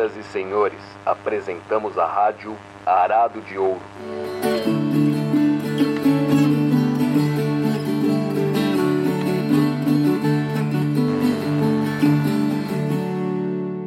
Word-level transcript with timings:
Senhoras 0.00 0.16
e 0.16 0.22
senhores, 0.22 0.80
apresentamos 1.04 1.98
a 1.98 2.06
rádio 2.06 2.56
Arado 2.86 3.42
de 3.42 3.58
Ouro. 3.58 3.82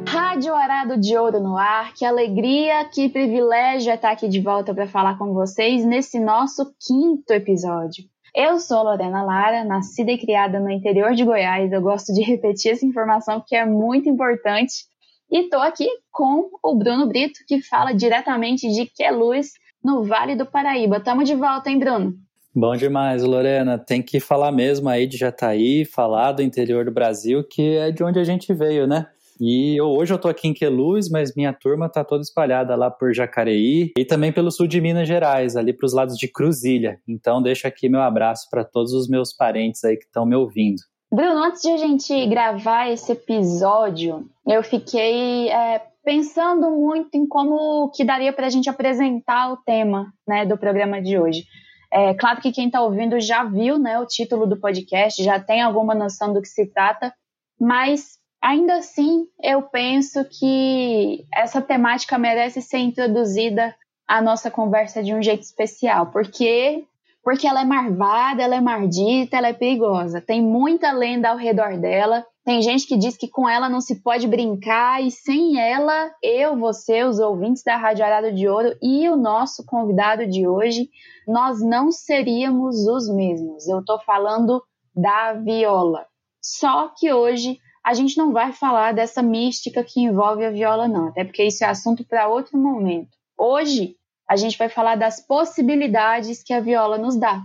Rádio 0.06 0.54
Arado 0.54 1.00
de 1.00 1.18
Ouro 1.18 1.40
no 1.40 1.56
ar, 1.56 1.92
que 1.94 2.04
alegria, 2.04 2.84
que 2.84 3.08
privilégio 3.08 3.92
estar 3.92 4.12
aqui 4.12 4.28
de 4.28 4.40
volta 4.40 4.72
para 4.72 4.86
falar 4.86 5.18
com 5.18 5.34
vocês 5.34 5.84
nesse 5.84 6.20
nosso 6.20 6.72
quinto 6.86 7.32
episódio. 7.32 8.04
Eu 8.32 8.60
sou 8.60 8.84
Lorena 8.84 9.24
Lara, 9.24 9.64
nascida 9.64 10.12
e 10.12 10.18
criada 10.18 10.60
no 10.60 10.70
interior 10.70 11.12
de 11.14 11.24
Goiás. 11.24 11.72
Eu 11.72 11.82
gosto 11.82 12.12
de 12.12 12.22
repetir 12.22 12.70
essa 12.70 12.86
informação 12.86 13.40
porque 13.40 13.56
é 13.56 13.66
muito 13.66 14.08
importante. 14.08 14.93
E 15.30 15.44
estou 15.44 15.60
aqui 15.60 15.88
com 16.10 16.50
o 16.62 16.76
Bruno 16.76 17.06
Brito, 17.06 17.40
que 17.46 17.60
fala 17.62 17.92
diretamente 17.92 18.68
de 18.68 18.86
Queluz, 18.86 19.52
no 19.82 20.04
Vale 20.04 20.36
do 20.36 20.46
Paraíba. 20.46 21.00
Tamo 21.00 21.24
de 21.24 21.34
volta, 21.34 21.70
hein, 21.70 21.78
Bruno? 21.78 22.14
Bom 22.54 22.76
demais, 22.76 23.22
Lorena. 23.22 23.76
Tem 23.78 24.00
que 24.00 24.20
falar 24.20 24.52
mesmo 24.52 24.88
aí 24.88 25.06
de 25.06 25.16
Jataí, 25.16 25.84
falar 25.84 26.32
do 26.32 26.42
interior 26.42 26.84
do 26.84 26.92
Brasil, 26.92 27.42
que 27.42 27.76
é 27.76 27.90
de 27.90 28.04
onde 28.04 28.18
a 28.20 28.24
gente 28.24 28.54
veio, 28.54 28.86
né? 28.86 29.08
E 29.40 29.76
eu, 29.76 29.86
hoje 29.86 30.14
eu 30.14 30.18
tô 30.18 30.28
aqui 30.28 30.46
em 30.46 30.54
Queluz, 30.54 31.10
mas 31.10 31.34
minha 31.34 31.52
turma 31.52 31.88
tá 31.88 32.04
toda 32.04 32.22
espalhada 32.22 32.76
lá 32.76 32.90
por 32.90 33.12
Jacareí 33.12 33.90
e 33.98 34.04
também 34.04 34.32
pelo 34.32 34.52
sul 34.52 34.68
de 34.68 34.80
Minas 34.80 35.08
Gerais, 35.08 35.56
ali 35.56 35.72
para 35.72 35.86
os 35.86 35.92
lados 35.92 36.16
de 36.16 36.28
Cruzilha. 36.28 37.00
Então 37.08 37.42
deixo 37.42 37.66
aqui 37.66 37.88
meu 37.88 38.00
abraço 38.00 38.46
para 38.48 38.64
todos 38.64 38.92
os 38.92 39.08
meus 39.08 39.32
parentes 39.32 39.82
aí 39.82 39.96
que 39.96 40.04
estão 40.04 40.24
me 40.24 40.36
ouvindo. 40.36 40.80
Bruno, 41.14 41.44
antes 41.44 41.62
de 41.62 41.70
a 41.70 41.76
gente 41.76 42.26
gravar 42.26 42.90
esse 42.90 43.12
episódio, 43.12 44.28
eu 44.46 44.62
fiquei 44.64 45.48
é, 45.48 45.80
pensando 46.04 46.70
muito 46.70 47.14
em 47.14 47.26
como 47.26 47.90
que 47.90 48.04
daria 48.04 48.32
para 48.32 48.46
a 48.46 48.50
gente 48.50 48.68
apresentar 48.68 49.52
o 49.52 49.56
tema 49.58 50.12
né, 50.26 50.44
do 50.44 50.58
programa 50.58 51.00
de 51.00 51.18
hoje. 51.18 51.44
É 51.92 52.14
claro 52.14 52.40
que 52.40 52.50
quem 52.50 52.66
está 52.66 52.80
ouvindo 52.82 53.20
já 53.20 53.44
viu 53.44 53.78
né, 53.78 53.98
o 54.00 54.06
título 54.06 54.46
do 54.46 54.58
podcast, 54.58 55.22
já 55.22 55.38
tem 55.38 55.62
alguma 55.62 55.94
noção 55.94 56.32
do 56.32 56.42
que 56.42 56.48
se 56.48 56.66
trata, 56.66 57.14
mas 57.60 58.18
Ainda 58.44 58.74
assim, 58.76 59.26
eu 59.42 59.62
penso 59.62 60.22
que 60.26 61.24
essa 61.32 61.62
temática 61.62 62.18
merece 62.18 62.60
ser 62.60 62.76
introduzida 62.76 63.74
à 64.06 64.20
nossa 64.20 64.50
conversa 64.50 65.02
de 65.02 65.14
um 65.14 65.22
jeito 65.22 65.40
especial, 65.40 66.08
porque 66.08 66.84
porque 67.24 67.46
ela 67.46 67.62
é 67.62 67.64
marvada, 67.64 68.42
ela 68.42 68.54
é 68.54 68.60
mardita, 68.60 69.38
ela 69.38 69.48
é 69.48 69.54
perigosa. 69.54 70.20
Tem 70.20 70.42
muita 70.42 70.92
lenda 70.92 71.30
ao 71.30 71.38
redor 71.38 71.78
dela. 71.78 72.24
Tem 72.44 72.60
gente 72.60 72.86
que 72.86 72.98
diz 72.98 73.16
que 73.16 73.26
com 73.26 73.48
ela 73.48 73.70
não 73.70 73.80
se 73.80 74.02
pode 74.02 74.28
brincar 74.28 75.02
e 75.02 75.10
sem 75.10 75.58
ela, 75.58 76.12
eu, 76.22 76.58
você, 76.58 77.02
os 77.02 77.18
ouvintes 77.18 77.62
da 77.64 77.78
Rádio 77.78 78.04
Arado 78.04 78.30
de 78.30 78.46
Ouro 78.46 78.76
e 78.82 79.08
o 79.08 79.16
nosso 79.16 79.64
convidado 79.64 80.26
de 80.26 80.46
hoje, 80.46 80.90
nós 81.26 81.62
não 81.62 81.90
seríamos 81.90 82.86
os 82.86 83.08
mesmos. 83.08 83.66
Eu 83.66 83.80
estou 83.80 83.98
falando 84.00 84.62
da 84.94 85.32
viola. 85.32 86.04
Só 86.42 86.88
que 86.94 87.10
hoje 87.10 87.56
a 87.82 87.94
gente 87.94 88.18
não 88.18 88.32
vai 88.32 88.52
falar 88.52 88.92
dessa 88.92 89.22
mística 89.22 89.82
que 89.82 90.02
envolve 90.02 90.44
a 90.44 90.50
viola, 90.50 90.86
não, 90.86 91.08
até 91.08 91.24
porque 91.24 91.44
isso 91.44 91.64
é 91.64 91.68
assunto 91.68 92.04
para 92.06 92.28
outro 92.28 92.58
momento. 92.58 93.08
Hoje, 93.38 93.96
a 94.28 94.36
gente 94.36 94.56
vai 94.56 94.68
falar 94.68 94.96
das 94.96 95.24
possibilidades 95.26 96.42
que 96.42 96.52
a 96.52 96.60
viola 96.60 96.98
nos 96.98 97.16
dá, 97.16 97.42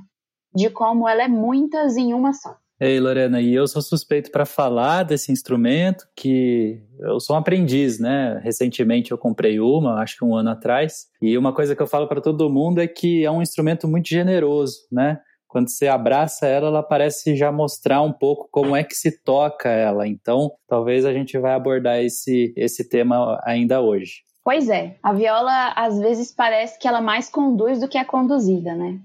de 0.53 0.69
como 0.69 1.07
ela 1.07 1.23
é 1.23 1.27
muitas 1.27 1.97
em 1.97 2.13
uma 2.13 2.33
só. 2.33 2.55
Ei, 2.81 2.97
Lorena, 2.97 3.41
e 3.41 3.53
eu 3.53 3.67
sou 3.67 3.81
suspeito 3.81 4.31
para 4.31 4.45
falar 4.45 5.03
desse 5.03 5.33
instrumento 5.33 6.05
que 6.15 6.81
eu 7.01 7.19
sou 7.19 7.35
um 7.35 7.39
aprendiz, 7.39 7.99
né? 7.99 8.39
Recentemente 8.41 9.11
eu 9.11 9.17
comprei 9.17 9.59
uma, 9.59 10.01
acho 10.01 10.17
que 10.17 10.23
um 10.23 10.33
ano 10.33 10.51
atrás, 10.51 11.07
e 11.21 11.37
uma 11.37 11.53
coisa 11.53 11.75
que 11.75 11.81
eu 11.81 11.87
falo 11.87 12.07
para 12.07 12.21
todo 12.21 12.49
mundo 12.49 12.79
é 12.79 12.87
que 12.87 13.25
é 13.25 13.31
um 13.31 13.41
instrumento 13.41 13.85
muito 13.85 14.07
generoso, 14.07 14.87
né? 14.89 15.19
quando 15.49 15.67
você 15.67 15.87
abraça 15.87 16.45
ela, 16.45 16.67
ela 16.67 16.83
parece 16.83 17.35
já 17.35 17.51
mostrar 17.51 18.03
um 18.03 18.13
pouco 18.13 18.47
como 18.51 18.75
é 18.75 18.83
que 18.83 18.93
se 18.93 19.19
toca 19.23 19.67
ela. 19.67 20.07
Então, 20.07 20.51
talvez 20.67 21.05
a 21.05 21.11
gente 21.11 21.37
vai 21.39 21.55
abordar 21.55 21.99
esse, 21.99 22.53
esse 22.55 22.87
tema 22.87 23.41
ainda 23.43 23.81
hoje. 23.81 24.21
Pois 24.43 24.69
é, 24.69 24.97
a 25.03 25.13
viola 25.13 25.73
às 25.75 25.99
vezes 25.99 26.33
parece 26.33 26.79
que 26.79 26.87
ela 26.87 27.01
mais 27.01 27.29
conduz 27.29 27.79
do 27.79 27.87
que 27.87 27.97
é 27.97 28.03
conduzida, 28.03 28.73
né? 28.73 28.99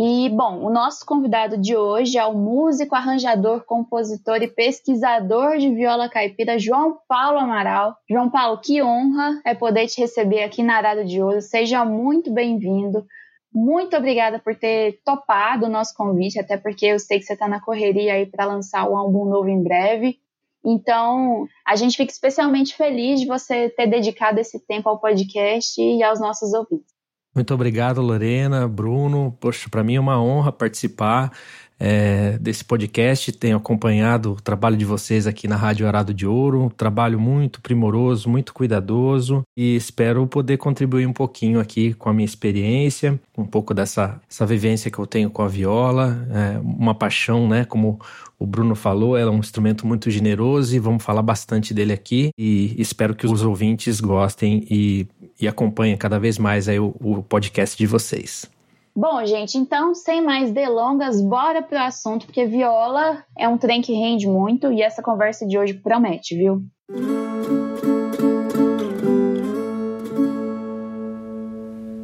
E, 0.00 0.28
bom, 0.28 0.64
o 0.64 0.70
nosso 0.70 1.04
convidado 1.04 1.58
de 1.58 1.76
hoje 1.76 2.16
é 2.16 2.24
o 2.24 2.32
músico, 2.32 2.94
arranjador, 2.94 3.64
compositor 3.64 4.40
e 4.40 4.46
pesquisador 4.46 5.58
de 5.58 5.74
viola 5.74 6.08
caipira, 6.08 6.56
João 6.56 6.98
Paulo 7.08 7.40
Amaral. 7.40 7.96
João 8.08 8.30
Paulo, 8.30 8.60
que 8.60 8.80
honra 8.80 9.40
é 9.44 9.56
poder 9.56 9.88
te 9.88 10.00
receber 10.00 10.44
aqui 10.44 10.62
na 10.62 10.76
Arada 10.76 11.04
de 11.04 11.20
Ouro. 11.20 11.42
Seja 11.42 11.84
muito 11.84 12.32
bem-vindo. 12.32 13.04
Muito 13.52 13.96
obrigada 13.96 14.38
por 14.38 14.54
ter 14.54 15.00
topado 15.04 15.66
o 15.66 15.68
nosso 15.68 15.92
convite, 15.96 16.38
até 16.38 16.56
porque 16.56 16.86
eu 16.86 17.00
sei 17.00 17.18
que 17.18 17.24
você 17.24 17.32
está 17.32 17.48
na 17.48 17.60
correria 17.60 18.12
aí 18.14 18.24
para 18.24 18.44
lançar 18.44 18.88
um 18.88 18.96
álbum 18.96 19.24
novo 19.24 19.48
em 19.48 19.60
breve. 19.60 20.20
Então, 20.64 21.46
a 21.66 21.76
gente 21.76 21.96
fica 21.96 22.12
especialmente 22.12 22.74
feliz 22.74 23.20
de 23.20 23.26
você 23.26 23.68
ter 23.70 23.86
dedicado 23.86 24.40
esse 24.40 24.58
tempo 24.66 24.88
ao 24.88 25.00
podcast 25.00 25.80
e 25.80 26.02
aos 26.02 26.20
nossos 26.20 26.52
ouvintes. 26.52 26.98
Muito 27.34 27.54
obrigado, 27.54 28.00
Lorena, 28.00 28.66
Bruno. 28.66 29.36
Poxa, 29.40 29.68
para 29.70 29.84
mim 29.84 29.94
é 29.94 30.00
uma 30.00 30.20
honra 30.20 30.50
participar 30.50 31.32
é, 31.80 32.36
desse 32.38 32.64
podcast, 32.64 33.30
tenho 33.32 33.56
acompanhado 33.56 34.32
o 34.32 34.40
trabalho 34.40 34.76
de 34.76 34.84
vocês 34.84 35.26
aqui 35.26 35.46
na 35.46 35.56
Rádio 35.56 35.86
Arado 35.86 36.12
de 36.12 36.26
Ouro, 36.26 36.64
um 36.64 36.68
trabalho 36.68 37.20
muito 37.20 37.60
primoroso, 37.60 38.28
muito 38.28 38.52
cuidadoso. 38.52 39.42
E 39.56 39.76
espero 39.76 40.26
poder 40.26 40.56
contribuir 40.56 41.06
um 41.06 41.12
pouquinho 41.12 41.60
aqui 41.60 41.94
com 41.94 42.08
a 42.08 42.12
minha 42.12 42.24
experiência, 42.24 43.18
um 43.36 43.44
pouco 43.44 43.72
dessa 43.72 44.20
essa 44.28 44.44
vivência 44.44 44.90
que 44.90 44.98
eu 44.98 45.06
tenho 45.06 45.30
com 45.30 45.42
a 45.42 45.48
viola, 45.48 46.26
é, 46.30 46.58
uma 46.58 46.94
paixão, 46.94 47.48
né, 47.48 47.64
como 47.64 48.00
o 48.38 48.46
Bruno 48.46 48.74
falou, 48.74 49.16
ela 49.16 49.32
é 49.32 49.34
um 49.34 49.40
instrumento 49.40 49.86
muito 49.86 50.10
generoso 50.10 50.74
e 50.74 50.78
vamos 50.78 51.02
falar 51.02 51.22
bastante 51.22 51.74
dele 51.74 51.92
aqui. 51.92 52.30
E 52.38 52.74
espero 52.80 53.14
que 53.14 53.26
os 53.26 53.42
ouvintes 53.42 54.00
gostem 54.00 54.64
e, 54.70 55.08
e 55.40 55.48
acompanhem 55.48 55.96
cada 55.96 56.18
vez 56.18 56.38
mais 56.38 56.68
aí 56.68 56.78
o, 56.78 56.94
o 57.00 57.22
podcast 57.22 57.76
de 57.76 57.86
vocês. 57.86 58.57
Bom, 59.00 59.24
gente, 59.24 59.56
então, 59.56 59.94
sem 59.94 60.20
mais 60.20 60.50
delongas, 60.50 61.22
bora 61.22 61.62
pro 61.62 61.78
assunto, 61.78 62.26
porque 62.26 62.44
viola 62.46 63.24
é 63.38 63.48
um 63.48 63.56
trem 63.56 63.80
que 63.80 63.92
rende 63.92 64.26
muito 64.26 64.72
e 64.72 64.82
essa 64.82 65.00
conversa 65.00 65.46
de 65.46 65.56
hoje 65.56 65.74
promete, 65.74 66.34
viu? 66.34 66.62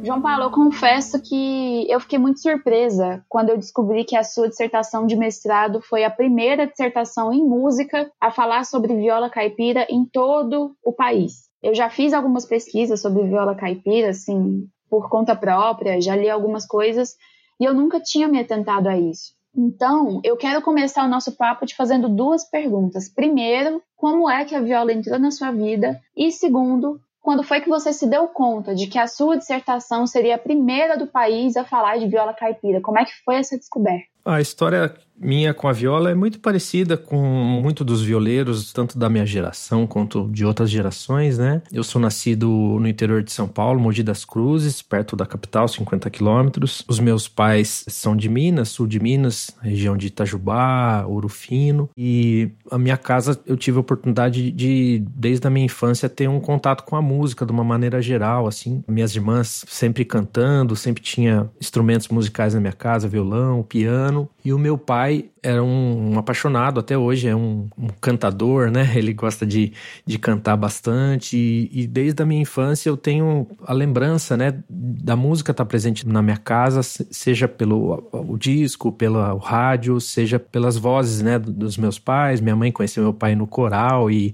João 0.05 0.21
Paulo, 0.21 0.43
eu 0.43 0.51
confesso 0.51 1.21
que 1.21 1.85
eu 1.91 1.99
fiquei 1.99 2.17
muito 2.17 2.39
surpresa 2.39 3.21
quando 3.27 3.49
eu 3.49 3.57
descobri 3.57 4.05
que 4.05 4.15
a 4.15 4.23
sua 4.23 4.47
dissertação 4.47 5.05
de 5.05 5.17
mestrado 5.17 5.81
foi 5.81 6.05
a 6.05 6.09
primeira 6.09 6.65
dissertação 6.65 7.33
em 7.33 7.43
música 7.43 8.09
a 8.21 8.31
falar 8.31 8.63
sobre 8.63 8.95
viola 8.95 9.29
caipira 9.29 9.85
em 9.89 10.05
todo 10.05 10.73
o 10.81 10.93
país. 10.93 11.49
Eu 11.61 11.75
já 11.75 11.89
fiz 11.89 12.13
algumas 12.13 12.45
pesquisas 12.45 13.01
sobre 13.01 13.23
viola 13.23 13.53
caipira, 13.53 14.11
assim, 14.11 14.69
por 14.89 15.09
conta 15.09 15.35
própria, 15.35 16.01
já 16.01 16.15
li 16.15 16.29
algumas 16.29 16.65
coisas 16.65 17.15
e 17.59 17.65
eu 17.65 17.73
nunca 17.73 17.99
tinha 17.99 18.27
me 18.27 18.39
atentado 18.39 18.87
a 18.87 18.97
isso. 18.97 19.33
Então, 19.57 20.19
eu 20.23 20.35
quero 20.35 20.61
começar 20.61 21.05
o 21.05 21.09
nosso 21.09 21.31
papo 21.31 21.65
te 21.65 21.75
fazendo 21.75 22.09
duas 22.09 22.43
perguntas. 22.43 23.07
Primeiro, 23.07 23.81
como 23.95 24.29
é 24.29 24.43
que 24.43 24.53
a 24.53 24.59
viola 24.59 24.91
entrou 24.91 25.17
na 25.17 25.31
sua 25.31 25.51
vida? 25.51 25.99
E 26.15 26.29
segundo, 26.29 26.99
quando 27.21 27.41
foi 27.41 27.61
que 27.61 27.69
você 27.69 27.93
se 27.93 28.05
deu 28.05 28.27
conta 28.27 28.75
de 28.75 28.87
que 28.87 28.99
a 28.99 29.07
sua 29.07 29.37
dissertação 29.37 30.05
seria 30.05 30.35
a 30.35 30.39
primeira 30.39 30.97
do 30.97 31.07
país 31.07 31.55
a 31.55 31.63
falar 31.63 31.97
de 31.97 32.07
viola 32.07 32.33
caipira? 32.33 32.81
Como 32.81 32.99
é 32.99 33.05
que 33.05 33.13
foi 33.23 33.35
essa 33.35 33.57
descoberta? 33.57 34.05
A 34.25 34.41
história 34.41 34.93
minha 35.17 35.53
com 35.53 35.67
a 35.67 35.71
viola 35.71 36.11
é 36.11 36.15
muito 36.15 36.39
parecida 36.39 36.97
com 36.97 37.17
muito 37.17 37.83
dos 37.83 38.01
violeiros, 38.01 38.73
tanto 38.73 38.97
da 38.97 39.09
minha 39.09 39.25
geração 39.25 39.87
quanto 39.87 40.29
de 40.29 40.45
outras 40.45 40.69
gerações, 40.69 41.37
né? 41.37 41.61
Eu 41.71 41.83
sou 41.83 42.01
nascido 42.01 42.47
no 42.47 42.87
interior 42.87 43.23
de 43.23 43.31
São 43.31 43.47
Paulo, 43.47 43.79
Mogi 43.79 44.03
das 44.03 44.25
Cruzes, 44.25 44.81
perto 44.81 45.15
da 45.15 45.25
capital, 45.25 45.67
50 45.67 46.09
quilômetros. 46.09 46.83
Os 46.87 46.99
meus 46.99 47.27
pais 47.27 47.85
são 47.87 48.15
de 48.15 48.27
Minas, 48.27 48.69
sul 48.69 48.87
de 48.87 48.99
Minas, 48.99 49.51
região 49.61 49.95
de 49.95 50.07
Itajubá, 50.07 51.05
Ouro 51.07 51.29
Fino. 51.29 51.89
E 51.97 52.51
a 52.69 52.77
minha 52.77 52.97
casa 52.97 53.39
eu 53.45 53.55
tive 53.55 53.77
a 53.77 53.81
oportunidade 53.81 54.51
de, 54.51 55.03
desde 55.15 55.47
a 55.47 55.49
minha 55.49 55.65
infância, 55.65 56.09
ter 56.09 56.27
um 56.27 56.39
contato 56.39 56.83
com 56.83 56.95
a 56.95 57.01
música 57.01 57.45
de 57.45 57.51
uma 57.51 57.63
maneira 57.63 58.01
geral, 58.01 58.47
assim. 58.47 58.83
Minhas 58.87 59.15
irmãs 59.15 59.65
sempre 59.67 60.03
cantando, 60.03 60.75
sempre 60.75 61.01
tinha 61.01 61.49
instrumentos 61.59 62.09
musicais 62.09 62.53
na 62.53 62.59
minha 62.59 62.73
casa, 62.73 63.07
violão, 63.07 63.63
piano. 63.63 64.29
E 64.43 64.53
o 64.53 64.59
meu 64.59 64.77
pai 64.77 65.04
pai 65.05 65.25
era 65.43 65.63
um, 65.63 66.13
um 66.13 66.19
apaixonado, 66.19 66.79
até 66.79 66.97
hoje 66.97 67.27
é 67.27 67.35
um, 67.35 67.67
um, 67.77 67.87
cantador, 68.01 68.71
né? 68.71 68.93
Ele 68.97 69.13
gosta 69.13 69.45
de, 69.45 69.71
de 70.05 70.17
cantar 70.17 70.57
bastante 70.57 71.37
e, 71.37 71.69
e, 71.71 71.87
desde 71.87 72.23
a 72.23 72.25
minha 72.25 72.41
infância 72.41 72.89
eu 72.89 72.97
tenho 72.97 73.47
a 73.65 73.73
lembrança, 73.73 74.35
né? 74.35 74.63
Da 74.67 75.15
música 75.15 75.51
estar 75.51 75.63
tá 75.63 75.67
presente 75.67 76.07
na 76.07 76.21
minha 76.21 76.37
casa, 76.37 76.81
seja 76.83 77.47
pelo 77.47 78.09
o 78.11 78.37
disco, 78.37 78.91
pelo 78.91 79.37
rádio, 79.37 80.01
seja 80.01 80.39
pelas 80.39 80.77
vozes, 80.77 81.21
né? 81.21 81.37
Dos 81.37 81.77
meus 81.77 81.99
pais. 81.99 82.41
Minha 82.41 82.55
mãe 82.55 82.71
conheceu 82.71 83.03
meu 83.03 83.13
pai 83.13 83.35
no 83.35 83.45
coral 83.45 84.09
e, 84.09 84.33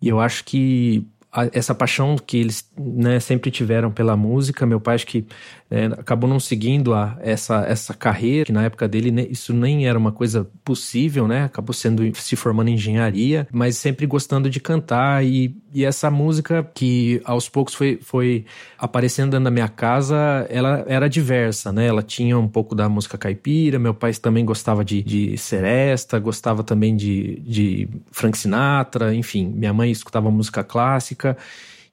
e 0.00 0.08
eu 0.08 0.20
acho 0.20 0.44
que 0.44 1.04
essa 1.52 1.74
paixão 1.74 2.16
que 2.16 2.38
eles 2.38 2.70
né, 2.78 3.20
sempre 3.20 3.50
tiveram 3.50 3.90
pela 3.90 4.16
música. 4.16 4.64
Meu 4.64 4.80
pai 4.80 4.94
acho 4.94 5.06
que 5.06 5.26
é, 5.70 5.86
acabou 5.86 6.28
não 6.28 6.38
seguindo 6.38 6.94
a, 6.94 7.18
essa, 7.20 7.64
essa 7.66 7.92
carreira, 7.92 8.44
que 8.44 8.52
na 8.52 8.64
época 8.64 8.86
dele 8.86 9.10
né, 9.10 9.26
isso 9.28 9.52
nem 9.52 9.86
era 9.86 9.98
uma 9.98 10.12
coisa 10.12 10.48
possível, 10.64 11.26
né? 11.26 11.44
Acabou 11.44 11.74
sendo 11.74 12.02
se 12.14 12.36
formando 12.36 12.68
em 12.68 12.74
engenharia, 12.74 13.48
mas 13.50 13.76
sempre 13.76 14.06
gostando 14.06 14.48
de 14.48 14.60
cantar 14.60 15.24
e, 15.24 15.56
e 15.74 15.84
essa 15.84 16.10
música 16.10 16.68
que 16.74 17.20
aos 17.24 17.48
poucos 17.48 17.74
foi, 17.74 17.98
foi 18.00 18.44
aparecendo 18.78 19.38
da 19.40 19.50
minha 19.50 19.68
casa, 19.68 20.46
ela 20.48 20.84
era 20.86 21.08
diversa, 21.08 21.72
né? 21.72 21.86
Ela 21.86 22.02
tinha 22.02 22.38
um 22.38 22.48
pouco 22.48 22.74
da 22.74 22.88
música 22.88 23.18
caipira, 23.18 23.78
meu 23.78 23.94
pai 23.94 24.12
também 24.14 24.44
gostava 24.44 24.84
de, 24.84 25.02
de 25.02 25.36
seresta, 25.36 26.18
gostava 26.20 26.62
também 26.62 26.94
de, 26.94 27.40
de 27.40 27.88
Frank 28.12 28.38
Sinatra, 28.38 29.12
enfim, 29.14 29.52
minha 29.52 29.72
mãe 29.72 29.90
escutava 29.90 30.30
música 30.30 30.62
clássica 30.62 31.36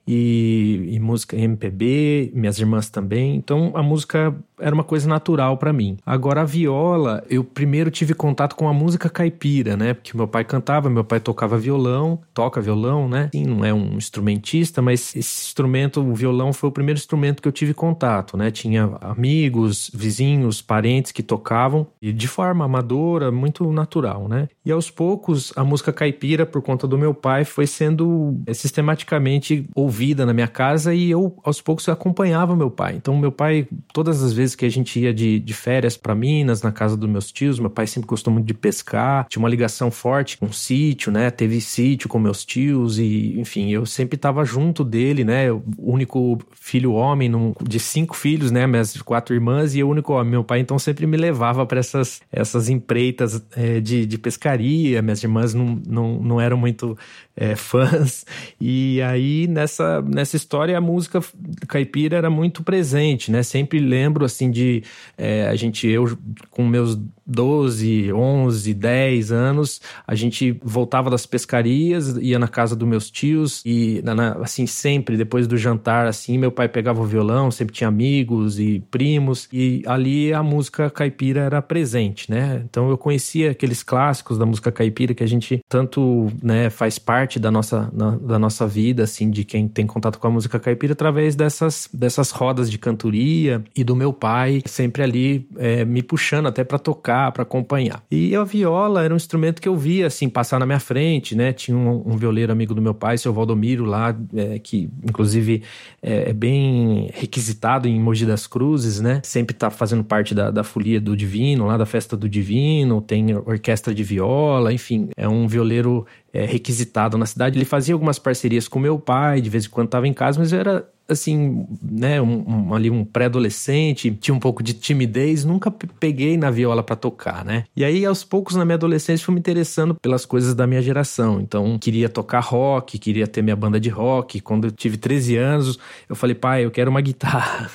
e, 0.08 0.90
e, 0.92 1.00
música 1.00 1.38
MPB, 1.38 2.32
minhas 2.34 2.60
irmãs 2.60 2.90
também. 2.90 3.36
Então 3.36 3.72
a 3.76 3.82
música 3.82 4.36
era 4.64 4.74
uma 4.74 4.84
coisa 4.84 5.08
natural 5.08 5.58
para 5.58 5.74
mim. 5.74 5.98
Agora 6.06 6.42
a 6.42 6.46
viola, 6.46 7.24
eu 7.30 7.44
primeiro 7.44 7.92
tive 7.92 8.14
contato 8.14 8.56
com 8.56 8.68
a 8.68 8.74
música 8.74 9.10
caipira, 9.10 9.76
né? 9.76 9.94
Porque 9.94 10.16
meu 10.16 10.28
pai 10.28 10.46
cantava, 10.46 10.90
meu 10.90 11.04
pai 11.04 11.20
tocava 11.20 11.58
violão, 11.58 12.20
toca 12.34 12.62
violão, 12.62 13.10
né? 13.10 13.30
Sim, 13.34 13.46
não 13.46 13.66
é 13.66 13.74
um 13.74 13.98
instrumentista, 13.98 14.82
mas 14.82 15.16
esse 15.16 15.48
instrumento, 15.48 16.02
o 16.02 16.16
violão 16.16 16.54
foi 16.54 16.70
o 16.70 16.72
primeiro 16.72 16.98
instrumento 16.98 17.42
que 17.42 17.48
eu 17.48 17.52
tive 17.52 17.74
contato, 17.74 18.38
né? 18.38 18.50
Tinha 18.50 18.98
amigos, 19.02 19.92
vizinhos, 19.94 20.62
parentes 20.62 21.12
que 21.12 21.22
tocavam 21.22 21.86
e 22.02 22.14
de 22.14 22.28
forma 22.28 22.64
amadora, 22.64 23.32
muito 23.32 23.72
natural, 23.72 24.28
né? 24.30 24.48
E 24.66 24.72
aos 24.72 24.90
poucos 24.90 25.52
a 25.56 25.64
música 25.64 25.92
caipira 25.92 26.46
por 26.46 26.62
conta 26.62 26.88
do 26.88 26.98
meu 26.98 27.14
pai 27.14 27.44
foi 27.44 27.68
sendo 27.68 28.40
eh, 28.48 28.54
sistematicamente 28.54 29.68
ouvida 29.76 30.26
na 30.26 30.34
minha 30.34 30.48
casa 30.48 30.94
e 30.94 31.12
eu 31.12 31.38
aos 31.44 31.60
poucos 31.60 31.90
acompanhava 31.90 32.56
meu 32.56 32.72
pai. 32.72 32.96
Então 32.96 33.18
meu 33.18 33.32
pai 33.32 33.68
todas 33.92 34.24
as 34.24 34.32
vezes 34.32 34.53
vezes 34.54 34.56
que 34.56 34.66
a 34.66 34.70
gente 34.70 35.00
ia 35.00 35.14
de, 35.14 35.40
de 35.40 35.54
férias 35.54 35.98
para 35.98 36.16
Minas, 36.16 36.62
na 36.62 36.72
casa 36.72 36.96
dos 36.96 37.10
meus 37.10 37.32
tios, 37.32 37.60
meu 37.60 37.70
pai 37.70 37.88
sempre 37.88 38.08
gostou 38.08 38.32
muito 38.32 38.46
de 38.46 38.54
pescar, 38.54 39.26
tinha 39.28 39.42
uma 39.42 39.50
ligação 39.50 39.92
forte 39.92 40.38
com 40.38 40.46
o 40.46 40.54
sítio, 40.54 41.12
né? 41.12 41.30
Teve 41.30 41.60
sítio 41.60 42.08
com 42.08 42.20
meus 42.20 42.46
tios 42.46 43.00
e, 43.00 43.40
enfim, 43.40 43.72
eu 43.72 43.86
sempre 43.86 44.16
estava 44.16 44.46
junto 44.46 44.84
dele, 44.84 45.24
né? 45.24 45.52
O 45.52 45.64
único 45.78 46.40
filho 46.54 46.94
homem 46.94 47.28
num, 47.30 47.54
de 47.62 47.80
cinco 47.80 48.16
filhos, 48.16 48.52
né? 48.52 48.66
Minhas 48.68 49.02
quatro 49.02 49.34
irmãs 49.34 49.76
e 49.76 49.84
o 49.84 49.90
único 49.90 50.14
homem. 50.14 50.32
Meu 50.32 50.44
pai 50.44 50.60
então 50.60 50.78
sempre 50.80 51.06
me 51.06 51.18
levava 51.18 51.66
para 51.66 51.80
essas, 51.80 52.22
essas 52.32 52.70
empreitas 52.70 53.44
é, 53.56 53.80
de, 53.80 54.06
de 54.06 54.18
pescaria. 54.18 55.02
Minhas 55.02 55.24
irmãs 55.24 55.54
não, 55.54 55.82
não, 55.86 56.20
não 56.20 56.42
eram 56.42 56.58
muito 56.58 56.98
é, 57.36 57.56
fãs. 57.58 58.26
E 58.60 59.02
aí, 59.02 59.48
nessa, 59.48 60.02
nessa 60.02 60.36
história, 60.36 60.78
a 60.78 60.82
música 60.82 61.20
caipira 61.68 62.18
era 62.18 62.30
muito 62.30 62.64
presente, 62.64 63.32
né? 63.32 63.44
Sempre 63.44 63.80
lembro, 63.80 64.26
assim, 64.26 64.52
de 64.52 64.84
é, 65.18 65.48
a 65.48 65.56
gente, 65.56 65.88
eu 65.88 66.18
com 66.50 66.66
meus 66.66 66.98
12, 67.26 68.12
11, 68.12 68.74
10 68.74 69.32
anos, 69.32 69.82
a 70.06 70.16
gente 70.16 70.60
voltava 70.64 71.10
das 71.10 71.26
pescarias, 71.26 72.18
ia 72.18 72.38
na 72.38 72.48
casa 72.48 72.76
dos 72.76 72.88
meus 72.88 73.10
tios 73.10 73.62
e, 73.66 74.02
na, 74.04 74.34
assim, 74.34 74.66
sempre 74.68 75.16
depois 75.16 75.48
do 75.48 75.58
jantar, 75.58 76.06
assim, 76.06 76.38
meu 76.38 76.52
pai 76.52 76.68
pegava 76.68 77.02
o 77.02 77.06
violão, 77.06 77.50
sempre 77.50 77.74
tinha 77.74 77.88
amigos 77.88 78.60
e 78.60 78.84
primos, 78.92 79.48
e 79.52 79.84
ali 79.86 80.34
a 80.34 80.44
música 80.44 80.90
caipira 80.90 81.42
era 81.42 81.62
presente, 81.62 82.30
né? 82.30 82.64
Então 82.70 82.90
eu 82.90 82.98
conhecia 82.98 83.52
aqueles 83.52 83.84
clássicos 83.84 84.38
da 84.38 84.46
música 84.46 84.72
caipira 84.72 85.14
que 85.14 85.24
a 85.24 85.28
gente 85.28 85.62
tanto, 85.70 86.28
né, 86.42 86.70
faz 86.70 87.00
parte 87.00 87.40
da 87.40 87.50
nossa, 87.50 87.90
na, 87.94 88.12
da 88.18 88.40
nossa 88.40 88.68
vida, 88.68 89.04
assim, 89.04 89.30
de 89.30 89.44
quem 89.44 89.68
tem 89.68 89.88
contato 89.88 90.20
com 90.20 90.28
a 90.28 90.32
música 90.32 90.60
caipira 90.60 90.94
através 90.94 91.36
dessas, 91.36 91.88
dessas 91.94 92.32
rodas 92.32 92.70
de 92.70 92.78
cantoria 92.78 93.64
e 93.76 93.84
do 93.84 93.96
meu 93.96 94.12
pai 94.12 94.62
sempre 94.66 95.04
ali 95.04 95.48
é, 95.58 95.86
me 95.86 96.02
puxando 96.02 96.48
até 96.48 96.64
para 96.64 96.80
tocar 96.80 97.13
tocar, 97.14 97.32
para 97.32 97.44
acompanhar. 97.44 98.04
E 98.10 98.36
a 98.36 98.44
viola 98.44 99.04
era 99.04 99.14
um 99.14 99.18
instrumento 99.18 99.62
que 99.62 99.70
eu 99.70 99.78
via, 99.78 100.08
assim, 100.08 100.28
passar 100.28 100.60
na 100.60 100.66
minha 100.66 100.80
frente, 100.80 101.36
né? 101.36 101.54
Tinha 101.54 101.78
um, 101.78 102.14
um 102.14 102.18
violeiro 102.18 102.52
amigo 102.52 102.74
do 102.74 102.82
meu 102.82 102.94
pai, 102.94 103.18
seu 103.18 103.32
Valdomiro, 103.32 103.86
lá, 103.86 104.16
é, 104.36 104.60
que 104.60 104.90
inclusive 105.04 105.64
é, 106.02 106.30
é, 106.30 106.34
bem 106.34 107.10
requisitado 107.14 107.88
em 107.88 108.00
Mogi 108.00 108.26
das 108.26 108.48
Cruzes, 108.48 109.00
né? 109.00 109.22
Sempre 109.24 109.56
tá 109.56 109.70
fazendo 109.70 110.04
parte 110.04 110.34
da, 110.34 110.50
da 110.50 110.64
folia 110.64 111.00
do 111.00 111.16
Divino, 111.16 111.66
lá 111.66 111.78
da 111.78 111.86
festa 111.86 112.18
do 112.18 112.28
Divino, 112.28 113.02
tem 113.02 113.36
orquestra 113.36 113.94
de 113.94 114.04
viola, 114.04 114.74
enfim, 114.74 115.10
é 115.16 115.28
um 115.28 115.48
violeiro 115.48 116.06
é, 116.34 116.46
requisitado 116.46 117.18
na 117.18 117.26
cidade. 117.26 117.58
Ele 117.58 117.66
fazia 117.66 117.94
algumas 117.94 118.18
parcerias 118.18 118.68
com 118.68 118.80
meu 118.80 118.98
pai, 119.00 119.40
de 119.40 119.50
vez 119.50 119.66
em 119.66 119.70
quando 119.70 119.88
estava 119.88 120.08
em 120.08 120.14
casa, 120.14 120.40
mas 120.40 120.52
era 120.52 120.88
assim, 121.08 121.68
né, 121.82 122.22
um, 122.22 122.44
um, 122.48 122.74
ali 122.74 122.90
um 122.90 123.04
pré-adolescente, 123.04 124.12
tinha 124.12 124.34
um 124.34 124.40
pouco 124.40 124.64
de 124.64 124.74
timidez, 124.74 125.44
nunca 125.44 125.70
peguei 125.72 126.38
na 126.38 126.50
viola 126.50 126.82
para 126.82 126.96
tocar, 126.96 127.44
né? 127.44 127.66
E 127.76 127.84
aí 127.84 128.06
aos 128.06 128.24
poucos 128.24 128.56
na 128.56 128.64
minha 128.64 128.76
adolescência 128.76 129.26
fui 129.26 129.34
me 129.34 129.40
interessando 129.40 129.96
pelas 129.96 130.26
coisas 130.26 130.56
da 130.56 130.66
minha 130.66 130.82
geração. 130.82 131.42
Então, 131.42 131.78
queria 131.78 132.08
tocar 132.08 132.40
rock, 132.40 132.98
queria 132.98 133.28
ter 133.28 133.42
minha 133.42 133.56
banda 133.56 133.80
de 133.80 133.90
rock. 133.90 134.40
Quando 134.40 134.66
eu 134.66 134.72
tive 134.72 134.98
13 134.98 135.38
anos, 135.38 135.78
eu 136.08 136.16
falei: 136.16 136.36
"Pai, 136.36 136.66
eu 136.66 136.72
quero 136.72 136.90
uma 136.90 137.02
guitarra". 137.02 137.70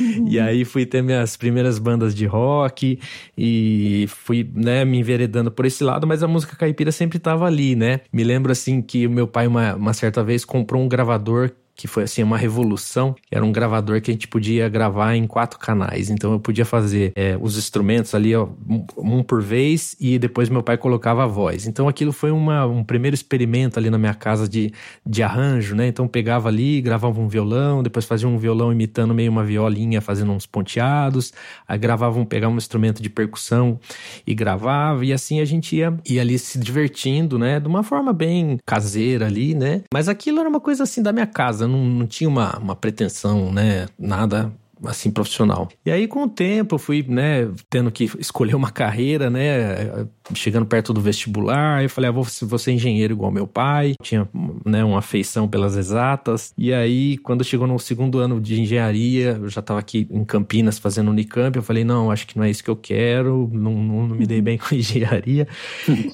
Uhum. 0.00 0.26
e 0.28 0.40
aí 0.40 0.64
fui 0.64 0.84
ter 0.84 1.02
minhas 1.02 1.36
primeiras 1.36 1.78
bandas 1.78 2.14
de 2.14 2.26
rock 2.26 2.98
e 3.36 4.06
fui, 4.08 4.48
né, 4.54 4.84
me 4.84 4.98
enveredando 4.98 5.50
por 5.50 5.64
esse 5.64 5.84
lado, 5.84 6.06
mas 6.06 6.22
a 6.22 6.28
música 6.28 6.56
caipira 6.56 6.90
sempre 6.90 7.18
estava 7.18 7.46
ali, 7.46 7.76
né? 7.76 8.00
Me 8.12 8.24
lembro 8.24 8.52
assim 8.52 8.82
que 8.82 9.06
o 9.06 9.10
meu 9.10 9.26
pai 9.26 9.46
uma, 9.46 9.74
uma 9.74 9.92
certa 9.92 10.22
vez 10.22 10.44
comprou 10.44 10.82
um 10.82 10.88
gravador 10.88 11.50
que 11.74 11.88
foi 11.88 12.04
assim 12.04 12.22
uma 12.22 12.36
revolução. 12.36 13.14
Era 13.30 13.44
um 13.44 13.50
gravador 13.50 14.00
que 14.00 14.10
a 14.10 14.14
gente 14.14 14.28
podia 14.28 14.68
gravar 14.68 15.14
em 15.14 15.26
quatro 15.26 15.58
canais. 15.58 16.10
Então 16.10 16.32
eu 16.32 16.40
podia 16.40 16.64
fazer 16.64 17.12
é, 17.16 17.36
os 17.40 17.56
instrumentos 17.56 18.14
ali, 18.14 18.34
ó, 18.34 18.48
um 18.96 19.22
por 19.22 19.42
vez, 19.42 19.96
e 19.98 20.18
depois 20.18 20.48
meu 20.48 20.62
pai 20.62 20.76
colocava 20.76 21.24
a 21.24 21.26
voz. 21.26 21.66
Então 21.66 21.88
aquilo 21.88 22.12
foi 22.12 22.30
uma, 22.30 22.66
um 22.66 22.84
primeiro 22.84 23.14
experimento 23.14 23.78
ali 23.78 23.90
na 23.90 23.98
minha 23.98 24.14
casa 24.14 24.48
de, 24.48 24.72
de 25.04 25.22
arranjo, 25.22 25.74
né? 25.74 25.86
Então 25.86 26.06
pegava 26.06 26.48
ali, 26.48 26.80
gravava 26.80 27.20
um 27.20 27.28
violão, 27.28 27.82
depois 27.82 28.04
fazia 28.04 28.28
um 28.28 28.36
violão 28.36 28.72
imitando 28.72 29.14
meio 29.14 29.30
uma 29.30 29.44
violinha, 29.44 30.00
fazendo 30.00 30.32
uns 30.32 30.46
ponteados, 30.46 31.32
aí 31.66 31.78
gravava 31.78 32.18
um, 32.18 32.24
pegava 32.24 32.52
um 32.52 32.58
instrumento 32.58 33.02
de 33.02 33.08
percussão 33.08 33.80
e 34.26 34.34
gravava, 34.34 35.04
e 35.04 35.12
assim 35.12 35.40
a 35.40 35.44
gente 35.44 35.76
ia, 35.76 35.94
ia 36.06 36.20
ali 36.20 36.38
se 36.38 36.58
divertindo, 36.58 37.38
né? 37.38 37.58
De 37.58 37.66
uma 37.66 37.82
forma 37.82 38.12
bem 38.12 38.58
caseira 38.66 39.26
ali, 39.26 39.54
né? 39.54 39.82
Mas 39.92 40.08
aquilo 40.08 40.40
era 40.40 40.48
uma 40.48 40.60
coisa 40.60 40.82
assim 40.82 41.02
da 41.02 41.12
minha 41.12 41.26
casa 41.26 41.61
casa, 41.62 41.68
não, 41.68 41.84
não 41.84 42.06
tinha 42.06 42.28
uma, 42.28 42.58
uma 42.58 42.76
pretensão, 42.76 43.52
né? 43.52 43.86
Nada 43.98 44.52
assim 44.86 45.10
profissional. 45.10 45.68
E 45.84 45.90
aí 45.90 46.06
com 46.06 46.24
o 46.24 46.28
tempo 46.28 46.74
eu 46.74 46.78
fui, 46.78 47.04
né, 47.08 47.48
tendo 47.68 47.90
que 47.90 48.10
escolher 48.18 48.54
uma 48.54 48.70
carreira, 48.70 49.30
né, 49.30 50.06
chegando 50.34 50.66
perto 50.66 50.92
do 50.92 51.00
vestibular, 51.00 51.82
eu 51.82 51.90
falei, 51.90 52.08
ah, 52.08 52.12
vou, 52.12 52.26
vou 52.42 52.58
ser 52.58 52.72
engenheiro 52.72 53.12
igual 53.12 53.30
meu 53.30 53.46
pai, 53.46 53.94
tinha, 54.02 54.28
né, 54.64 54.84
uma 54.84 54.98
afeição 54.98 55.48
pelas 55.48 55.76
exatas. 55.76 56.52
E 56.56 56.72
aí 56.72 57.18
quando 57.18 57.44
chegou 57.44 57.66
no 57.66 57.78
segundo 57.78 58.18
ano 58.18 58.40
de 58.40 58.60
engenharia, 58.60 59.38
eu 59.40 59.48
já 59.48 59.60
estava 59.60 59.80
aqui 59.80 60.06
em 60.10 60.24
Campinas 60.24 60.78
fazendo 60.78 61.10
Unicamp, 61.10 61.56
eu 61.56 61.62
falei, 61.62 61.84
não, 61.84 62.10
acho 62.10 62.26
que 62.26 62.36
não 62.36 62.44
é 62.44 62.50
isso 62.50 62.64
que 62.64 62.70
eu 62.70 62.76
quero, 62.76 63.50
não, 63.52 63.74
não, 63.74 64.06
não 64.08 64.16
me 64.16 64.26
dei 64.26 64.40
bem 64.40 64.58
com 64.58 64.74
engenharia. 64.74 65.46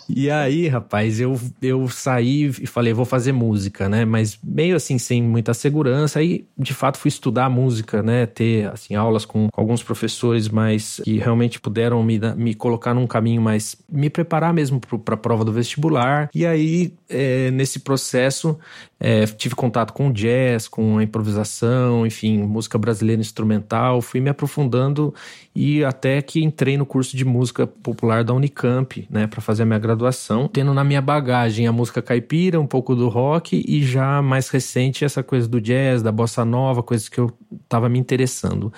e 0.09 0.31
aí, 0.31 0.69
rapaz, 0.69 1.21
eu, 1.21 1.39
eu 1.63 1.89
saí 1.89 2.47
e 2.47 2.67
falei, 2.67 2.93
vou 2.93 3.05
fazer 3.05 3.33
música, 3.33 3.89
né, 3.89 4.05
mas 4.05 4.39
meio 4.43 4.77
assim, 4.77 4.99
sem 4.99 5.23
muita 5.23 5.55
segurança, 5.55 6.19
aí 6.19 6.47
de 6.57 6.75
fato 6.75 6.99
fui 6.99 7.09
estudar 7.09 7.49
música, 7.49 8.03
né, 8.03 8.27
ter 8.27 8.58
assim 8.65 8.95
aulas 8.95 9.25
com, 9.25 9.49
com 9.51 9.61
alguns 9.61 9.83
professores 9.83 10.49
mais 10.49 11.01
que 11.05 11.19
realmente 11.19 11.61
puderam 11.61 12.03
me, 12.03 12.19
me 12.37 12.55
colocar 12.55 12.95
num 12.95 13.07
caminho 13.07 13.41
mais 13.41 13.77
me 13.91 14.11
preparar 14.11 14.53
mesmo 14.53 14.81
para 14.81 15.15
a 15.15 15.19
prova 15.19 15.45
do 15.45 15.53
vestibular. 15.53 16.29
E 16.35 16.47
aí 16.47 16.95
é, 17.09 17.51
nesse 17.51 17.81
processo 17.81 18.59
é, 19.01 19.25
tive 19.27 19.55
contato 19.55 19.93
com 19.93 20.11
jazz, 20.11 20.67
com 20.67 20.99
a 20.99 21.03
improvisação, 21.03 22.05
enfim, 22.05 22.39
música 22.39 22.77
brasileira 22.77 23.21
instrumental. 23.21 24.03
Fui 24.03 24.21
me 24.21 24.29
aprofundando 24.29 25.15
e 25.55 25.85
até 25.85 26.21
que 26.21 26.43
entrei 26.43 26.77
no 26.77 26.85
curso 26.85 27.17
de 27.17 27.25
música 27.25 27.67
popular 27.67 28.25
da 28.25 28.35
Unicamp, 28.35 29.07
né, 29.09 29.27
para 29.27 29.41
fazer 29.41 29.63
a 29.63 29.67
minha 29.67 29.79
graduação, 29.79 30.49
tendo 30.49 30.75
na 30.75 30.83
minha 30.83 31.01
bagagem 31.01 31.67
a 31.67 31.73
música 31.73 32.03
caipira, 32.03 32.61
um 32.61 32.67
pouco 32.67 32.97
do 32.97 33.09
rock 33.09 33.65
e 33.67 33.85
já 33.85 34.21
mais 34.21 34.49
recente 34.49 35.05
essa 35.05 35.23
coisa 35.23 35.47
do 35.47 35.61
jazz, 35.61 36.03
da 36.03 36.11
bossa 36.11 36.45
nova, 36.45 36.83
coisas 36.83 37.09
que 37.09 37.19
eu 37.21 37.33
estava 37.63 37.89
me 37.89 37.99
interessando. 37.99 38.73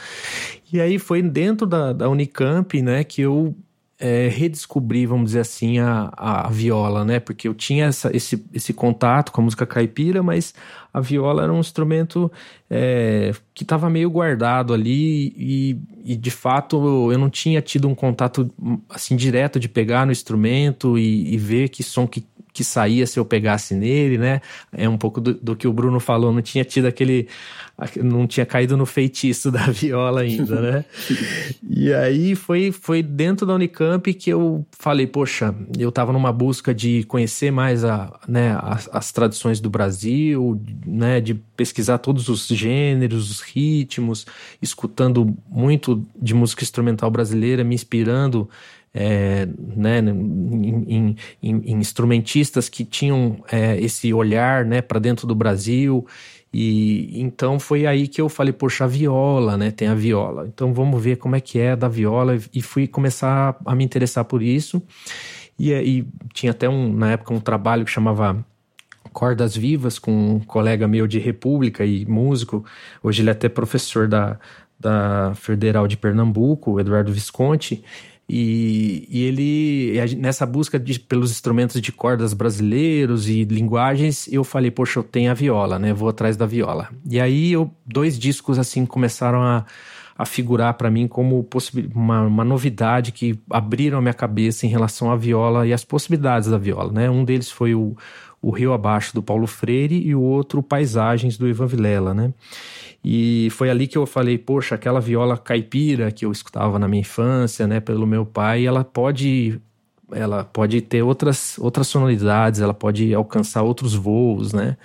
E 0.71 0.81
aí 0.81 0.99
foi 0.99 1.23
dentro 1.23 1.67
da, 1.67 1.93
da 1.93 2.09
Unicamp, 2.09 2.81
né, 2.83 3.05
que 3.05 3.23
eu 3.23 3.55
é, 4.01 4.29
redescobri, 4.29 5.05
vamos 5.05 5.27
dizer 5.27 5.41
assim, 5.41 5.79
a, 5.79 6.11
a 6.17 6.49
viola, 6.49 7.05
né? 7.05 7.21
Porque 7.21 7.47
eu 7.47 7.53
tinha 7.53 7.85
essa, 7.85 8.11
esse, 8.17 8.43
esse 8.53 8.73
contato 8.73 9.31
com 9.31 9.43
a 9.43 9.45
música 9.45 9.67
caipira, 9.67 10.23
mas 10.23 10.55
a 10.93 11.01
viola 11.01 11.43
era 11.43 11.53
um 11.53 11.61
instrumento 11.61 12.33
é, 12.69 13.33
que 13.53 13.63
estava 13.63 13.91
meio 13.91 14.11
guardado 14.11 14.73
ali 14.73 15.35
e, 15.37 15.79
e, 16.03 16.17
de 16.17 16.31
fato 16.31 17.13
eu 17.13 17.19
não 17.19 17.29
tinha 17.29 17.61
tido 17.61 17.87
um 17.89 17.95
contato 17.95 18.51
assim 18.89 19.15
direto 19.15 19.61
de 19.61 19.69
pegar 19.69 20.07
no 20.07 20.13
instrumento 20.13 20.99
e, 20.99 21.35
e 21.35 21.37
ver 21.37 21.69
que 21.69 21.83
som 21.83 22.07
que 22.09 22.25
que 22.53 22.65
saía 22.65 23.07
se 23.07 23.19
eu 23.19 23.25
pegasse 23.25 23.75
nele, 23.75 24.19
né? 24.19 24.41
É 24.73 24.89
um 24.89 24.99
pouco 24.99 25.21
do, 25.21 25.35
do 25.35 25.57
que 25.57 25.69
o 25.69 25.73
Bruno 25.73 26.01
falou, 26.01 26.33
não 26.33 26.43
tinha 26.43 26.65
tido 26.65 26.87
aquele. 26.87 27.29
Não 28.03 28.27
tinha 28.27 28.47
caído 28.47 28.77
no 28.77 28.87
feitiço 28.87 29.51
da 29.53 29.67
viola 29.67 30.23
ainda, 30.23 30.61
né? 30.61 30.85
e 31.69 31.93
aí 31.93 32.35
foi, 32.35 32.73
foi 32.73 33.03
dentro 33.03 33.47
da 33.47 33.55
Unicamp 33.55 34.13
que 34.15 34.31
eu 34.31 34.67
falei, 34.73 35.07
poxa, 35.07 35.55
eu 35.79 35.89
estava 35.89 36.13
numa 36.13 36.33
busca 36.33 36.75
de 36.75 37.05
conhecer 37.05 37.51
mais 37.51 37.85
a, 37.85 38.19
né, 38.29 38.59
as, 38.63 38.89
as 38.93 39.13
tradições 39.13 39.61
do 39.61 39.71
Brasil, 39.71 40.61
né? 40.87 41.21
De 41.21 41.35
pesquisar 41.35 41.99
todos 41.99 42.29
os 42.29 42.47
gêneros, 42.47 43.31
os 43.31 43.41
ritmos, 43.41 44.27
escutando 44.61 45.37
muito 45.49 46.07
de 46.21 46.35
música 46.35 46.63
instrumental 46.63 47.11
brasileira, 47.11 47.65
me 47.65 47.75
inspirando 47.75 48.49
é, 48.93 49.47
né, 49.77 49.99
em, 50.01 50.87
em, 50.89 51.17
em, 51.43 51.73
instrumentistas 51.75 52.69
que 52.69 52.85
tinham 52.85 53.43
é, 53.51 53.81
esse 53.81 54.13
olhar 54.13 54.65
né, 54.65 54.83
para 54.83 54.99
dentro 54.99 55.27
do 55.27 55.35
Brasil. 55.35 56.07
E 56.53 57.21
então 57.21 57.61
foi 57.61 57.87
aí 57.87 58.09
que 58.09 58.21
eu 58.21 58.29
falei, 58.29 58.53
poxa, 58.53 58.85
a 58.85 58.87
viola, 58.87 59.57
né? 59.57 59.71
Tem 59.71 59.89
a 59.89 59.95
viola. 59.95 60.47
Então 60.47 60.75
vamos 60.75 61.03
ver 61.03 61.17
como 61.17 61.37
é 61.37 61.41
que 61.41 61.59
é 61.59 61.77
da 61.77 61.89
viola. 61.89 62.37
E 62.53 62.61
fui 62.61 62.87
começar 62.89 63.57
a 63.65 63.75
me 63.75 63.85
interessar 63.85 64.25
por 64.25 64.43
isso. 64.43 64.83
E, 65.59 65.73
e 65.73 66.07
tinha 66.33 66.53
até 66.53 66.69
um, 66.69 66.93
na 66.93 67.13
época 67.13 67.35
um 67.35 67.41
trabalho 67.41 67.85
que 67.85 67.91
chamava 67.91 68.45
Cordas 69.13 69.57
Vivas 69.57 69.99
com 69.99 70.37
um 70.37 70.41
colega 70.41 70.89
meu 70.89 71.07
de 71.07 71.19
República 71.19 71.85
e 71.85 72.05
músico. 72.07 72.65
Hoje 73.03 73.23
ele 73.23 73.31
é 73.31 73.33
até 73.33 73.49
professor 73.49 74.09
da, 74.09 74.39
da 74.79 75.33
Federal 75.35 75.87
de 75.87 75.97
Pernambuco, 75.97 76.81
Eduardo 76.81 77.13
Visconti. 77.13 77.85
E, 78.33 79.09
e 79.11 79.25
ele, 79.25 80.17
nessa 80.17 80.47
busca 80.47 80.79
de, 80.79 81.01
pelos 81.01 81.33
instrumentos 81.33 81.81
de 81.81 81.91
cordas 81.91 82.33
brasileiros 82.33 83.29
e 83.29 83.43
linguagens, 83.43 84.29
eu 84.33 84.45
falei, 84.45 84.71
poxa, 84.71 85.01
eu 85.01 85.03
tenho 85.03 85.33
a 85.33 85.35
viola, 85.35 85.81
né? 85.81 85.93
Vou 85.93 86.09
atrás 86.09 86.37
da 86.37 86.47
viola. 86.47 86.89
E 87.05 87.19
aí, 87.19 87.51
eu, 87.51 87.75
dois 87.85 88.17
discos 88.17 88.57
assim 88.57 88.87
começaram 88.87 89.43
a, 89.43 89.67
a 90.17 90.25
figurar 90.25 90.75
para 90.75 90.89
mim 90.89 91.09
como 91.09 91.45
uma, 91.93 92.23
uma 92.23 92.45
novidade 92.45 93.11
que 93.11 93.37
abriram 93.51 93.99
a 93.99 94.01
minha 94.01 94.15
cabeça 94.15 94.65
em 94.65 94.69
relação 94.69 95.11
à 95.11 95.17
viola 95.17 95.67
e 95.67 95.73
as 95.73 95.85
possibilidades 95.85 96.49
da 96.49 96.57
viola, 96.57 96.93
né? 96.93 97.11
Um 97.11 97.25
deles 97.25 97.51
foi 97.51 97.75
o, 97.75 97.97
o 98.43 98.51
Rio 98.51 98.73
Abaixo 98.73 99.15
do 99.15 99.23
Paulo 99.23 99.47
Freire 99.47 100.01
e 100.01 100.15
o 100.15 100.21
outro 100.21 100.63
Paisagens 100.63 101.37
do 101.37 101.49
Ivan 101.49 101.67
Vilela, 101.67 102.15
né? 102.15 102.33
E 103.05 103.49
foi 103.51 103.71
ali 103.71 103.87
que 103.87 103.97
eu 103.97 104.07
falei, 104.07 104.37
poxa, 104.39 104.75
aquela 104.75 105.01
viola 105.01 105.37
caipira 105.37 106.11
que 106.11 106.25
eu 106.25 106.33
escutava 106.33 106.79
na 106.79 106.87
minha 106.87 107.01
infância, 107.01 107.67
né, 107.67 107.81
pelo 107.81 108.07
meu 108.07 108.27
pai, 108.27 108.67
ela 108.67 108.85
pode 108.85 109.61
ela 110.13 110.43
pode 110.43 110.81
ter 110.81 111.03
outras 111.03 111.57
outras 111.59 111.87
sonoridades, 111.87 112.61
ela 112.61 112.75
pode 112.75 113.15
alcançar 113.15 113.63
outros 113.63 113.95
voos, 113.95 114.53
né? 114.53 114.77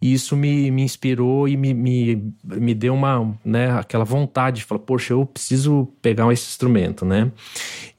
E 0.00 0.12
isso 0.14 0.36
me, 0.36 0.68
me 0.70 0.82
inspirou 0.82 1.46
e 1.46 1.56
me, 1.56 1.72
me, 1.72 2.32
me 2.42 2.74
deu 2.74 2.92
uma, 2.92 3.38
né, 3.44 3.70
aquela 3.70 4.04
vontade 4.04 4.56
de 4.56 4.64
falar, 4.64 4.80
poxa, 4.80 5.12
eu 5.12 5.24
preciso 5.24 5.88
pegar 6.02 6.30
esse 6.32 6.48
instrumento, 6.48 7.04
né? 7.04 7.30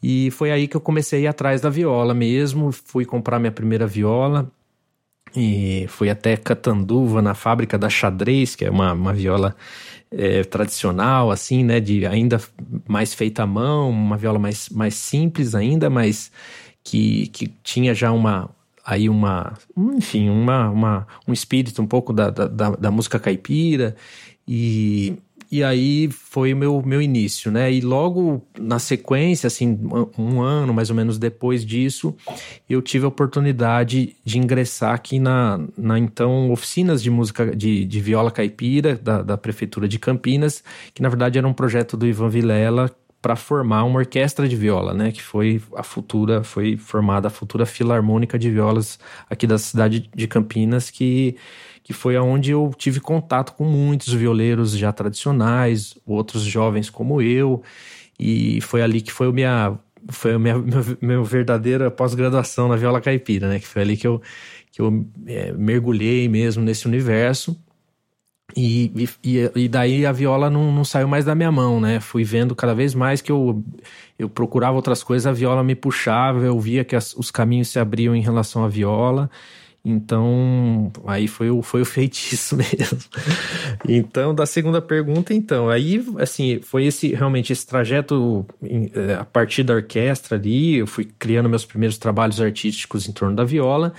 E 0.02 0.30
foi 0.32 0.52
aí 0.52 0.68
que 0.68 0.76
eu 0.76 0.82
comecei 0.82 1.20
a 1.20 1.24
ir 1.24 1.28
atrás 1.28 1.62
da 1.62 1.70
viola 1.70 2.14
mesmo, 2.14 2.74
fui 2.74 3.06
comprar 3.06 3.40
minha 3.40 3.54
primeira 3.54 3.88
viola, 3.88 4.52
e 5.36 5.86
fui 5.88 6.10
até 6.10 6.38
Catanduva, 6.38 7.22
na 7.22 7.34
fábrica 7.34 7.78
da 7.78 7.90
Xadrez, 7.90 8.56
que 8.56 8.66
é 8.66 8.70
uma, 8.70 8.94
uma 8.94 9.14
viola 9.14 9.56
é, 10.12 10.44
tradicional, 10.44 11.32
assim, 11.32 11.64
né? 11.64 11.80
De 11.80 12.06
ainda 12.06 12.40
mais 12.88 13.14
feita 13.14 13.44
à 13.44 13.48
mão, 13.48 13.90
uma 13.90 14.18
viola 14.18 14.38
mais, 14.38 14.70
mais 14.70 14.94
simples 14.96 15.56
ainda, 15.56 15.90
mas 15.90 16.32
que, 16.84 17.28
que 17.28 17.48
tinha 17.64 17.94
já 17.94 18.12
uma 18.12 18.50
aí 18.86 19.08
uma 19.08 19.54
enfim 19.78 20.30
uma, 20.30 20.70
uma 20.70 21.08
um 21.26 21.32
espírito 21.32 21.82
um 21.82 21.88
pouco 21.88 22.12
da, 22.12 22.30
da, 22.30 22.72
da 22.72 22.92
música 22.92 23.18
caipira 23.18 23.96
e 24.46 25.16
e 25.54 25.64
aí 25.64 26.10
foi 26.10 26.52
o 26.52 26.58
meu, 26.58 26.82
meu 26.84 27.00
início, 27.00 27.52
né? 27.52 27.72
E 27.72 27.80
logo 27.80 28.44
na 28.60 28.80
sequência, 28.80 29.46
assim, 29.46 29.80
um 30.18 30.42
ano 30.42 30.74
mais 30.74 30.90
ou 30.90 30.96
menos 30.96 31.20
depois 31.20 31.64
disso, 31.64 32.16
eu 32.68 32.82
tive 32.82 33.06
a 33.06 33.08
oportunidade 33.08 34.16
de 34.26 34.40
ingressar 34.40 34.96
aqui 34.96 35.20
na, 35.20 35.64
na 35.78 36.00
então, 36.00 36.52
oficinas 36.52 37.04
de 37.04 37.12
música 37.12 37.56
de, 37.56 37.86
de 37.86 38.02
viola 38.02 38.32
caipira 38.32 38.96
da, 38.96 39.22
da 39.22 39.38
Prefeitura 39.38 39.88
de 39.88 40.00
Campinas, 40.00 40.64
que 40.92 41.04
na 41.04 41.10
verdade 41.10 41.38
era 41.38 41.48
um 41.48 41.54
projeto 41.54 41.96
do 41.96 42.08
Ivan 42.08 42.30
Vilela 42.30 42.90
para 43.22 43.36
formar 43.36 43.84
uma 43.84 44.00
orquestra 44.00 44.50
de 44.50 44.56
viola, 44.56 44.92
né? 44.92 45.12
Que 45.12 45.22
foi 45.22 45.62
a 45.76 45.84
futura, 45.84 46.44
foi 46.44 46.78
formada 46.78 47.28
a 47.28 47.32
futura 47.32 47.64
Filarmônica 47.64 48.40
de 48.40 48.50
Violas 48.50 48.98
aqui 49.30 49.46
da 49.46 49.60
cidade 49.60 50.10
de 50.16 50.28
Campinas, 50.28 50.90
que 50.90 51.38
que 51.84 51.94
foi 51.94 52.16
aonde 52.16 52.52
eu 52.52 52.72
tive 52.78 53.00
contato 53.00 53.54
com 53.54 53.66
muitos 53.66 54.14
violeiros 54.14 54.72
já 54.72 54.92
tradicionais, 54.92 55.96
outros 56.06 56.44
jovens 56.44 56.90
como 56.90 57.22
eu, 57.22 57.62
e 58.18 58.62
foi 58.62 58.82
ali 58.82 59.02
que 59.02 59.12
foi 59.12 59.28
a 59.28 59.32
minha 59.32 59.80
foi 60.10 60.34
a 60.34 60.40
minha 60.40 60.58
meu, 60.60 60.84
meu 61.02 61.24
verdadeira 61.24 61.92
pós-graduação 61.92 62.68
na 62.68 62.76
viola 62.78 63.02
caipira, 63.02 63.50
né? 63.50 63.60
Que 63.60 63.68
foi 63.68 63.82
ali 63.82 63.98
que 63.98 64.08
eu 64.08 64.22
que 64.72 64.82
eu 64.82 65.06
é, 65.28 65.52
mergulhei 65.54 66.28
mesmo 66.28 66.64
nesse 66.64 66.88
universo. 66.88 67.56
E, 68.56 68.92
e, 69.24 69.52
e, 69.56 69.68
daí 69.68 70.06
a 70.06 70.12
viola 70.12 70.50
não, 70.50 70.72
não 70.72 70.84
saiu 70.84 71.08
mais 71.08 71.26
da 71.26 71.34
minha 71.34 71.52
mão, 71.52 71.80
né? 71.80 72.00
Fui 72.00 72.24
vendo 72.24 72.56
cada 72.56 72.74
vez 72.74 72.94
mais 72.94 73.22
que 73.22 73.32
eu, 73.32 73.64
eu 74.18 74.30
procurava 74.30 74.76
outras 74.76 75.02
coisas, 75.04 75.26
a 75.26 75.32
viola 75.32 75.64
me 75.64 75.76
puxava, 75.76 76.44
eu 76.44 76.60
via 76.60 76.84
que 76.84 76.96
as, 76.96 77.16
os 77.16 77.32
caminhos 77.32 77.70
se 77.70 77.80
abriam 77.80 78.16
em 78.16 78.22
relação 78.22 78.64
à 78.64 78.68
viola. 78.68 79.30
Então, 79.86 80.90
aí 81.06 81.28
foi 81.28 81.50
o, 81.50 81.62
foi 81.62 81.82
o 81.82 81.86
feitiço 81.86 82.56
mesmo. 82.58 83.00
então, 83.88 84.34
da 84.34 84.46
segunda 84.46 84.82
pergunta, 84.82 85.34
então, 85.34 85.70
aí, 85.70 86.02
assim, 86.20 86.62
foi 86.62 86.86
esse 86.86 87.14
realmente 87.14 87.52
esse 87.52 87.68
trajeto 87.68 88.46
é, 88.64 89.16
a 89.16 89.26
partir 89.26 89.64
da 89.64 89.74
orquestra 89.74 90.38
ali, 90.38 90.76
eu 90.78 90.88
fui 90.88 91.04
criando 91.20 91.50
meus 91.50 91.66
primeiros 91.66 91.98
trabalhos 91.98 92.40
artísticos 92.40 93.10
em 93.10 93.12
torno 93.12 93.36
da 93.36 93.44
viola 93.44 93.94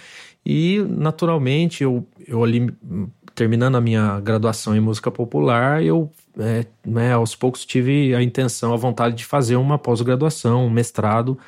e, 0.45 0.79
naturalmente, 0.89 1.83
eu, 1.85 2.07
eu 2.27 2.43
ali, 2.43 2.73
terminando 3.35 3.77
a 3.77 3.81
minha 3.81 4.21
graduação 4.21 4.75
em 4.75 4.81
música 4.81 5.11
popular, 5.11 5.83
eu, 5.83 6.11
é, 6.39 6.65
né, 6.85 7.13
aos 7.13 7.37
poucos 7.37 7.65
tive 7.65 8.15
a 8.15 8.23
intenção, 8.23 8.73
a 8.73 8.77
vontade 8.77 9.17
de 9.17 9.25
fazer 9.27 9.57
uma 9.57 9.79
pós-graduação, 9.79 10.67
um 10.67 10.71
mestrado, 10.71 11.39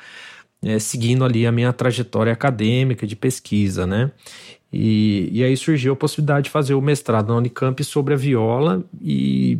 é, 0.67 0.79
seguindo 0.79 1.23
ali 1.23 1.47
a 1.47 1.51
minha 1.51 1.71
trajetória 1.71 2.33
acadêmica 2.33 3.07
de 3.07 3.15
pesquisa, 3.15 3.87
né? 3.87 4.11
E, 4.71 5.29
e 5.31 5.41
aí 5.41 5.55
surgiu 5.55 5.93
a 5.93 5.95
possibilidade 5.95 6.45
de 6.45 6.49
fazer 6.49 6.73
o 6.73 6.81
mestrado 6.81 7.29
na 7.29 7.37
Unicamp 7.37 7.81
sobre 7.85 8.13
a 8.13 8.17
viola 8.17 8.83
e, 9.01 9.59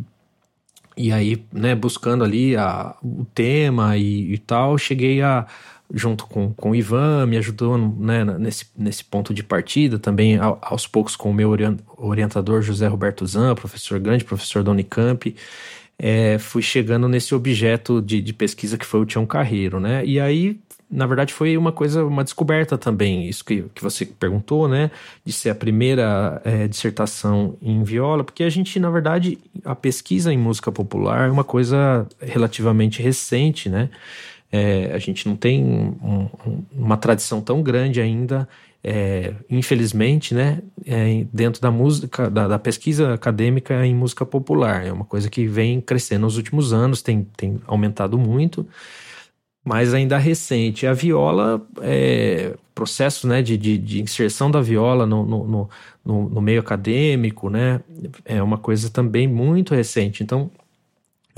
e 0.94 1.10
aí, 1.10 1.42
né, 1.50 1.74
buscando 1.74 2.22
ali 2.22 2.54
a, 2.56 2.94
o 3.02 3.24
tema 3.34 3.96
e, 3.96 4.34
e 4.34 4.36
tal, 4.36 4.76
cheguei 4.76 5.22
a, 5.22 5.46
junto 5.94 6.26
com, 6.26 6.52
com 6.52 6.72
o 6.72 6.74
Ivan, 6.74 7.24
me 7.24 7.38
ajudou 7.38 7.78
né, 7.78 8.22
nesse, 8.22 8.66
nesse 8.76 9.02
ponto 9.02 9.32
de 9.32 9.42
partida, 9.42 9.98
também 9.98 10.38
aos 10.60 10.86
poucos 10.86 11.16
com 11.16 11.30
o 11.30 11.34
meu 11.34 11.56
orientador 11.96 12.60
José 12.60 12.86
Roberto 12.86 13.26
Zan, 13.26 13.54
professor 13.54 13.98
grande, 13.98 14.24
professor 14.24 14.62
da 14.62 14.72
Unicamp, 14.72 15.34
é, 15.98 16.38
fui 16.38 16.60
chegando 16.60 17.08
nesse 17.08 17.34
objeto 17.34 18.02
de, 18.02 18.20
de 18.20 18.34
pesquisa 18.34 18.76
que 18.76 18.84
foi 18.84 19.00
o 19.00 19.06
Tião 19.06 19.24
Carreiro, 19.24 19.80
né? 19.80 20.04
E 20.04 20.20
aí 20.20 20.60
na 20.90 21.06
verdade 21.06 21.34
foi 21.34 21.56
uma 21.56 21.70
coisa, 21.70 22.04
uma 22.04 22.24
descoberta 22.24 22.78
também, 22.78 23.28
isso 23.28 23.44
que, 23.44 23.64
que 23.74 23.82
você 23.82 24.06
perguntou, 24.06 24.66
né? 24.66 24.90
De 25.24 25.32
ser 25.32 25.50
a 25.50 25.54
primeira 25.54 26.40
é, 26.44 26.66
dissertação 26.66 27.56
em 27.60 27.82
viola, 27.82 28.24
porque 28.24 28.42
a 28.42 28.48
gente, 28.48 28.80
na 28.80 28.88
verdade, 28.88 29.38
a 29.64 29.74
pesquisa 29.74 30.32
em 30.32 30.38
música 30.38 30.72
popular 30.72 31.28
é 31.28 31.30
uma 31.30 31.44
coisa 31.44 32.06
relativamente 32.20 33.02
recente, 33.02 33.68
né? 33.68 33.90
É, 34.50 34.90
a 34.94 34.98
gente 34.98 35.28
não 35.28 35.36
tem 35.36 35.62
um, 35.62 36.28
um, 36.46 36.64
uma 36.72 36.96
tradição 36.96 37.42
tão 37.42 37.62
grande 37.62 38.00
ainda, 38.00 38.48
é, 38.82 39.34
infelizmente, 39.50 40.34
né? 40.34 40.62
É, 40.86 41.26
dentro 41.30 41.60
da 41.60 41.70
música, 41.70 42.30
da, 42.30 42.48
da, 42.48 42.58
pesquisa 42.58 43.12
acadêmica 43.12 43.84
em 43.84 43.94
música 43.94 44.24
popular. 44.24 44.86
É 44.86 44.92
uma 44.92 45.04
coisa 45.04 45.28
que 45.28 45.46
vem 45.46 45.82
crescendo 45.82 46.22
nos 46.22 46.38
últimos 46.38 46.72
anos, 46.72 47.02
tem, 47.02 47.26
tem 47.36 47.60
aumentado 47.66 48.16
muito 48.16 48.66
mas 49.64 49.92
ainda 49.94 50.18
recente. 50.18 50.86
A 50.86 50.92
viola, 50.92 51.66
é, 51.82 52.54
processo 52.74 53.26
né, 53.26 53.42
de, 53.42 53.56
de, 53.56 53.76
de, 53.76 54.00
inserção 54.00 54.50
da 54.50 54.60
viola 54.60 55.04
no, 55.06 55.24
no, 55.24 55.68
no, 56.04 56.28
no, 56.28 56.40
meio 56.40 56.60
acadêmico, 56.60 57.50
né, 57.50 57.80
é 58.24 58.42
uma 58.42 58.58
coisa 58.58 58.88
também 58.88 59.26
muito 59.26 59.74
recente. 59.74 60.22
Então, 60.22 60.50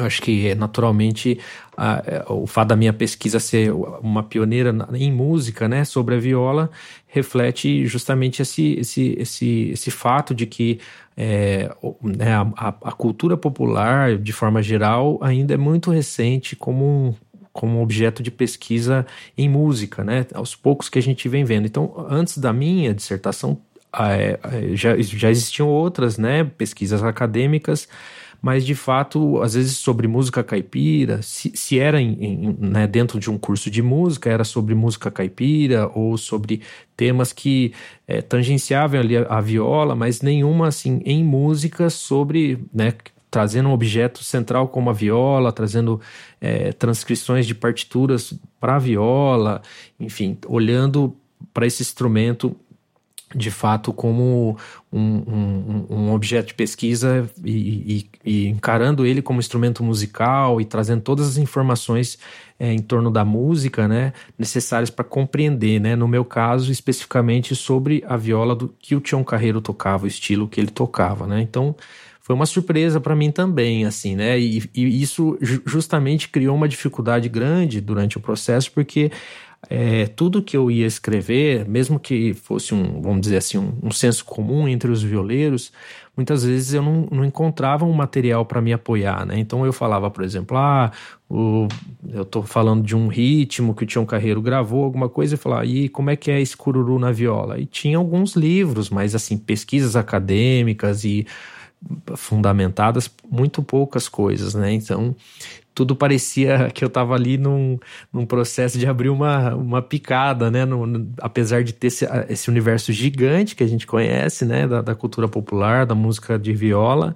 eu 0.00 0.06
acho 0.06 0.22
que 0.22 0.54
naturalmente 0.54 1.38
a, 1.76 2.02
é, 2.06 2.24
o 2.28 2.46
fato 2.46 2.68
da 2.68 2.76
minha 2.76 2.92
pesquisa 2.92 3.38
ser 3.38 3.72
uma 3.72 4.22
pioneira 4.22 4.74
em 4.94 5.12
música, 5.12 5.68
né, 5.68 5.84
sobre 5.84 6.14
a 6.14 6.18
viola, 6.18 6.70
reflete 7.06 7.86
justamente 7.86 8.42
esse, 8.42 8.74
esse, 8.78 9.16
esse, 9.18 9.70
esse 9.72 9.90
fato 9.90 10.34
de 10.34 10.46
que 10.46 10.78
é, 11.16 11.70
né, 12.02 12.34
a, 12.56 12.68
a, 12.68 12.92
cultura 12.92 13.36
popular, 13.36 14.16
de 14.16 14.32
forma 14.32 14.62
geral, 14.62 15.18
ainda 15.20 15.52
é 15.52 15.56
muito 15.56 15.90
recente 15.90 16.56
como 16.56 16.84
um, 16.84 17.14
como 17.52 17.82
objeto 17.82 18.22
de 18.22 18.30
pesquisa 18.30 19.06
em 19.36 19.48
música, 19.48 20.04
né? 20.04 20.26
Aos 20.34 20.54
poucos 20.54 20.88
que 20.88 20.98
a 20.98 21.02
gente 21.02 21.28
vem 21.28 21.44
vendo. 21.44 21.66
Então, 21.66 21.94
antes 22.08 22.38
da 22.38 22.52
minha 22.52 22.94
dissertação, 22.94 23.60
é, 23.98 24.38
já, 24.74 24.96
já 25.00 25.30
existiam 25.30 25.68
outras, 25.68 26.16
né? 26.16 26.44
Pesquisas 26.44 27.02
acadêmicas 27.02 27.88
mas 28.42 28.64
de 28.64 28.74
fato, 28.74 29.42
às 29.42 29.54
vezes 29.54 29.76
sobre 29.76 30.08
música 30.08 30.42
caipira, 30.42 31.20
se, 31.22 31.52
se 31.54 31.78
era 31.78 32.00
em, 32.00 32.12
em, 32.20 32.56
né, 32.58 32.86
dentro 32.86 33.20
de 33.20 33.30
um 33.30 33.36
curso 33.36 33.70
de 33.70 33.82
música, 33.82 34.30
era 34.30 34.44
sobre 34.44 34.74
música 34.74 35.10
caipira 35.10 35.90
ou 35.94 36.16
sobre 36.16 36.62
temas 36.96 37.32
que 37.32 37.72
é, 38.06 38.22
tangenciavam 38.22 39.00
ali 39.00 39.16
a, 39.16 39.22
a, 39.24 39.40
viola, 39.40 39.94
mas 39.94 40.22
nenhuma 40.22 40.68
assim 40.68 41.02
em 41.04 41.22
música 41.22 41.90
sobre, 41.90 42.64
né, 42.72 42.94
trazendo 43.30 43.68
um 43.68 43.72
objeto 43.72 44.24
central 44.24 44.68
como 44.68 44.90
a 44.90 44.92
viola, 44.92 45.52
trazendo 45.52 46.00
é, 46.40 46.72
transcrições 46.72 47.46
de 47.46 47.54
partituras 47.54 48.34
para 48.58 48.76
a 48.76 48.78
viola, 48.78 49.62
enfim, 49.98 50.36
olhando 50.46 51.14
para 51.54 51.66
esse 51.66 51.82
instrumento 51.82 52.56
de 53.34 53.50
fato 53.50 53.92
como 53.92 54.56
um, 54.92 55.00
um, 55.00 55.86
um, 55.88 56.12
objeto 56.12 56.48
de 56.48 56.54
pesquisa 56.54 57.30
e, 57.44 57.52
e, 57.54 58.10
e, 58.24 58.48
encarando 58.48 59.06
ele 59.06 59.22
como 59.22 59.38
instrumento 59.38 59.84
musical 59.84 60.60
e 60.60 60.64
trazendo 60.64 61.00
todas 61.00 61.28
as 61.28 61.36
informações 61.36 62.18
é, 62.58 62.72
em 62.72 62.80
torno 62.80 63.08
da 63.08 63.24
música, 63.24 63.86
né, 63.86 64.12
necessárias 64.36 64.90
para 64.90 65.04
compreender, 65.04 65.80
né, 65.80 65.94
no 65.94 66.08
meu 66.08 66.24
caso 66.24 66.72
especificamente 66.72 67.54
sobre 67.54 68.02
a 68.08 68.16
viola 68.16 68.54
do 68.54 68.74
que 68.80 68.96
o 68.96 69.00
Tião 69.00 69.22
Carreiro 69.22 69.60
tocava, 69.60 70.04
o 70.04 70.08
estilo 70.08 70.48
que 70.48 70.60
ele 70.60 70.70
tocava, 70.70 71.24
né, 71.24 71.40
então 71.40 71.76
foi 72.20 72.34
uma 72.34 72.46
surpresa 72.46 73.00
para 73.00 73.16
mim 73.16 73.30
também, 73.30 73.84
assim, 73.84 74.14
né, 74.14 74.38
e, 74.38 74.62
e 74.74 75.02
isso 75.02 75.38
justamente 75.40 76.28
criou 76.28 76.54
uma 76.54 76.68
dificuldade 76.68 77.28
grande 77.28 77.80
durante 77.80 78.16
o 78.16 78.20
processo 78.20 78.70
porque 78.72 79.10
é, 79.68 80.06
tudo 80.06 80.42
que 80.42 80.56
eu 80.56 80.70
ia 80.70 80.86
escrever, 80.86 81.68
mesmo 81.68 81.98
que 82.00 82.32
fosse 82.32 82.74
um, 82.74 83.02
vamos 83.02 83.20
dizer 83.20 83.38
assim, 83.38 83.58
um, 83.58 83.74
um 83.82 83.90
senso 83.90 84.24
comum 84.24 84.66
entre 84.66 84.90
os 84.90 85.02
violeiros, 85.02 85.72
muitas 86.16 86.44
vezes 86.44 86.72
eu 86.72 86.82
não, 86.82 87.06
não 87.10 87.24
encontrava 87.24 87.84
um 87.84 87.92
material 87.92 88.44
para 88.46 88.60
me 88.60 88.72
apoiar, 88.72 89.26
né? 89.26 89.38
Então 89.38 89.66
eu 89.66 89.72
falava, 89.72 90.10
por 90.10 90.24
exemplo, 90.24 90.56
ah, 90.56 90.90
o, 91.28 91.68
eu 92.08 92.22
estou 92.22 92.42
falando 92.42 92.82
de 92.82 92.96
um 92.96 93.08
ritmo 93.08 93.74
que 93.74 93.84
o 93.84 93.86
Tião 93.86 94.06
Carreiro 94.06 94.40
gravou, 94.40 94.84
alguma 94.84 95.08
coisa, 95.08 95.34
e 95.34 95.38
falava, 95.38 95.66
e 95.66 95.88
como 95.88 96.10
é 96.10 96.16
que 96.16 96.30
é 96.30 96.40
esse 96.40 96.56
cururu 96.56 96.98
na 96.98 97.12
viola? 97.12 97.58
E 97.58 97.66
tinha 97.66 97.98
alguns 97.98 98.34
livros, 98.34 98.88
mas 98.88 99.14
assim, 99.14 99.36
pesquisas 99.36 99.94
acadêmicas 99.94 101.04
e 101.04 101.26
fundamentadas, 102.16 103.10
muito 103.30 103.62
poucas 103.62 104.08
coisas, 104.08 104.54
né? 104.54 104.72
Então, 104.72 105.14
tudo 105.74 105.96
parecia 105.96 106.70
que 106.74 106.84
eu 106.84 106.88
estava 106.88 107.14
ali 107.14 107.38
num, 107.38 107.78
num 108.12 108.26
processo 108.26 108.78
de 108.78 108.86
abrir 108.86 109.08
uma, 109.08 109.54
uma 109.54 109.82
picada, 109.82 110.50
né? 110.50 110.64
No, 110.64 110.86
no, 110.86 111.12
apesar 111.20 111.64
de 111.64 111.72
ter 111.72 111.86
esse, 111.86 112.06
esse, 112.28 112.50
universo 112.50 112.92
gigante 112.92 113.56
que 113.56 113.64
a 113.64 113.66
gente 113.66 113.86
conhece, 113.86 114.44
né? 114.44 114.66
Da, 114.66 114.82
da, 114.82 114.94
cultura 114.94 115.28
popular, 115.28 115.86
da 115.86 115.94
música 115.94 116.38
de 116.38 116.52
viola, 116.52 117.14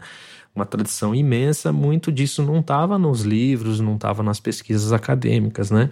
uma 0.55 0.65
tradição 0.65 1.15
imensa, 1.15 1.73
muito 1.73 2.11
disso 2.11 2.43
não 2.43 2.61
estava 2.61 2.97
nos 2.97 3.23
livros, 3.23 3.81
não 3.81 3.97
estava 3.97 4.23
nas 4.23 4.41
pesquisas 4.41 4.93
acadêmicas, 4.93 5.71
né? 5.71 5.91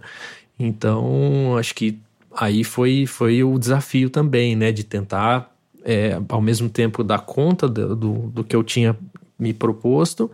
Então, 0.59 1.57
acho 1.59 1.75
que 1.75 1.99
aí 2.35 2.65
foi, 2.65 3.07
foi 3.07 3.43
o 3.43 3.59
desafio 3.59 4.09
também, 4.09 4.57
né? 4.57 4.73
De 4.73 4.85
tentar, 4.85 5.52
é, 5.85 6.21
ao 6.29 6.41
mesmo 6.41 6.69
tempo, 6.69 7.05
dar 7.05 7.21
conta 7.21 7.69
do, 7.69 7.95
do, 7.95 8.13
do 8.29 8.45
que 8.45 8.55
eu 8.55 8.63
tinha 8.63 8.97
me 9.39 9.53
proposto 9.53 10.31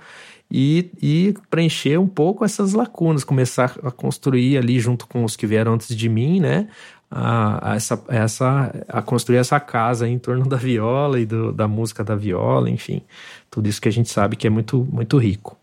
e, 0.50 0.90
e 1.02 1.34
preencher 1.50 1.98
um 1.98 2.08
pouco 2.08 2.44
essas 2.44 2.72
lacunas, 2.72 3.24
começar 3.24 3.78
a 3.82 3.90
construir 3.90 4.56
ali 4.56 4.80
junto 4.80 5.06
com 5.06 5.24
os 5.24 5.36
que 5.36 5.46
vieram 5.46 5.74
antes 5.74 5.94
de 5.94 6.08
mim, 6.08 6.40
né? 6.40 6.68
A, 7.10 7.72
a 7.72 7.76
essa, 7.76 8.04
essa, 8.08 8.84
a 8.86 9.00
construir 9.00 9.38
essa 9.38 9.58
casa 9.58 10.06
em 10.06 10.18
torno 10.18 10.46
da 10.46 10.56
viola 10.56 11.18
e 11.18 11.24
do, 11.24 11.52
da 11.52 11.66
música 11.66 12.04
da 12.04 12.14
viola, 12.14 12.68
enfim, 12.68 13.02
tudo 13.50 13.66
isso 13.66 13.80
que 13.80 13.88
a 13.88 13.92
gente 13.92 14.10
sabe 14.10 14.36
que 14.36 14.46
é 14.46 14.50
muito, 14.50 14.86
muito 14.90 15.16
rico. 15.16 15.56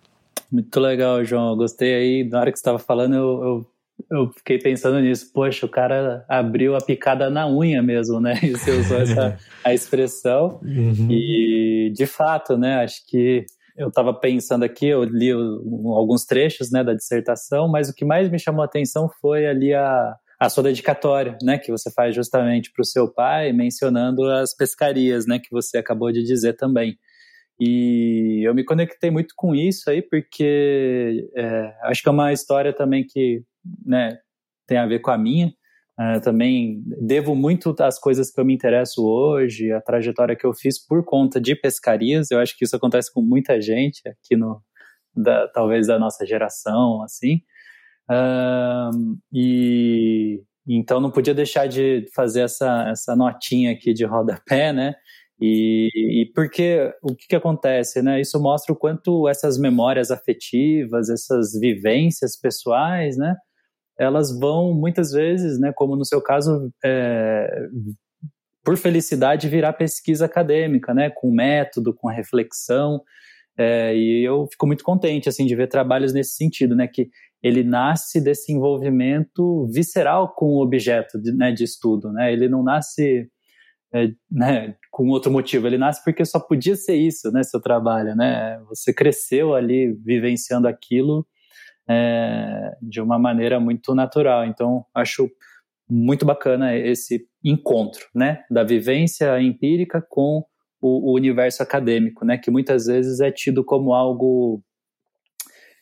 Muito 0.52 0.80
legal, 0.80 1.24
João. 1.24 1.50
Eu 1.50 1.56
gostei 1.56 1.94
aí, 1.94 2.24
na 2.24 2.40
hora 2.40 2.52
que 2.52 2.58
você 2.58 2.62
estava 2.62 2.80
falando, 2.80 3.16
eu, 3.16 3.44
eu, 3.44 3.66
eu, 4.10 4.32
fiquei 4.32 4.60
pensando 4.60 5.00
nisso. 5.00 5.32
Poxa, 5.34 5.66
o 5.66 5.70
cara 5.70 6.26
abriu 6.30 6.76
a 6.76 6.82
picada 6.82 7.30
na 7.30 7.48
unha 7.48 7.82
mesmo, 7.82 8.20
né? 8.20 8.40
E 8.44 8.52
você 8.52 8.72
usou 8.72 8.98
essa 8.98 9.38
a 9.64 9.74
expressão. 9.74 10.60
Uhum. 10.64 11.08
E, 11.10 11.92
de 11.94 12.06
fato, 12.06 12.58
né? 12.58 12.84
Acho 12.84 13.06
que 13.08 13.46
eu 13.78 13.90
estava 13.90 14.14
pensando 14.14 14.64
aqui, 14.64 14.88
eu 14.88 15.04
li 15.04 15.32
alguns 15.32 16.26
trechos 16.26 16.72
né, 16.72 16.84
da 16.84 16.94
dissertação, 16.94 17.68
mas 17.68 17.90
o 17.90 17.94
que 17.94 18.06
mais 18.06 18.30
me 18.30 18.40
chamou 18.40 18.62
a 18.62 18.66
atenção 18.66 19.10
foi 19.20 19.46
ali 19.46 19.74
a, 19.74 20.16
a 20.40 20.50
sua 20.50 20.64
dedicatória, 20.64 21.38
né, 21.44 21.58
que 21.58 21.72
você 21.72 21.92
faz 21.92 22.16
justamente 22.16 22.72
para 22.72 22.82
o 22.82 22.86
seu 22.86 23.12
pai, 23.12 23.52
mencionando 23.52 24.24
as 24.32 24.56
pescarias, 24.56 25.28
né, 25.28 25.40
que 25.40 25.52
você 25.52 25.78
acabou 25.78 26.10
de 26.10 26.24
dizer 26.24 26.54
também. 26.54 26.98
E 27.60 28.48
eu 28.48 28.56
me 28.56 28.64
conectei 28.64 29.12
muito 29.12 29.34
com 29.36 29.54
isso 29.54 29.90
aí, 29.90 30.02
porque 30.02 31.30
é, 31.36 31.74
acho 31.84 32.02
que 32.02 32.08
é 32.08 32.12
uma 32.12 32.32
história 32.32 32.74
também 32.74 33.06
que 33.06 33.44
né, 33.86 34.18
tem 34.68 34.78
a 34.78 34.86
ver 34.86 35.00
com 35.00 35.12
a 35.12 35.18
minha. 35.18 35.54
Uh, 35.98 36.20
também 36.22 36.84
devo 37.02 37.34
muito 37.36 37.74
às 37.80 37.98
coisas 37.98 38.30
que 38.30 38.40
eu 38.40 38.44
me 38.44 38.54
interesso 38.54 39.06
hoje, 39.06 39.72
a 39.72 39.80
trajetória 39.80 40.36
que 40.36 40.46
eu 40.46 40.54
fiz 40.54 40.78
por 40.86 41.06
conta 41.06 41.40
de 41.40 41.56
pescarias. 41.56 42.32
Eu 42.32 42.40
acho 42.40 42.58
que 42.58 42.66
isso 42.66 42.76
acontece 42.76 43.12
com 43.14 43.22
muita 43.22 43.62
gente 43.62 44.02
aqui 44.08 44.36
no, 44.36 44.62
da, 45.16 45.48
talvez 45.50 45.88
da 45.88 45.98
nossa 45.98 46.26
geração, 46.26 47.02
assim. 47.04 47.42
Uh, 48.12 49.18
e 49.34 50.44
então 50.68 51.00
não 51.00 51.12
podia 51.12 51.34
deixar 51.34 51.68
de 51.68 52.06
fazer 52.14 52.42
essa, 52.42 52.90
essa 52.90 53.16
notinha 53.16 53.72
aqui 53.72 53.94
de 53.94 54.04
rodapé, 54.04 54.74
né? 54.74 54.96
E, 55.40 56.22
e 56.22 56.32
porque 56.34 56.92
o 57.04 57.16
que, 57.16 57.28
que 57.28 57.36
acontece, 57.36 58.02
né? 58.02 58.22
Isso 58.22 58.40
mostra 58.42 58.74
o 58.74 58.76
quanto 58.76 59.28
essas 59.28 59.58
memórias 59.58 60.12
afetivas, 60.12 61.10
essas 61.10 61.54
vivências 61.60 62.40
pessoais, 62.40 63.18
né? 63.18 63.36
Elas 63.98 64.38
vão 64.38 64.74
muitas 64.74 65.12
vezes, 65.12 65.60
né, 65.60 65.72
como 65.74 65.96
no 65.96 66.06
seu 66.06 66.22
caso, 66.22 66.72
é, 66.84 67.68
por 68.64 68.78
felicidade, 68.78 69.48
virar 69.48 69.74
pesquisa 69.74 70.26
acadêmica, 70.26 70.94
né, 70.94 71.10
com 71.10 71.32
método, 71.32 71.94
com 71.94 72.08
reflexão. 72.08 73.02
É, 73.58 73.96
e 73.96 74.24
eu 74.24 74.48
fico 74.52 74.68
muito 74.68 74.84
contente 74.84 75.30
assim 75.30 75.46
de 75.46 75.56
ver 75.56 75.68
trabalhos 75.68 76.14
nesse 76.14 76.36
sentido, 76.36 76.76
né, 76.76 76.88
que 76.88 77.10
ele 77.42 77.64
nasce 77.64 78.20
desse 78.20 78.52
envolvimento 78.52 79.68
visceral 79.68 80.34
com 80.36 80.48
o 80.48 80.62
objeto 80.62 81.22
de, 81.22 81.32
né, 81.32 81.52
de 81.52 81.64
estudo, 81.64 82.12
né, 82.12 82.34
ele 82.34 82.50
não 82.50 82.64
nasce 82.64 83.30
é, 83.94 84.10
né, 84.30 84.76
com 84.92 85.08
outro 85.10 85.32
motivo, 85.32 85.68
ele 85.68 85.78
nasce 85.78 86.04
porque 86.04 86.26
só 86.26 86.40
podia 86.40 86.76
ser 86.76 86.96
isso, 86.96 87.32
né, 87.32 87.44
seu 87.44 87.62
trabalho, 87.62 88.16
né, 88.16 88.60
você 88.68 88.94
cresceu 88.94 89.56
ali 89.56 89.94
vivenciando 90.04 90.68
aquilo 90.68 91.26
é, 91.88 92.76
de 92.82 93.02
uma 93.02 93.20
maneira 93.20 93.60
muito 93.60 93.94
natural. 93.94 94.46
Então, 94.46 94.86
acho 94.94 95.30
muito 95.90 96.26
bacana 96.26 96.76
esse 96.76 97.28
encontro, 97.44 98.08
né, 98.14 98.44
da 98.50 98.64
vivência 98.64 99.40
empírica 99.40 100.02
com 100.02 100.44
o, 100.82 101.12
o 101.12 101.16
universo 101.16 101.62
acadêmico, 101.62 102.26
né, 102.26 102.38
que 102.38 102.50
muitas 102.50 102.88
vezes 102.88 103.20
é 103.20 103.32
tido 103.32 103.64
como 103.64 103.94
algo 103.94 104.64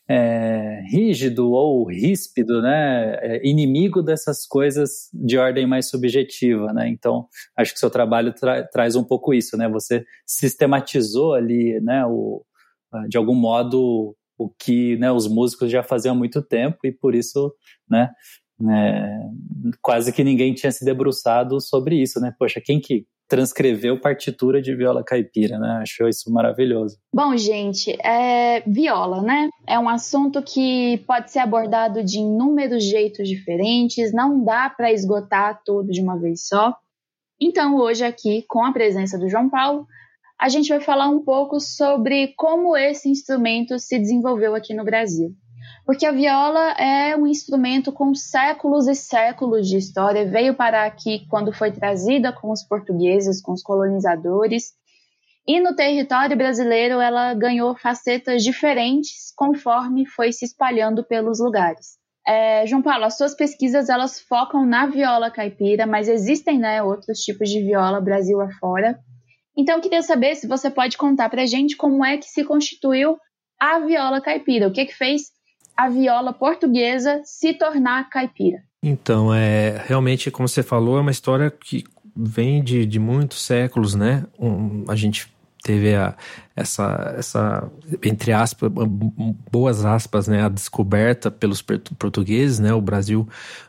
é, 0.09 0.81
rígido 0.91 1.51
ou 1.51 1.85
ríspido, 1.85 2.61
né, 2.61 3.15
é, 3.21 3.47
inimigo 3.47 4.01
dessas 4.01 4.45
coisas 4.45 5.09
de 5.13 5.37
ordem 5.37 5.65
mais 5.65 5.89
subjetiva, 5.89 6.73
né. 6.73 6.89
Então, 6.89 7.27
acho 7.55 7.73
que 7.73 7.79
seu 7.79 7.89
trabalho 7.89 8.33
tra 8.33 8.67
traz 8.67 8.97
um 8.97 9.03
pouco 9.05 9.33
isso, 9.33 9.55
né. 9.55 9.69
Você 9.69 10.05
sistematizou 10.25 11.33
ali, 11.33 11.79
né, 11.79 12.05
o, 12.05 12.43
de 13.07 13.17
algum 13.17 13.35
modo 13.35 14.15
o 14.37 14.49
que 14.49 14.97
né, 14.97 15.11
os 15.11 15.27
músicos 15.27 15.71
já 15.71 15.83
faziam 15.83 16.13
há 16.15 16.17
muito 16.17 16.41
tempo 16.41 16.79
e 16.83 16.91
por 16.91 17.15
isso, 17.15 17.53
né, 17.89 18.09
né, 18.59 19.19
quase 19.81 20.11
que 20.11 20.23
ninguém 20.23 20.53
tinha 20.53 20.71
se 20.71 20.85
debruçado 20.85 21.59
sobre 21.59 22.01
isso, 22.01 22.19
né? 22.19 22.33
Poxa, 22.37 22.61
quem 22.63 22.79
que 22.79 23.05
transcreveu 23.27 23.99
partitura 23.99 24.61
de 24.61 24.75
viola 24.75 25.03
caipira, 25.03 25.57
né? 25.57 25.79
Achou 25.81 26.07
isso 26.07 26.31
maravilhoso. 26.31 26.97
Bom, 27.13 27.35
gente, 27.35 27.91
é, 28.05 28.61
viola, 28.61 29.21
né? 29.21 29.49
É 29.67 29.79
um 29.79 29.89
assunto 29.89 30.41
que 30.41 31.03
pode 31.07 31.31
ser 31.31 31.39
abordado 31.39 32.03
de 32.03 32.19
inúmeros 32.19 32.83
jeitos 32.83 33.27
diferentes, 33.27 34.13
não 34.13 34.43
dá 34.43 34.69
para 34.69 34.91
esgotar 34.91 35.61
tudo 35.65 35.91
de 35.91 36.01
uma 36.01 36.17
vez 36.17 36.47
só. 36.47 36.75
Então, 37.41 37.77
hoje 37.77 38.05
aqui, 38.05 38.45
com 38.47 38.63
a 38.63 38.71
presença 38.71 39.17
do 39.17 39.27
João 39.27 39.49
Paulo, 39.49 39.87
a 40.43 40.49
gente 40.49 40.67
vai 40.67 40.81
falar 40.81 41.07
um 41.07 41.23
pouco 41.23 41.57
sobre 41.57 42.33
como 42.35 42.75
esse 42.75 43.07
instrumento 43.07 43.79
se 43.79 43.97
desenvolveu 43.97 44.53
aqui 44.53 44.73
no 44.73 44.83
Brasil. 44.83 45.29
Porque 45.85 46.05
a 46.05 46.11
viola 46.11 46.71
é 46.71 47.15
um 47.15 47.25
instrumento 47.25 47.93
com 47.93 48.13
séculos 48.13 48.85
e 48.89 48.93
séculos 48.93 49.69
de 49.69 49.77
história, 49.77 50.29
veio 50.29 50.53
parar 50.53 50.85
aqui 50.85 51.25
quando 51.29 51.53
foi 51.53 51.71
trazida 51.71 52.33
com 52.33 52.51
os 52.51 52.61
portugueses, 52.61 53.41
com 53.41 53.53
os 53.53 53.63
colonizadores, 53.63 54.73
e 55.47 55.61
no 55.61 55.73
território 55.77 56.35
brasileiro 56.35 56.99
ela 56.99 57.33
ganhou 57.33 57.73
facetas 57.77 58.43
diferentes 58.43 59.31
conforme 59.37 60.05
foi 60.05 60.33
se 60.33 60.43
espalhando 60.43 61.05
pelos 61.05 61.39
lugares. 61.39 61.97
É, 62.27 62.67
João 62.67 62.81
Paulo, 62.81 63.05
as 63.05 63.15
suas 63.15 63.33
pesquisas 63.33 63.87
elas 63.87 64.19
focam 64.19 64.65
na 64.65 64.87
viola 64.87 65.31
caipira, 65.31 65.87
mas 65.87 66.09
existem 66.09 66.59
né, 66.59 66.83
outros 66.83 67.19
tipos 67.19 67.49
de 67.49 67.61
viola 67.61 68.01
Brasil 68.01 68.41
afora. 68.41 68.99
Então, 69.55 69.79
queria 69.79 70.01
saber 70.01 70.35
se 70.35 70.47
você 70.47 70.69
pode 70.69 70.97
contar 70.97 71.29
para 71.29 71.45
gente 71.45 71.77
como 71.77 72.03
é 72.03 72.17
que 72.17 72.25
se 72.25 72.43
constituiu 72.43 73.17
a 73.59 73.79
viola 73.79 74.19
caipira, 74.19 74.67
o 74.67 74.73
que 74.73 74.85
que 74.85 74.95
fez 74.95 75.31
a 75.77 75.89
viola 75.89 76.33
portuguesa 76.33 77.21
se 77.23 77.53
tornar 77.53 78.09
caipira. 78.09 78.63
Então, 78.81 79.33
é 79.33 79.81
realmente, 79.85 80.29
como 80.29 80.47
você 80.47 80.61
falou, 80.61 80.97
é 80.97 81.01
uma 81.01 81.11
história 81.11 81.49
que 81.49 81.83
vem 82.15 82.63
de, 82.63 82.85
de 82.85 82.99
muitos 82.99 83.41
séculos, 83.41 83.95
né? 83.95 84.25
Um, 84.37 84.85
a 84.87 84.95
gente 84.95 85.33
teve 85.63 85.95
a, 85.95 86.15
essa, 86.55 87.15
essa, 87.17 87.71
entre 88.03 88.33
aspas, 88.33 88.69
boas 89.49 89.85
aspas, 89.85 90.27
né, 90.27 90.43
a 90.43 90.49
descoberta 90.49 91.31
pelos 91.31 91.61
portugueses, 91.61 92.59
né, 92.59 92.73
o 92.73 92.81
Brasil, 92.81 93.27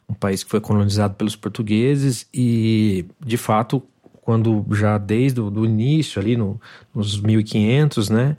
um 0.08 0.12
país 0.12 0.42
que 0.42 0.50
foi 0.50 0.60
colonizado 0.60 1.14
pelos 1.14 1.36
portugueses 1.36 2.26
e, 2.34 3.06
de 3.24 3.36
fato, 3.36 3.80
quando 4.24 4.64
já 4.72 4.96
desde 4.96 5.40
o 5.40 5.64
início 5.64 6.20
ali 6.20 6.34
no, 6.34 6.58
nos 6.94 7.20
1500, 7.20 8.08
né, 8.08 8.36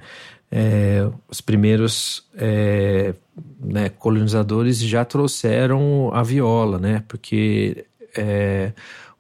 é, 0.51 1.07
os 1.29 1.41
primeiros 1.41 2.25
é, 2.35 3.13
né, 3.59 3.89
colonizadores 3.89 4.79
já 4.79 5.05
trouxeram 5.05 6.09
a 6.11 6.23
viola, 6.23 6.79
né, 6.79 7.03
porque 7.07 7.85
é, 8.17 8.73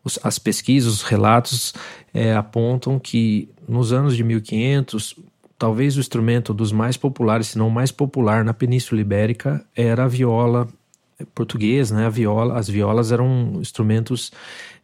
os, 0.03 0.17
as 0.23 0.39
pesquisas, 0.39 0.91
os 0.91 1.03
relatos 1.03 1.71
é, 2.11 2.33
apontam 2.33 2.97
que 2.97 3.47
nos 3.67 3.93
anos 3.93 4.15
de 4.17 4.23
1500, 4.23 5.15
talvez 5.59 5.97
o 5.97 5.99
instrumento 5.99 6.51
dos 6.51 6.71
mais 6.71 6.97
populares, 6.97 7.49
se 7.49 7.57
não 7.59 7.69
mais 7.69 7.91
popular 7.91 8.43
na 8.43 8.55
Península 8.55 9.01
Ibérica, 9.01 9.63
era 9.75 10.05
a 10.05 10.07
viola 10.07 10.67
portuguesa, 11.33 11.95
né? 11.95 12.05
A 12.05 12.09
viola, 12.09 12.57
as 12.57 12.67
violas 12.67 13.11
eram 13.11 13.53
instrumentos 13.59 14.31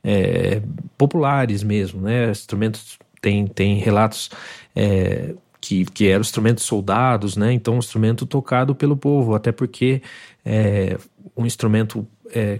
é, 0.03 0.61
populares 0.97 1.63
mesmo, 1.63 2.01
né? 2.01 2.31
Instrumentos 2.31 2.97
tem, 3.21 3.45
tem 3.45 3.77
relatos 3.77 4.29
é, 4.75 5.35
que, 5.59 5.85
que 5.85 6.07
eram 6.07 6.21
instrumentos 6.21 6.63
soldados, 6.63 7.37
né? 7.37 7.53
Então, 7.53 7.75
um 7.75 7.79
instrumento 7.79 8.25
tocado 8.25 8.73
pelo 8.73 8.97
povo, 8.97 9.35
até 9.35 9.51
porque 9.51 10.01
é, 10.43 10.97
um 11.37 11.45
instrumento 11.45 12.07
é, 12.33 12.59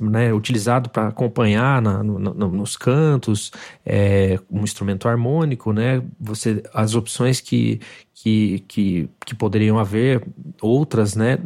né, 0.00 0.32
utilizado 0.32 0.90
para 0.90 1.08
acompanhar 1.08 1.80
na, 1.80 2.02
no, 2.02 2.18
no, 2.18 2.48
nos 2.48 2.76
cantos, 2.76 3.52
é, 3.84 4.38
um 4.50 4.62
instrumento 4.62 5.08
harmônico, 5.08 5.72
né? 5.72 6.02
Você, 6.18 6.62
as 6.74 6.94
opções 6.94 7.40
que, 7.40 7.80
que, 8.14 8.64
que, 8.66 9.08
que 9.24 9.34
poderiam 9.34 9.78
haver, 9.78 10.22
outras, 10.60 11.14
né? 11.14 11.38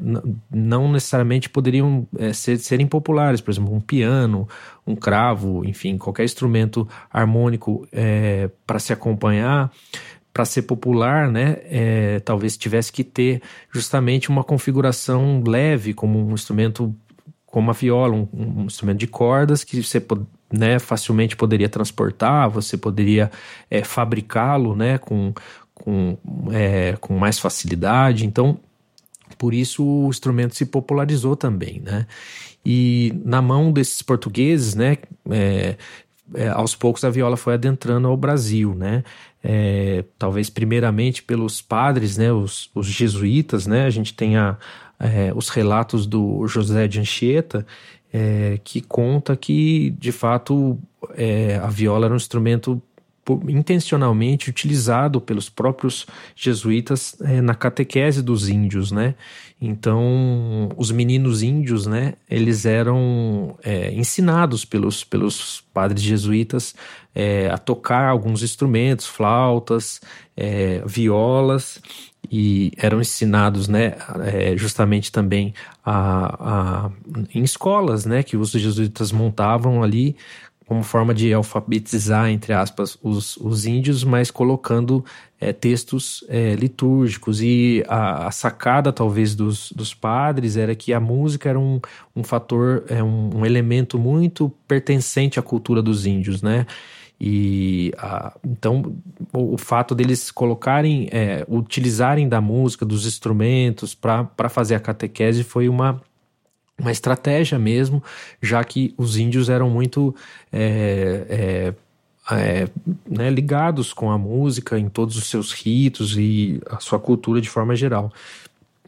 Não 0.51 0.91
necessariamente 0.91 1.49
poderiam 1.49 2.07
é, 2.19 2.33
ser, 2.33 2.59
serem 2.59 2.87
populares, 2.87 3.41
por 3.41 3.51
exemplo, 3.51 3.75
um 3.75 3.81
piano, 3.81 4.49
um 4.87 4.97
cravo, 4.97 5.65
enfim, 5.65 5.99
qualquer 5.99 6.25
instrumento 6.25 6.89
harmônico 7.13 7.87
é, 7.93 8.51
para 8.67 8.79
se 8.79 8.93
acompanhar 8.93 9.71
para 10.35 10.45
ser 10.45 10.63
popular, 10.63 11.31
né, 11.31 11.59
é, 11.67 12.19
talvez 12.19 12.57
tivesse 12.57 12.93
que 12.93 13.05
ter 13.05 13.41
justamente 13.73 14.29
uma 14.29 14.43
configuração 14.43 15.41
leve, 15.47 15.95
como 15.95 16.19
um 16.19 16.35
instrumento 16.35 16.93
como 17.55 17.71
a 17.71 17.73
viola, 17.73 18.17
um, 18.17 18.29
um 18.33 18.65
instrumento 18.65 18.99
de 18.99 19.07
cordas 19.07 19.63
que 19.63 19.81
você 19.81 20.05
né, 20.53 20.81
facilmente 20.81 21.37
poderia 21.37 21.69
transportar, 21.69 22.51
você 22.51 22.77
poderia 22.77 23.31
é, 23.71 23.85
fabricá-lo 23.85 24.75
né, 24.75 24.99
com, 24.99 25.33
com, 25.73 26.19
é, 26.51 26.97
com 27.01 27.17
mais 27.17 27.39
facilidade. 27.39 28.27
Então, 28.27 28.59
por 29.39 29.55
isso 29.55 29.87
o 29.87 30.09
instrumento 30.09 30.57
se 30.57 30.67
popularizou 30.67 31.37
também, 31.37 31.81
né? 31.81 32.09
E 32.67 33.15
na 33.25 33.41
mão 33.41 33.71
desses 33.71 34.03
portugueses, 34.03 34.75
né, 34.75 34.97
é, 35.31 35.77
é, 36.35 36.49
aos 36.49 36.75
poucos 36.75 37.05
a 37.05 37.11
viola 37.11 37.37
foi 37.37 37.55
adentrando 37.55 38.09
ao 38.09 38.17
Brasil, 38.17 38.75
né? 38.75 39.05
É, 39.45 40.05
talvez 40.19 40.51
primeiramente 40.51 41.23
pelos 41.23 41.63
padres, 41.63 42.17
né, 42.17 42.33
os, 42.33 42.69
os 42.75 42.89
jesuítas, 42.89 43.65
né? 43.65 43.85
A 43.85 43.91
gente 43.91 44.13
tem 44.13 44.37
a, 44.37 44.57
é, 44.99 45.33
os 45.35 45.49
relatos 45.49 46.07
do 46.07 46.47
José 46.47 46.87
de 46.89 47.01
Anchieta, 47.01 47.67
é, 48.13 48.61
que 48.63 48.81
conta 48.81 49.37
que, 49.37 49.91
de 49.99 50.13
fato, 50.13 50.79
é, 51.17 51.57
a 51.57 51.69
viola 51.69 52.07
era 52.07 52.15
um 52.15 52.17
instrumento 52.17 52.81
intencionalmente 53.49 54.51
utilizado 54.51 55.21
pelos 55.21 55.49
próprios 55.49 56.07
jesuítas 56.37 57.17
é, 57.23 57.41
na 57.41 57.55
catequese 57.55 58.23
dos 58.23 58.49
índios, 58.49 58.93
né? 58.93 59.15
Então, 59.61 60.69
os 60.77 60.91
meninos 60.91 61.43
índios, 61.43 61.87
né? 61.87 62.15
Eles 62.29 62.67
eram 62.67 63.57
é, 63.63 63.93
ensinados 63.95 64.65
pelos, 64.65 65.03
pelos 65.03 65.63
padres 65.73 66.03
jesuítas 66.03 66.75
é, 67.15 67.49
a 67.49 67.57
tocar 67.57 68.09
alguns 68.09 68.43
instrumentos, 68.43 69.07
flautas, 69.07 70.01
é, 70.37 70.83
violas, 70.87 71.81
e 72.31 72.73
eram 72.77 73.01
ensinados, 73.01 73.69
né, 73.69 73.95
é, 74.25 74.57
justamente 74.57 75.11
também 75.11 75.55
a, 75.85 76.87
a, 76.87 76.91
em 77.35 77.43
escolas, 77.43 78.07
né, 78.07 78.23
que 78.23 78.37
os 78.37 78.51
jesuítas 78.51 79.13
montavam 79.13 79.83
ali 79.83 80.17
como 80.67 80.83
forma 80.83 81.13
de 81.13 81.33
alfabetizar, 81.33 82.31
entre 82.31 82.53
aspas, 82.53 82.99
os, 83.03 83.37
os 83.37 83.67
índios, 83.67 84.03
mas 84.03 84.31
colocando 84.31 85.05
é, 85.39 85.53
textos 85.53 86.25
é, 86.29 86.55
litúrgicos. 86.55 87.43
E 87.43 87.85
a, 87.87 88.29
a, 88.29 88.31
sacada, 88.31 88.93
talvez, 88.93 89.35
dos, 89.35 89.71
dos 89.73 89.93
padres 89.93 90.57
era 90.57 90.75
que 90.75 90.93
a 90.93 91.01
música 91.01 91.51
era 91.51 91.59
um, 91.59 91.81
um 92.17 92.25
fator, 92.25 92.85
é, 92.89 93.03
um, 93.03 93.41
um 93.41 93.47
elemento 93.47 93.99
muito 93.99 94.51
pertencente 94.67 95.39
à 95.39 95.43
cultura 95.43 95.83
dos 95.83 96.07
índios, 96.07 96.41
né? 96.41 96.67
E 97.27 97.91
então 98.47 98.95
o, 99.33 99.55
o, 99.55 99.57
fato 99.57 99.95
deles 99.95 100.31
colocarem, 100.31 101.09
é, 101.11 101.43
utilizarem 101.49 102.29
da 102.29 102.39
música, 102.39 102.85
dos 102.85 103.07
instrumentos 103.07 103.95
para 103.95 104.51
fazer 104.51 104.75
a 104.75 104.81
catequese 104.81 105.43
foi 105.43 105.67
uma, 105.67 106.03
uma 106.79 106.93
estratégia 106.93 107.59
mesmo, 107.59 108.05
já 108.43 108.63
que 108.63 108.93
os 108.99 109.17
índios 109.17 109.49
eram 109.49 109.71
muito 109.71 110.15
é, 110.53 111.73
é, 112.29 112.35
é, 112.37 112.69
né, 113.09 113.31
ligados 113.31 113.95
com 113.95 114.11
a 114.11 114.19
música 114.19 114.79
em 114.79 114.91
todos 114.91 115.17
os 115.17 115.25
seus 115.31 115.51
ritos 115.51 116.19
e 116.19 116.61
a 116.69 116.79
sua 116.79 117.01
cultura 117.01 117.41
de 117.41 117.49
forma 117.49 117.75
geral. 117.75 118.13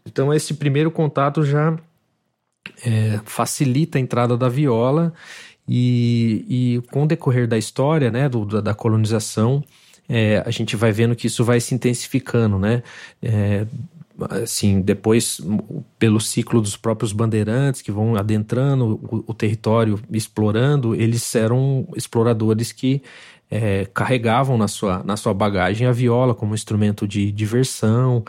Então 0.05 0.35
esse 0.35 0.53
primeiro 0.53 0.91
contato 0.91 1.43
já 1.43 1.75
é, 2.85 3.19
facilita 3.25 3.97
a 3.97 4.01
entrada 4.01 4.37
da 4.37 4.51
viola 4.51 5.15
e, 5.69 6.45
e 6.49 6.83
com 6.91 7.05
o 7.05 7.07
decorrer 7.07 7.47
da 7.47 7.59
história, 7.59 8.11
né, 8.11 8.29
do, 8.29 8.63
da 8.63 8.75
colonização, 8.75 9.63
é, 10.09 10.43
a 10.47 10.51
gente 10.51 10.77
vai 10.77 10.93
vendo 10.93 11.17
que 11.17 11.27
isso 11.27 11.45
vai 11.45 11.61
se 11.61 11.75
intensificando, 11.75 12.59
né? 12.59 12.83
É, 13.21 13.67
assim, 14.31 14.81
depois 14.81 15.41
pelo 15.99 16.21
ciclo 16.21 16.61
dos 16.61 16.77
próprios 16.77 17.13
bandeirantes 17.13 17.83
que 17.83 17.93
vão 17.93 18.17
adentrando 18.17 19.01
o, 19.03 19.25
o 19.27 19.35
território, 19.35 20.01
explorando, 20.11 20.95
eles 20.95 21.35
eram 21.35 21.87
exploradores 21.97 22.73
que 22.73 23.03
é, 23.51 23.87
carregavam 23.93 24.57
na 24.57 24.69
sua, 24.69 25.03
na 25.05 25.17
sua 25.17 25.35
bagagem 25.35 25.87
a 25.87 25.93
viola 25.93 26.35
como 26.35 26.55
instrumento 26.55 27.07
de 27.07 27.31
diversão 27.31 28.25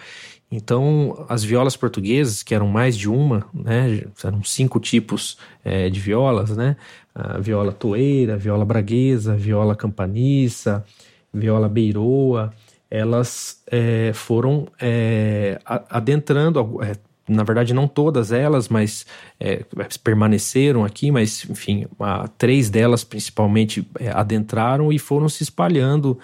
então, 0.49 1.25
as 1.27 1.43
violas 1.43 1.75
portuguesas, 1.75 2.41
que 2.41 2.55
eram 2.55 2.67
mais 2.67 2.97
de 2.97 3.09
uma, 3.09 3.45
né, 3.53 4.05
eram 4.23 4.41
cinco 4.43 4.79
tipos 4.79 5.37
é, 5.63 5.89
de 5.89 5.99
violas, 5.99 6.55
né, 6.55 6.77
viola 7.39 7.71
toeira, 7.71 8.35
a 8.35 8.37
viola 8.37 8.65
braguesa, 8.65 9.33
a 9.33 9.35
viola 9.35 9.75
campaniça, 9.75 10.83
viola 11.33 11.67
beiroa, 11.67 12.53
elas 12.89 13.61
é, 13.69 14.11
foram 14.13 14.67
é, 14.79 15.59
adentrando, 15.65 16.79
é, 16.83 16.95
na 17.27 17.43
verdade 17.43 17.73
não 17.73 17.87
todas 17.87 18.31
elas, 18.31 18.69
mas 18.69 19.05
é, 19.39 19.65
permaneceram 20.03 20.85
aqui, 20.85 21.11
mas 21.11 21.45
enfim, 21.49 21.85
três 22.37 22.69
delas 22.69 23.03
principalmente 23.03 23.87
é, 23.99 24.09
adentraram 24.09 24.91
e 24.91 24.99
foram 24.99 25.27
se 25.27 25.43
espalhando 25.43 26.17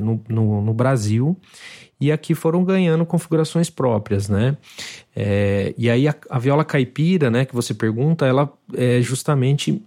no, 0.00 0.22
no, 0.28 0.62
no 0.62 0.72
Brasil 0.72 1.36
e 2.00 2.10
aqui 2.10 2.34
foram 2.34 2.64
ganhando 2.64 3.04
configurações 3.04 3.68
próprias, 3.68 4.28
né? 4.28 4.56
É, 5.14 5.74
e 5.76 5.90
aí 5.90 6.08
a, 6.08 6.14
a, 6.30 6.38
viola 6.38 6.64
caipira, 6.64 7.30
né, 7.30 7.44
que 7.44 7.54
você 7.54 7.74
pergunta, 7.74 8.24
ela 8.26 8.50
é 8.74 9.02
justamente 9.02 9.82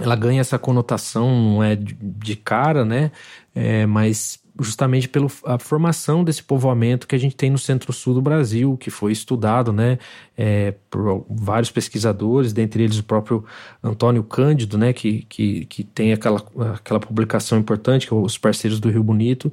ela 0.00 0.16
ganha 0.16 0.40
essa 0.40 0.58
conotação, 0.58 1.28
não 1.30 1.62
é 1.62 1.76
de, 1.76 2.36
cara, 2.36 2.84
né? 2.84 3.10
É, 3.54 3.86
mas 3.86 4.40
justamente 4.60 5.08
pela 5.08 5.28
formação 5.60 6.24
desse 6.24 6.42
povoamento 6.42 7.06
que 7.06 7.14
a 7.14 7.18
gente 7.18 7.36
tem 7.36 7.48
no 7.48 7.58
centro-sul 7.58 8.14
do 8.14 8.22
Brasil, 8.22 8.76
que 8.76 8.90
foi 8.90 9.12
estudado 9.12 9.72
né, 9.72 9.98
é, 10.36 10.74
por 10.90 11.24
vários 11.30 11.70
pesquisadores, 11.70 12.52
dentre 12.52 12.82
eles 12.82 12.98
o 12.98 13.04
próprio 13.04 13.44
Antônio 13.82 14.24
Cândido, 14.24 14.76
né, 14.76 14.92
que, 14.92 15.22
que, 15.28 15.64
que 15.66 15.84
tem 15.84 16.12
aquela, 16.12 16.44
aquela 16.74 16.98
publicação 16.98 17.56
importante, 17.56 18.06
que 18.08 18.12
é 18.12 18.16
Os 18.16 18.36
Parceiros 18.36 18.80
do 18.80 18.90
Rio 18.90 19.04
Bonito, 19.04 19.52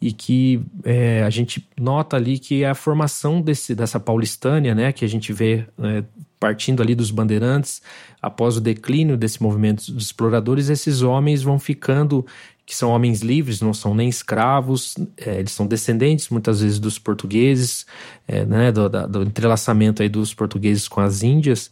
e 0.00 0.10
que 0.10 0.62
é, 0.84 1.22
a 1.22 1.30
gente 1.30 1.68
nota 1.78 2.16
ali 2.16 2.38
que 2.38 2.64
é 2.64 2.70
a 2.70 2.74
formação 2.74 3.42
desse, 3.42 3.74
dessa 3.74 4.00
paulistânia, 4.00 4.74
né, 4.74 4.90
que 4.90 5.04
a 5.04 5.08
gente 5.08 5.34
vê 5.34 5.66
é, 5.78 6.02
partindo 6.38 6.82
ali 6.82 6.94
dos 6.94 7.10
bandeirantes, 7.10 7.80
após 8.20 8.56
o 8.56 8.60
declínio 8.60 9.16
desse 9.16 9.42
movimento 9.42 9.90
dos 9.90 10.06
exploradores, 10.06 10.68
esses 10.68 11.02
homens 11.02 11.42
vão 11.42 11.58
ficando 11.58 12.24
que 12.66 12.74
são 12.74 12.90
homens 12.90 13.20
livres, 13.20 13.60
não 13.60 13.72
são 13.72 13.94
nem 13.94 14.08
escravos, 14.08 14.96
é, 15.16 15.38
eles 15.38 15.52
são 15.52 15.68
descendentes 15.68 16.28
muitas 16.28 16.60
vezes 16.60 16.80
dos 16.80 16.98
portugueses, 16.98 17.86
é, 18.26 18.44
né, 18.44 18.72
do, 18.72 18.88
do, 18.88 19.22
entrelaçamento 19.22 20.02
aí 20.02 20.08
dos 20.08 20.34
portugueses 20.34 20.88
com 20.88 21.00
as 21.00 21.22
índias, 21.22 21.70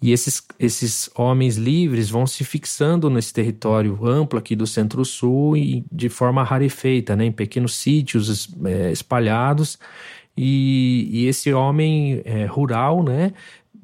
e 0.00 0.12
esses, 0.12 0.40
esses 0.56 1.10
homens 1.16 1.56
livres 1.56 2.08
vão 2.08 2.28
se 2.28 2.44
fixando 2.44 3.10
nesse 3.10 3.32
território 3.32 3.98
amplo 4.06 4.38
aqui 4.38 4.54
do 4.54 4.68
centro-sul 4.68 5.56
e 5.56 5.84
de 5.90 6.08
forma 6.08 6.44
rarefeita, 6.44 7.16
né, 7.16 7.24
em 7.24 7.32
pequenos 7.32 7.74
sítios 7.74 8.48
é, 8.64 8.92
espalhados, 8.92 9.76
e, 10.36 11.08
e, 11.10 11.26
esse 11.26 11.52
homem 11.52 12.22
é, 12.24 12.44
rural, 12.44 13.02
né, 13.02 13.32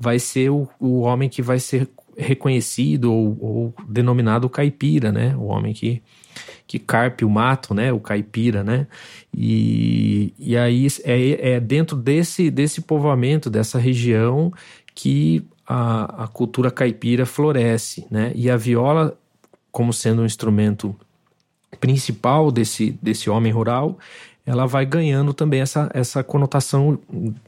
vai 0.02 0.18
ser 0.18 0.50
o, 0.50 0.68
o 0.80 1.00
homem 1.02 1.28
que 1.28 1.40
vai 1.40 1.60
ser 1.60 1.88
reconhecido 2.18 3.12
ou, 3.12 3.38
ou 3.40 3.74
denominado 3.88 4.48
caipira, 4.48 5.12
né, 5.12 5.36
o 5.36 5.44
homem 5.44 5.72
que 5.72 6.02
que 6.66 6.78
carpe 6.78 7.22
o 7.22 7.28
mato, 7.28 7.74
né? 7.74 7.92
O 7.92 8.00
caipira, 8.00 8.64
né? 8.64 8.86
E, 9.30 10.32
e 10.38 10.56
aí 10.56 10.86
é, 11.04 11.56
é 11.56 11.60
dentro 11.60 11.94
desse, 11.94 12.50
desse 12.50 12.80
povoamento, 12.80 13.50
dessa 13.50 13.78
região, 13.78 14.50
que 14.94 15.44
a, 15.66 16.24
a 16.24 16.28
cultura 16.28 16.70
caipira 16.70 17.26
floresce, 17.26 18.06
né? 18.10 18.32
E 18.34 18.48
a 18.48 18.56
viola, 18.56 19.14
como 19.70 19.92
sendo 19.92 20.22
um 20.22 20.24
instrumento 20.24 20.96
principal 21.78 22.50
desse, 22.50 22.98
desse 23.02 23.28
homem 23.28 23.52
rural, 23.52 23.98
ela 24.44 24.66
vai 24.66 24.84
ganhando 24.84 25.32
também 25.32 25.60
essa, 25.60 25.90
essa 25.94 26.22
conotação 26.22 26.98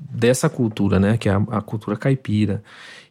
dessa 0.00 0.48
cultura, 0.48 1.00
né? 1.00 1.16
Que 1.16 1.28
é 1.28 1.33
a, 1.33 1.42
a 1.50 1.61
cultura 1.61 1.96
caipira. 1.96 2.62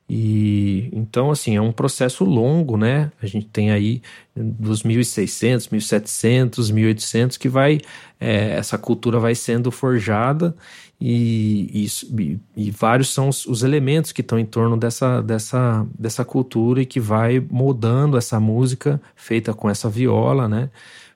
E 0.09 0.89
então, 0.91 1.31
assim, 1.31 1.55
é 1.55 1.61
um 1.61 1.71
processo 1.71 2.25
longo, 2.25 2.77
né? 2.77 3.11
A 3.21 3.25
gente 3.25 3.47
tem 3.47 3.71
aí 3.71 4.01
dos 4.35 4.83
1600, 4.83 5.69
1700, 5.69 6.71
1800 6.71 7.37
que 7.37 7.47
vai, 7.47 7.79
é, 8.19 8.51
essa 8.51 8.77
cultura 8.77 9.19
vai 9.19 9.33
sendo 9.33 9.71
forjada 9.71 10.55
e, 10.99 11.87
e, 12.15 12.39
e 12.55 12.71
vários 12.71 13.09
são 13.09 13.29
os, 13.29 13.45
os, 13.45 13.63
elementos 13.63 14.11
que 14.11 14.21
estão 14.21 14.39
em 14.39 14.45
torno 14.45 14.77
dessa, 14.77 15.21
dessa, 15.21 15.85
dessa 15.97 16.23
cultura 16.23 16.81
e 16.81 16.85
que 16.85 16.99
vai 16.99 17.39
moldando 17.39 18.17
essa 18.17 18.39
música 18.39 19.01
feita 19.15 19.53
com 19.53 19.69
essa 19.69 19.89
viola, 19.89 20.47
né? 20.47 20.69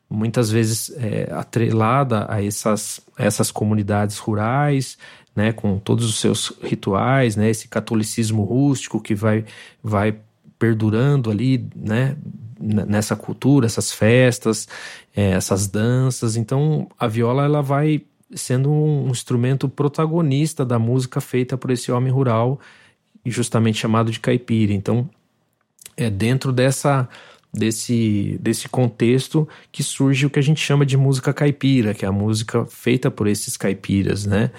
Muitas 0.09 0.49
vezes 0.49 0.89
é, 0.97 1.29
atrelada 1.31 2.25
a 2.29 2.43
essas, 2.43 3.01
essas 3.17 3.51
comunidades 3.51 4.17
rurais, 4.17 4.97
né, 5.35 5.51
com 5.51 5.77
todos 5.77 6.05
os 6.05 6.19
seus 6.19 6.53
rituais, 6.63 7.35
né, 7.35 7.49
esse 7.49 7.67
catolicismo 7.67 8.43
rústico 8.43 9.01
que 9.01 9.13
vai, 9.13 9.45
vai 9.83 10.15
perdurando 10.57 11.29
ali, 11.29 11.69
né, 11.75 12.15
nessa 12.59 13.15
cultura, 13.15 13.65
essas 13.65 13.91
festas, 13.91 14.67
é, 15.15 15.31
essas 15.31 15.67
danças. 15.67 16.35
Então, 16.35 16.87
a 16.97 17.07
viola 17.07 17.43
ela 17.43 17.61
vai 17.61 18.01
sendo 18.33 18.71
um 18.71 19.09
instrumento 19.09 19.69
protagonista 19.69 20.65
da 20.65 20.79
música 20.79 21.21
feita 21.21 21.57
por 21.57 21.71
esse 21.71 21.91
homem 21.91 22.11
rural, 22.11 22.59
justamente 23.25 23.77
chamado 23.77 24.11
de 24.11 24.19
caipira. 24.19 24.73
Então, 24.73 25.09
é 25.95 26.09
dentro 26.09 26.51
dessa 26.51 27.07
desse, 27.57 28.37
desse 28.41 28.69
contexto 28.69 29.47
que 29.71 29.83
surge 29.83 30.25
o 30.25 30.29
que 30.29 30.39
a 30.39 30.43
gente 30.43 30.61
chama 30.61 30.85
de 30.85 30.95
música 30.95 31.33
caipira, 31.33 31.93
que 31.93 32.05
é 32.05 32.07
a 32.07 32.11
música 32.11 32.65
feita 32.65 33.09
por 33.09 33.27
esses 33.27 33.57
caipiras, 33.57 34.25
né? 34.25 34.51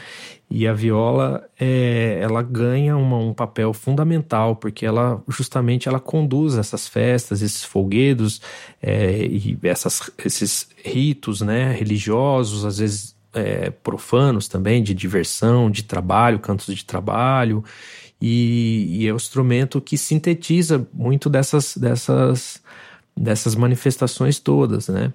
E 0.50 0.66
a 0.66 0.72
viola, 0.72 1.46
é, 1.60 2.18
ela 2.22 2.42
ganha 2.42 2.96
uma, 2.96 3.18
um 3.18 3.34
papel 3.34 3.72
fundamental, 3.74 4.56
porque 4.56 4.86
ela 4.86 5.22
justamente 5.28 5.88
ela 5.88 6.00
conduz 6.00 6.56
essas 6.56 6.88
festas, 6.88 7.42
esses 7.42 7.64
folguedos 7.64 8.40
é, 8.82 9.26
e 9.26 9.58
essas, 9.62 10.10
esses 10.24 10.68
ritos 10.82 11.42
né, 11.42 11.70
religiosos, 11.72 12.64
às 12.64 12.78
vezes 12.78 13.14
é, 13.34 13.68
profanos 13.70 14.48
também, 14.48 14.82
de 14.82 14.94
diversão, 14.94 15.70
de 15.70 15.82
trabalho, 15.82 16.38
cantos 16.38 16.74
de 16.74 16.84
trabalho. 16.84 17.62
E, 18.20 19.00
e 19.00 19.06
é 19.06 19.12
o 19.12 19.16
instrumento 19.16 19.80
que 19.80 19.96
sintetiza 19.96 20.86
muito 20.92 21.30
dessas, 21.30 21.76
dessas, 21.76 22.60
dessas 23.18 23.54
manifestações 23.54 24.38
todas, 24.38 24.88
né? 24.88 25.12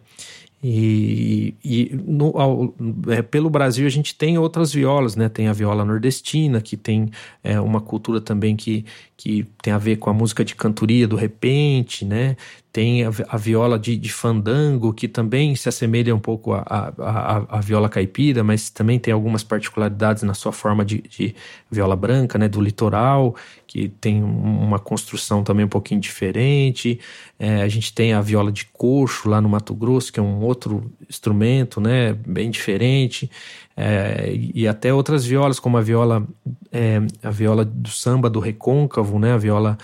E, 0.65 1.55
e 1.61 1.91
no, 1.93 2.37
ao, 2.37 2.73
é, 3.09 3.21
pelo 3.21 3.49
Brasil 3.49 3.85
a 3.85 3.89
gente 3.89 4.15
tem 4.15 4.37
outras 4.37 4.71
violas, 4.71 5.13
né? 5.13 5.27
Tem 5.27 5.49
a 5.49 5.53
viola 5.53 5.83
nordestina, 5.83 6.61
que 6.61 6.77
tem 6.77 7.11
é, 7.43 7.59
uma 7.59 7.81
cultura 7.81 8.21
também 8.21 8.55
que, 8.55 8.85
que 9.17 9.45
tem 9.61 9.73
a 9.73 9.77
ver 9.77 9.97
com 9.97 10.09
a 10.09 10.13
música 10.13 10.45
de 10.45 10.55
cantoria 10.55 11.05
do 11.05 11.17
repente, 11.17 12.05
né? 12.05 12.37
Tem 12.73 13.05
a, 13.05 13.11
a 13.29 13.37
viola 13.37 13.77
de, 13.77 13.95
de, 13.95 14.11
fandango, 14.11 14.91
que 14.91 15.07
também 15.07 15.55
se 15.55 15.69
assemelha 15.69 16.15
um 16.15 16.19
pouco 16.19 16.53
à 16.55 17.61
viola 17.63 17.87
caipira, 17.87 18.43
mas 18.43 18.71
também 18.71 18.97
tem 18.97 19.13
algumas 19.13 19.43
particularidades 19.43 20.23
na 20.23 20.33
sua 20.33 20.51
forma 20.51 20.83
de, 20.83 21.03
de 21.03 21.35
viola 21.69 21.95
branca, 21.95 22.39
né? 22.39 22.47
Do 22.47 22.59
litoral, 22.59 23.35
que 23.67 23.89
tem 23.89 24.23
uma 24.23 24.79
construção 24.79 25.43
também 25.43 25.65
um 25.65 25.69
pouquinho 25.69 26.01
diferente. 26.01 26.99
É, 27.37 27.61
a 27.61 27.67
gente 27.67 27.93
tem 27.93 28.13
a 28.13 28.21
viola 28.21 28.51
de 28.51 28.65
coxo 28.65 29.29
lá 29.29 29.39
no 29.39 29.47
Mato 29.47 29.75
Grosso, 29.75 30.11
que 30.11 30.19
é 30.19 30.23
um 30.23 30.41
outro 30.41 30.91
instrumento, 31.07 31.79
né? 31.79 32.13
Bem 32.25 32.49
diferente. 32.49 33.29
É, 33.77 34.33
e 34.33 34.67
até 34.67 34.91
outras 34.91 35.23
violas, 35.23 35.59
como 35.59 35.77
a 35.77 35.81
viola, 35.81 36.27
é, 36.71 36.99
a 37.21 37.29
viola 37.29 37.63
do 37.63 37.89
samba 37.89 38.31
do 38.31 38.39
recôncavo, 38.39 39.19
né? 39.19 39.33
A 39.33 39.37
viola 39.37 39.77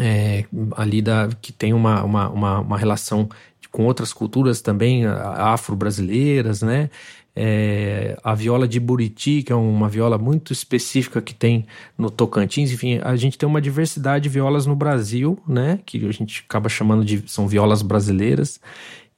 é, 0.00 0.44
ali 0.76 1.02
da, 1.02 1.28
que 1.40 1.52
tem 1.52 1.72
uma, 1.72 2.02
uma, 2.02 2.28
uma, 2.28 2.60
uma 2.60 2.78
relação 2.78 3.28
com 3.70 3.86
outras 3.86 4.12
culturas 4.12 4.60
também 4.60 5.06
afro-brasileiras, 5.06 6.62
né? 6.62 6.90
É, 7.34 8.14
a 8.22 8.34
viola 8.34 8.68
de 8.68 8.78
Buriti, 8.78 9.42
que 9.42 9.50
é 9.50 9.56
uma 9.56 9.88
viola 9.88 10.18
muito 10.18 10.52
específica 10.52 11.22
que 11.22 11.34
tem 11.34 11.64
no 11.96 12.10
Tocantins, 12.10 12.70
enfim, 12.70 13.00
a 13.02 13.16
gente 13.16 13.38
tem 13.38 13.48
uma 13.48 13.60
diversidade 13.60 14.24
de 14.24 14.28
violas 14.28 14.66
no 14.66 14.76
Brasil, 14.76 15.38
né? 15.48 15.80
Que 15.86 16.06
a 16.06 16.12
gente 16.12 16.44
acaba 16.46 16.68
chamando 16.68 17.02
de 17.02 17.24
são 17.26 17.48
violas 17.48 17.80
brasileiras. 17.80 18.60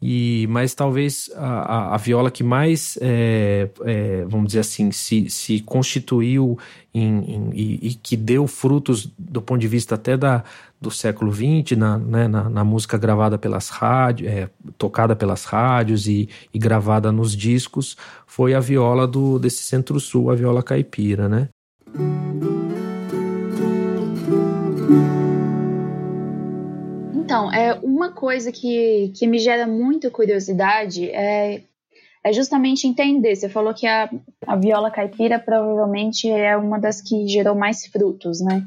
E, 0.07 0.47
mas 0.51 0.75
talvez 0.75 1.31
a, 1.35 1.47
a, 1.47 1.95
a 1.95 1.97
viola 1.97 2.31
que 2.31 2.45
mais, 2.45 2.99
é, 3.01 3.71
é, 3.87 4.23
vamos 4.29 4.49
dizer 4.49 4.59
assim, 4.59 4.93
se, 4.93 5.31
se 5.31 5.61
constituiu 5.61 6.59
em, 6.93 7.07
em, 7.21 7.51
e, 7.55 7.89
e, 7.89 7.95
que 7.95 8.15
deu 8.15 8.47
frutos 8.47 9.11
do 9.19 9.41
ponto 9.41 9.63
de 9.63 9.67
vista 9.67 9.95
até 9.95 10.15
da, 10.15 10.45
do 10.79 10.91
século 10.91 11.33
XX, 11.33 11.79
na, 11.79 11.97
né, 11.97 12.29
na, 12.29 12.51
na, 12.51 12.63
música 12.63 12.99
gravada 12.99 13.39
pelas 13.39 13.71
rádios, 13.71 14.31
é, 14.31 14.51
tocada 14.77 15.17
pelas 15.17 15.47
rádios 15.47 16.07
e, 16.07 16.29
e, 16.53 16.59
gravada 16.59 17.11
nos 17.11 17.35
discos, 17.35 17.97
foi 18.27 18.53
a 18.53 18.61
viola 18.61 19.07
do, 19.07 19.39
desse 19.39 19.63
centro-sul, 19.63 20.31
a 20.31 20.35
viola 20.35 20.63
caipira, 20.63 21.31
né? 21.31 21.49
Então, 27.35 27.53
é 27.53 27.75
uma 27.83 28.13
coisa 28.13 28.53
que, 28.53 29.13
que 29.17 29.27
me 29.27 29.41
gera 29.41 29.67
muita 29.67 30.09
curiosidade 30.09 31.11
é, 31.11 31.65
é 32.23 32.33
justamente 32.33 32.87
entender. 32.87 33.35
Você 33.35 33.49
falou 33.49 33.75
que 33.75 33.89
a, 33.89 34.09
a 34.47 34.55
viola 34.55 34.89
caipira 34.89 35.41
provavelmente 35.41 36.31
é 36.31 36.57
uma 36.57 36.79
das 36.79 37.01
que 37.01 37.27
gerou 37.27 37.57
mais 37.57 37.87
frutos, 37.87 38.41
né? 38.41 38.65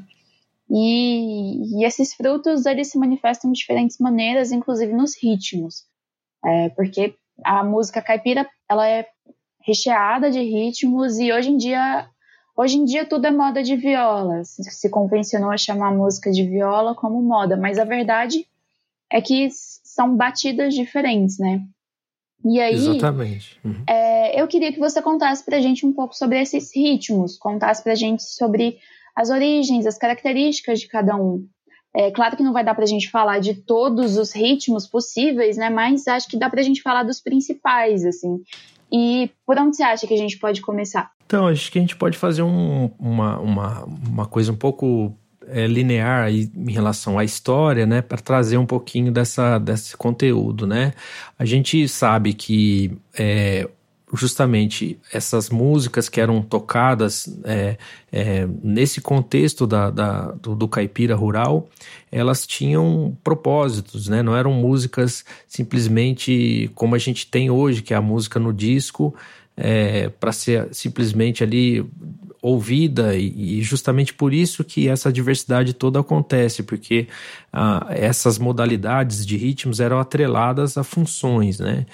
E, 0.68 1.78
e 1.80 1.84
esses 1.86 2.12
frutos 2.12 2.66
eles 2.66 2.90
se 2.90 2.98
manifestam 2.98 3.50
de 3.50 3.58
diferentes 3.58 3.96
maneiras, 3.98 4.52
inclusive 4.52 4.92
nos 4.92 5.16
ritmos, 5.16 5.84
é, 6.44 6.68
porque 6.68 7.14
a 7.42 7.64
música 7.64 8.02
caipira 8.02 8.46
ela 8.68 8.86
é 8.86 9.06
recheada 9.62 10.30
de 10.30 10.42
ritmos 10.42 11.18
e 11.18 11.32
hoje 11.32 11.48
em 11.50 11.56
dia 11.56 12.06
Hoje 12.54 12.76
em 12.76 12.84
dia 12.84 13.06
tudo 13.06 13.24
é 13.24 13.30
moda 13.30 13.62
de 13.62 13.76
viola. 13.76 14.42
Se 14.42 14.90
convencionou 14.90 15.52
a 15.52 15.56
chamar 15.56 15.90
a 15.90 15.94
música 15.94 16.28
de 16.28 16.42
viola 16.42 16.92
como 16.92 17.22
moda, 17.22 17.56
mas 17.56 17.78
a 17.78 17.84
verdade 17.84 18.48
é 19.12 19.20
que 19.20 19.48
são 19.50 20.16
batidas 20.16 20.74
diferentes, 20.74 21.38
né? 21.38 21.62
E 22.44 22.60
aí, 22.60 22.74
Exatamente. 22.74 23.58
Uhum. 23.64 23.82
É, 23.88 24.40
eu 24.40 24.46
queria 24.46 24.72
que 24.72 24.78
você 24.78 25.02
contasse 25.02 25.44
pra 25.44 25.60
gente 25.60 25.84
um 25.84 25.92
pouco 25.92 26.14
sobre 26.14 26.40
esses 26.40 26.74
ritmos, 26.74 27.36
contasse 27.36 27.82
pra 27.82 27.94
gente 27.94 28.22
sobre 28.22 28.78
as 29.16 29.30
origens, 29.30 29.86
as 29.86 29.98
características 29.98 30.80
de 30.80 30.88
cada 30.88 31.16
um. 31.16 31.46
É 31.94 32.10
claro 32.10 32.36
que 32.36 32.42
não 32.42 32.52
vai 32.52 32.64
dar 32.64 32.74
para 32.74 32.84
a 32.84 32.88
gente 32.88 33.10
falar 33.10 33.40
de 33.40 33.54
todos 33.54 34.16
os 34.16 34.32
ritmos 34.32 34.86
possíveis, 34.86 35.56
né? 35.56 35.68
Mas 35.68 36.06
acho 36.06 36.28
que 36.28 36.38
dá 36.38 36.48
para 36.48 36.60
a 36.60 36.62
gente 36.62 36.82
falar 36.82 37.02
dos 37.02 37.20
principais, 37.20 38.04
assim. 38.04 38.40
E 38.92 39.30
por 39.44 39.58
onde 39.58 39.76
você 39.76 39.82
acha 39.82 40.06
que 40.06 40.14
a 40.14 40.18
gente 40.18 40.38
pode 40.38 40.60
começar? 40.60 41.10
Então, 41.26 41.48
acho 41.48 41.70
que 41.72 41.78
a 41.78 41.80
gente 41.80 41.96
pode 41.96 42.16
fazer 42.16 42.42
um, 42.42 42.90
uma, 42.98 43.38
uma, 43.38 43.84
uma 43.84 44.26
coisa 44.26 44.52
um 44.52 44.56
pouco 44.56 45.12
é, 45.50 45.66
linear 45.66 46.30
em 46.30 46.72
relação 46.72 47.18
à 47.18 47.24
história, 47.24 47.86
né, 47.86 48.02
para 48.02 48.18
trazer 48.18 48.58
um 48.58 48.66
pouquinho 48.66 49.12
dessa, 49.12 49.58
desse 49.58 49.96
conteúdo, 49.96 50.66
né? 50.66 50.92
A 51.38 51.44
gente 51.44 51.86
sabe 51.88 52.34
que 52.34 52.96
é, 53.18 53.68
justamente 54.12 54.98
essas 55.12 55.50
músicas 55.50 56.08
que 56.08 56.20
eram 56.20 56.40
tocadas 56.42 57.28
é, 57.44 57.76
é, 58.10 58.48
nesse 58.62 59.00
contexto 59.00 59.66
da, 59.66 59.90
da 59.90 60.32
do, 60.32 60.54
do, 60.54 60.68
caipira 60.68 61.14
rural, 61.14 61.68
elas 62.10 62.46
tinham 62.46 63.16
propósitos, 63.22 64.08
né? 64.08 64.22
Não 64.22 64.36
eram 64.36 64.52
músicas 64.52 65.24
simplesmente 65.46 66.70
como 66.74 66.94
a 66.94 66.98
gente 66.98 67.26
tem 67.26 67.50
hoje, 67.50 67.82
que 67.82 67.92
é 67.92 67.96
a 67.96 68.02
música 68.02 68.38
no 68.38 68.52
disco, 68.52 69.14
é, 69.58 70.08
para 70.08 70.30
ser 70.30 70.68
simplesmente 70.72 71.42
ali 71.42 71.84
ouvida 72.40 73.16
e, 73.16 73.60
justamente 73.60 74.14
por 74.14 74.32
isso 74.32 74.62
que 74.62 74.88
essa 74.88 75.12
diversidade 75.12 75.72
toda 75.72 75.98
acontece, 75.98 76.62
porque 76.62 77.08
ah, 77.52 77.84
essas 77.90 78.38
modalidades 78.38 79.26
de 79.26 79.36
ritmos 79.36 79.80
eram 79.80 79.98
atreladas 79.98 80.78
a 80.78 80.84
funções, 80.84 81.58
né? 81.58 81.84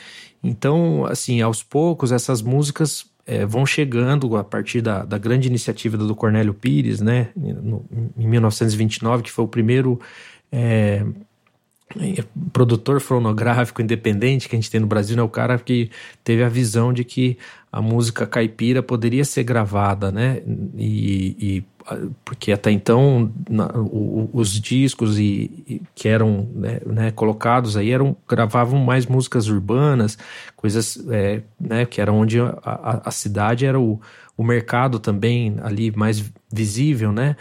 Então, 0.42 1.06
assim, 1.06 1.40
aos 1.40 1.62
poucos 1.62 2.12
essas 2.12 2.42
músicas 2.42 3.06
é, 3.26 3.46
vão 3.46 3.64
chegando 3.64 4.36
a 4.36 4.44
partir 4.44 4.82
da, 4.82 5.02
da 5.02 5.16
grande 5.16 5.48
iniciativa 5.48 5.96
do 5.96 6.14
Cornélio 6.14 6.52
Pires, 6.52 7.00
né, 7.00 7.30
no, 7.34 7.82
em 8.14 8.28
1929, 8.28 9.22
que 9.22 9.30
foi 9.30 9.46
o 9.46 9.48
primeiro 9.48 9.98
é, 10.52 11.02
produtor 12.52 13.00
fonográfico 13.00 13.80
independente 13.80 14.48
que 14.48 14.56
a 14.56 14.58
gente 14.58 14.70
tem 14.70 14.80
no 14.80 14.86
Brasil, 14.86 15.16
né, 15.16 15.22
o 15.22 15.28
cara 15.28 15.58
que 15.58 15.90
teve 16.22 16.42
a 16.42 16.48
visão 16.48 16.92
de 16.92 17.04
que 17.04 17.38
a 17.70 17.80
música 17.80 18.26
caipira 18.26 18.82
poderia 18.82 19.24
ser 19.24 19.44
gravada, 19.44 20.10
né, 20.10 20.42
e, 20.76 21.36
e 21.38 21.64
porque 22.24 22.50
até 22.50 22.70
então 22.70 23.30
na, 23.48 23.66
o, 23.76 24.30
os 24.32 24.58
discos 24.58 25.18
e, 25.18 25.50
e 25.68 25.82
que 25.94 26.08
eram 26.08 26.48
né, 26.54 26.80
né, 26.86 27.10
colocados 27.10 27.76
aí 27.76 27.90
eram 27.90 28.16
gravavam 28.26 28.80
mais 28.80 29.06
músicas 29.06 29.48
urbanas, 29.48 30.16
coisas 30.56 30.98
é, 31.10 31.42
né, 31.60 31.84
que 31.84 32.00
era 32.00 32.12
onde 32.12 32.40
a, 32.40 32.58
a, 32.64 33.02
a 33.08 33.10
cidade 33.10 33.66
era 33.66 33.78
o, 33.78 34.00
o 34.36 34.42
mercado 34.42 34.98
também 34.98 35.56
ali 35.62 35.92
mais 35.94 36.24
visível, 36.52 37.12
né? 37.12 37.36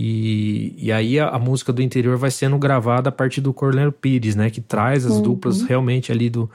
E, 0.00 0.76
e 0.78 0.92
aí 0.92 1.18
a, 1.18 1.26
a, 1.30 1.40
música 1.40 1.72
do 1.72 1.82
interior 1.82 2.16
vai 2.16 2.30
sendo 2.30 2.56
gravada 2.56 3.08
a 3.08 3.12
partir 3.12 3.40
do 3.40 3.52
Cornélio 3.52 3.90
Pires, 3.90 4.36
né? 4.36 4.48
Que 4.48 4.60
traz 4.60 5.04
as 5.04 5.14
uhum. 5.14 5.22
duplas 5.22 5.62
realmente 5.62 6.12
ali 6.12 6.30
do, 6.30 6.48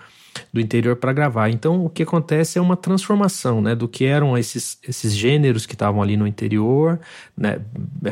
do 0.53 0.62
interior 0.62 0.95
para 0.95 1.12
gravar. 1.12 1.49
Então 1.49 1.84
o 1.84 1.89
que 1.89 2.03
acontece 2.03 2.58
é 2.58 2.62
uma 2.62 2.77
transformação, 2.77 3.62
né? 3.62 3.75
Do 3.75 3.86
que 3.86 4.06
eram 4.06 4.38
esses, 4.38 4.79
esses 4.88 5.13
gêneros 5.13 5.65
que 5.65 5.73
estavam 5.73 6.01
ali 6.01 6.15
no 6.15 6.25
interior, 6.25 7.01
né? 7.36 7.60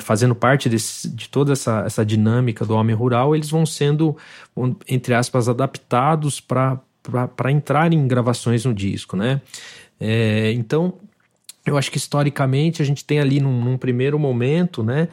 Fazendo 0.01 0.35
parte 0.35 0.67
desse, 0.67 1.07
de 1.07 1.29
toda 1.29 1.53
essa, 1.53 1.83
essa 1.85 2.05
dinâmica 2.05 2.65
do 2.65 2.75
homem 2.75 2.93
rural, 2.93 3.33
eles 3.33 3.49
vão 3.49 3.65
sendo, 3.65 4.17
entre 4.85 5.13
aspas, 5.13 5.47
adaptados 5.47 6.41
para 6.41 6.81
entrar 7.49 7.93
em 7.93 8.05
gravações 8.05 8.65
no 8.65 8.73
disco, 8.73 9.15
né? 9.15 9.39
É, 9.97 10.51
então 10.51 10.95
eu 11.65 11.77
acho 11.77 11.91
que 11.91 11.97
historicamente 11.97 12.81
a 12.81 12.85
gente 12.85 13.05
tem 13.05 13.19
ali 13.19 13.39
num, 13.39 13.63
num 13.63 13.77
primeiro 13.77 14.17
momento, 14.17 14.83
né, 14.83 15.07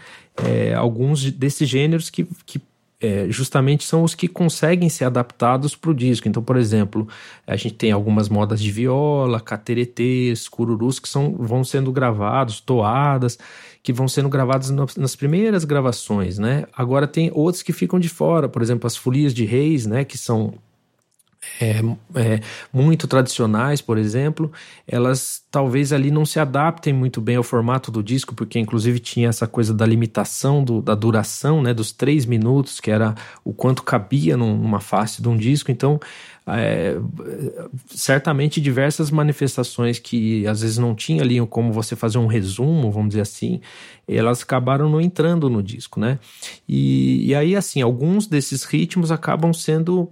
é, 0.44 0.74
alguns 0.74 1.30
desses 1.30 1.68
gêneros 1.68 2.10
que, 2.10 2.26
que 2.46 2.60
é, 3.00 3.26
justamente 3.28 3.84
são 3.84 4.02
os 4.02 4.14
que 4.14 4.26
conseguem 4.26 4.88
ser 4.88 5.04
adaptados 5.04 5.76
para 5.76 5.90
o 5.90 5.94
disco. 5.94 6.28
Então, 6.28 6.42
por 6.42 6.56
exemplo, 6.56 7.06
a 7.46 7.54
gente 7.54 7.74
tem 7.74 7.92
algumas 7.92 8.28
modas 8.28 8.60
de 8.60 8.70
viola, 8.72 9.40
cateretês, 9.40 10.48
cururus 10.48 10.98
que 10.98 11.08
são, 11.08 11.36
vão 11.38 11.62
sendo 11.62 11.92
gravados, 11.92 12.60
toadas, 12.60 13.38
que 13.82 13.92
vão 13.92 14.08
sendo 14.08 14.28
gravadas 14.28 14.70
no, 14.70 14.86
nas 14.96 15.14
primeiras 15.14 15.64
gravações, 15.64 16.38
né? 16.38 16.64
Agora 16.76 17.06
tem 17.06 17.30
outros 17.32 17.62
que 17.62 17.72
ficam 17.72 18.00
de 18.00 18.08
fora, 18.08 18.48
por 18.48 18.62
exemplo, 18.62 18.86
as 18.86 18.96
folias 18.96 19.32
de 19.32 19.44
reis, 19.44 19.86
né, 19.86 20.04
que 20.04 20.18
são 20.18 20.54
é, 21.60 21.80
é, 22.14 22.40
muito 22.72 23.06
tradicionais, 23.06 23.80
por 23.80 23.98
exemplo, 23.98 24.52
elas 24.86 25.42
talvez 25.50 25.92
ali 25.92 26.10
não 26.10 26.24
se 26.24 26.38
adaptem 26.38 26.92
muito 26.92 27.20
bem 27.20 27.36
ao 27.36 27.42
formato 27.42 27.90
do 27.90 28.02
disco, 28.02 28.34
porque 28.34 28.58
inclusive 28.58 28.98
tinha 28.98 29.28
essa 29.28 29.46
coisa 29.46 29.72
da 29.72 29.86
limitação 29.86 30.62
do, 30.62 30.80
da 30.82 30.94
duração, 30.94 31.62
né, 31.62 31.72
dos 31.72 31.92
três 31.92 32.26
minutos, 32.26 32.80
que 32.80 32.90
era 32.90 33.14
o 33.44 33.52
quanto 33.52 33.82
cabia 33.82 34.36
numa 34.36 34.80
face 34.80 35.22
de 35.22 35.28
um 35.28 35.36
disco. 35.36 35.70
Então, 35.70 35.98
é, 36.46 36.96
certamente 37.88 38.60
diversas 38.60 39.10
manifestações 39.10 39.98
que 39.98 40.46
às 40.46 40.62
vezes 40.62 40.78
não 40.78 40.94
tinha 40.94 41.22
ali 41.22 41.38
como 41.46 41.72
você 41.72 41.94
fazer 41.94 42.18
um 42.18 42.26
resumo, 42.26 42.90
vamos 42.90 43.10
dizer 43.10 43.20
assim, 43.20 43.60
elas 44.06 44.42
acabaram 44.42 44.88
não 44.88 45.00
entrando 45.00 45.50
no 45.50 45.62
disco, 45.62 46.00
né? 46.00 46.18
E, 46.66 47.26
e 47.26 47.34
aí, 47.34 47.54
assim, 47.54 47.82
alguns 47.82 48.26
desses 48.26 48.64
ritmos 48.64 49.12
acabam 49.12 49.52
sendo 49.52 50.10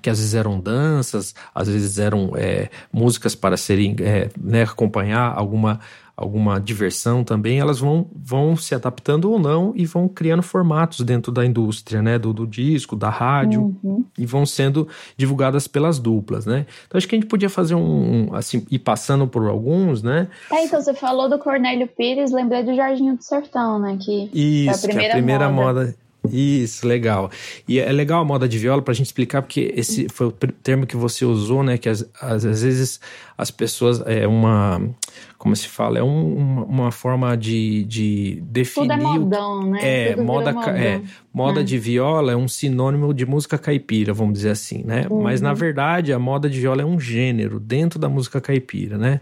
que 0.00 0.10
às 0.10 0.18
vezes 0.18 0.34
eram 0.34 0.60
danças, 0.60 1.34
às 1.54 1.68
vezes 1.68 1.98
eram 1.98 2.32
é, 2.36 2.68
músicas 2.92 3.34
para 3.34 3.56
serem 3.56 3.96
é, 4.00 4.28
né, 4.38 4.62
acompanhar 4.62 5.32
alguma 5.36 5.80
alguma 6.18 6.60
diversão 6.60 7.22
também, 7.22 7.60
elas 7.60 7.78
vão, 7.78 8.10
vão 8.12 8.56
se 8.56 8.74
adaptando 8.74 9.30
ou 9.30 9.38
não 9.38 9.72
e 9.76 9.86
vão 9.86 10.08
criando 10.08 10.42
formatos 10.42 11.02
dentro 11.02 11.30
da 11.30 11.46
indústria, 11.46 12.02
né, 12.02 12.18
do, 12.18 12.32
do 12.32 12.44
disco, 12.44 12.96
da 12.96 13.08
rádio, 13.08 13.76
uhum. 13.84 14.04
e 14.18 14.26
vão 14.26 14.44
sendo 14.44 14.88
divulgadas 15.16 15.68
pelas 15.68 16.00
duplas, 16.00 16.44
né. 16.44 16.66
Então 16.88 16.98
acho 16.98 17.06
que 17.06 17.14
a 17.14 17.20
gente 17.20 17.28
podia 17.28 17.48
fazer 17.48 17.76
um, 17.76 18.34
assim, 18.34 18.66
ir 18.68 18.80
passando 18.80 19.28
por 19.28 19.48
alguns, 19.48 20.02
né. 20.02 20.26
É, 20.50 20.64
então 20.64 20.82
você 20.82 20.92
falou 20.92 21.30
do 21.30 21.38
Cornélio 21.38 21.86
Pires, 21.86 22.32
lembrei 22.32 22.64
do 22.64 22.74
Jardim 22.74 23.14
do 23.14 23.22
Sertão, 23.22 23.78
né, 23.78 23.96
que 24.00 24.28
Isso, 24.34 24.86
a 24.86 24.88
primeira, 24.88 25.00
que 25.00 25.06
a 25.06 25.16
primeira 25.18 25.48
moda. 25.48 25.80
moda 25.84 26.07
isso, 26.32 26.86
legal. 26.86 27.30
E 27.66 27.78
é 27.78 27.90
legal 27.92 28.20
a 28.20 28.24
moda 28.24 28.48
de 28.48 28.58
viola 28.58 28.82
para 28.82 28.92
a 28.92 28.94
gente 28.94 29.06
explicar, 29.06 29.42
porque 29.42 29.72
esse 29.76 30.08
foi 30.08 30.26
o 30.28 30.32
termo 30.32 30.86
que 30.86 30.96
você 30.96 31.24
usou, 31.24 31.62
né? 31.62 31.78
Que 31.78 31.88
às, 31.88 32.08
às 32.20 32.44
vezes 32.44 33.00
as 33.36 33.50
pessoas. 33.50 34.02
É 34.06 34.26
uma. 34.26 34.80
Como 35.38 35.54
se 35.54 35.68
fala? 35.68 35.98
É 35.98 36.02
um, 36.02 36.34
uma, 36.36 36.64
uma, 36.64 36.92
forma 36.92 37.36
de, 37.36 37.84
de 37.84 38.42
definir. 38.42 38.88
Tudo 38.88 38.92
é 38.92 38.96
modão, 38.96 39.70
né? 39.70 39.78
É, 39.82 40.12
Tudo 40.14 40.24
moda, 40.24 40.50
é, 40.76 41.00
moda 41.32 41.60
é. 41.60 41.62
de 41.62 41.78
viola 41.78 42.32
é 42.32 42.36
um 42.36 42.48
sinônimo 42.48 43.14
de 43.14 43.24
música 43.24 43.56
caipira, 43.56 44.12
vamos 44.12 44.34
dizer 44.34 44.50
assim, 44.50 44.82
né? 44.84 45.06
Uhum. 45.08 45.22
Mas 45.22 45.40
na 45.40 45.54
verdade 45.54 46.12
a 46.12 46.18
moda 46.18 46.50
de 46.50 46.58
viola 46.58 46.82
é 46.82 46.84
um 46.84 46.98
gênero 46.98 47.60
dentro 47.60 48.00
da 48.00 48.08
música 48.08 48.40
caipira, 48.40 48.98
né? 48.98 49.20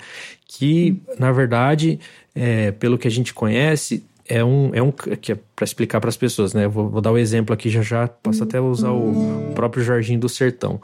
Que, 0.49 1.03
na 1.19 1.31
verdade, 1.33 2.01
é, 2.35 2.71
pelo 2.71 2.97
que 2.97 3.07
a 3.07 3.11
gente 3.11 3.35
conhece, 3.35 4.03
é 4.29 4.45
um, 4.45 4.75
é 4.75 4.83
um 4.83 4.91
que 4.93 5.33
é 5.33 5.39
para 5.55 5.65
explicar 5.65 6.01
para 6.01 6.09
as 6.09 6.17
pessoas, 6.17 6.53
né? 6.53 6.67
Vou, 6.67 6.89
vou, 6.89 7.01
dar 7.01 7.11
o 7.11 7.15
um 7.15 7.19
exemplo 7.19 7.55
aqui 7.55 7.71
já 7.71 7.83
já, 7.83 8.09
posso 8.09 8.43
até 8.43 8.61
usar 8.61 8.91
o, 8.91 9.53
próprio 9.55 9.83
Jardim 9.83 10.19
do 10.19 10.29
Sertão. 10.29 10.81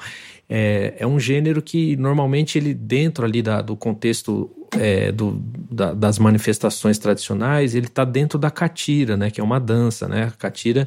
É, 0.48 0.94
é, 0.98 1.06
um 1.06 1.18
gênero 1.18 1.62
que 1.62 1.96
normalmente 1.96 2.58
ele 2.58 2.74
dentro 2.74 3.24
ali 3.24 3.42
da, 3.42 3.62
do 3.62 3.74
contexto 3.74 4.50
é, 4.78 5.10
do, 5.10 5.40
da, 5.70 5.92
das 5.94 6.18
manifestações 6.18 6.98
tradicionais, 6.98 7.74
ele 7.74 7.86
está 7.86 8.04
dentro 8.04 8.38
da 8.38 8.50
catira, 8.50 9.16
né? 9.16 9.30
Que 9.30 9.40
é 9.40 9.44
uma 9.44 9.58
dança, 9.58 10.08
né? 10.08 10.24
A 10.24 10.30
catira 10.30 10.86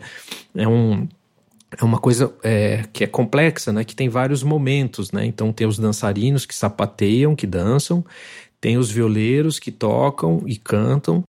é 0.55 0.67
um 0.67 1.07
é 1.77 1.83
uma 1.83 1.99
coisa 1.99 2.33
é, 2.41 2.85
que 2.93 3.03
é 3.03 3.07
complexa, 3.07 3.73
né? 3.73 3.83
Que 3.83 3.95
tem 3.95 4.07
vários 4.07 4.43
momentos, 4.43 5.11
né? 5.11 5.25
Então 5.25 5.51
tem 5.51 5.67
os 5.67 5.77
dançarinos 5.77 6.45
que 6.45 6.55
sapateiam, 6.55 7.35
que 7.35 7.45
dançam, 7.45 8.05
tem 8.61 8.77
os 8.77 8.89
violeiros 8.89 9.59
que 9.59 9.71
tocam 9.71 10.41
e 10.45 10.55
cantam. 10.55 11.23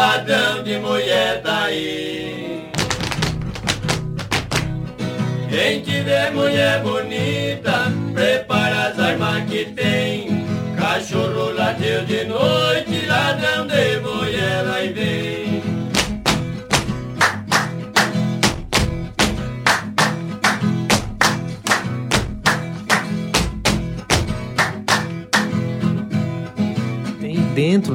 Ladrão 0.00 0.62
de 0.62 0.78
mulher 0.78 1.42
daí. 1.42 2.70
Quem 5.50 5.82
tiver 5.82 6.32
mulher 6.32 6.80
bonita, 6.82 7.92
prepara 8.14 8.88
as 8.88 8.98
armas 8.98 9.44
que 9.50 9.66
tem. 9.66 10.46
Cachorro 10.78 11.50
lateu 11.52 12.02
de 12.06 12.24
noite, 12.24 12.59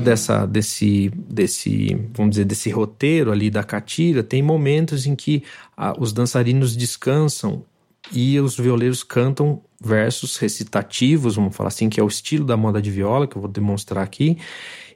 dessa, 0.06 0.45
desse, 0.45 1.10
desse, 1.16 1.95
vamos 2.14 2.32
dizer, 2.32 2.45
desse 2.45 2.70
roteiro 2.70 3.32
ali 3.32 3.49
da 3.49 3.64
catira, 3.64 4.24
tem 4.24 4.41
momentos 4.41 5.06
em 5.06 5.16
que 5.16 5.43
ah, 5.76 5.93
os 5.99 6.14
dançarinos 6.14 6.76
descansam 6.76 7.64
e 8.12 8.39
os 8.39 8.58
violeiros 8.58 9.03
cantam 9.03 9.62
versos 9.82 10.38
recitativos, 10.38 11.36
vamos 11.36 11.56
falar 11.56 11.68
assim, 11.68 11.89
que 11.89 11.99
é 11.99 12.03
o 12.03 12.08
estilo 12.08 12.45
da 12.45 12.56
moda 12.56 12.82
de 12.82 12.91
viola, 12.91 13.28
que 13.28 13.36
eu 13.36 13.41
vou 13.41 13.51
demonstrar 13.51 14.03
aqui, 14.03 14.38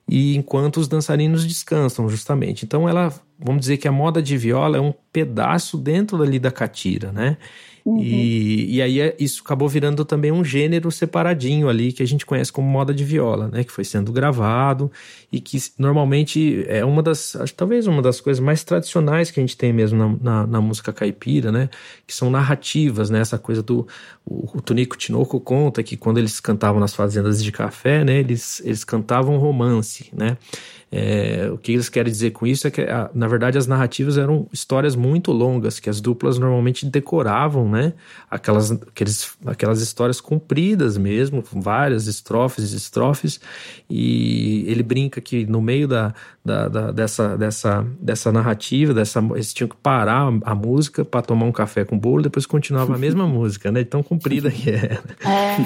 e 0.08 0.36
enquanto 0.36 0.78
os 0.78 0.88
dançarinos 0.88 1.46
descansam, 1.46 2.10
justamente. 2.10 2.66
Então, 2.66 2.90
ela, 2.90 3.14
vamos 3.38 3.62
dizer 3.62 3.78
que 3.78 3.88
a 3.88 3.92
moda 3.92 4.22
de 4.22 4.38
viola 4.38 4.78
é 4.78 4.82
um 4.82 4.94
pedaço 5.14 5.78
dentro 5.78 6.18
dali 6.18 6.40
da 6.40 6.52
catira, 6.52 7.12
né? 7.12 7.38
Uhum. 7.90 8.04
E, 8.04 8.76
e 8.76 8.82
aí 8.82 9.02
é, 9.02 9.16
isso 9.20 9.42
acabou 9.44 9.68
virando 9.68 10.06
também 10.06 10.32
um 10.32 10.44
gênero 10.44 10.92
separadinho 10.92 11.68
ali 11.68 11.92
que 11.92 12.04
a 12.04 12.06
gente 12.06 12.24
conhece 12.24 12.52
como 12.52 12.68
moda 12.68 12.94
de 12.94 13.04
viola, 13.04 13.48
né? 13.48 13.64
Que 13.64 13.72
foi 13.72 13.84
sendo 13.84 14.12
gravado 14.12 14.92
e 15.32 15.42
que 15.42 15.58
normalmente 15.78 16.64
é 16.68 16.86
uma 16.86 17.02
das, 17.02 17.36
talvez 17.58 17.88
uma 17.88 18.02
das 18.02 18.22
coisas 18.22 18.44
mais 18.44 18.64
tradicionais 18.64 19.32
que 19.32 19.40
a 19.40 19.44
gente 19.44 19.58
tem 19.58 19.74
mesmo 19.74 19.98
na, 19.98 20.18
na, 20.22 20.48
na 20.48 20.62
música 20.62 20.94
caipira, 20.94 21.52
né? 21.52 21.68
Que 22.06 22.14
são 22.14 22.30
narrativas, 22.30 23.10
né? 23.10 23.22
Essa 23.22 23.40
coisa 23.40 23.64
do 23.64 23.88
o, 24.24 24.58
o 24.58 24.62
Tonico 24.62 24.96
Tinoco 24.96 25.40
conta 25.40 25.82
que 25.82 25.98
quando 25.98 26.20
eles 26.20 26.40
cantavam 26.40 26.80
nas 26.80 26.94
fazendas 26.94 27.44
de 27.44 27.52
café, 27.52 28.04
né? 28.04 28.20
Eles, 28.20 28.62
eles 28.64 28.84
cantavam 28.84 29.38
romance, 29.38 30.12
né? 30.14 30.38
É, 30.92 31.48
o 31.52 31.58
que 31.58 31.72
eles 31.72 31.88
querem 31.88 32.12
dizer 32.12 32.32
com 32.32 32.48
isso 32.48 32.68
é 32.68 32.72
que, 32.72 32.84
na 33.14 33.28
verdade, 33.28 33.58
as 33.58 33.68
narrativas 33.68 34.18
eram 34.18 34.48
histórias 34.52 34.96
muito 34.96 35.32
longas, 35.32 35.80
que 35.80 35.90
as 35.90 36.02
duplas 36.02 36.40
normalmente 36.40 36.86
decoravam, 36.86 37.70
né? 37.70 37.94
Aquelas, 38.30 38.72
aqueles, 38.72 39.38
aquelas 39.46 39.82
histórias 39.82 40.20
compridas 40.20 40.98
mesmo, 40.98 41.44
com 41.44 41.62
várias 41.62 42.08
estrofes 42.08 42.74
e 42.74 42.76
estrofes, 42.76 43.40
e 43.88 44.66
ele 44.68 44.82
brinca 44.82 45.22
que 45.22 45.46
no 45.46 45.62
meio 45.62 45.88
da, 45.88 46.14
da, 46.44 46.68
da, 46.68 46.92
dessa, 46.92 47.38
dessa, 47.38 47.86
dessa 48.00 48.32
narrativa, 48.32 48.94
dessa, 48.94 49.20
eles 49.32 49.54
tinham 49.54 49.68
que 49.68 49.76
parar 49.76 50.30
a, 50.30 50.52
a 50.52 50.56
música 50.56 51.04
para 51.04 51.22
tomar 51.22 51.46
um 51.46 51.52
café 51.52 51.84
com 51.84 51.98
bolo, 51.98 52.24
depois 52.24 52.46
continuava 52.46 52.96
a 52.96 52.98
mesma 52.98 53.26
música, 53.28 53.72
né? 53.72 53.84
Tão 53.84 54.02
comprida 54.02 54.50
que 54.50 54.70
era. 54.70 55.02
É, 55.26 55.58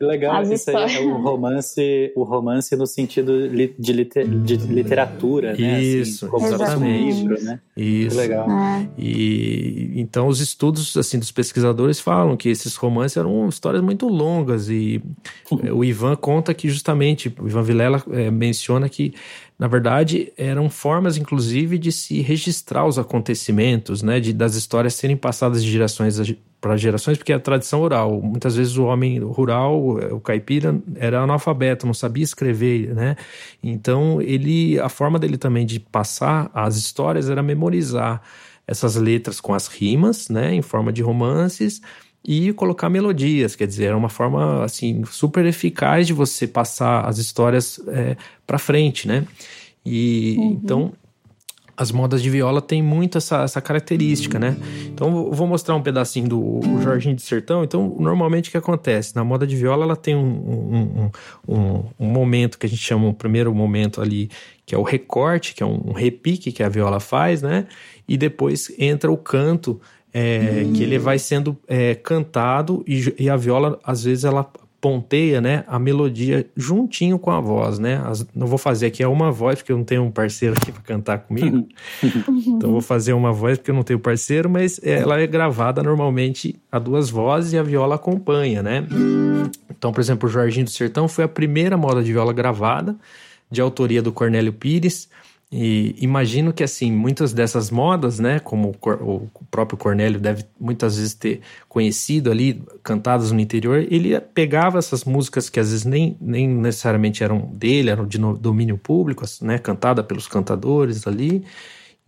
Legal, 0.04 0.42
isso 0.42 0.76
aí 0.76 0.96
é 0.96 1.00
o 1.00 1.20
romance, 1.20 2.12
o 2.16 2.22
romance 2.22 2.74
no 2.76 2.86
sentido 2.86 3.48
de, 3.48 3.92
liter, 3.92 4.26
de 4.26 4.56
literatura, 4.56 5.54
né? 5.54 5.76
Assim, 5.76 6.00
Isso, 6.00 6.36
assim, 6.36 6.46
exatamente. 6.46 7.22
Livro, 7.22 7.42
né? 7.44 7.60
Isso. 7.76 8.16
legal. 8.16 8.50
É. 8.50 8.88
E 8.98 9.92
então 9.96 10.26
os 10.26 10.40
estudos 10.40 10.96
assim 10.96 11.18
dos 11.18 11.30
pesquisadores 11.30 12.00
falam 12.00 12.36
que 12.36 12.48
esses 12.48 12.74
romances 12.76 13.16
eram 13.16 13.48
histórias 13.48 13.82
muito 13.82 14.08
longas 14.08 14.68
e 14.68 15.02
o 15.72 15.84
Ivan 15.84 16.16
conta 16.16 16.52
que 16.54 16.68
justamente 16.68 17.34
o 17.38 17.48
Ivan 17.48 17.62
Vilela 17.62 18.02
é, 18.10 18.30
menciona 18.30 18.88
que 18.88 19.14
na 19.62 19.68
verdade, 19.68 20.32
eram 20.36 20.68
formas, 20.68 21.16
inclusive, 21.16 21.78
de 21.78 21.92
se 21.92 22.20
registrar 22.20 22.84
os 22.84 22.98
acontecimentos, 22.98 24.02
né? 24.02 24.18
De, 24.18 24.32
das 24.32 24.56
histórias 24.56 24.94
serem 24.94 25.16
passadas 25.16 25.62
de 25.62 25.70
gerações 25.70 26.16
para 26.60 26.76
gerações, 26.76 27.16
porque 27.16 27.32
é 27.32 27.36
a 27.36 27.38
tradição 27.38 27.80
oral. 27.80 28.20
Muitas 28.20 28.56
vezes 28.56 28.76
o 28.76 28.82
homem 28.82 29.20
rural, 29.20 29.80
o 30.10 30.18
caipira, 30.18 30.76
era 30.96 31.20
analfabeto, 31.20 31.86
não 31.86 31.94
sabia 31.94 32.24
escrever, 32.24 32.92
né? 32.92 33.14
Então, 33.62 34.20
ele, 34.20 34.80
a 34.80 34.88
forma 34.88 35.16
dele 35.16 35.38
também 35.38 35.64
de 35.64 35.78
passar 35.78 36.50
as 36.52 36.74
histórias 36.74 37.30
era 37.30 37.40
memorizar 37.40 38.20
essas 38.66 38.96
letras 38.96 39.40
com 39.40 39.54
as 39.54 39.68
rimas, 39.68 40.28
né? 40.28 40.52
Em 40.52 40.62
forma 40.62 40.92
de 40.92 41.02
romances 41.02 41.80
e 42.24 42.52
colocar 42.52 42.88
melodias, 42.88 43.56
quer 43.56 43.66
dizer, 43.66 43.86
era 43.86 43.96
uma 43.96 44.08
forma 44.08 44.64
assim 44.64 45.04
super 45.04 45.44
eficaz 45.44 46.06
de 46.06 46.12
você 46.12 46.46
passar 46.46 47.06
as 47.06 47.18
histórias 47.18 47.80
é, 47.88 48.16
para 48.46 48.58
frente, 48.58 49.08
né? 49.08 49.26
E 49.84 50.36
uhum. 50.38 50.58
então 50.62 50.92
as 51.76 51.90
modas 51.90 52.22
de 52.22 52.30
viola 52.30 52.60
têm 52.60 52.82
muito 52.82 53.18
essa, 53.18 53.42
essa 53.42 53.60
característica, 53.60 54.38
né? 54.38 54.56
Então 54.86 55.32
vou 55.32 55.46
mostrar 55.46 55.74
um 55.74 55.82
pedacinho 55.82 56.28
do 56.28 56.60
Jorginho 56.80 57.16
de 57.16 57.22
Sertão. 57.22 57.64
Então, 57.64 57.96
normalmente 57.98 58.48
o 58.48 58.52
que 58.52 58.58
acontece? 58.58 59.16
Na 59.16 59.24
moda 59.24 59.46
de 59.46 59.56
viola 59.56 59.84
ela 59.84 59.96
tem 59.96 60.14
um, 60.14 60.20
um, 60.28 61.10
um, 61.48 61.84
um 61.98 62.06
momento 62.06 62.58
que 62.58 62.66
a 62.66 62.68
gente 62.68 62.82
chama 62.82 63.08
o 63.08 63.14
primeiro 63.14 63.52
momento 63.54 64.00
ali, 64.00 64.30
que 64.64 64.74
é 64.74 64.78
o 64.78 64.82
recorte, 64.82 65.54
que 65.54 65.62
é 65.62 65.66
um 65.66 65.92
repique 65.92 66.52
que 66.52 66.62
a 66.62 66.68
viola 66.68 67.00
faz, 67.00 67.42
né? 67.42 67.66
E 68.06 68.16
depois 68.16 68.70
entra 68.78 69.10
o 69.10 69.16
canto 69.16 69.80
é, 70.12 70.64
hum. 70.66 70.72
que 70.72 70.82
ele 70.82 70.98
vai 70.98 71.18
sendo 71.18 71.56
é, 71.66 71.94
cantado 71.94 72.84
e, 72.86 73.14
e, 73.18 73.30
a 73.30 73.36
viola, 73.36 73.78
às 73.82 74.04
vezes, 74.04 74.24
ela 74.24 74.50
ponteia 74.82 75.40
né, 75.40 75.62
a 75.68 75.78
melodia 75.78 76.44
juntinho 76.56 77.16
com 77.16 77.30
a 77.30 77.40
voz, 77.40 77.78
né? 77.78 78.02
As, 78.04 78.26
não 78.34 78.48
vou 78.48 78.58
fazer 78.58 78.86
aqui 78.86 79.04
uma 79.06 79.30
voz, 79.30 79.58
porque 79.58 79.70
eu 79.70 79.76
não 79.76 79.84
tenho 79.84 80.02
um 80.02 80.10
parceiro 80.10 80.56
aqui 80.60 80.72
para 80.72 80.82
cantar 80.82 81.18
comigo. 81.18 81.68
então 82.02 82.72
vou 82.72 82.80
fazer 82.80 83.12
uma 83.12 83.32
voz 83.32 83.58
porque 83.58 83.70
eu 83.70 83.76
não 83.76 83.84
tenho 83.84 84.00
parceiro, 84.00 84.50
mas 84.50 84.80
ela 84.82 85.20
é 85.20 85.26
gravada 85.26 85.84
normalmente 85.84 86.60
a 86.70 86.80
duas 86.80 87.08
vozes 87.08 87.52
e 87.52 87.58
a 87.58 87.62
viola 87.62 87.94
acompanha, 87.94 88.60
né? 88.60 88.84
Então, 89.70 89.92
por 89.92 90.00
exemplo, 90.00 90.28
o 90.28 90.32
Jorginho 90.32 90.64
do 90.64 90.70
Sertão 90.70 91.06
foi 91.06 91.24
a 91.24 91.28
primeira 91.28 91.76
moda 91.76 92.02
de 92.02 92.12
viola 92.12 92.32
gravada, 92.32 92.96
de 93.48 93.60
autoria 93.60 94.02
do 94.02 94.10
Cornélio 94.10 94.52
Pires. 94.52 95.08
E 95.54 95.94
imagino 95.98 96.50
que, 96.50 96.64
assim, 96.64 96.90
muitas 96.90 97.34
dessas 97.34 97.70
modas, 97.70 98.18
né, 98.18 98.38
como 98.38 98.70
o 98.70 99.28
próprio 99.50 99.76
Cornélio 99.76 100.18
deve 100.18 100.46
muitas 100.58 100.96
vezes 100.96 101.12
ter 101.12 101.42
conhecido 101.68 102.30
ali, 102.30 102.62
cantadas 102.82 103.30
no 103.32 103.38
interior, 103.38 103.86
ele 103.90 104.18
pegava 104.18 104.78
essas 104.78 105.04
músicas 105.04 105.50
que 105.50 105.60
às 105.60 105.68
vezes 105.68 105.84
nem, 105.84 106.16
nem 106.18 106.48
necessariamente 106.48 107.22
eram 107.22 107.50
dele, 107.52 107.90
eram 107.90 108.06
de 108.06 108.16
domínio 108.16 108.78
público, 108.78 109.26
né, 109.42 109.58
cantada 109.58 110.02
pelos 110.02 110.26
cantadores 110.26 111.06
ali, 111.06 111.44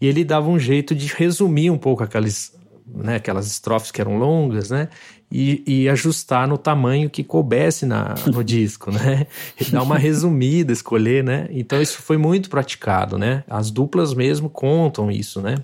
e 0.00 0.06
ele 0.06 0.24
dava 0.24 0.48
um 0.48 0.58
jeito 0.58 0.94
de 0.94 1.12
resumir 1.14 1.70
um 1.70 1.76
pouco 1.76 2.02
aquelas, 2.02 2.50
né, 2.86 3.16
aquelas 3.16 3.46
estrofes 3.46 3.90
que 3.90 4.00
eram 4.00 4.16
longas, 4.16 4.70
né, 4.70 4.88
e, 5.36 5.64
e, 5.66 5.88
ajustar 5.88 6.46
no 6.46 6.56
tamanho 6.56 7.10
que 7.10 7.24
coubesse 7.24 7.84
na, 7.84 8.14
no 8.24 8.42
disco, 8.44 8.92
né? 8.92 9.26
E 9.60 9.64
dar 9.64 9.82
uma 9.82 9.98
resumida, 9.98 10.72
escolher, 10.72 11.24
né? 11.24 11.48
Então 11.50 11.82
isso 11.82 12.00
foi 12.00 12.16
muito 12.16 12.48
praticado, 12.48 13.18
né? 13.18 13.42
As 13.50 13.68
duplas 13.68 14.14
mesmo 14.14 14.48
contam 14.48 15.10
isso, 15.10 15.40
né? 15.40 15.56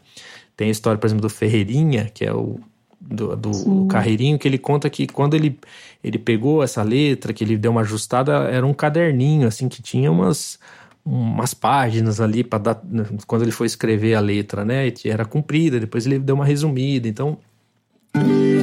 Tem 0.56 0.66
a 0.66 0.70
história, 0.72 0.98
por 0.98 1.06
exemplo, 1.06 1.22
do 1.22 1.30
Ferreirinha, 1.30 2.10
que 2.12 2.24
é 2.24 2.32
o 2.32 2.58
do, 3.00 3.36
do, 3.36 3.50
do, 3.50 3.86
Carreirinho, 3.86 4.38
que 4.40 4.48
ele 4.48 4.58
conta 4.58 4.90
que 4.90 5.06
quando 5.06 5.34
ele, 5.34 5.56
ele 6.02 6.18
pegou 6.18 6.64
essa 6.64 6.82
letra, 6.82 7.32
que 7.32 7.44
ele 7.44 7.56
deu 7.56 7.70
uma 7.70 7.82
ajustada, 7.82 8.32
era 8.50 8.66
um 8.66 8.74
caderninho, 8.74 9.46
assim, 9.46 9.68
que 9.68 9.80
tinha 9.80 10.10
umas, 10.10 10.58
umas 11.04 11.54
páginas 11.54 12.20
ali 12.20 12.42
para 12.42 12.58
dar 12.58 12.82
quando 13.26 13.42
ele 13.42 13.52
foi 13.52 13.68
escrever 13.68 14.16
a 14.16 14.20
letra, 14.20 14.64
né? 14.64 14.92
Era 15.04 15.24
comprida, 15.24 15.78
depois 15.78 16.06
ele 16.06 16.18
deu 16.18 16.34
uma 16.34 16.44
resumida. 16.44 17.06
Então, 17.06 17.38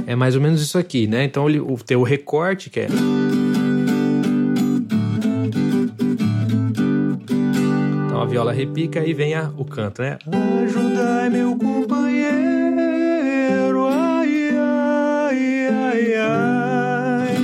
é 0.06 0.16
mais 0.16 0.36
ou 0.36 0.42
menos 0.42 0.62
isso 0.62 0.78
aqui, 0.78 1.08
né? 1.08 1.24
Então 1.24 1.50
ele, 1.50 1.60
o, 1.60 1.78
tem 1.78 1.98
o 1.98 2.04
recorte 2.04 2.70
que 2.70 2.80
é. 2.80 2.88
Então 8.06 8.22
a 8.22 8.26
viola 8.26 8.52
repica 8.54 9.06
e 9.06 9.14
vem 9.14 9.36
a, 9.36 9.52
o 9.58 9.66
canto, 9.66 10.02
né? 10.02 10.18
Ajudai 10.64 11.30
meu 11.30 11.56
companheiro, 11.58 12.28
ai, 13.88 14.50
ai, 14.58 15.68
ai, 15.68 16.16
ai. 16.16 17.38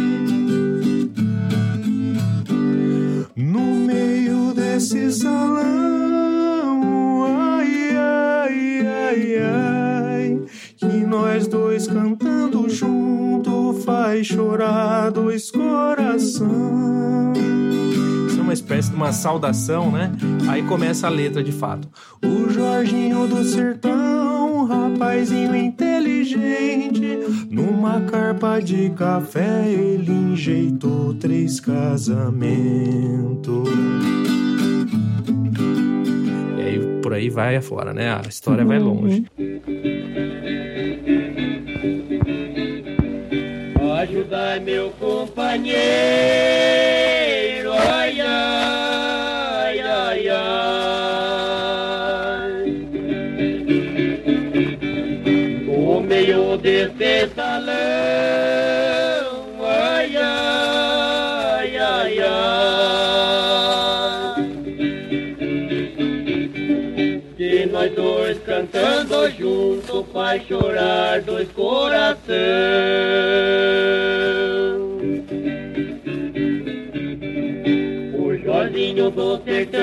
No 3.36 3.62
meio 3.62 4.54
desse 4.54 5.12
salão, 5.12 5.73
nós 11.84 11.88
cantando 11.88 12.70
junto 12.70 13.74
faz 13.86 14.28
chorar 14.28 15.12
dois 15.12 15.52
coração. 15.52 17.34
Isso 18.28 18.40
é 18.40 18.42
uma 18.42 18.54
espécie 18.54 18.90
de 18.90 18.96
uma 18.96 19.12
saudação, 19.12 19.92
né? 19.92 20.12
Aí 20.48 20.64
começa 20.64 21.08
a 21.08 21.10
letra 21.10 21.44
de 21.44 21.52
fato. 21.52 21.88
O 22.24 22.50
Jorginho 22.50 23.28
do 23.28 23.44
Sertão, 23.44 24.66
rapazinho 24.66 25.56
inteligente, 25.56 27.20
numa 27.50 28.02
carpa 28.02 28.62
de 28.62 28.90
café 28.92 29.68
ele 29.68 30.12
enjeitou 30.12 31.14
três 31.16 31.60
casamentos. 31.60 32.24
E 36.58 36.62
aí 36.62 36.80
por 37.02 37.14
aí 37.14 37.30
vai 37.30 37.58
afora, 37.58 37.94
né? 37.94 38.14
A 38.14 38.22
história 38.28 38.64
vai 38.64 38.80
longe. 38.80 39.26
Ajudai 44.24 44.60
meu 44.62 44.90
companheiro, 44.92 45.76
junto 69.32 70.04
faz 70.12 70.46
chorar 70.48 71.22
dois 71.22 71.52
coração. 71.52 72.34
O 78.18 78.36
Jorginho 78.44 79.10
do 79.12 79.42
sertão, 79.44 79.82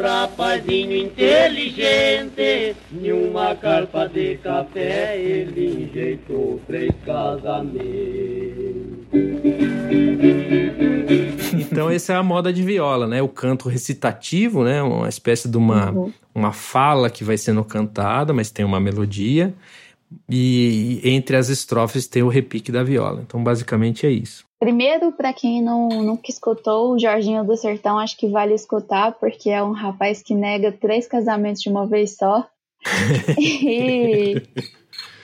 rapazinho 0.00 0.96
inteligente, 0.96 2.76
em 2.92 3.12
uma 3.12 3.54
carpa 3.54 4.08
de 4.08 4.36
café 4.36 5.18
ele 5.18 5.84
enjeitou 5.84 6.60
três 6.66 6.92
casamentos. 7.04 8.97
Então, 11.58 11.90
essa 11.90 12.12
é 12.12 12.16
a 12.16 12.22
moda 12.22 12.52
de 12.52 12.62
viola, 12.62 13.06
né? 13.06 13.22
O 13.22 13.28
canto 13.28 13.68
recitativo, 13.68 14.64
né? 14.64 14.82
Uma 14.82 15.08
espécie 15.08 15.48
de 15.48 15.56
uma, 15.56 15.90
Uhum. 15.92 16.12
uma 16.34 16.52
fala 16.52 17.08
que 17.10 17.22
vai 17.22 17.36
sendo 17.36 17.64
cantada, 17.64 18.32
mas 18.32 18.50
tem 18.50 18.64
uma 18.64 18.80
melodia. 18.80 19.54
E 20.28 21.00
entre 21.04 21.36
as 21.36 21.48
estrofes 21.48 22.06
tem 22.06 22.22
o 22.22 22.28
repique 22.28 22.72
da 22.72 22.82
viola. 22.82 23.20
Então, 23.26 23.42
basicamente 23.42 24.06
é 24.06 24.10
isso. 24.10 24.44
Primeiro, 24.58 25.12
pra 25.12 25.32
quem 25.32 25.62
não, 25.62 25.88
nunca 25.88 26.30
escutou, 26.30 26.92
o 26.94 26.98
Jorginho 26.98 27.44
do 27.44 27.56
Sertão 27.56 27.98
acho 27.98 28.16
que 28.16 28.26
vale 28.28 28.54
escutar, 28.54 29.12
porque 29.12 29.50
é 29.50 29.62
um 29.62 29.72
rapaz 29.72 30.20
que 30.22 30.34
nega 30.34 30.72
três 30.72 31.06
casamentos 31.06 31.62
de 31.62 31.68
uma 31.68 31.86
vez 31.86 32.16
só. 32.16 32.44
e, 33.38 34.42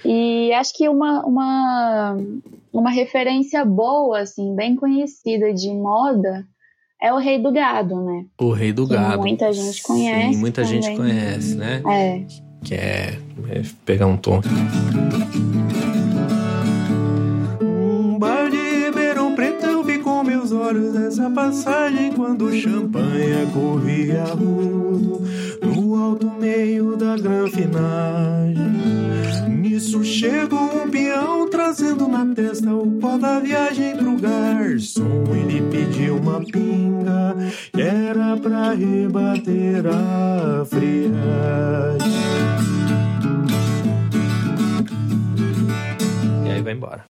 e 0.04 0.52
acho 0.52 0.72
que 0.76 0.88
uma, 0.88 1.24
uma, 1.24 2.16
uma 2.72 2.90
referência 2.90 3.64
boa, 3.64 4.20
assim, 4.20 4.54
bem 4.54 4.76
conhecida 4.76 5.52
de 5.52 5.70
moda 5.72 6.46
é 7.00 7.12
o 7.12 7.18
Rei 7.18 7.38
do 7.38 7.52
Gado, 7.52 8.00
né? 8.02 8.24
O 8.40 8.50
Rei 8.52 8.72
do 8.72 8.86
Que 8.86 8.94
Gado. 8.94 9.18
muita 9.18 9.52
gente 9.52 9.82
conhece 9.82 10.34
Sim, 10.34 10.40
muita 10.40 10.64
gente 10.64 10.82
também. 10.82 10.96
conhece, 10.96 11.54
né? 11.54 11.82
É. 11.86 12.24
Que 12.64 12.74
é, 12.74 13.18
é 13.50 13.62
pegar 13.84 14.06
um 14.06 14.16
tom. 14.16 14.40
Olhos 20.74 20.96
essa 20.96 21.30
passagem 21.30 22.12
quando 22.12 22.46
o 22.46 22.52
champanhe 22.52 23.46
corria 23.52 24.24
rudo 24.24 25.22
no 25.62 25.94
alto 25.94 26.30
meio 26.38 26.96
da 26.96 27.16
granfinagem. 27.16 28.74
Nisso 29.48 30.04
chegou 30.04 30.84
um 30.84 30.90
peão 30.90 31.48
trazendo 31.48 32.08
na 32.08 32.26
testa 32.34 32.74
o 32.74 32.90
pó 33.00 33.16
da 33.16 33.38
viagem 33.40 33.96
pro 33.96 34.16
garçom. 34.16 35.24
Ele 35.32 35.62
pediu 35.70 36.16
uma 36.16 36.40
pinga 36.40 37.36
que 37.72 37.80
era 37.80 38.36
pra 38.36 38.72
rebater 38.72 39.86
a 39.86 40.64
friagem. 40.64 41.14
E 46.44 46.50
aí 46.50 46.62
vai 46.62 46.72
embora. 46.72 47.13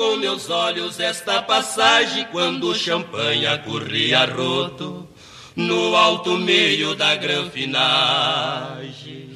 Com 0.00 0.16
meus 0.16 0.48
olhos 0.48 0.98
esta 0.98 1.42
passagem 1.42 2.24
quando 2.32 2.70
o 2.70 2.74
champanhe 2.74 3.46
corria 3.66 4.24
roto 4.24 5.06
no 5.54 5.94
alto 5.94 6.38
meio 6.38 6.94
da 6.94 7.14
granfinagem. 7.16 9.28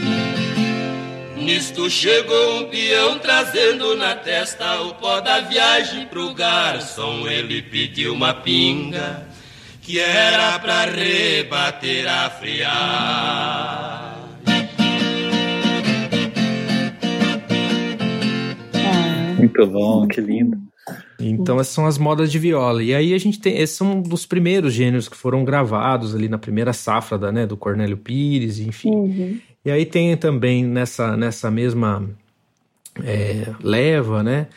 Nisto 1.37 1.91
chegou 1.91 2.61
um 2.61 2.71
peão 2.71 3.19
trazendo 3.19 3.95
na 3.95 4.15
testa 4.15 4.81
o 4.81 4.95
pó 4.95 5.21
da 5.21 5.41
viagem 5.41 6.07
pro 6.07 6.33
garçom. 6.33 7.29
Ele 7.29 7.61
pediu 7.61 8.15
uma 8.15 8.33
pinga 8.33 9.29
que 9.83 10.01
era 10.01 10.59
pra 10.61 10.87
rebater 10.87 12.09
a 12.09 12.31
friagem. 12.31 14.04
Muito 19.57 19.71
bom, 19.71 20.07
que 20.09 20.21
lindo. 20.21 20.59
Então, 21.19 21.59
essas 21.59 21.73
são 21.73 21.87
as 21.87 21.97
modas 21.97 22.31
de 22.31 22.39
viola. 22.39 22.83
E 22.83 22.95
aí 22.95 23.15
a 23.15 23.19
gente 23.19 23.41
tem. 23.41 23.57
Esses 23.59 23.77
são 23.77 23.93
um 23.93 24.03
dos 24.03 24.27
primeiros 24.27 24.73
gêneros 24.73 25.09
que 25.09 25.17
foram 25.17 25.45
gravados 25.45 26.15
ali 26.15 26.29
na 26.29 26.37
primeira 26.37 26.73
safra 26.73 27.17
da, 27.17 27.33
né, 27.33 27.47
do 27.47 27.57
Cornélio 27.57 27.97
Pires, 27.97 28.59
enfim. 28.59 28.91
Uhum. 28.91 29.39
E 29.65 29.71
aí 29.71 29.87
tem 29.87 30.15
também 30.17 30.65
nessa, 30.65 31.17
nessa 31.17 31.51
mesma 31.51 32.07
é, 33.03 33.53
leva, 33.63 34.23
né? 34.23 34.49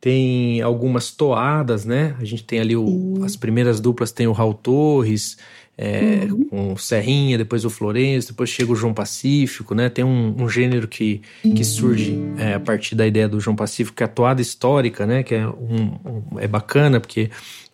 Tem 0.00 0.60
algumas 0.62 1.10
toadas, 1.10 1.84
né? 1.84 2.14
A 2.18 2.24
gente 2.24 2.44
tem 2.44 2.60
ali 2.60 2.76
o, 2.76 3.22
as 3.24 3.36
primeiras 3.36 3.80
duplas, 3.80 4.12
tem 4.12 4.26
o 4.26 4.32
Raul 4.32 4.54
Torres, 4.54 5.36
é, 5.76 6.26
com 6.50 6.72
o 6.72 6.78
Serrinha, 6.78 7.36
depois 7.36 7.64
o 7.64 7.70
Florencio, 7.70 8.30
depois 8.30 8.48
chega 8.50 8.70
o 8.72 8.76
João 8.76 8.94
Pacífico, 8.94 9.74
né? 9.74 9.88
Tem 9.88 10.04
um, 10.04 10.34
um 10.42 10.48
gênero 10.48 10.86
que, 10.86 11.20
que 11.42 11.64
surge 11.64 12.16
é, 12.38 12.54
a 12.54 12.60
partir 12.60 12.94
da 12.94 13.06
ideia 13.06 13.28
do 13.28 13.40
João 13.40 13.56
Pacífico, 13.56 13.96
que 13.96 14.02
é 14.02 14.06
a 14.06 14.08
toada 14.08 14.40
histórica, 14.40 15.04
né? 15.06 15.22
Que 15.22 15.34
é, 15.34 15.46
um, 15.48 15.98
um- 16.32 16.38
é 16.38 16.46
bacana, 16.46 17.00
porque 17.00 17.28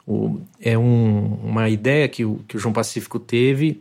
o, 0.07 0.41
é 0.61 0.79
um- 0.79 1.35
uma 1.45 1.69
ideia 1.69 2.09
que 2.09 2.25
o, 2.25 2.41
que 2.49 2.57
o 2.57 2.59
João 2.59 2.73
Pacífico 2.73 3.19
teve 3.19 3.81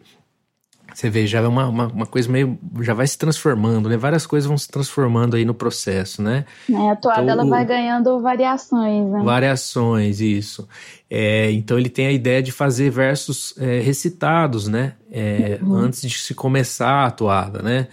você 0.99 1.09
vê, 1.09 1.25
já 1.25 1.39
é 1.39 1.47
uma, 1.47 1.67
uma, 1.67 1.87
uma 1.87 2.05
coisa 2.05 2.29
meio. 2.29 2.57
Já 2.81 2.93
vai 2.93 3.07
se 3.07 3.17
transformando, 3.17 3.87
né? 3.87 3.95
Várias 3.97 4.25
coisas 4.27 4.47
vão 4.47 4.57
se 4.57 4.67
transformando 4.67 5.35
aí 5.35 5.45
no 5.45 5.53
processo, 5.53 6.21
né? 6.21 6.45
É, 6.69 6.89
a 6.91 6.95
toada 6.95 7.21
Então, 7.21 7.29
ela 7.33 7.45
o- 7.45 7.49
vai 7.49 7.65
ganhando 7.65 8.19
variações, 8.21 9.09
né? 9.09 9.21
Variações, 9.23 10.19
isso. 10.19 10.67
É, 11.09 11.51
então 11.51 11.79
ele 11.79 11.89
tem 11.89 12.07
a 12.07 12.11
ideia 12.11 12.41
de 12.43 12.51
fazer 12.51 12.89
versos 12.89 13.53
é, 13.57 13.79
recitados, 13.79 14.67
né? 14.67 14.93
É, 15.11 15.59
Antes 15.65 16.01
de 16.01 16.17
se 16.17 16.33
começar 16.35 17.05
a 17.05 17.11
toada, 17.11 17.61
né? 17.61 17.87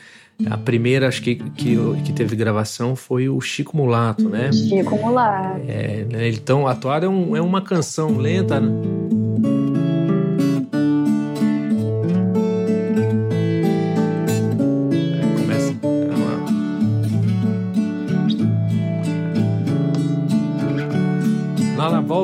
A 0.51 0.59
primeira, 0.59 1.09
acho 1.09 1.23
que, 1.23 1.37
que, 1.37 1.77
que 2.05 2.13
teve 2.13 2.37
gravação 2.37 2.95
foi 2.95 3.27
o 3.27 3.41
Chico 3.41 3.75
Mulato, 3.75 4.29
né? 4.29 4.53
Chico 4.53 4.95
Mular. 4.97 5.59
É, 5.67 6.05
né? 6.11 6.29
Então 6.29 6.67
a 6.67 6.75
toada 6.75 7.07
é, 7.07 7.09
um- 7.09 7.35
é 7.35 7.41
uma 7.41 7.63
canção 7.63 8.19
lenta. 8.19 8.61
né? 8.61 8.69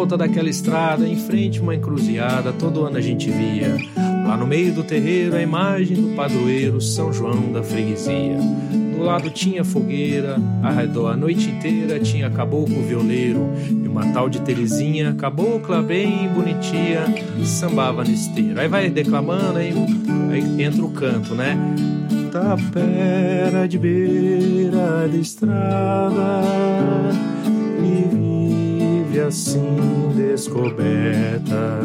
Volta 0.02 0.16
daquela 0.16 0.50
estrada, 0.50 1.06
em 1.06 1.14
frente 1.14 1.60
uma 1.60 1.76
encruzilhada, 1.76 2.52
todo 2.52 2.84
ano 2.84 2.96
a 2.96 3.00
gente 3.00 3.30
via. 3.30 3.76
Lá 4.26 4.36
no 4.36 4.44
meio 4.44 4.74
do 4.74 4.82
terreiro, 4.82 5.36
a 5.36 5.40
imagem 5.40 5.96
do 5.96 6.16
padroeiro 6.16 6.80
São 6.80 7.12
João 7.12 7.52
da 7.52 7.62
freguesia. 7.62 8.36
Do 8.96 9.04
lado 9.04 9.30
tinha 9.30 9.62
fogueira, 9.64 10.38
ao 10.60 10.72
redor 10.72 11.06
a 11.06 11.16
noite 11.16 11.48
inteira 11.48 12.00
tinha 12.00 12.28
caboclo 12.28 12.82
violeiro. 12.82 13.48
E 13.68 13.86
uma 13.86 14.12
tal 14.12 14.28
de 14.28 14.40
Terezinha, 14.40 15.14
cabocla 15.14 15.80
bem 15.80 16.28
bonitinha, 16.30 17.04
sambava 17.44 18.02
no 18.02 18.10
esteiro. 18.10 18.60
Aí 18.60 18.66
vai 18.66 18.90
declamando, 18.90 19.58
aí, 19.58 19.72
aí 20.32 20.64
entra 20.64 20.84
o 20.84 20.90
canto, 20.90 21.32
né? 21.36 21.56
Tapera 22.32 23.68
de 23.68 23.78
beira 23.78 25.08
de 25.08 25.20
estrada 25.20 26.42
vive 29.12 29.20
assim 29.20 29.76
descoberta. 30.16 31.78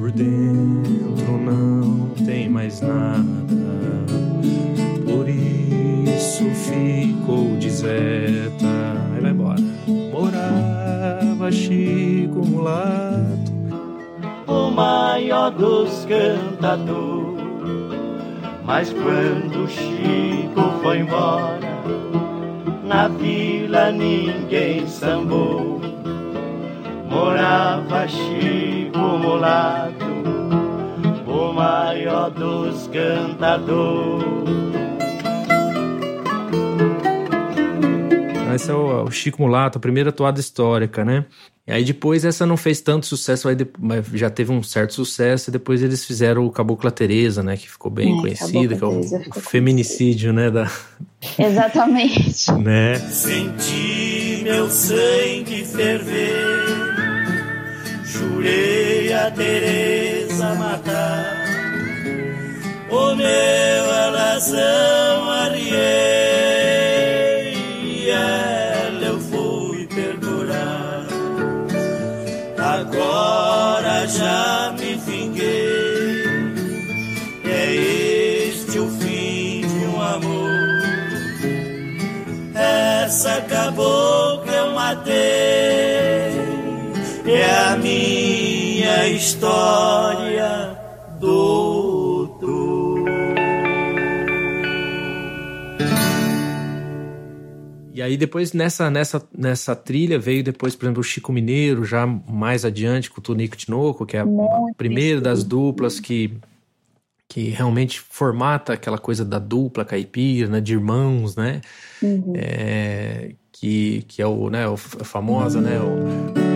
Por 0.00 0.10
dentro 0.10 1.38
não 1.38 2.08
tem 2.24 2.48
mais 2.48 2.80
nada, 2.80 3.22
por 5.04 5.28
isso 5.28 6.44
ficou 6.50 7.56
deserta. 7.60 8.66
Aí 9.14 9.20
vai 9.20 9.30
embora. 9.30 9.60
Morava 10.12 11.52
Chico 11.52 12.44
Mulato. 12.44 13.52
o 14.48 14.70
maior 14.70 15.50
dos 15.52 16.04
cantadores. 16.06 17.36
Mas 18.64 18.92
quando 18.92 19.68
Chico 19.68 20.60
foi 20.82 20.98
embora, 20.98 21.60
na 22.86 23.08
vila 23.08 23.90
ninguém 23.90 24.86
sambou. 24.86 25.80
Morava 27.10 28.06
Chico 28.06 28.98
Mulato, 28.98 30.04
o 31.26 31.52
maior 31.52 32.30
dos 32.30 32.88
cantadores. 32.88 34.26
Esse 38.54 38.70
é 38.70 38.74
o, 38.74 39.04
o 39.04 39.10
Chico 39.10 39.42
Mulato, 39.42 39.76
a 39.76 39.80
primeira 39.80 40.10
toada 40.10 40.40
histórica, 40.40 41.04
né? 41.04 41.26
E 41.66 41.72
aí 41.72 41.84
depois 41.84 42.24
essa 42.24 42.46
não 42.46 42.56
fez 42.56 42.80
tanto 42.80 43.04
sucesso, 43.04 43.48
mas 43.78 44.06
já 44.14 44.30
teve 44.30 44.52
um 44.52 44.62
certo 44.62 44.94
sucesso, 44.94 45.50
e 45.50 45.52
depois 45.52 45.82
eles 45.82 46.04
fizeram 46.04 46.46
o 46.46 46.50
Cabocla 46.50 46.90
Teresa, 46.90 47.42
né? 47.42 47.56
Que 47.56 47.68
ficou 47.68 47.90
bem 47.90 48.16
é, 48.16 48.20
conhecida, 48.20 48.76
que 48.76 48.84
é 48.84 48.86
o, 48.86 49.00
o 49.00 49.40
feminicídio, 49.40 50.32
né? 50.32 50.50
Da... 50.50 50.70
Exatamente. 51.38 52.52
né? 52.62 52.98
Senti 53.10 54.40
meu 54.44 54.70
sangue 54.70 55.64
ferver, 55.64 56.64
jurei 58.04 59.12
a 59.12 59.30
Teresa 59.30 60.54
matar, 60.54 61.36
o 62.90 63.14
meu 63.14 63.90
alazão 63.90 65.30
arriei. 65.30 66.16
agora 72.76 74.06
já 74.06 74.65
Essa 83.06 83.40
cabocla 83.42 84.52
eu 84.52 84.74
matei. 84.74 85.14
É 87.24 87.54
a 87.68 87.76
minha 87.76 89.08
história 89.10 90.76
do 91.20 92.26
E 97.94 98.02
aí 98.02 98.16
depois 98.16 98.52
nessa, 98.52 98.90
nessa, 98.90 99.22
nessa 99.38 99.76
trilha 99.76 100.18
veio 100.18 100.42
depois, 100.42 100.74
por 100.74 100.86
exemplo, 100.86 101.00
o 101.00 101.04
Chico 101.04 101.32
Mineiro, 101.32 101.84
já 101.84 102.04
mais 102.04 102.64
adiante 102.64 103.08
com 103.08 103.20
o 103.20 103.22
Tonico 103.22 103.56
Tinoco, 103.56 104.04
que 104.04 104.16
é 104.16 104.20
a 104.22 104.26
primeira 104.76 105.20
das 105.20 105.44
duplas 105.44 106.00
que, 106.00 106.36
que 107.28 107.50
realmente 107.50 108.00
formata 108.00 108.72
aquela 108.72 108.98
coisa 108.98 109.24
da 109.24 109.38
dupla 109.38 109.84
caipira, 109.84 110.48
né, 110.48 110.60
de 110.60 110.72
irmãos, 110.72 111.36
né? 111.36 111.60
Uhum. 112.02 112.32
É, 112.36 113.32
que, 113.52 114.02
que 114.08 114.20
é 114.22 114.26
o, 114.26 114.50
né, 114.50 114.68
o, 114.68 114.76
famosa, 114.76 115.60
né? 115.60 115.78
O, 115.80 116.46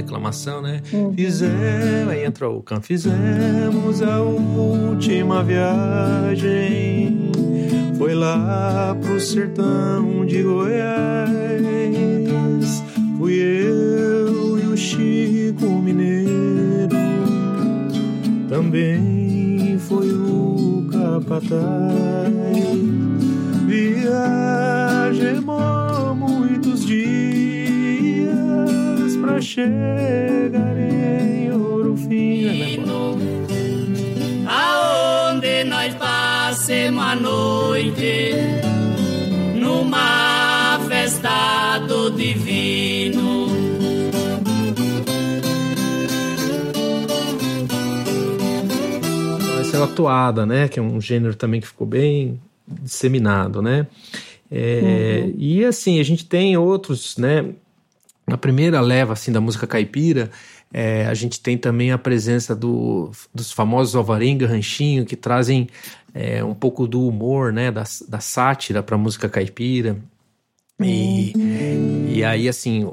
declamação, 0.00 0.62
né? 0.62 0.80
Uhum. 0.92 1.12
Fizemos, 1.12 2.08
aí 2.10 2.24
entrou 2.24 2.58
o 2.58 2.62
canto, 2.62 2.86
fizemos 2.86 4.02
a 4.02 4.20
última 4.20 5.42
viagem. 5.44 7.30
Foi 7.96 8.14
lá 8.14 8.96
pro 9.00 9.20
sertão 9.20 10.24
de 10.24 10.42
Goiás. 10.42 11.30
Fui 13.18 13.34
eu 13.34 13.89
o 14.70 14.76
Chico 14.76 15.66
Mineiro. 15.66 16.90
Também 18.48 19.76
foi 19.78 20.12
o 20.12 20.86
capataz. 20.90 21.60
Viajemos 23.66 25.46
muitos 26.16 26.86
dias 26.86 28.30
pra 29.20 29.40
chegar 29.40 30.76
em 30.78 31.50
Ouro 31.52 31.96
Fino. 31.96 33.18
Aonde 34.46 35.64
nós 35.64 35.94
passemos 35.94 37.02
a 37.04 37.16
noite 37.16 38.34
numa 39.56 40.78
festa 40.88 41.69
Essa 49.80 49.90
é 49.90 49.92
a 49.92 49.96
toada, 49.96 50.46
né? 50.46 50.68
Que 50.68 50.78
é 50.78 50.82
um 50.82 51.00
gênero 51.00 51.34
também 51.34 51.60
que 51.60 51.66
ficou 51.66 51.86
bem 51.86 52.40
disseminado, 52.66 53.62
né? 53.62 53.86
É, 54.50 55.22
uhum. 55.24 55.34
E 55.38 55.64
assim, 55.64 56.00
a 56.00 56.02
gente 56.02 56.26
tem 56.26 56.56
outros, 56.56 57.16
né? 57.16 57.46
Na 58.26 58.36
primeira 58.36 58.80
leva 58.80 59.12
assim 59.12 59.32
da 59.32 59.40
música 59.40 59.66
caipira, 59.66 60.30
é, 60.72 61.06
a 61.06 61.14
gente 61.14 61.40
tem 61.40 61.58
também 61.58 61.90
a 61.90 61.98
presença 61.98 62.54
do, 62.54 63.10
dos 63.34 63.50
famosos 63.50 63.96
Alvarenga 63.96 64.46
Ranchinho, 64.46 65.04
que 65.04 65.16
trazem 65.16 65.68
é, 66.14 66.44
um 66.44 66.54
pouco 66.54 66.86
do 66.86 67.06
humor, 67.08 67.52
né, 67.52 67.72
da, 67.72 67.82
da 68.08 68.20
sátira 68.20 68.82
para 68.82 68.94
a 68.94 68.98
música 68.98 69.28
caipira. 69.28 69.96
E, 70.78 71.32
e 72.14 72.24
aí, 72.24 72.48
assim, 72.48 72.88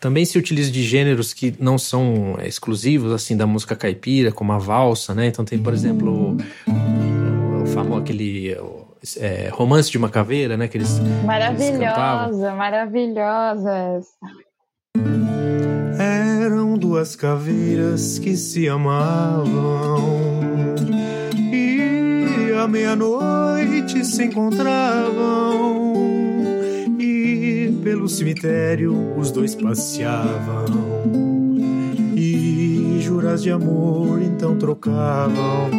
também 0.00 0.24
se 0.24 0.38
utiliza 0.38 0.70
de 0.70 0.82
gêneros 0.82 1.32
que 1.32 1.54
não 1.58 1.78
são 1.78 2.36
exclusivos, 2.42 3.12
assim, 3.12 3.36
da 3.36 3.46
música 3.46 3.76
caipira, 3.76 4.32
como 4.32 4.52
a 4.52 4.58
valsa, 4.58 5.14
né? 5.14 5.26
Então 5.26 5.44
tem, 5.44 5.58
por 5.58 5.72
exemplo, 5.72 6.36
o, 6.66 7.62
o 7.62 7.66
famoso, 7.66 8.00
aquele... 8.00 8.56
É, 9.16 9.48
romance 9.52 9.88
de 9.88 9.96
uma 9.96 10.08
caveira, 10.08 10.56
né? 10.56 10.66
Que 10.66 10.76
eles, 10.76 10.98
maravilhosa, 11.24 12.52
maravilhosas. 12.52 14.06
Eram 15.96 16.76
duas 16.76 17.14
caveiras 17.14 18.18
que 18.18 18.36
se 18.36 18.68
amavam 18.68 20.34
e 21.52 22.52
à 22.60 22.66
meia-noite 22.66 24.04
se 24.04 24.24
encontravam 24.24 25.92
e 26.98 27.78
pelo 27.82 28.08
cemitério 28.08 29.16
os 29.16 29.30
dois 29.30 29.54
passeavam. 29.54 30.66
E 32.16 32.98
juras 33.00 33.42
de 33.42 33.50
amor 33.50 34.20
então 34.20 34.56
trocavam. 34.56 35.70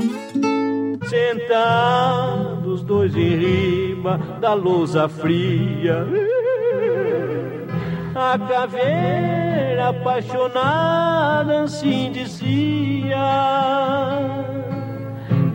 Sentados 1.09 2.83
dois 2.83 3.15
em 3.15 3.37
riba 3.37 4.17
da 4.39 4.53
lousa 4.53 5.09
fria. 5.09 6.05
A 8.15 8.37
caveira 8.37 9.89
apaixonada 9.89 11.63
assim 11.63 12.11
dizia 12.11 13.17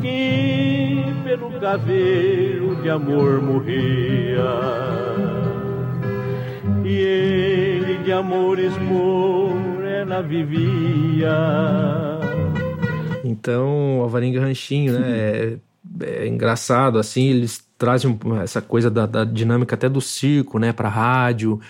que 0.01 1.05
pelo 1.25 1.51
caveiro 1.61 2.77
de 2.83 2.91
amor 2.91 3.41
morria 3.43 5.05
e 6.85 6.97
ele 6.97 7.99
de 8.05 8.13
amores 8.13 8.77
morena 8.79 10.23
vivia. 10.23 11.35
Então, 13.25 14.01
Alvarenga 14.03 14.41
Ranchinho, 14.41 14.99
né? 14.99 15.01
É, 15.07 15.57
é 16.03 16.29
engraçado, 16.29 16.99
assim, 16.99 17.29
eles 17.29 17.65
trazem 17.79 18.19
essa 18.43 18.61
coisa 18.61 18.91
da, 18.91 19.07
da 19.07 19.25
dinâmica 19.25 19.75
até 19.75 19.89
do 19.89 20.01
circo, 20.01 20.59
né, 20.59 20.73
para 20.73 20.89
rádio 20.89 21.61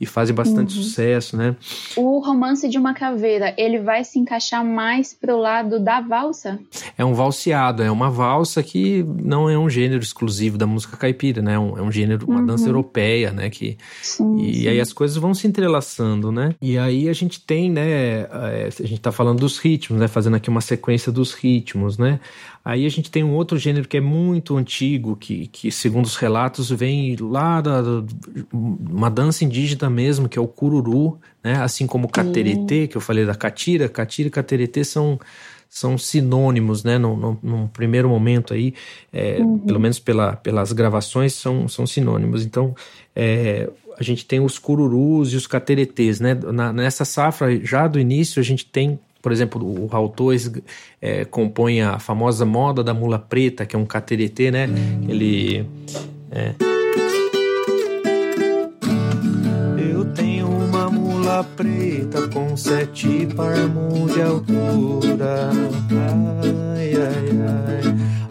e 0.00 0.04
fazem 0.04 0.34
bastante 0.34 0.76
uhum. 0.76 0.82
sucesso, 0.82 1.36
né? 1.36 1.54
O 1.96 2.18
romance 2.18 2.68
de 2.68 2.76
uma 2.76 2.94
caveira, 2.94 3.54
ele 3.56 3.78
vai 3.78 4.04
se 4.04 4.18
encaixar 4.18 4.64
mais 4.64 5.14
pro 5.14 5.38
lado 5.38 5.78
da 5.78 6.00
valsa? 6.00 6.58
É 6.98 7.04
um 7.04 7.14
valseado, 7.14 7.82
é 7.82 7.90
uma 7.90 8.10
valsa 8.10 8.60
que 8.62 9.04
não 9.22 9.48
é 9.48 9.56
um 9.56 9.70
gênero 9.70 10.02
exclusivo 10.02 10.58
da 10.58 10.66
música 10.66 10.96
caipira, 10.96 11.40
né? 11.40 11.54
É 11.54 11.58
um, 11.58 11.78
é 11.78 11.82
um 11.82 11.92
gênero, 11.92 12.26
uma 12.26 12.40
uhum. 12.40 12.46
dança 12.46 12.68
europeia, 12.68 13.30
né? 13.30 13.48
Que, 13.48 13.78
sim, 14.02 14.36
e 14.38 14.54
sim. 14.62 14.68
aí 14.68 14.80
as 14.80 14.92
coisas 14.92 15.16
vão 15.16 15.32
se 15.32 15.46
entrelaçando, 15.46 16.32
né? 16.32 16.56
E 16.60 16.76
aí 16.76 17.08
a 17.08 17.12
gente 17.12 17.40
tem, 17.40 17.70
né? 17.70 18.22
É, 18.22 18.68
a 18.68 18.86
gente 18.86 19.00
tá 19.00 19.12
falando 19.12 19.38
dos 19.38 19.58
ritmos, 19.58 20.00
né? 20.00 20.08
Fazendo 20.08 20.34
aqui 20.34 20.50
uma 20.50 20.60
sequência 20.60 21.12
dos 21.12 21.32
ritmos, 21.32 21.98
né? 21.98 22.18
Aí 22.64 22.86
a 22.86 22.88
gente 22.88 23.10
tem 23.10 23.22
um 23.22 23.34
outro 23.34 23.58
gênero 23.58 23.86
que 23.86 23.98
é 23.98 24.00
muito 24.00 24.56
antigo, 24.56 25.16
que, 25.16 25.48
que 25.48 25.70
segundo 25.70 26.06
os 26.06 26.16
relatos 26.16 26.70
vem 26.70 27.14
lá 27.16 27.60
da, 27.60 27.82
da 27.82 28.04
uma 28.52 29.10
dança 29.10 29.44
indígena 29.44 29.90
mesmo, 29.90 30.30
que 30.30 30.38
é 30.38 30.42
o 30.42 30.48
cururu, 30.48 31.18
né? 31.42 31.56
Assim 31.56 31.86
como 31.86 32.06
o 32.06 32.10
cateretê, 32.10 32.86
que 32.88 32.96
eu 32.96 33.02
falei 33.02 33.26
da 33.26 33.34
catira, 33.34 33.86
catira 33.86 34.28
e 34.28 34.30
cateretê 34.30 34.82
são 34.82 35.20
são 35.68 35.98
sinônimos, 35.98 36.84
né? 36.84 36.96
Num, 36.96 37.16
num, 37.16 37.36
num 37.42 37.66
primeiro 37.66 38.08
momento 38.08 38.54
aí, 38.54 38.72
é, 39.12 39.38
uhum. 39.40 39.58
pelo 39.58 39.80
menos 39.80 39.98
pela, 39.98 40.36
pelas 40.36 40.72
gravações, 40.72 41.34
são, 41.34 41.68
são 41.68 41.84
sinônimos. 41.84 42.46
Então, 42.46 42.74
é, 43.14 43.68
a 43.98 44.02
gente 44.02 44.24
tem 44.24 44.40
os 44.40 44.56
cururus 44.56 45.32
e 45.32 45.36
os 45.36 45.48
cateretês, 45.48 46.20
né? 46.20 46.32
Na, 46.34 46.72
nessa 46.72 47.04
safra, 47.04 47.60
já 47.62 47.88
do 47.88 47.98
início, 47.98 48.40
a 48.40 48.44
gente 48.44 48.64
tem 48.64 48.98
por 49.24 49.32
exemplo, 49.32 49.64
o 49.66 49.86
Raul 49.86 50.10
Torres 50.10 50.52
é, 51.00 51.24
compõe 51.24 51.80
a 51.80 51.98
famosa 51.98 52.44
Moda 52.44 52.84
da 52.84 52.92
Mula 52.92 53.18
Preta, 53.18 53.64
que 53.64 53.74
é 53.74 53.78
um 53.78 53.86
cateretê, 53.86 54.50
né? 54.50 54.68
Ele. 55.08 55.66
É... 56.30 56.52
Eu 59.78 60.04
tenho 60.12 60.46
uma 60.46 60.90
mula 60.90 61.42
preta 61.56 62.28
com 62.28 62.54
sete 62.54 63.26
palmos 63.34 64.12
de 64.12 64.20
altura. 64.20 65.50
Ai, 66.76 66.92
ai, 66.92 67.80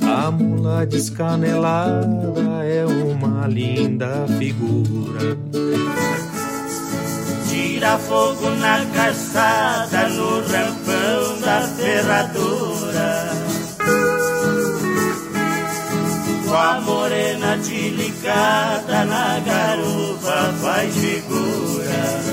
ai 0.06 0.32
mula 0.32 0.86
descanelada 0.86 2.64
é 2.64 2.86
uma 2.86 3.48
linda 3.48 4.28
figura. 4.38 5.36
Tira 7.54 8.00
fogo 8.00 8.50
na 8.50 8.84
calçada, 8.96 10.10
no 10.10 10.42
rampão 10.42 11.40
da 11.40 11.62
ferradura. 11.78 13.30
Com 16.48 16.56
a 16.56 16.82
morena 16.82 17.56
delicada 17.58 19.06
na 19.06 19.40
garupa 19.40 20.52
faz 20.64 20.96
figura. 20.96 22.24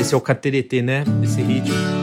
Esse 0.00 0.14
é 0.14 0.16
o 0.16 0.20
cateretê, 0.20 0.82
né? 0.82 1.02
Esse 1.20 1.42
ritmo. 1.42 2.01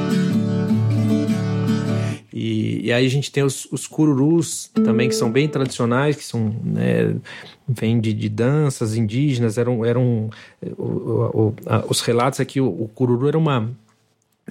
E, 2.39 2.85
e 2.85 2.93
aí 2.93 3.05
a 3.05 3.09
gente 3.09 3.29
tem 3.29 3.43
os, 3.43 3.67
os 3.69 3.85
cururus 3.85 4.71
também, 4.73 5.09
que 5.09 5.15
são 5.15 5.29
bem 5.29 5.45
tradicionais, 5.49 6.15
que 6.15 6.23
são, 6.23 6.55
né, 6.63 7.13
vêm 7.67 7.99
de, 7.99 8.13
de 8.13 8.29
danças 8.29 8.95
indígenas, 8.95 9.57
eram, 9.57 9.83
eram 9.83 10.29
o, 10.77 10.83
o, 10.83 11.53
a, 11.65 11.83
os 11.85 11.99
relatos 11.99 12.39
aqui, 12.39 12.61
o, 12.61 12.67
o 12.67 12.87
cururu 12.87 13.27
era 13.27 13.37
uma 13.37 13.69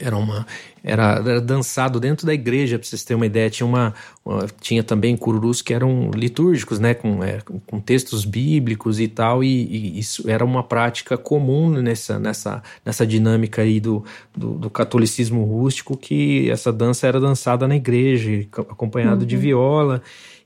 era 0.01 0.16
uma 0.16 0.46
era, 0.82 1.22
era, 1.24 1.40
dançado 1.40 2.01
dentro 2.01 2.26
da 2.26 2.32
igreja 2.32 2.78
para 2.78 2.86
vocês 2.86 3.05
terem 3.05 3.20
uma 3.20 3.26
ideia. 3.26 3.51
Tinha 3.51 3.66
uma, 3.66 3.94
uma, 4.24 4.46
tinha 4.61 4.82
também 4.82 5.16
cururus 5.16 5.61
que 5.61 5.74
eram 5.74 6.11
litúrgicos 6.14 6.78
né? 6.78 6.94
Com, 6.94 7.22
é, 7.22 7.40
com 7.66 7.80
textos 7.80 8.24
bíblicos 8.24 9.01
e 9.01 9.09
tal 9.09 9.42
e, 9.42 9.49
e, 9.49 9.99
isso 9.99 10.28
era 10.28 10.44
uma 10.44 10.62
prática 10.62 11.16
comum 11.16 11.70
nessa 11.70 12.18
nessa 12.18 12.62
nessa 12.84 13.07
dinâmica 13.07 13.62
aí 13.62 13.80
do, 13.80 14.05
do, 14.36 14.55
do, 14.55 14.70
catolicismo 14.70 15.44
rústico 15.44 15.96
que 15.96 16.51
essa 16.51 16.72
dança 16.72 17.07
era 17.07 17.20
dançada 17.20 17.66
na 17.66 17.76
igreja 17.76 18.46
acompanhado 18.53 19.22
uhum. 19.22 19.26
de 19.26 19.36
viola. 19.36 20.03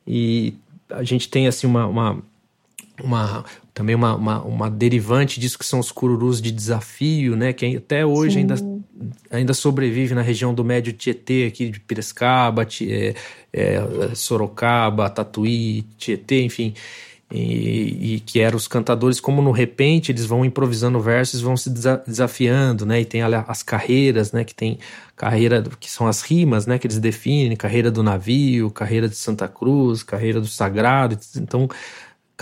E 0.06 0.54
a 0.90 1.02
gente 1.02 1.28
tem 1.28 1.46
assim 1.46 1.66
uma, 1.66 1.86
uma 1.86 2.22
uma, 3.02 3.44
também 3.74 3.94
uma, 3.94 4.14
uma, 4.14 4.42
uma, 4.42 4.70
derivante 4.70 5.40
disso 5.40 5.58
que 5.58 5.64
são 5.64 5.78
os 5.78 5.90
cururus 5.90 6.42
de 6.42 6.50
desafio, 6.50 7.34
né? 7.36 7.52
Que 7.52 7.76
até 7.76 8.04
hoje 8.04 8.38
ainda, 8.38 8.54
ainda 9.30 9.54
sobrevive 9.54 10.14
na 10.14 10.20
região 10.20 10.52
do 10.52 10.62
Médio 10.62 10.92
Tietê, 10.92 11.46
aqui 11.46 11.70
de 11.70 11.80
Piracicaba, 11.80 12.66
é, 12.82 13.14
é, 13.52 14.14
Sorocaba, 14.14 15.08
Tatuí, 15.08 15.86
Tietê, 15.96 16.42
enfim. 16.42 16.74
E, 17.34 18.16
e, 18.16 18.20
que 18.20 18.40
eram 18.40 18.58
os 18.58 18.68
cantadores, 18.68 19.18
como 19.18 19.40
no 19.40 19.52
repente 19.52 20.12
eles 20.12 20.26
vão 20.26 20.44
improvisando 20.44 21.00
versos, 21.00 21.40
vão 21.40 21.56
se 21.56 21.70
desafiando, 21.70 22.84
né? 22.84 23.00
E 23.00 23.06
tem 23.06 23.22
as 23.22 23.62
carreiras, 23.62 24.32
né? 24.32 24.44
Que 24.44 24.54
tem 24.54 24.78
carreira 25.16 25.64
que 25.80 25.90
são 25.90 26.06
as 26.06 26.20
rimas, 26.20 26.66
né? 26.66 26.78
Que 26.78 26.86
eles 26.86 26.98
definem, 26.98 27.56
carreira 27.56 27.90
do 27.90 28.02
navio, 28.02 28.70
carreira 28.70 29.08
de 29.08 29.16
Santa 29.16 29.48
Cruz, 29.48 30.02
carreira 30.02 30.42
do 30.42 30.46
sagrado. 30.46 31.18
Então 31.34 31.70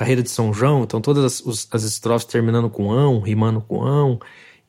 carreira 0.01 0.22
de 0.22 0.30
São 0.30 0.51
João, 0.51 0.84
então 0.84 0.98
todas 0.98 1.42
as, 1.46 1.68
as 1.70 1.82
estrofes 1.82 2.24
terminando 2.24 2.70
com 2.70 2.90
ão, 2.90 3.20
rimando 3.20 3.61
com 3.61 3.84
ão, 3.84 4.18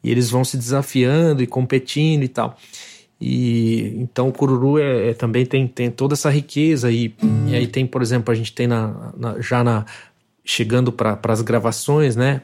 e 0.03 0.11
eles 0.11 0.29
vão 0.29 0.43
se 0.43 0.57
desafiando 0.57 1.41
e 1.41 1.47
competindo 1.47 2.23
e 2.23 2.27
tal. 2.27 2.57
E 3.19 3.93
então 3.97 4.27
o 4.27 4.33
cururu 4.33 4.77
é, 4.77 5.11
é, 5.11 5.13
também 5.13 5.45
tem, 5.45 5.65
tem 5.69 5.89
toda 5.89 6.15
essa 6.15 6.29
riqueza 6.29 6.91
e, 6.91 7.15
e 7.47 7.55
aí 7.55 7.65
tem, 7.65 7.85
por 7.85 8.01
exemplo, 8.01 8.29
a 8.29 8.35
gente 8.35 8.51
tem 8.51 8.67
na, 8.67 9.13
na 9.15 9.39
já 9.39 9.63
na 9.63 9.85
chegando 10.43 10.91
para 10.91 11.17
as 11.23 11.41
gravações, 11.41 12.17
né? 12.17 12.41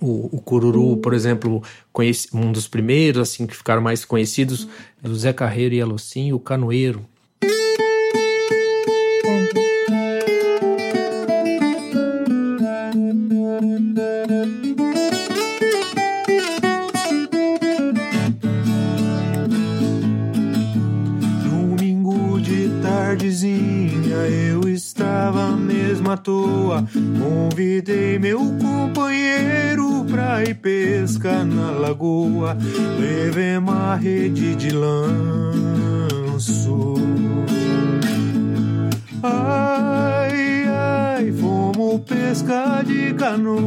O, 0.00 0.36
o 0.36 0.40
cururu, 0.40 0.96
por 0.96 1.12
exemplo, 1.12 1.62
conheci, 1.92 2.28
um 2.32 2.50
dos 2.50 2.66
primeiros 2.66 3.28
assim 3.28 3.46
que 3.46 3.54
ficaram 3.54 3.82
mais 3.82 4.06
conhecidos, 4.06 4.66
do 5.02 5.14
Zé 5.14 5.34
Carreiro 5.34 5.74
e 5.74 5.82
Alocim, 5.82 6.32
o 6.32 6.40
Canoeiro. 6.40 7.04
À 26.10 26.16
toa. 26.16 26.84
Convidei 27.18 28.18
meu 28.18 28.40
companheiro 28.60 30.04
pra 30.10 30.42
ir 30.42 30.54
pescar 30.54 31.44
na 31.44 31.70
lagoa. 31.70 32.56
Levei 32.98 33.56
uma 33.56 33.94
rede 33.94 34.56
de 34.56 34.70
lanço. 34.70 36.94
Ai, 39.22 40.64
ai, 40.68 41.32
fomos 41.32 42.00
pescar 42.00 42.84
de 42.84 43.14
canoa. 43.14 43.60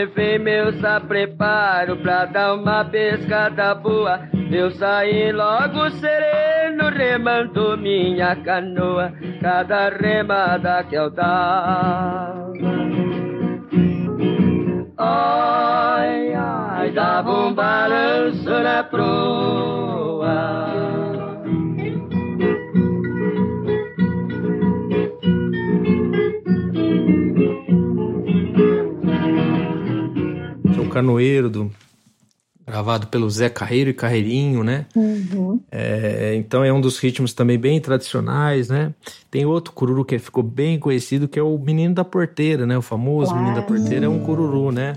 Levei 0.00 0.38
meus 0.38 0.76
preparo 1.06 1.96
pra 1.98 2.24
dar 2.24 2.54
uma 2.54 2.82
pescada 2.84 3.74
boa. 3.74 4.20
Eu 4.50 4.70
saí 4.70 5.30
logo 5.30 5.90
sereno, 5.90 6.88
remando 6.88 7.76
minha 7.76 8.34
canoa, 8.36 9.12
cada 9.42 9.90
remada 9.90 10.82
que 10.84 10.94
eu 10.94 11.10
dava. 11.10 12.50
Ai, 14.96 16.34
ai, 16.34 16.90
dava 16.92 17.30
um 17.30 17.54
balanço 17.54 18.48
na 18.48 18.82
proa. 18.82 19.69
Canoeiro, 30.90 31.48
do, 31.48 31.70
gravado 32.66 33.08
pelo 33.08 33.28
Zé 33.28 33.48
Carreiro 33.48 33.90
e 33.90 33.94
Carreirinho, 33.94 34.62
né? 34.62 34.86
Uhum. 34.94 35.60
É, 35.70 36.34
então 36.36 36.64
é 36.64 36.72
um 36.72 36.80
dos 36.80 36.98
ritmos 36.98 37.32
também 37.32 37.58
bem 37.58 37.80
tradicionais, 37.80 38.68
né? 38.68 38.94
Tem 39.30 39.44
outro 39.44 39.72
cururu 39.72 40.04
que 40.04 40.18
ficou 40.18 40.42
bem 40.42 40.78
conhecido, 40.78 41.26
que 41.26 41.38
é 41.38 41.42
o 41.42 41.58
Menino 41.58 41.94
da 41.94 42.04
Porteira, 42.04 42.64
né? 42.66 42.78
O 42.78 42.82
famoso 42.82 43.34
Menino 43.34 43.56
da 43.56 43.62
Porteira 43.62 44.06
é 44.06 44.08
um 44.08 44.20
cururu, 44.20 44.70
né? 44.70 44.94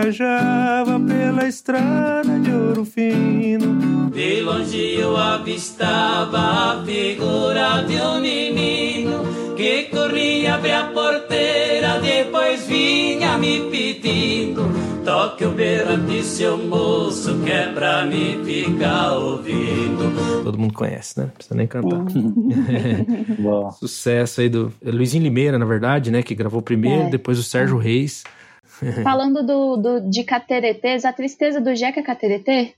Viajava 0.00 0.98
pela 0.98 1.46
estrada 1.46 2.38
de 2.40 2.50
ouro 2.50 2.84
fino. 2.84 4.10
De 4.10 4.40
longe 4.40 4.94
eu 4.98 5.16
avistava 5.16 6.38
a 6.38 6.84
figura 6.84 7.82
de 7.82 7.96
um 7.96 8.20
menino 8.20 9.54
que 9.56 9.84
corria 9.84 10.54
abrir 10.54 10.72
a 10.72 10.84
porteira, 10.86 12.00
depois 12.00 12.66
vinha 12.66 13.36
me 13.36 13.70
pedindo. 13.70 14.62
Toque 15.04 15.44
o 15.44 15.50
berrante, 15.50 16.22
seu 16.22 16.56
moço, 16.56 17.38
que 17.40 17.50
é 17.50 17.72
pra 17.72 18.04
me 18.04 18.42
ficar 18.44 19.12
ouvindo. 19.12 20.42
Todo 20.44 20.58
mundo 20.58 20.74
conhece, 20.74 21.18
né? 21.18 21.24
Não 21.24 21.32
precisa 21.32 21.54
nem 21.54 21.66
cantar. 21.66 22.04
Sucesso 23.78 24.40
aí 24.40 24.48
do 24.48 24.72
Luizinho 24.82 25.24
Limeira, 25.24 25.58
na 25.58 25.64
verdade, 25.64 26.10
né? 26.10 26.22
Que 26.22 26.34
gravou 26.34 26.62
primeiro, 26.62 27.04
é. 27.04 27.10
depois 27.10 27.38
o 27.38 27.42
Sérgio 27.42 27.76
Reis. 27.76 28.24
Falando 29.02 29.44
do, 29.44 29.76
do, 29.76 30.10
de 30.10 30.24
cateretês, 30.24 31.04
a 31.04 31.12
tristeza 31.12 31.60
do 31.60 31.74
Jeca 31.74 32.00
é 32.00 32.02
cateretê? 32.02 32.74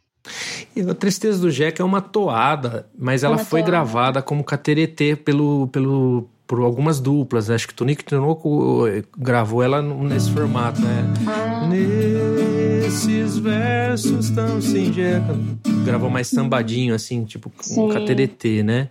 A 0.88 0.94
Tristeza 0.94 1.40
do 1.40 1.50
Jeca 1.50 1.82
é 1.82 1.84
uma 1.84 2.00
toada, 2.00 2.86
mas 2.96 3.24
ela 3.24 3.36
uma 3.36 3.44
foi 3.44 3.60
toada. 3.60 3.70
gravada 3.70 4.22
como 4.22 4.44
cateretê 4.44 5.16
pelo, 5.16 5.66
pelo, 5.68 6.28
por 6.46 6.60
algumas 6.60 7.00
duplas. 7.00 7.50
Acho 7.50 7.68
que 7.68 7.74
Tonico 7.74 8.02
Tinoco 8.04 8.86
eh, 8.86 9.02
gravou 9.18 9.62
ela 9.62 9.82
nesse 9.82 10.30
formato, 10.30 10.80
né? 10.80 11.12
Ah. 11.26 11.66
Nesses 11.66 13.38
versos 13.38 14.30
tão 14.30 14.60
singelos. 14.60 15.36
Gravou 15.84 16.08
mais 16.08 16.28
sambadinho, 16.28 16.94
assim, 16.94 17.24
tipo 17.24 17.50
um 17.76 17.88
cateretê, 17.88 18.62
né? 18.62 18.88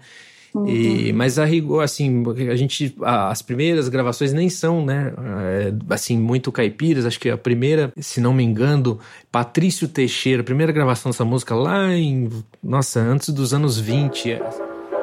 Uhum. 0.54 0.68
E, 0.68 1.14
mas 1.14 1.40
a 1.40 1.46
rigor, 1.46 1.82
assim, 1.82 2.24
a 2.50 2.56
gente. 2.56 2.96
as 3.02 3.42
primeiras 3.42 3.88
gravações 3.88 4.34
nem 4.34 4.50
são, 4.50 4.86
né? 4.86 5.14
É, 5.18 5.94
assim, 5.94 6.18
muito 6.18 6.52
caipiras. 6.52 7.06
Acho 7.06 7.20
que 7.20 7.30
a 7.30 7.38
primeira, 7.38 7.92
se 7.98 8.20
não 8.20 8.34
me 8.34 8.44
engano, 8.44 9.00
Patrício 9.32 9.88
Teixeira, 9.88 10.42
a 10.42 10.46
primeira 10.46 10.72
gravação 10.72 11.12
dessa 11.12 11.24
música 11.24 11.56
lá 11.56 11.94
em. 11.94 12.30
Nossa, 12.62 13.00
antes 13.00 13.30
dos 13.30 13.54
anos 13.54 13.80
20. 13.80 14.42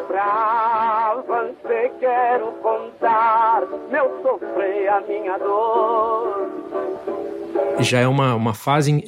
Pra 0.06 1.22
você 1.26 1.90
quero 1.98 2.52
contar 2.62 3.62
meu 3.90 4.20
sofrer 4.22 4.88
a 4.88 5.00
minha 5.00 5.38
dor. 5.38 6.48
Já 7.80 8.00
é 8.00 8.08
uma, 8.08 8.34
uma 8.34 8.54
fase 8.54 9.04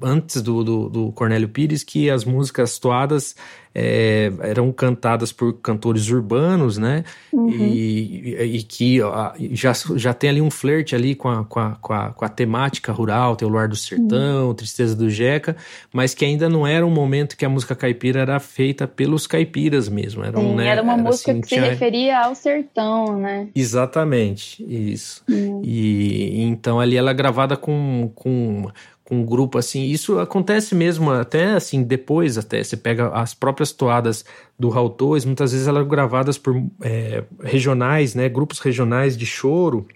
antes 0.00 0.40
do, 0.42 0.62
do, 0.62 0.88
do 0.88 1.12
Cornélio 1.12 1.48
Pires 1.48 1.82
que 1.82 2.08
as 2.08 2.24
músicas 2.24 2.78
toadas 2.78 3.34
é, 3.74 4.30
eram 4.40 4.70
cantadas 4.72 5.32
por 5.32 5.54
cantores 5.54 6.08
urbanos, 6.10 6.76
né? 6.76 7.04
Uhum. 7.32 7.48
E, 7.48 8.36
e, 8.56 8.62
que 8.62 9.00
ó, 9.00 9.32
já, 9.52 9.72
já 9.96 10.12
tem 10.12 10.30
ali 10.30 10.40
um 10.40 10.50
flerte 10.50 10.94
ali 10.94 11.14
com 11.14 11.28
a, 11.28 11.44
com 11.44 11.60
a, 11.60 11.70
com 11.80 11.92
a, 11.92 12.10
com 12.10 12.24
a 12.24 12.28
temática 12.28 12.92
rural, 12.92 13.34
tem 13.34 13.48
o 13.48 13.50
Luar 13.50 13.68
do 13.68 13.76
Sertão, 13.76 14.48
uhum. 14.48 14.54
Tristeza 14.54 14.94
do 14.94 15.08
Jeca, 15.08 15.56
mas 15.92 16.14
que 16.14 16.24
ainda 16.24 16.48
não 16.48 16.66
era 16.66 16.86
um 16.86 16.90
momento 16.90 17.36
que 17.36 17.44
a 17.44 17.48
música 17.48 17.74
caipira 17.74 18.20
era 18.20 18.38
feita 18.38 18.86
pelos 18.86 19.26
caipiras 19.26 19.88
mesmo. 19.88 20.22
Era, 20.22 20.38
um, 20.38 20.54
né, 20.54 20.66
era 20.66 20.82
uma 20.82 20.94
era 20.94 21.02
música 21.02 21.32
assim, 21.32 21.40
que 21.40 21.48
tinha... 21.48 21.62
se 21.62 21.68
referia 21.70 22.20
ao 22.20 22.34
sertão, 22.34 23.18
né? 23.18 23.48
Exatamente, 23.54 24.64
isso. 24.68 25.22
Uhum. 25.28 25.62
E 25.64 26.42
então 26.42 26.78
ali 26.78 26.96
ela 26.96 27.10
é 27.10 27.14
gravada 27.14 27.56
com, 27.56 28.10
com 28.14 28.70
com 29.12 29.16
um 29.16 29.24
grupo 29.26 29.58
assim. 29.58 29.84
Isso 29.84 30.18
acontece 30.18 30.74
mesmo 30.74 31.10
até 31.10 31.52
assim 31.52 31.82
depois 31.82 32.38
até 32.38 32.64
você 32.64 32.78
pega 32.78 33.08
as 33.08 33.34
próprias 33.34 33.70
toadas 33.70 34.24
do 34.58 34.70
Raul 34.70 34.88
Torres, 34.88 35.26
muitas 35.26 35.52
vezes 35.52 35.68
elas 35.68 35.80
eram 35.80 35.88
gravadas 35.88 36.38
por 36.38 36.56
é, 36.80 37.22
regionais, 37.42 38.14
né, 38.14 38.26
grupos 38.30 38.58
regionais 38.58 39.14
de 39.14 39.26
choro 39.26 39.86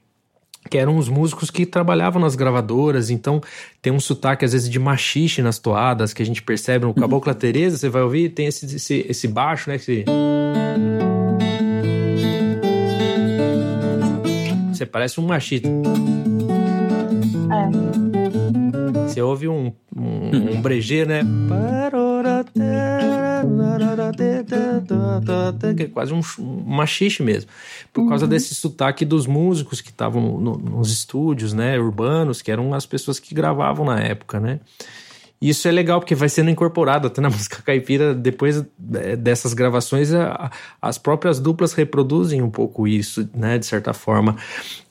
que 0.68 0.76
eram 0.76 0.98
os 0.98 1.08
músicos 1.08 1.48
que 1.48 1.64
trabalhavam 1.64 2.20
nas 2.20 2.34
gravadoras, 2.34 3.08
então 3.08 3.40
tem 3.80 3.92
um 3.92 4.00
sotaque 4.00 4.44
às 4.44 4.52
vezes 4.52 4.68
de 4.68 4.80
machixe 4.80 5.40
nas 5.40 5.60
toadas 5.60 6.12
que 6.12 6.22
a 6.22 6.26
gente 6.26 6.42
percebe 6.42 6.84
no 6.84 6.92
Cabocla 6.92 7.32
Teresa, 7.36 7.78
você 7.78 7.88
vai 7.88 8.02
ouvir, 8.02 8.30
tem 8.30 8.46
esse, 8.46 8.66
esse, 8.66 9.06
esse 9.08 9.28
baixo, 9.28 9.70
né, 9.70 9.76
esse... 9.76 10.04
Você 14.72 14.84
parece 14.84 15.20
um 15.20 15.26
machista. 15.26 15.68
É. 17.48 18.05
Você 19.16 19.22
ouve 19.22 19.48
um, 19.48 19.72
um, 19.96 20.56
um 20.56 20.60
brejer, 20.60 21.08
né? 21.08 21.22
Que 25.74 25.84
é 25.84 25.88
quase 25.88 26.12
um, 26.12 26.20
um 26.38 26.62
machixe 26.66 27.22
mesmo. 27.22 27.50
Por 27.94 28.06
causa 28.10 28.26
uhum. 28.26 28.30
desse 28.30 28.54
sotaque 28.54 29.06
dos 29.06 29.26
músicos 29.26 29.80
que 29.80 29.88
estavam 29.88 30.38
no, 30.38 30.58
nos 30.58 30.92
estúdios, 30.92 31.54
né? 31.54 31.78
Urbanos, 31.78 32.42
que 32.42 32.52
eram 32.52 32.74
as 32.74 32.84
pessoas 32.84 33.18
que 33.18 33.34
gravavam 33.34 33.86
na 33.86 33.98
época, 33.98 34.38
né? 34.38 34.60
E 35.40 35.50
isso 35.50 35.68
é 35.68 35.70
legal 35.70 36.00
porque 36.00 36.14
vai 36.14 36.28
sendo 36.28 36.50
incorporado 36.50 37.06
até 37.06 37.20
na 37.20 37.28
música 37.30 37.62
caipira. 37.62 38.14
Depois 38.14 38.64
é, 38.94 39.16
dessas 39.16 39.54
gravações, 39.54 40.10
as 40.80 40.98
próprias 40.98 41.38
duplas 41.38 41.72
reproduzem 41.72 42.42
um 42.42 42.50
pouco 42.50 42.86
isso, 42.86 43.28
né, 43.34 43.58
de 43.58 43.66
certa 43.66 43.92
forma. 43.92 44.36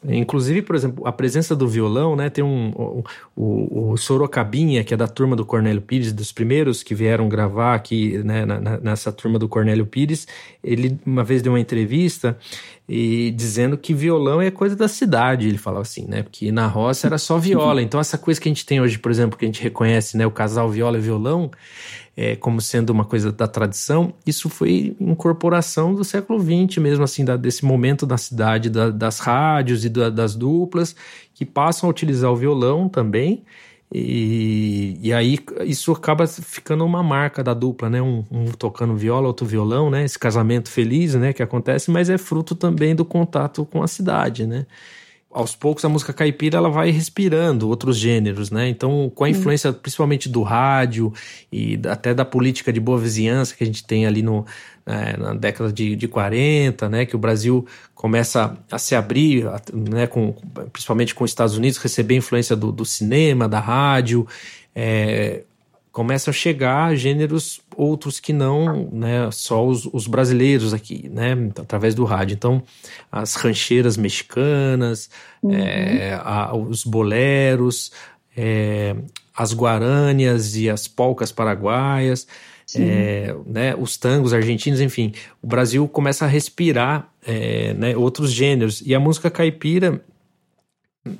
Inclusive, 0.07 0.61
por 0.61 0.75
exemplo, 0.75 1.07
a 1.07 1.11
presença 1.11 1.55
do 1.55 1.67
violão, 1.67 2.15
né? 2.15 2.29
Tem 2.29 2.43
um, 2.43 2.69
o, 2.75 3.03
o, 3.35 3.91
o 3.91 3.97
Sorocabinha, 3.97 4.83
que 4.83 4.93
é 4.93 4.97
da 4.97 5.07
turma 5.07 5.35
do 5.35 5.45
Cornélio 5.45 5.81
Pires, 5.81 6.11
dos 6.11 6.31
primeiros 6.31 6.83
que 6.83 6.93
vieram 6.93 7.27
gravar 7.27 7.75
aqui, 7.75 8.17
né, 8.19 8.45
na, 8.45 8.77
nessa 8.79 9.11
turma 9.11 9.39
do 9.39 9.47
Cornélio 9.47 9.85
Pires. 9.85 10.27
Ele 10.63 10.97
uma 11.05 11.23
vez 11.23 11.41
deu 11.41 11.53
uma 11.53 11.59
entrevista 11.59 12.37
e 12.87 13.31
dizendo 13.31 13.77
que 13.77 13.93
violão 13.93 14.39
é 14.41 14.51
coisa 14.51 14.75
da 14.75 14.87
cidade, 14.87 15.47
ele 15.47 15.57
falava 15.57 15.81
assim, 15.81 16.05
né? 16.07 16.21
Porque 16.21 16.51
na 16.51 16.67
roça 16.67 17.07
era 17.07 17.17
só 17.17 17.37
viola. 17.37 17.81
Então, 17.85 17.99
essa 17.99 18.17
coisa 18.17 18.39
que 18.39 18.49
a 18.49 18.51
gente 18.51 18.65
tem 18.65 18.81
hoje, 18.81 18.97
por 18.97 19.11
exemplo, 19.11 19.37
que 19.37 19.45
a 19.45 19.47
gente 19.47 19.61
reconhece, 19.61 20.17
né? 20.17 20.25
O 20.25 20.31
casal 20.31 20.69
viola 20.69 20.97
e 20.97 21.01
violão, 21.01 21.51
é, 22.17 22.35
como 22.35 22.61
sendo 22.61 22.91
uma 22.91 23.03
coisa 23.03 23.31
da 23.31 23.47
tradição, 23.47 24.13
isso 24.25 24.49
foi 24.49 24.95
incorporação 24.99 25.93
do 25.93 26.03
século 26.03 26.39
XX 26.39 26.77
mesmo, 26.81 27.03
assim, 27.03 27.25
da, 27.25 27.35
desse 27.35 27.65
momento 27.65 28.05
da 28.05 28.17
cidade, 28.17 28.69
da, 28.69 28.89
das 28.89 29.19
rádios 29.19 29.83
e 29.83 29.89
da, 29.89 30.09
das 30.09 30.33
duplas, 30.33 30.95
que 31.33 31.45
passam 31.45 31.87
a 31.87 31.91
utilizar 31.91 32.31
o 32.31 32.35
violão 32.35 32.87
também. 32.87 33.43
E, 33.93 34.97
e 35.01 35.13
aí 35.13 35.37
isso 35.65 35.91
acaba 35.91 36.25
ficando 36.25 36.83
uma 36.83 37.03
marca 37.03 37.43
da 37.43 37.53
dupla, 37.53 37.89
né? 37.89 38.01
Um, 38.01 38.25
um, 38.31 38.45
tocando 38.45 38.95
viola, 38.95 39.27
outro 39.27 39.45
violão, 39.45 39.89
né? 39.89 40.03
Esse 40.03 40.17
casamento 40.17 40.69
feliz, 40.69 41.15
né? 41.15 41.33
Que 41.33 41.43
acontece, 41.43 41.91
mas 41.91 42.09
é 42.09 42.17
fruto 42.17 42.55
também 42.55 42.95
do 42.95 43.05
contato 43.05 43.65
com 43.65 43.83
a 43.83 43.87
cidade, 43.87 44.47
né? 44.47 44.65
Aos 45.35 45.53
poucos 45.53 45.83
a 45.83 45.89
música 45.89 46.13
caipira 46.13 46.57
ela 46.57 46.69
vai 46.69 46.91
respirando 46.91 47.67
outros 47.67 47.97
gêneros, 47.97 48.49
né? 48.49 48.69
Então, 48.69 49.11
com 49.13 49.25
a 49.25 49.29
influência 49.29 49.73
principalmente 49.73 50.29
do 50.29 50.41
rádio 50.41 51.13
e 51.51 51.77
até 51.89 52.13
da 52.13 52.23
política 52.23 52.71
de 52.71 52.79
boa 52.79 52.97
vizinhança 52.97 53.53
que 53.53 53.61
a 53.61 53.67
gente 53.67 53.83
tem 53.83 54.05
ali 54.05 54.21
no, 54.21 54.45
é, 54.85 55.17
na 55.17 55.33
década 55.33 55.73
de, 55.73 55.93
de 55.97 56.07
40, 56.07 56.87
né? 56.87 57.05
Que 57.05 57.17
o 57.17 57.19
Brasil 57.19 57.67
começa 57.93 58.57
a 58.71 58.77
se 58.77 58.95
abrir, 58.95 59.43
né? 59.73 60.07
Com, 60.07 60.33
principalmente 60.71 61.13
com 61.13 61.25
os 61.25 61.31
Estados 61.31 61.57
Unidos, 61.57 61.77
receber 61.79 62.15
influência 62.15 62.55
do, 62.55 62.71
do 62.71 62.85
cinema, 62.85 63.45
da 63.49 63.59
rádio, 63.59 64.25
é, 64.73 65.43
começam 65.95 66.29
a 66.29 66.33
chegar 66.33 66.93
gêneros 66.93 67.61
outros 67.73 68.19
que 68.19 68.33
não 68.33 68.89
né, 68.91 69.31
só 69.31 69.65
os, 69.65 69.85
os, 69.93 70.07
brasileiros 70.07 70.73
aqui, 70.73 71.07
né, 71.07 71.31
através 71.57 71.95
do 71.95 72.03
rádio. 72.03 72.33
Então, 72.33 72.61
as 73.09 73.35
rancheiras 73.35 73.95
mexicanas, 73.95 75.09
uhum. 75.41 75.53
é, 75.53 76.19
a, 76.21 76.53
os 76.53 76.83
boleros, 76.83 77.93
é, 78.35 78.93
as 79.33 79.53
guarânias 79.53 80.57
e 80.57 80.69
as 80.69 80.85
polcas 80.85 81.31
paraguaias, 81.31 82.27
é, 82.75 83.33
né, 83.45 83.73
os 83.73 83.95
tangos 83.95 84.33
argentinos, 84.33 84.81
enfim, 84.81 85.13
o 85.41 85.47
Brasil 85.47 85.87
começa 85.87 86.25
a 86.25 86.27
respirar 86.27 87.09
é, 87.25 87.73
né, 87.73 87.95
outros 87.95 88.33
gêneros. 88.33 88.83
E 88.85 88.93
a 88.93 88.99
música 88.99 89.31
caipira 89.31 90.03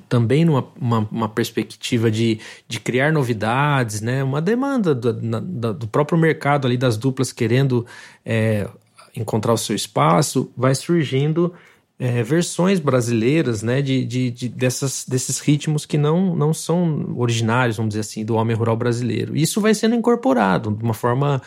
também 0.08 0.44
numa 0.44 0.66
uma, 0.80 1.08
uma 1.10 1.28
perspectiva 1.28 2.10
de, 2.10 2.40
de 2.66 2.80
criar 2.80 3.12
novidades, 3.12 4.00
né? 4.00 4.22
uma 4.22 4.42
demanda 4.42 4.94
do, 4.94 5.12
na, 5.22 5.40
do 5.40 5.86
próprio 5.86 6.18
mercado 6.18 6.66
ali 6.66 6.76
das 6.76 6.96
duplas 6.96 7.32
querendo 7.32 7.86
é, 8.24 8.68
encontrar 9.16 9.52
o 9.52 9.58
seu 9.58 9.76
espaço, 9.76 10.50
vai 10.56 10.74
surgindo 10.74 11.52
é, 11.98 12.22
versões 12.22 12.80
brasileiras 12.80 13.62
né? 13.62 13.80
de, 13.80 14.04
de, 14.04 14.30
de, 14.30 14.48
dessas, 14.48 15.04
desses 15.08 15.38
ritmos 15.38 15.86
que 15.86 15.96
não, 15.96 16.34
não 16.34 16.52
são 16.52 17.14
originários, 17.16 17.76
vamos 17.76 17.90
dizer 17.90 18.00
assim, 18.00 18.24
do 18.24 18.34
homem 18.34 18.56
rural 18.56 18.76
brasileiro. 18.76 19.36
Isso 19.36 19.60
vai 19.60 19.72
sendo 19.72 19.94
incorporado 19.94 20.72
de 20.72 20.82
uma 20.82 20.94
forma 20.94 21.40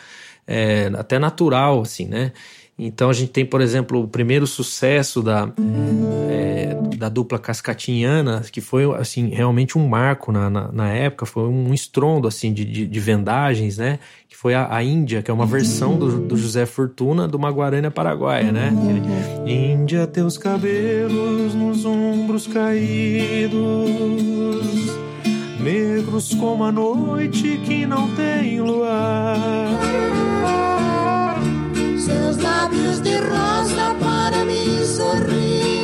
é, 0.46 0.90
até 0.94 1.18
natural, 1.18 1.82
assim, 1.82 2.06
né? 2.06 2.32
Então 2.82 3.10
a 3.10 3.12
gente 3.12 3.30
tem, 3.30 3.44
por 3.44 3.60
exemplo, 3.60 4.02
o 4.02 4.08
primeiro 4.08 4.46
sucesso 4.46 5.22
da, 5.22 5.52
é, 6.30 6.74
da 6.96 7.10
dupla 7.10 7.38
cascatinhana, 7.38 8.40
que 8.50 8.62
foi 8.62 8.84
assim 8.98 9.28
realmente 9.28 9.76
um 9.76 9.86
marco 9.86 10.32
na, 10.32 10.48
na, 10.48 10.72
na 10.72 10.88
época, 10.88 11.26
foi 11.26 11.42
um 11.42 11.74
estrondo 11.74 12.26
assim 12.26 12.54
de, 12.54 12.64
de, 12.64 12.86
de, 12.86 13.00
vendagens, 13.00 13.76
né? 13.76 13.98
Que 14.26 14.34
foi 14.34 14.54
a, 14.54 14.74
a 14.74 14.82
Índia, 14.82 15.20
que 15.20 15.30
é 15.30 15.34
uma 15.34 15.44
versão 15.44 15.98
do, 15.98 16.20
do 16.20 16.38
José 16.38 16.64
Fortuna 16.64 17.28
do 17.28 17.38
Maguarana 17.38 17.90
Paraguaia, 17.90 18.50
né? 18.50 18.72
Ele... 18.88 19.52
Índia, 19.52 20.06
teus 20.06 20.38
cabelos 20.38 21.54
nos 21.54 21.84
ombros 21.84 22.46
caídos, 22.46 23.60
negros 25.60 26.32
como 26.32 26.64
a 26.64 26.72
noite 26.72 27.60
que 27.62 27.84
não 27.84 28.08
tem 28.16 28.58
luar 28.58 30.39
seus 32.10 32.36
lábios 32.38 33.02
de 33.02 33.18
rosa 33.18 33.94
para 34.00 34.44
mim 34.44 34.84
sorrindo 34.84 35.79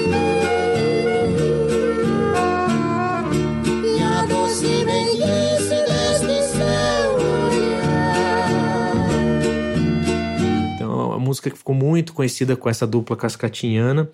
música 11.36 11.50
que 11.50 11.58
ficou 11.58 11.74
muito 11.74 12.12
conhecida 12.12 12.56
com 12.56 12.68
essa 12.68 12.86
dupla 12.86 13.16
cascatinhana 13.16 14.08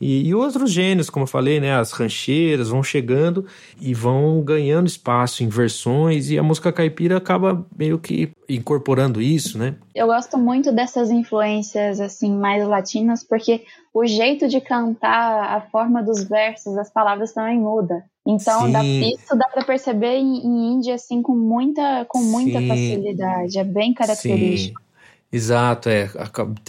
e, 0.00 0.26
e, 0.26 0.34
outros 0.34 0.72
gêneros, 0.72 1.08
como 1.08 1.22
eu 1.22 1.28
falei, 1.28 1.60
né? 1.60 1.76
As 1.76 1.92
rancheiras 1.92 2.70
vão 2.70 2.82
chegando 2.82 3.46
e 3.80 3.94
vão 3.94 4.42
ganhando 4.42 4.88
espaço 4.88 5.44
em 5.44 5.48
versões, 5.48 6.28
e 6.28 6.36
a 6.36 6.42
música 6.42 6.72
caipira 6.72 7.16
acaba 7.16 7.64
meio 7.78 8.00
que 8.00 8.32
incorporando 8.48 9.22
isso, 9.22 9.56
né? 9.56 9.76
Eu 9.94 10.08
gosto 10.08 10.36
muito 10.36 10.72
dessas 10.72 11.08
influências 11.08 12.00
assim 12.00 12.32
mais 12.36 12.66
latinas, 12.66 13.22
porque 13.22 13.62
o 13.94 14.04
jeito 14.04 14.48
de 14.48 14.60
cantar, 14.60 15.56
a 15.56 15.60
forma 15.60 16.02
dos 16.02 16.24
versos, 16.24 16.76
as 16.76 16.90
palavras 16.90 17.32
também 17.32 17.60
muda. 17.60 18.04
Então, 18.26 18.72
dá, 18.72 18.82
isso 18.84 19.36
dá 19.36 19.48
para 19.48 19.64
perceber 19.64 20.16
em, 20.16 20.38
em 20.44 20.74
Índia 20.74 20.96
assim 20.96 21.22
com 21.22 21.34
muita 21.34 22.04
com 22.08 22.18
muita 22.18 22.58
Sim. 22.58 22.68
facilidade, 22.68 23.58
é 23.58 23.64
bem 23.64 23.94
característico. 23.94 24.81
Exato, 25.32 25.88
é. 25.88 26.10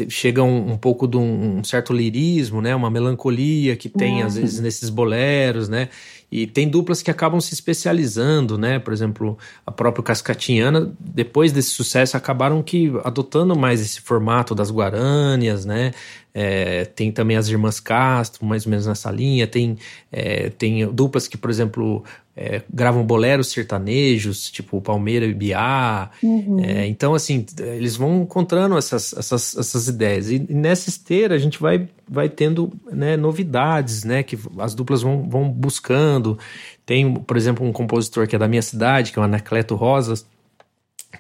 Chega 0.08 0.42
um, 0.42 0.72
um 0.72 0.78
pouco 0.78 1.06
de 1.06 1.18
um, 1.18 1.58
um, 1.58 1.64
certo 1.66 1.92
lirismo, 1.92 2.62
né? 2.62 2.74
Uma 2.74 2.90
melancolia 2.90 3.76
que 3.76 3.90
tem, 3.90 4.22
uhum. 4.22 4.28
às 4.28 4.38
vezes, 4.38 4.62
nesses 4.62 4.90
boleros, 4.90 5.68
né? 5.68 5.90
E 6.32 6.48
tem 6.48 6.70
duplas 6.70 7.02
que 7.02 7.12
acabam 7.12 7.42
se 7.42 7.54
especializando, 7.54 8.58
né? 8.58 8.80
Por 8.80 8.94
exemplo, 8.94 9.38
a 9.68 9.72
própria 9.72 10.02
Cascatinhana, 10.02 10.94
depois 10.98 11.52
desse 11.52 11.72
sucesso, 11.72 12.16
acabaram 12.16 12.64
que 12.64 12.90
adotando 13.04 13.54
mais 13.54 13.82
esse 13.82 14.00
formato 14.00 14.56
das 14.56 14.72
Guarânias, 14.72 15.66
né? 15.66 15.92
É, 16.34 16.86
tem 16.86 17.12
também 17.12 17.36
as 17.36 17.50
Irmãs 17.50 17.82
Castro, 17.82 18.46
mais 18.46 18.66
ou 18.66 18.70
menos 18.72 18.88
nessa 18.88 19.12
linha. 19.12 19.46
Tem, 19.46 19.78
é, 20.10 20.50
tem 20.50 20.88
duplas 20.92 21.28
que, 21.28 21.38
por 21.38 21.50
exemplo, 21.50 22.04
é, 22.36 22.64
gravam 22.74 23.06
boleros 23.06 23.50
sertanejos, 23.50 24.50
tipo 24.50 24.82
Palmeira 24.82 25.26
e 25.26 25.34
Biá. 25.34 26.10
Uhum. 26.22 26.64
É, 26.64 26.88
então, 26.88 27.14
assim, 27.14 27.46
eles 27.60 27.96
vão 27.96 28.24
encontrando 28.24 28.76
essas, 28.76 29.14
essas, 29.14 29.56
essas 29.56 29.88
ideias. 29.88 30.32
E, 30.32 30.40
nessa 30.40 30.90
esteira 30.90 31.36
a 31.36 31.38
gente 31.38 31.60
vai, 31.60 31.88
vai 32.08 32.28
tendo 32.28 32.74
né, 32.92 33.16
novidades, 33.16 34.04
né? 34.04 34.24
Que 34.24 34.38
as 34.58 34.74
duplas 34.74 35.04
vão, 35.04 35.30
vão 35.30 35.48
buscando. 35.48 36.40
Tem, 36.86 37.14
por 37.14 37.38
exemplo, 37.38 37.66
um 37.66 37.72
compositor 37.72 38.28
que 38.28 38.36
é 38.36 38.40
da 38.40 38.48
minha 38.48 38.64
cidade, 38.64 39.12
que 39.12 39.20
é 39.20 39.22
o 39.22 39.26
Anacleto 39.26 39.76
Rosas, 39.76 40.26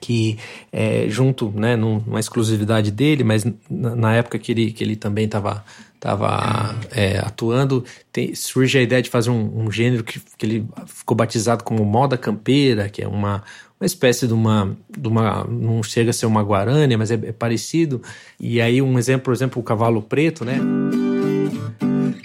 que 0.01 0.39
é, 0.71 1.05
junto, 1.07 1.51
né, 1.55 1.75
numa 1.75 2.19
exclusividade 2.19 2.89
dele, 2.89 3.23
mas 3.23 3.45
na, 3.69 3.95
na 3.95 4.15
época 4.15 4.39
que 4.39 4.51
ele, 4.51 4.71
que 4.71 4.83
ele 4.83 4.95
também 4.95 5.25
estava 5.25 5.63
tava, 6.03 6.75
é, 6.91 7.17
atuando, 7.19 7.85
tem, 8.11 8.35
surge 8.35 8.77
a 8.77 8.81
ideia 8.81 9.01
de 9.01 9.09
fazer 9.09 9.29
um, 9.29 9.63
um, 9.63 9.71
gênero 9.71 10.03
que, 10.03 10.19
que 10.37 10.45
ele 10.45 10.67
ficou 10.85 11.15
batizado 11.15 11.63
como 11.63 11.85
moda 11.85 12.17
campeira, 12.17 12.89
que 12.89 13.01
é 13.01 13.07
uma, 13.07 13.41
uma 13.79 13.85
espécie 13.85 14.27
de 14.27 14.33
uma, 14.33 14.75
de 14.89 15.07
uma. 15.07 15.45
Não 15.45 15.81
chega 15.81 16.09
a 16.09 16.13
ser 16.13 16.25
uma 16.25 16.43
guarânia, 16.43 16.97
mas 16.97 17.09
é, 17.09 17.13
é 17.13 17.31
parecido. 17.31 18.01
E 18.37 18.59
aí, 18.59 18.81
um 18.81 18.99
exemplo, 18.99 19.23
por 19.23 19.33
exemplo, 19.33 19.61
o 19.61 19.63
cavalo 19.63 20.01
preto, 20.01 20.43
né? 20.43 20.59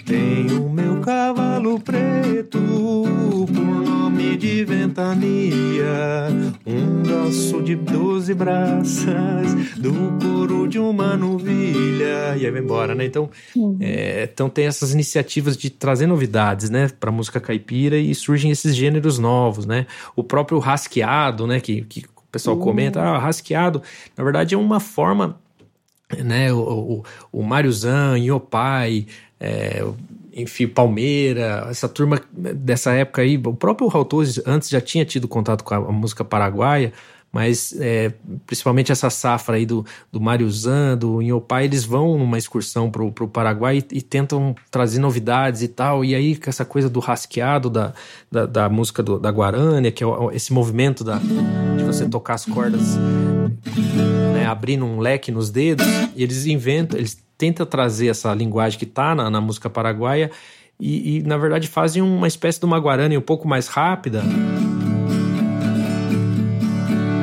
Tenho 0.05 0.38
ventania, 4.99 6.27
um 6.65 7.01
braço 7.01 7.61
de 7.63 7.75
doze 7.75 8.33
braças, 8.33 9.77
do 9.77 9.93
couro 10.21 10.67
de 10.67 10.77
uma 10.77 11.15
novilha. 11.15 12.35
E 12.37 12.45
aí 12.45 12.51
vai 12.51 12.61
embora, 12.61 12.93
né? 12.93 13.05
Então, 13.05 13.29
é, 13.79 14.29
então 14.31 14.49
tem 14.49 14.65
essas 14.65 14.93
iniciativas 14.93 15.55
de 15.55 15.69
trazer 15.69 16.05
novidades, 16.05 16.69
né, 16.69 16.89
para 16.99 17.11
música 17.11 17.39
caipira 17.39 17.97
e 17.97 18.13
surgem 18.13 18.51
esses 18.51 18.75
gêneros 18.75 19.17
novos, 19.17 19.65
né? 19.65 19.87
O 20.15 20.23
próprio 20.23 20.59
rasqueado, 20.59 21.47
né, 21.47 21.59
que, 21.59 21.81
que 21.83 22.01
o 22.01 22.31
pessoal 22.31 22.57
uhum. 22.57 22.63
comenta, 22.63 23.01
ah, 23.01 23.17
rasqueado, 23.17 23.81
na 24.17 24.23
verdade 24.23 24.53
é 24.53 24.57
uma 24.57 24.79
forma 24.79 25.39
né, 26.17 26.51
o, 26.51 26.59
o, 26.59 27.03
o 27.31 27.43
Mário 27.43 27.71
Zan, 27.71 28.17
Iopai, 28.17 29.05
é, 29.39 29.83
enfim, 30.41 30.67
Palmeira, 30.67 31.67
essa 31.69 31.87
turma 31.87 32.21
dessa 32.31 32.91
época 32.93 33.21
aí, 33.21 33.37
o 33.37 33.53
próprio 33.53 33.87
Raul 33.87 34.07
antes 34.45 34.69
já 34.69 34.81
tinha 34.81 35.05
tido 35.05 35.27
contato 35.27 35.63
com 35.63 35.73
a, 35.73 35.77
a 35.77 35.91
música 35.91 36.23
paraguaia, 36.23 36.93
mas 37.31 37.75
é, 37.79 38.11
principalmente 38.45 38.91
essa 38.91 39.09
safra 39.09 39.55
aí 39.55 39.65
do, 39.65 39.85
do 40.11 40.19
Mário 40.19 40.49
Zan, 40.49 40.97
do 40.97 41.21
Inhopai, 41.21 41.65
eles 41.65 41.85
vão 41.85 42.17
numa 42.17 42.37
excursão 42.37 42.89
pro, 42.89 43.11
pro 43.11 43.27
Paraguai 43.27 43.77
e, 43.77 43.97
e, 43.97 44.01
tentam 44.01 44.55
trazer 44.71 44.99
novidades 44.99 45.61
e 45.61 45.67
tal, 45.67 46.03
e 46.03 46.15
aí 46.15 46.35
com 46.35 46.49
essa 46.49 46.65
coisa 46.65 46.89
do 46.89 46.99
rasqueado 46.99 47.69
da, 47.69 47.93
da, 48.31 48.45
da 48.45 48.69
música 48.69 49.03
do, 49.03 49.19
da 49.19 49.29
Guarânia, 49.29 49.91
que 49.91 50.03
é 50.03 50.07
esse 50.33 50.51
movimento 50.51 51.03
da, 51.03 51.19
de 51.77 51.83
você 51.83 52.09
tocar 52.09 52.33
as 52.33 52.45
cordas 52.45 52.97
né, 54.33 54.45
abrindo 54.47 54.85
um 54.85 54.99
leque 54.99 55.31
nos 55.31 55.51
dedos, 55.51 55.85
e 56.15 56.23
eles 56.23 56.47
inventam, 56.47 56.97
eles 56.97 57.28
tenta 57.39 57.65
trazer 57.65 58.07
essa 58.07 58.33
linguagem 58.33 58.77
que 58.77 58.83
está 58.83 59.15
na, 59.15 59.29
na, 59.29 59.39
música 59.39 59.69
paraguaia 59.69 60.29
e, 60.77 61.19
e, 61.19 61.23
na 61.23 61.37
verdade, 61.37 61.69
fazem 61.69 62.03
uma 62.03 62.27
espécie 62.27 62.59
de 62.59 62.65
uma 62.65 62.77
guarani 62.77 63.17
um 63.17 63.21
pouco 63.21 63.47
mais 63.47 63.67
rápida. 63.67 64.21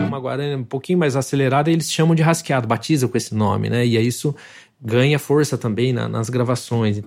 É 0.03 0.09
uma 0.09 0.19
guarani 0.19 0.57
um 0.57 0.65
pouquinho 0.65 0.99
mais 0.99 1.17
acelerada 1.17 1.71
e 1.71 1.75
eles 1.75 1.93
chamam 1.93 2.15
de 2.15 2.23
rasqueado, 2.23 2.67
batizam 2.67 3.11
com 3.11 3.17
esse 3.19 3.35
nome, 3.35 3.69
né? 3.69 3.87
E 3.87 3.99
aí 3.99 4.07
isso 4.07 4.35
ganha 4.81 5.19
força 5.19 5.59
também 5.59 5.93
na, 5.93 6.09
nas 6.09 6.31
gravações. 6.31 7.03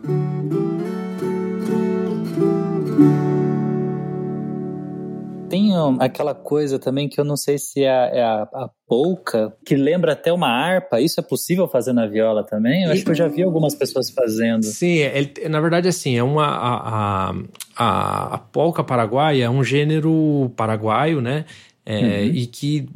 Tem 5.50 5.72
aquela 6.00 6.34
coisa 6.34 6.78
também 6.80 7.10
que 7.10 7.20
eu 7.20 7.26
não 7.26 7.36
sei 7.36 7.58
se 7.58 7.84
é, 7.84 7.90
a, 7.90 8.06
é 8.06 8.24
a, 8.24 8.42
a 8.42 8.70
polca, 8.88 9.54
que 9.66 9.76
lembra 9.76 10.14
até 10.14 10.32
uma 10.32 10.48
harpa. 10.48 11.02
Isso 11.02 11.20
é 11.20 11.24
possível 11.24 11.68
fazer 11.68 11.94
na 11.94 12.08
viola 12.08 12.44
também? 12.44 12.84
Eu 12.84 12.92
acho 12.92 13.04
que 13.04 13.12
eu 13.12 13.16
já 13.16 13.28
vi 13.28 13.44
algumas 13.44 13.76
pessoas 13.76 14.10
fazendo. 14.10 14.64
Sim, 14.64 15.00
é, 15.00 15.50
na 15.50 15.60
verdade, 15.60 15.88
assim, 15.88 16.18
é 16.18 16.24
uma. 16.24 16.46
A, 16.46 17.34
a, 17.76 18.36
a 18.36 18.38
polca 18.38 18.84
paraguaia 18.84 19.46
é 19.46 19.50
um 19.50 19.64
gênero 19.64 20.52
paraguaio, 20.56 21.22
né? 21.22 21.46
É, 21.86 21.98
uhum. 22.00 22.26
E 22.26 22.46
que 22.46 22.88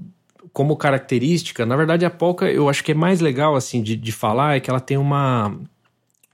como 0.54 0.78
característica, 0.78 1.66
na 1.66 1.76
verdade 1.76 2.06
a 2.06 2.12
polca 2.12 2.46
eu 2.46 2.70
acho 2.70 2.84
que 2.84 2.92
é 2.92 2.96
mais 2.96 3.20
legal 3.20 3.56
assim 3.56 3.82
de, 3.82 3.96
de 3.96 4.12
falar 4.12 4.56
é 4.56 4.60
que 4.60 4.70
ela 4.70 4.80
tem 4.80 4.98
uma 4.98 5.60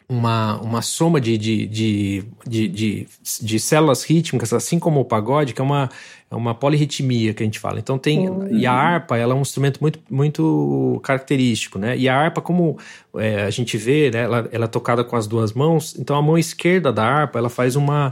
uma, 0.10 0.60
uma 0.60 0.82
soma 0.82 1.22
de, 1.22 1.38
de, 1.38 1.68
de, 1.68 2.24
de, 2.48 3.08
de, 3.42 3.60
células 3.60 4.04
rítmicas, 4.04 4.52
assim 4.52 4.80
como 4.80 5.00
o 5.00 5.06
pagode, 5.06 5.54
que 5.54 5.62
é 5.62 5.64
uma, 5.64 5.88
é 6.32 6.36
uma 6.36 6.56
polirritmia 6.56 7.32
que 7.32 7.44
a 7.44 7.46
gente 7.46 7.60
fala. 7.60 7.78
Então 7.78 7.96
tem. 8.00 8.28
E 8.50 8.66
a 8.66 8.74
harpa, 8.74 9.18
ela 9.18 9.36
é 9.36 9.38
um 9.38 9.42
instrumento 9.42 9.80
muito, 9.80 10.00
muito 10.10 11.00
característico, 11.04 11.78
né? 11.78 11.96
E 11.96 12.10
a 12.10 12.18
harpa, 12.18 12.42
como 12.42 12.80
é, 13.16 13.44
a 13.44 13.52
gente 13.52 13.78
vê, 13.78 14.10
né, 14.10 14.24
ela, 14.24 14.50
ela 14.52 14.66
é 14.66 14.68
tocada 14.68 15.04
com 15.04 15.16
as 15.16 15.28
duas 15.28 15.54
mãos, 15.54 15.96
então 16.00 16.18
a 16.18 16.22
mão 16.24 16.40
esquerda 16.40 16.92
da 16.92 17.06
harpa, 17.06 17.38
ela 17.38 17.50
faz 17.50 17.76
uma 17.76 18.12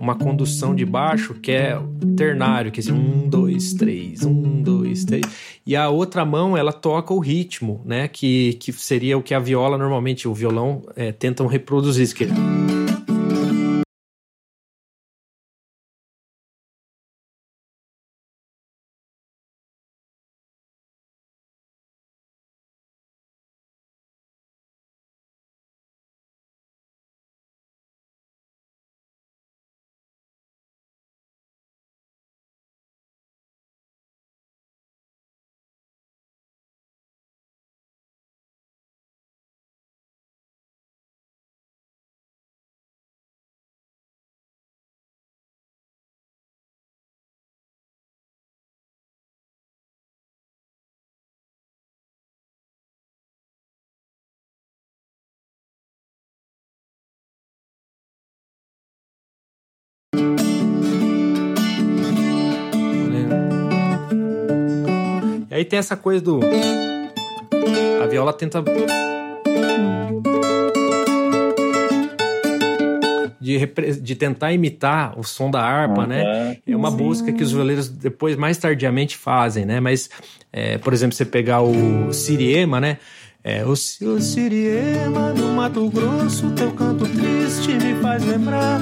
uma 0.00 0.14
condução 0.14 0.74
de 0.74 0.86
baixo 0.86 1.34
que 1.34 1.52
é 1.52 1.78
ternário, 2.16 2.72
que 2.72 2.80
é 2.80 2.82
assim, 2.82 2.92
um, 2.92 3.28
dois, 3.28 3.74
três, 3.74 4.24
um, 4.24 4.62
dois, 4.62 5.04
três. 5.04 5.24
E 5.66 5.76
a 5.76 5.90
outra 5.90 6.24
mão, 6.24 6.56
ela 6.56 6.72
toca 6.72 7.12
o 7.12 7.18
ritmo, 7.18 7.82
né? 7.84 8.08
Que, 8.08 8.54
que 8.54 8.72
seria 8.72 9.18
o 9.18 9.22
que 9.22 9.34
a 9.34 9.38
viola 9.38 9.76
normalmente, 9.76 10.26
o 10.26 10.32
violão, 10.32 10.82
é, 10.96 11.12
tentam 11.12 11.46
reproduzir. 11.46 12.12
Que... 12.14 12.26
aí 65.60 65.64
tem 65.64 65.78
essa 65.78 65.96
coisa 65.96 66.20
do. 66.20 66.40
A 68.02 68.06
viola 68.06 68.32
tenta. 68.32 68.62
De, 73.40 73.58
de 74.00 74.14
tentar 74.14 74.52
imitar 74.52 75.18
o 75.18 75.24
som 75.24 75.50
da 75.50 75.62
harpa, 75.62 76.02
uhum. 76.02 76.06
né? 76.06 76.58
É 76.66 76.76
uma 76.76 76.90
busca 76.90 77.32
que 77.32 77.42
os 77.42 77.52
violeiros 77.52 77.88
depois, 77.88 78.36
mais 78.36 78.58
tardiamente, 78.58 79.16
fazem, 79.16 79.64
né? 79.64 79.80
Mas, 79.80 80.10
é, 80.52 80.78
por 80.78 80.92
exemplo, 80.92 81.16
você 81.16 81.24
pegar 81.24 81.62
o 81.62 82.12
Siriema, 82.12 82.80
né? 82.80 82.98
É 83.42 83.64
o, 83.64 83.70
o 83.70 83.76
Siriema 84.20 85.32
do 85.32 85.46
Mato 85.48 85.88
Grosso, 85.88 86.50
teu 86.50 86.70
canto 86.72 87.06
triste 87.06 87.72
me 87.72 87.94
faz 88.02 88.24
lembrar 88.24 88.78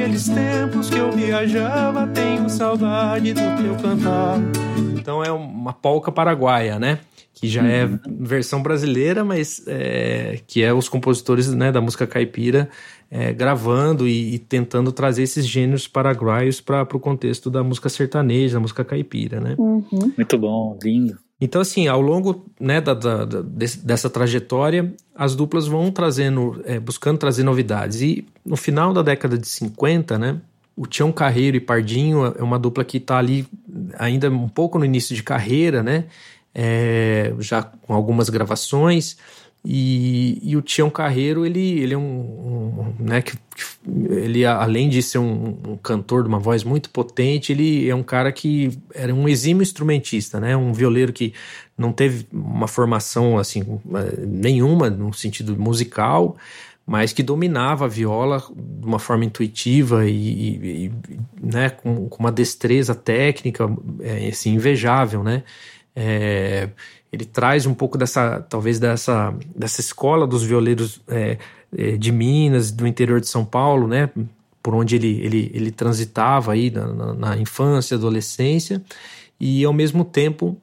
aqueles 0.00 0.30
tempos 0.30 0.88
que 0.88 0.96
eu 0.96 1.12
viajava, 1.12 2.06
tenho 2.06 2.48
saudade 2.48 3.34
do 3.34 3.40
teu 3.40 3.76
cantar. 3.76 4.38
Então 4.98 5.22
é 5.22 5.30
uma 5.30 5.74
polca 5.74 6.10
paraguaia, 6.10 6.78
né? 6.78 7.00
Que 7.34 7.46
já 7.46 7.62
é 7.66 7.84
uhum. 7.84 7.94
é 7.94 8.00
versão 8.08 8.62
brasileira, 8.62 9.22
mas 9.22 9.62
é, 9.66 10.40
que 10.46 10.62
é 10.62 10.72
os 10.72 10.88
compositores 10.88 11.52
né, 11.52 11.70
da 11.70 11.82
música 11.82 12.06
caipira 12.06 12.70
é, 13.10 13.30
gravando 13.32 14.08
e, 14.08 14.36
e, 14.36 14.38
tentando 14.38 14.90
trazer 14.90 15.22
esses 15.22 15.46
gêneros 15.46 15.86
paraguaios 15.86 16.62
para 16.62 16.82
o 16.82 17.00
contexto 17.00 17.50
da 17.50 17.62
música 17.62 17.90
sertaneja, 17.90 18.54
da 18.54 18.60
música 18.60 18.82
caipira, 18.82 19.38
né? 19.38 19.54
Uhum. 19.58 20.12
Muito 20.16 20.38
bom, 20.38 20.78
lindo. 20.82 21.18
Então, 21.40 21.60
assim, 21.60 21.88
ao 21.88 22.00
longo 22.00 22.44
né, 22.60 22.80
da, 22.80 22.92
da, 22.92 23.24
dessa 23.24 24.10
trajetória, 24.10 24.92
as 25.14 25.34
duplas 25.34 25.66
vão 25.66 25.90
trazendo, 25.90 26.60
é, 26.64 26.78
buscando 26.78 27.16
trazer 27.18 27.42
novidades. 27.42 28.02
E 28.02 28.26
no 28.44 28.56
final 28.56 28.92
da 28.92 29.00
década 29.00 29.38
de 29.38 29.48
50, 29.48 30.18
né, 30.18 30.38
o 30.76 30.86
Tião 30.86 31.10
Carreiro 31.10 31.56
e 31.56 31.60
Pardinho 31.60 32.26
é 32.38 32.42
uma 32.42 32.58
dupla 32.58 32.84
que 32.84 32.98
está 32.98 33.18
ali 33.18 33.46
ainda 33.98 34.28
um 34.30 34.48
pouco 34.48 34.78
no 34.78 34.84
início 34.84 35.14
de 35.14 35.22
carreira, 35.22 35.82
né? 35.82 36.04
É, 36.54 37.32
já 37.38 37.62
com 37.62 37.94
algumas 37.94 38.28
gravações. 38.28 39.16
E, 39.64 40.40
e, 40.42 40.56
o 40.56 40.62
Tião 40.62 40.88
Carreiro, 40.88 41.44
ele, 41.44 41.80
ele 41.80 41.92
é 41.92 41.98
um, 41.98 42.00
um 42.00 42.94
né, 42.98 43.20
que, 43.20 43.36
ele 43.86 44.46
além 44.46 44.88
de 44.88 45.02
ser 45.02 45.18
um, 45.18 45.58
um, 45.68 45.76
cantor 45.76 46.22
de 46.22 46.28
uma 46.28 46.38
voz 46.38 46.64
muito 46.64 46.88
potente, 46.88 47.52
ele 47.52 47.88
é 47.88 47.94
um 47.94 48.02
cara 48.02 48.32
que 48.32 48.70
era 48.94 49.14
um 49.14 49.28
exímio 49.28 49.62
instrumentista, 49.62 50.40
né, 50.40 50.56
um 50.56 50.72
violeiro 50.72 51.12
que 51.12 51.34
não 51.76 51.92
teve 51.92 52.26
uma 52.32 52.66
formação 52.66 53.38
assim 53.38 53.62
nenhuma 54.26 54.88
no 54.88 55.12
sentido 55.12 55.54
musical, 55.58 56.38
mas 56.86 57.12
que 57.12 57.22
dominava 57.22 57.84
a 57.84 57.88
viola 57.88 58.42
de 58.50 58.86
uma 58.86 58.98
forma 58.98 59.24
intuitiva 59.24 60.08
e, 60.08 60.10
e, 60.10 60.86
e 60.86 60.92
né, 61.40 61.70
com, 61.70 62.08
com, 62.08 62.18
uma 62.18 62.32
destreza 62.32 62.94
técnica 62.94 63.70
é, 64.00 64.28
assim, 64.28 64.54
invejável, 64.54 65.22
né? 65.22 65.44
É, 65.94 66.68
ele 67.12 67.24
traz 67.24 67.66
um 67.66 67.74
pouco 67.74 67.98
dessa, 67.98 68.40
talvez 68.48 68.78
dessa, 68.78 69.34
dessa 69.54 69.80
escola 69.80 70.26
dos 70.26 70.42
violeiros 70.42 71.00
é, 71.08 71.38
é, 71.76 71.96
de 71.96 72.12
Minas, 72.12 72.70
do 72.70 72.86
interior 72.86 73.20
de 73.20 73.28
São 73.28 73.44
Paulo, 73.44 73.88
né? 73.88 74.10
Por 74.62 74.74
onde 74.74 74.96
ele, 74.96 75.20
ele, 75.22 75.50
ele 75.54 75.70
transitava 75.70 76.52
aí 76.52 76.70
na, 76.70 76.86
na, 76.86 77.14
na 77.14 77.36
infância, 77.38 77.96
adolescência, 77.96 78.82
e 79.38 79.64
ao 79.64 79.72
mesmo 79.72 80.04
tempo 80.04 80.56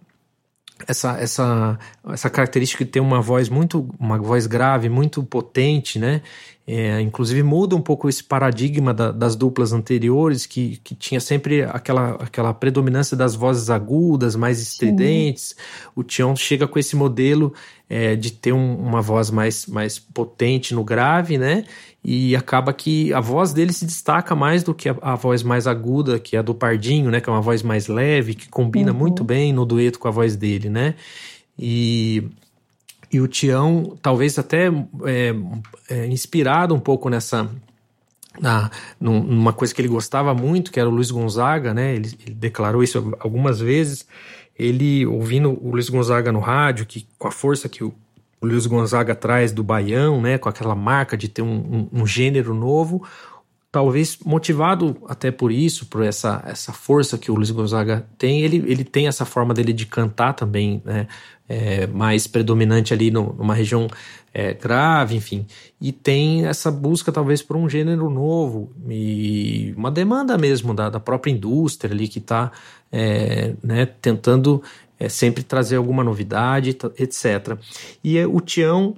essa, 0.87 1.17
essa, 1.17 1.79
essa 2.09 2.29
característica 2.29 2.83
de 2.83 2.91
ter 2.91 2.99
uma 2.99 3.21
voz 3.21 3.49
muito, 3.49 3.89
uma 3.99 4.17
voz 4.17 4.45
grave, 4.45 4.89
muito 4.89 5.23
potente, 5.23 5.97
né? 5.97 6.21
É, 6.69 6.99
inclusive 6.99 7.41
muda 7.43 7.77
um 7.77 7.81
pouco 7.81 8.09
esse 8.09 8.21
paradigma 8.21 8.93
da, 8.93 9.09
das 9.09 9.37
duplas 9.37 9.71
anteriores, 9.71 10.45
que, 10.45 10.75
que 10.83 10.93
tinha 10.93 11.21
sempre 11.21 11.63
aquela, 11.63 12.15
aquela 12.15 12.53
predominância 12.53 13.15
das 13.15 13.35
vozes 13.35 13.69
agudas, 13.69 14.35
mais 14.35 14.61
estridentes. 14.61 15.55
Sim. 15.57 15.89
O 15.95 16.03
Tião 16.03 16.35
chega 16.35 16.67
com 16.67 16.77
esse 16.77 16.93
modelo 16.93 17.53
é, 17.89 18.17
de 18.17 18.31
ter 18.31 18.51
um, 18.51 18.75
uma 18.75 19.01
voz 19.01 19.31
mais, 19.31 19.65
mais 19.65 19.97
potente 19.97 20.75
no 20.75 20.83
grave, 20.83 21.37
né? 21.37 21.63
E 22.09 22.37
acaba 22.37 22.71
que 22.71 23.13
a 23.13 23.19
voz 23.19 23.51
dele 23.51 23.73
se 23.73 23.85
destaca 23.85 24.33
mais 24.33 24.63
do 24.63 24.73
que 24.73 24.87
a, 24.87 24.95
a 25.01 25.15
voz 25.15 25.43
mais 25.43 25.67
aguda, 25.67 26.17
que 26.17 26.37
é 26.37 26.39
a 26.39 26.41
do 26.41 26.55
Pardinho, 26.55 27.11
né? 27.11 27.19
Que 27.19 27.29
é 27.29 27.33
uma 27.33 27.41
voz 27.41 27.61
mais 27.61 27.87
leve, 27.87 28.33
que 28.33 28.47
combina 28.47 28.93
uhum. 28.93 28.97
muito 28.97 29.25
bem 29.25 29.51
no 29.51 29.65
dueto 29.65 29.99
com 29.99 30.07
a 30.07 30.11
voz 30.11 30.37
dele, 30.37 30.69
né? 30.69 30.95
E 31.59 32.23
e 33.11 33.21
o 33.21 33.27
Tião, 33.27 33.97
talvez 34.01 34.37
até 34.37 34.67
é, 35.05 35.33
é, 35.89 36.07
inspirado 36.07 36.75
um 36.75 36.79
pouco 36.79 37.09
nessa. 37.09 37.49
Na, 38.39 38.69
numa 38.99 39.51
coisa 39.51 39.73
que 39.73 39.81
ele 39.81 39.87
gostava 39.87 40.31
muito, 40.31 40.71
que 40.71 40.79
era 40.79 40.87
o 40.87 40.91
Luiz 40.91 41.09
Gonzaga, 41.09 41.73
né? 41.73 41.95
Ele, 41.95 42.13
ele 42.23 42.35
declarou 42.35 42.83
isso 42.83 43.15
algumas 43.19 43.59
vezes. 43.59 44.05
Ele, 44.57 45.05
ouvindo 45.05 45.49
o 45.49 45.71
Luiz 45.71 45.89
Gonzaga 45.89 46.31
no 46.31 46.39
rádio, 46.39 46.85
que 46.85 47.07
com 47.17 47.27
a 47.27 47.31
força 47.31 47.67
que 47.67 47.83
o, 47.83 47.93
o 48.41 48.45
Luiz 48.45 48.65
Gonzaga 48.65 49.15
traz 49.15 49.51
do 49.51 49.63
baião, 49.63 50.21
né? 50.21 50.37
Com 50.37 50.49
aquela 50.49 50.75
marca 50.75 51.17
de 51.17 51.27
ter 51.27 51.41
um, 51.41 51.87
um, 51.93 52.01
um 52.01 52.07
gênero 52.07 52.53
novo, 52.53 53.03
talvez 53.71 54.17
motivado 54.25 54.97
até 55.07 55.31
por 55.31 55.51
isso, 55.51 55.85
por 55.87 56.03
essa, 56.03 56.43
essa 56.45 56.71
força 56.71 57.17
que 57.17 57.31
o 57.31 57.35
Luiz 57.35 57.51
Gonzaga 57.51 58.07
tem, 58.17 58.41
ele, 58.41 58.57
ele 58.67 58.83
tem 58.83 59.07
essa 59.07 59.25
forma 59.25 59.53
dele 59.53 59.73
de 59.73 59.85
cantar 59.85 60.33
também, 60.33 60.81
né? 60.85 61.07
É, 61.49 61.87
mais 61.87 62.27
predominante 62.27 62.93
ali 62.93 63.09
no, 63.09 63.33
numa 63.33 63.53
região 63.53 63.87
é, 64.33 64.53
grave, 64.53 65.15
enfim. 65.15 65.45
E 65.79 65.91
tem 65.91 66.45
essa 66.45 66.69
busca 66.69 67.11
talvez 67.11 67.41
por 67.41 67.55
um 67.55 67.69
gênero 67.69 68.09
novo 68.09 68.71
e 68.89 69.73
uma 69.77 69.89
demanda 69.89 70.37
mesmo 70.37 70.73
da, 70.73 70.89
da 70.89 70.99
própria 70.99 71.31
indústria 71.31 71.93
ali 71.93 72.07
que 72.07 72.19
está 72.19 72.51
é, 72.91 73.55
né, 73.63 73.85
tentando 73.85 74.61
é, 74.99 75.09
sempre 75.09 75.43
trazer 75.43 75.75
alguma 75.75 76.03
novidade, 76.03 76.69
etc. 76.97 77.57
E 78.03 78.17
é, 78.17 78.25
o 78.27 78.39
Tião, 78.41 78.95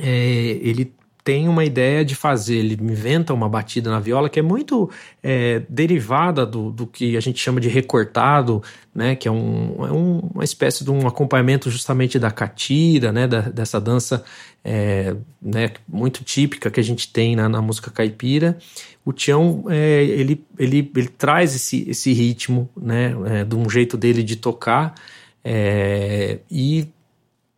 é, 0.00 0.08
ele 0.08 0.92
tem 1.24 1.48
uma 1.48 1.64
ideia 1.64 2.04
de 2.04 2.14
fazer, 2.14 2.56
ele 2.56 2.74
inventa 2.74 3.32
uma 3.32 3.48
batida 3.48 3.90
na 3.90 3.98
viola 3.98 4.28
que 4.28 4.38
é 4.38 4.42
muito 4.42 4.90
é, 5.22 5.62
derivada 5.70 6.44
do, 6.44 6.70
do 6.70 6.86
que 6.86 7.16
a 7.16 7.20
gente 7.20 7.40
chama 7.40 7.62
de 7.62 7.68
recortado, 7.68 8.62
né, 8.94 9.16
que 9.16 9.26
é, 9.26 9.30
um, 9.30 9.86
é 9.86 9.90
um, 9.90 10.18
uma 10.34 10.44
espécie 10.44 10.84
de 10.84 10.90
um 10.90 11.06
acompanhamento 11.06 11.70
justamente 11.70 12.18
da 12.18 12.30
catira, 12.30 13.10
né, 13.10 13.26
da, 13.26 13.40
dessa 13.40 13.80
dança 13.80 14.22
é, 14.62 15.16
né, 15.40 15.70
muito 15.88 16.22
típica 16.22 16.70
que 16.70 16.78
a 16.78 16.84
gente 16.84 17.10
tem 17.10 17.34
na, 17.34 17.48
na 17.48 17.62
música 17.62 17.90
caipira. 17.90 18.58
O 19.02 19.10
Tião, 19.10 19.64
é, 19.70 20.04
ele, 20.04 20.44
ele, 20.58 20.92
ele 20.94 21.08
traz 21.08 21.54
esse, 21.54 21.88
esse 21.88 22.12
ritmo, 22.12 22.68
né, 22.76 23.14
é, 23.26 23.44
de 23.44 23.56
um 23.56 23.68
jeito 23.70 23.96
dele 23.96 24.22
de 24.22 24.36
tocar, 24.36 24.94
é, 25.42 26.38
e 26.50 26.86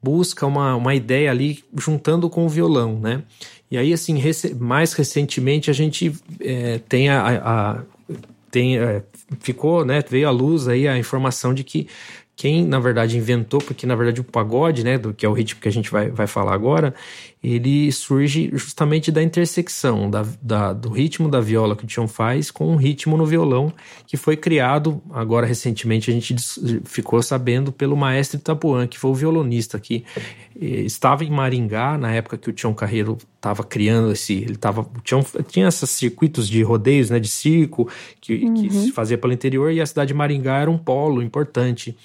busca 0.06 0.46
uma, 0.46 0.76
uma 0.76 0.94
ideia 0.94 1.30
ali 1.30 1.64
juntando 1.76 2.30
com 2.30 2.46
o 2.46 2.48
violão, 2.48 3.00
né? 3.00 3.24
E 3.70 3.76
aí, 3.76 3.92
assim, 3.92 4.18
rec 4.18 4.54
mais 4.58 4.92
recentemente 4.92 5.70
a 5.70 5.72
gente 5.72 6.12
é, 6.40 6.78
tem 6.88 7.08
a, 7.08 7.40
a 7.44 7.82
tem, 8.50 8.78
é, 8.78 9.02
ficou, 9.40 9.84
né, 9.84 10.02
veio 10.08 10.28
à 10.28 10.30
luz 10.30 10.68
aí 10.68 10.86
a 10.86 10.96
informação 10.96 11.52
de 11.52 11.64
que 11.64 11.88
quem 12.36 12.64
na 12.64 12.78
verdade 12.78 13.16
inventou, 13.16 13.60
porque 13.60 13.86
na 13.86 13.96
verdade 13.96 14.20
o 14.20 14.24
pagode, 14.24 14.84
né, 14.84 14.98
do 14.98 15.12
que 15.12 15.24
é 15.24 15.28
o 15.28 15.32
ritmo 15.32 15.60
que 15.60 15.68
a 15.68 15.72
gente 15.72 15.90
vai, 15.90 16.10
vai 16.10 16.26
falar 16.26 16.52
agora, 16.52 16.94
ele 17.42 17.92
surge 17.92 18.50
justamente 18.52 19.12
da 19.12 19.22
intersecção 19.22 20.10
da, 20.10 20.26
da, 20.40 20.72
do 20.72 20.88
ritmo 20.88 21.28
da 21.28 21.40
viola 21.40 21.76
que 21.76 21.84
o 21.84 21.86
Tião 21.86 22.08
faz 22.08 22.50
com 22.50 22.72
o 22.72 22.76
ritmo 22.76 23.16
no 23.16 23.26
violão, 23.26 23.72
que 24.06 24.16
foi 24.16 24.36
criado, 24.36 25.00
agora 25.10 25.46
recentemente 25.46 26.10
a 26.10 26.14
gente 26.14 26.34
ficou 26.84 27.22
sabendo, 27.22 27.70
pelo 27.70 27.96
maestro 27.96 28.38
Itapuã, 28.38 28.86
que 28.86 28.98
foi 28.98 29.10
o 29.10 29.14
violonista 29.14 29.78
que 29.78 30.04
eh, 30.60 30.82
estava 30.82 31.24
em 31.24 31.30
Maringá 31.30 31.98
na 31.98 32.12
época 32.12 32.38
que 32.38 32.50
o 32.50 32.52
Tião 32.52 32.72
Carreiro 32.72 33.18
estava 33.36 33.62
criando 33.62 34.10
esse, 34.12 34.34
ele 34.34 34.56
tava, 34.56 34.80
o 34.80 35.00
Tião 35.04 35.24
tinha 35.48 35.68
esses 35.68 35.90
circuitos 35.90 36.48
de 36.48 36.62
rodeios, 36.62 37.10
né, 37.10 37.20
de 37.20 37.28
circo, 37.28 37.88
que, 38.20 38.34
uhum. 38.34 38.54
que 38.54 38.70
se 38.70 38.92
fazia 38.92 39.16
pelo 39.16 39.32
interior, 39.32 39.70
e 39.70 39.80
a 39.80 39.86
cidade 39.86 40.08
de 40.08 40.14
Maringá 40.14 40.58
era 40.58 40.70
um 40.70 40.78
polo 40.78 41.22
importante. 41.22 41.96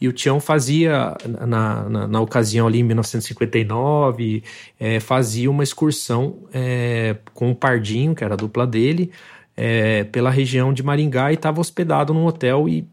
E 0.00 0.08
o 0.08 0.12
Tião 0.12 0.38
fazia, 0.38 1.16
na, 1.26 1.88
na, 1.88 2.08
na 2.08 2.20
ocasião 2.20 2.66
ali 2.66 2.80
em 2.80 2.82
1959, 2.82 4.42
é, 4.78 5.00
fazia 5.00 5.50
uma 5.50 5.62
excursão 5.62 6.44
é, 6.52 7.16
com 7.32 7.50
o 7.50 7.54
Pardinho, 7.54 8.14
que 8.14 8.22
era 8.22 8.34
a 8.34 8.36
dupla 8.36 8.66
dele, 8.66 9.10
é, 9.56 10.04
pela 10.04 10.30
região 10.30 10.72
de 10.72 10.82
Maringá 10.82 11.30
e 11.30 11.34
estava 11.34 11.60
hospedado 11.60 12.12
num 12.12 12.26
hotel 12.26 12.68
e, 12.68 12.86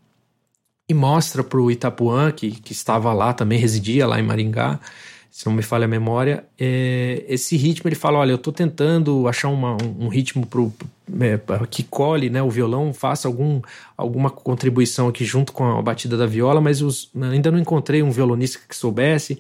e 0.88 0.94
mostra 0.94 1.44
para 1.44 1.60
o 1.60 1.70
Itapuã, 1.70 2.32
que, 2.32 2.52
que 2.52 2.72
estava 2.72 3.12
lá, 3.14 3.34
também 3.34 3.60
residia 3.60 4.08
lá 4.08 4.20
em 4.20 4.24
Maringá, 4.24 4.80
se 5.34 5.48
não 5.48 5.54
me 5.54 5.64
falha 5.64 5.86
a 5.86 5.88
memória, 5.88 6.46
é, 6.60 7.26
esse 7.28 7.58
ritmo 7.58 7.90
ele 7.90 7.96
fala, 7.96 8.20
olha, 8.20 8.32
eu 8.32 8.36
estou 8.36 8.54
tentando 8.54 9.28
achar 9.28 9.50
uma, 9.50 9.76
um, 10.00 10.08
ritmo 10.08 10.46
é, 11.20 11.40
que 11.70 11.84
cole 11.84 12.30
né, 12.30 12.42
o 12.42 12.50
violão, 12.50 12.94
faça 12.94 13.28
algum, 13.28 13.62
alguma 13.98 14.30
contribuição 14.30 15.08
aqui 15.08 15.26
junto 15.26 15.52
com 15.52 15.78
a 15.78 15.82
batida 15.82 16.18
da 16.18 16.26
viola, 16.26 16.62
mas 16.62 16.82
os, 16.82 17.10
ainda 17.32 17.52
não 17.52 17.60
encontrei 17.60 18.02
um 18.02 18.12
violonista 18.12 18.60
que 18.68 18.76
soubesse. 18.76 19.40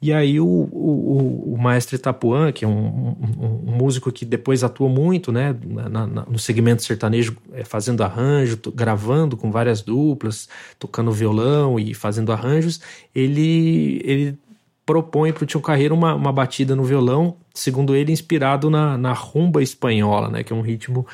E 0.00 0.12
aí 0.12 0.38
o, 0.38 0.44
o, 0.46 1.54
o 1.54 1.58
maestro 1.58 1.96
Itapuã, 1.96 2.52
que 2.52 2.64
é 2.64 2.68
um, 2.68 3.16
um, 3.18 3.70
um, 3.70 3.72
músico 3.72 4.12
que 4.12 4.26
depois 4.26 4.62
atuou 4.62 4.90
muito 4.90 5.32
né, 5.32 5.56
na, 5.64 6.06
na, 6.06 6.26
no 6.26 6.38
segmento 6.38 6.82
sertanejo, 6.82 7.36
é, 7.54 7.64
fazendo 7.64 8.02
arranjo, 8.02 8.58
gravando 8.74 9.34
com 9.34 9.50
várias 9.50 9.80
duplas, 9.80 10.46
tocando 10.78 11.10
violão 11.10 11.78
e 11.78 11.94
fazendo 11.94 12.32
arranjos, 12.32 12.80
ele, 13.14 14.02
ele 14.04 14.38
propõe 14.84 15.32
para 15.32 15.44
o 15.44 15.46
Tio 15.46 15.60
Carreiro 15.60 15.94
uma, 15.94 16.14
uma 16.14 16.32
batida 16.32 16.76
no 16.76 16.84
violão, 16.84 17.36
segundo 17.54 17.94
ele, 17.94 18.12
inspirado 18.12 18.68
na, 18.68 18.98
na 18.98 19.12
rumba 19.12 19.62
espanhola, 19.62 20.28
né, 20.28 20.42
que 20.42 20.52
é 20.52 20.56
um 20.56 20.62
ritmo 20.62 21.06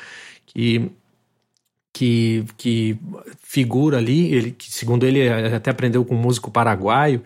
que 0.45 0.91
que, 1.93 2.45
que 2.57 2.97
figura 3.41 3.97
ali, 3.97 4.33
ele, 4.33 4.51
que 4.51 4.71
segundo 4.71 5.05
ele 5.05 5.27
até 5.27 5.71
aprendeu 5.71 6.05
com 6.05 6.15
um 6.15 6.17
músico 6.17 6.49
paraguaio, 6.49 7.21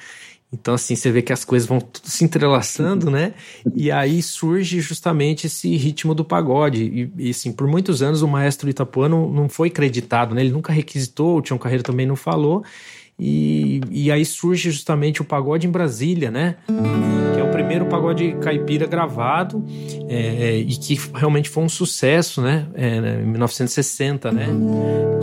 então, 0.56 0.74
assim, 0.74 0.96
você 0.96 1.12
vê 1.12 1.22
que 1.22 1.34
as 1.34 1.44
coisas 1.44 1.68
vão 1.68 1.82
tudo 1.82 2.08
se 2.08 2.24
entrelaçando, 2.24 3.12
né? 3.12 3.34
E 3.76 3.92
aí 3.92 4.22
surge 4.24 4.80
justamente 4.80 5.48
esse 5.48 5.76
ritmo 5.76 6.16
do 6.16 6.24
pagode. 6.24 7.12
E, 7.18 7.28
e 7.28 7.30
assim, 7.32 7.52
por 7.52 7.68
muitos 7.68 8.02
anos 8.02 8.22
o 8.22 8.28
maestro 8.28 8.70
Itapuã 8.70 9.10
não, 9.10 9.30
não 9.30 9.50
foi 9.50 9.68
acreditado, 9.68 10.34
né? 10.34 10.42
Ele 10.42 10.52
nunca 10.52 10.72
requisitou, 10.72 11.38
o 11.38 11.42
Tião 11.42 11.58
Carreiro 11.58 11.84
também 11.84 12.06
não 12.06 12.16
falou. 12.16 12.64
E, 13.18 13.82
e 13.90 14.12
aí 14.12 14.26
surge 14.26 14.72
justamente 14.72 15.22
o 15.22 15.26
pagode 15.26 15.66
em 15.66 15.72
Brasília, 15.72 16.30
né? 16.30 16.56
Que 17.34 17.40
é 17.40 17.44
o 17.44 17.50
primeiro 17.50 17.86
pagode 17.86 18.36
caipira 18.42 18.86
gravado 18.86 19.64
é, 20.10 20.58
e 20.58 20.76
que 20.76 21.00
realmente 21.14 21.50
foi 21.50 21.64
um 21.64 21.70
sucesso, 21.70 22.42
né? 22.42 22.68
É, 22.74 23.00
né, 23.00 23.22
em 23.22 23.28
1960, 23.28 24.32
né? 24.32 24.48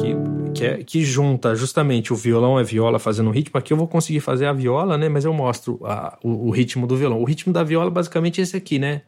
Que, 0.00 0.16
que, 0.54 0.64
é, 0.64 0.76
que, 0.78 1.04
junta 1.04 1.54
justamente 1.54 2.12
o 2.12 2.16
violão 2.16 2.58
é 2.58 2.64
viola 2.64 2.98
fazendo 2.98 3.30
ritmo. 3.30 3.58
Aqui 3.58 3.72
eu 3.72 3.76
vou 3.76 3.86
conseguir 3.86 4.20
fazer 4.20 4.46
a 4.46 4.52
viola, 4.52 4.96
né? 4.96 5.08
Mas 5.10 5.24
eu 5.26 5.32
mostro 5.34 5.78
a, 5.84 6.18
o, 6.22 6.48
o 6.48 6.50
ritmo 6.50 6.86
do 6.86 6.96
violão. 6.96 7.20
O 7.20 7.24
ritmo 7.24 7.52
da 7.52 7.62
viola 7.62 7.90
basicamente 7.90 8.40
é 8.40 8.44
esse 8.44 8.56
aqui, 8.56 8.78
né? 8.78 9.02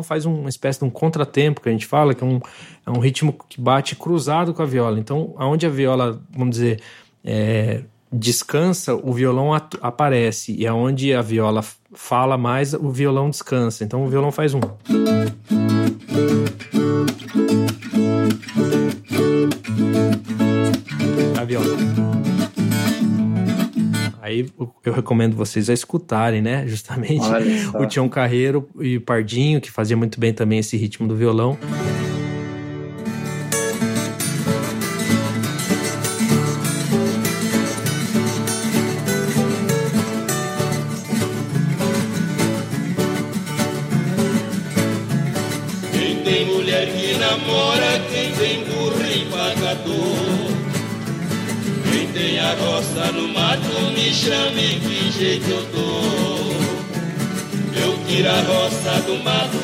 Violão 0.00 0.02
faz 0.02 0.26
uma 0.26 0.48
espécie 0.48 0.78
de 0.78 0.84
um 0.84 0.90
contratempo 0.90 1.60
que 1.60 1.68
a 1.68 1.72
gente 1.72 1.86
fala, 1.86 2.14
que 2.14 2.24
é 2.24 2.26
um, 2.26 2.40
é 2.86 2.90
um 2.90 2.98
ritmo 2.98 3.32
que 3.48 3.60
bate 3.60 3.94
cruzado 3.94 4.52
com 4.52 4.62
a 4.62 4.66
viola. 4.66 4.98
Então, 4.98 5.34
aonde 5.36 5.66
a 5.66 5.68
viola, 5.68 6.20
vamos 6.30 6.56
dizer, 6.56 6.80
é, 7.24 7.82
descansa, 8.12 8.94
o 8.94 9.12
violão 9.12 9.52
aparece. 9.54 10.54
E 10.56 10.66
aonde 10.66 11.14
a 11.14 11.22
viola 11.22 11.62
fala 11.92 12.36
mais, 12.36 12.74
o 12.74 12.90
violão 12.90 13.30
descansa. 13.30 13.84
Então, 13.84 14.04
o 14.04 14.08
violão 14.08 14.32
faz 14.32 14.54
um. 14.54 14.60
A 21.38 21.44
viola. 21.44 22.10
Aí 24.30 24.46
eu 24.84 24.92
recomendo 24.92 25.34
vocês 25.34 25.68
a 25.68 25.74
escutarem, 25.74 26.40
né? 26.40 26.64
Justamente 26.66 27.24
o 27.74 27.84
Tião 27.84 28.08
Carreiro 28.08 28.68
e 28.78 28.96
o 28.96 29.00
Pardinho, 29.00 29.60
que 29.60 29.70
fazia 29.70 29.96
muito 29.96 30.20
bem 30.20 30.32
também 30.32 30.60
esse 30.60 30.76
ritmo 30.76 31.08
do 31.08 31.16
violão. 31.16 31.58
Roça 58.28 59.00
do 59.06 59.16
mato, 59.24 59.56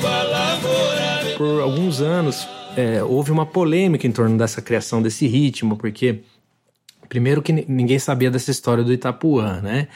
sua 0.00 0.22
lavoura. 0.24 1.36
Por 1.36 1.60
alguns 1.60 2.00
anos, 2.00 2.48
é, 2.76 3.02
houve 3.04 3.30
uma 3.30 3.46
polêmica 3.46 4.04
em 4.06 4.10
torno 4.10 4.36
dessa 4.36 4.60
criação 4.60 5.00
desse 5.00 5.28
ritmo, 5.28 5.76
porque 5.76 6.18
primeiro 7.10 7.42
que 7.42 7.52
ninguém 7.52 7.98
sabia 7.98 8.30
dessa 8.30 8.50
história 8.50 8.82
do 8.82 8.90
Itapuã, 8.92 9.60
né? 9.60 9.88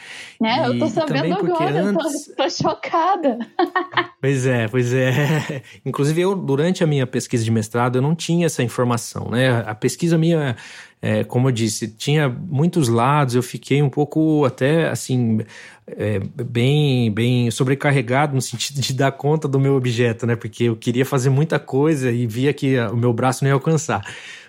É, 0.43 0.67
eu 0.67 0.77
tô 0.77 0.85
E 0.85 0.89
sabendo 0.89 1.33
agora, 1.33 1.81
antes- 1.83 2.25
tô, 2.27 2.35
tô 2.43 2.49
chocada. 2.49 3.39
Pois 4.21 4.45
é, 4.47 4.67
pois 4.67 4.91
é. 4.91 5.61
Inclusive, 5.85 6.19
eu, 6.19 6.35
durante 6.35 6.83
a 6.83 6.87
minha 6.87 7.05
pesquisa 7.05 7.43
de 7.43 7.51
mestrado, 7.51 7.97
eu 7.97 8.01
não 8.01 8.15
tinha 8.15 8.47
essa 8.47 8.63
informação, 8.63 9.29
né? 9.29 9.63
A 9.67 9.75
pesquisa 9.75 10.17
minha, 10.17 10.55
é, 10.99 11.23
como 11.23 11.47
eu 11.47 11.51
disse, 11.51 11.87
tinha 11.87 12.27
muitos 12.27 12.87
lados, 12.89 13.35
eu 13.35 13.43
fiquei 13.43 13.83
um 13.83 13.89
pouco 13.89 14.43
até, 14.43 14.89
assim, 14.89 15.41
é, 15.85 16.19
bem, 16.43 17.11
bem 17.11 17.51
sobrecarregado 17.51 18.33
no 18.33 18.41
sentido 18.41 18.81
de 18.81 18.93
dar 18.93 19.11
conta 19.11 19.47
do 19.47 19.59
meu 19.59 19.75
objeto, 19.75 20.25
né? 20.25 20.35
Porque 20.35 20.63
eu 20.63 20.75
queria 20.75 21.05
fazer 21.05 21.29
muita 21.29 21.59
coisa 21.59 22.11
e 22.11 22.25
via 22.25 22.51
que 22.51 22.79
o 22.79 22.97
meu 22.97 23.13
braço 23.13 23.43
não 23.43 23.49
ia 23.49 23.53
alcançar. 23.53 24.01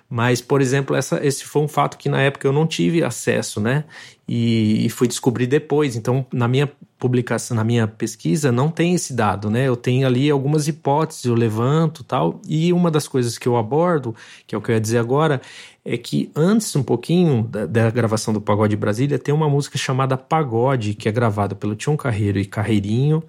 Mas, 0.09 0.41
por 0.41 0.61
exemplo, 0.61 0.95
essa, 0.95 1.25
esse 1.25 1.45
foi 1.45 1.63
um 1.63 1.69
fato 1.69 1.99
que 1.99 2.09
na 2.09 2.21
época 2.21 2.47
eu 2.47 2.53
não 2.53 2.67
tive 2.67 3.03
acesso, 3.03 3.61
né? 3.61 3.85
E, 4.27 4.87
e 4.87 4.89
fui 4.89 5.09
descobrir 5.09 5.47
depois. 5.47 5.97
Então, 5.97 6.25
na 6.33 6.47
minha 6.47 6.71
publicação, 6.99 7.57
na 7.57 7.65
minha 7.65 7.89
pesquisa, 7.89 8.53
não 8.53 8.71
tem 8.71 8.95
esse 8.95 9.13
dado, 9.13 9.51
né? 9.51 9.67
Eu 9.67 9.77
tenho 9.77 10.07
ali 10.07 10.31
algumas 10.31 10.69
hipóteses, 10.69 11.25
eu 11.25 11.35
levanto 11.35 12.05
tal. 12.05 12.41
E 12.49 12.73
uma 12.73 12.91
das 12.91 13.09
coisas 13.09 13.37
que 13.37 13.49
eu 13.49 13.57
abordo, 13.57 14.15
que 14.47 14.55
é 14.55 14.59
o 14.59 14.61
que 14.63 14.71
eu 14.71 14.75
ia 14.75 14.81
dizer 14.81 14.99
agora, 14.99 15.41
é 15.85 15.97
que 15.97 16.31
antes 16.37 16.75
um 16.77 16.83
pouquinho 16.83 17.43
da, 17.43 17.67
da 17.67 17.91
gravação 17.91 18.33
do 18.33 18.41
Pagode 18.41 18.77
Brasília, 18.77 19.19
tem 19.19 19.35
uma 19.35 19.49
música 19.49 19.77
chamada 19.77 20.17
Pagode, 20.17 20.95
que 20.95 21.09
é 21.09 21.13
gravada 21.13 21.55
pelo 21.55 21.75
Tião 21.75 21.97
Carreiro 21.97 22.39
e 22.39 22.45
Carreirinho, 22.45 23.23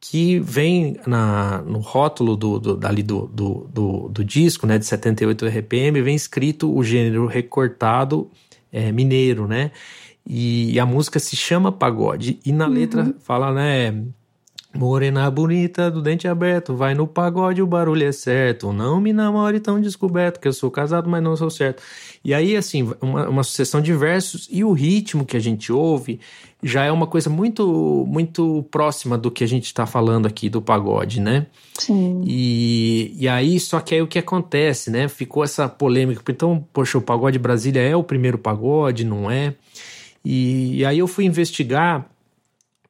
que 0.00 0.38
vem 0.38 0.96
na, 1.06 1.60
no 1.62 1.80
rótulo 1.80 2.36
do, 2.36 2.58
do, 2.58 2.76
dali 2.76 3.02
do, 3.02 3.26
do, 3.26 3.68
do, 3.72 4.08
do 4.08 4.24
disco, 4.24 4.66
né, 4.66 4.78
de 4.78 4.86
78 4.86 5.46
RPM, 5.46 6.00
vem 6.00 6.14
escrito 6.14 6.74
o 6.74 6.84
gênero 6.84 7.26
recortado 7.26 8.30
é, 8.72 8.92
mineiro, 8.92 9.48
né? 9.48 9.72
E, 10.24 10.72
e 10.72 10.80
a 10.80 10.84
música 10.84 11.18
se 11.18 11.34
chama 11.34 11.72
Pagode. 11.72 12.38
E 12.44 12.52
na 12.52 12.66
letra 12.66 13.14
fala, 13.20 13.52
né? 13.52 14.04
Morena 14.74 15.30
bonita 15.30 15.90
do 15.90 16.02
dente 16.02 16.28
aberto, 16.28 16.76
vai 16.76 16.94
no 16.94 17.06
pagode, 17.06 17.62
o 17.62 17.66
barulho 17.66 18.04
é 18.04 18.12
certo. 18.12 18.70
Não 18.70 19.00
me 19.00 19.14
namore 19.14 19.60
tão 19.60 19.80
descoberto, 19.80 20.38
que 20.38 20.46
eu 20.46 20.52
sou 20.52 20.70
casado, 20.70 21.08
mas 21.08 21.22
não 21.22 21.34
sou 21.36 21.48
certo. 21.48 21.82
E 22.22 22.34
aí, 22.34 22.54
assim, 22.54 22.92
uma, 23.00 23.28
uma 23.28 23.42
sucessão 23.42 23.80
de 23.80 23.94
versos 23.94 24.46
e 24.50 24.62
o 24.62 24.72
ritmo 24.72 25.24
que 25.24 25.36
a 25.38 25.40
gente 25.40 25.72
ouve 25.72 26.20
já 26.62 26.84
é 26.84 26.92
uma 26.92 27.06
coisa 27.06 27.30
muito, 27.30 28.04
muito 28.06 28.62
próxima 28.70 29.16
do 29.16 29.30
que 29.30 29.42
a 29.42 29.48
gente 29.48 29.64
está 29.64 29.86
falando 29.86 30.26
aqui 30.26 30.50
do 30.50 30.60
pagode, 30.60 31.18
né? 31.18 31.46
Sim. 31.78 32.22
E, 32.26 33.14
e 33.18 33.26
aí, 33.26 33.58
só 33.58 33.80
que 33.80 33.94
aí 33.94 34.02
o 34.02 34.06
que 34.06 34.18
acontece, 34.18 34.90
né? 34.90 35.08
Ficou 35.08 35.42
essa 35.42 35.66
polêmica. 35.66 36.20
Então, 36.28 36.62
poxa, 36.72 36.98
o 36.98 37.02
Pagode 37.02 37.38
Brasília 37.38 37.80
é 37.80 37.96
o 37.96 38.02
primeiro 38.02 38.36
pagode, 38.36 39.04
não 39.04 39.30
é? 39.30 39.54
E, 40.22 40.78
e 40.78 40.84
aí 40.84 40.98
eu 40.98 41.06
fui 41.06 41.24
investigar 41.24 42.06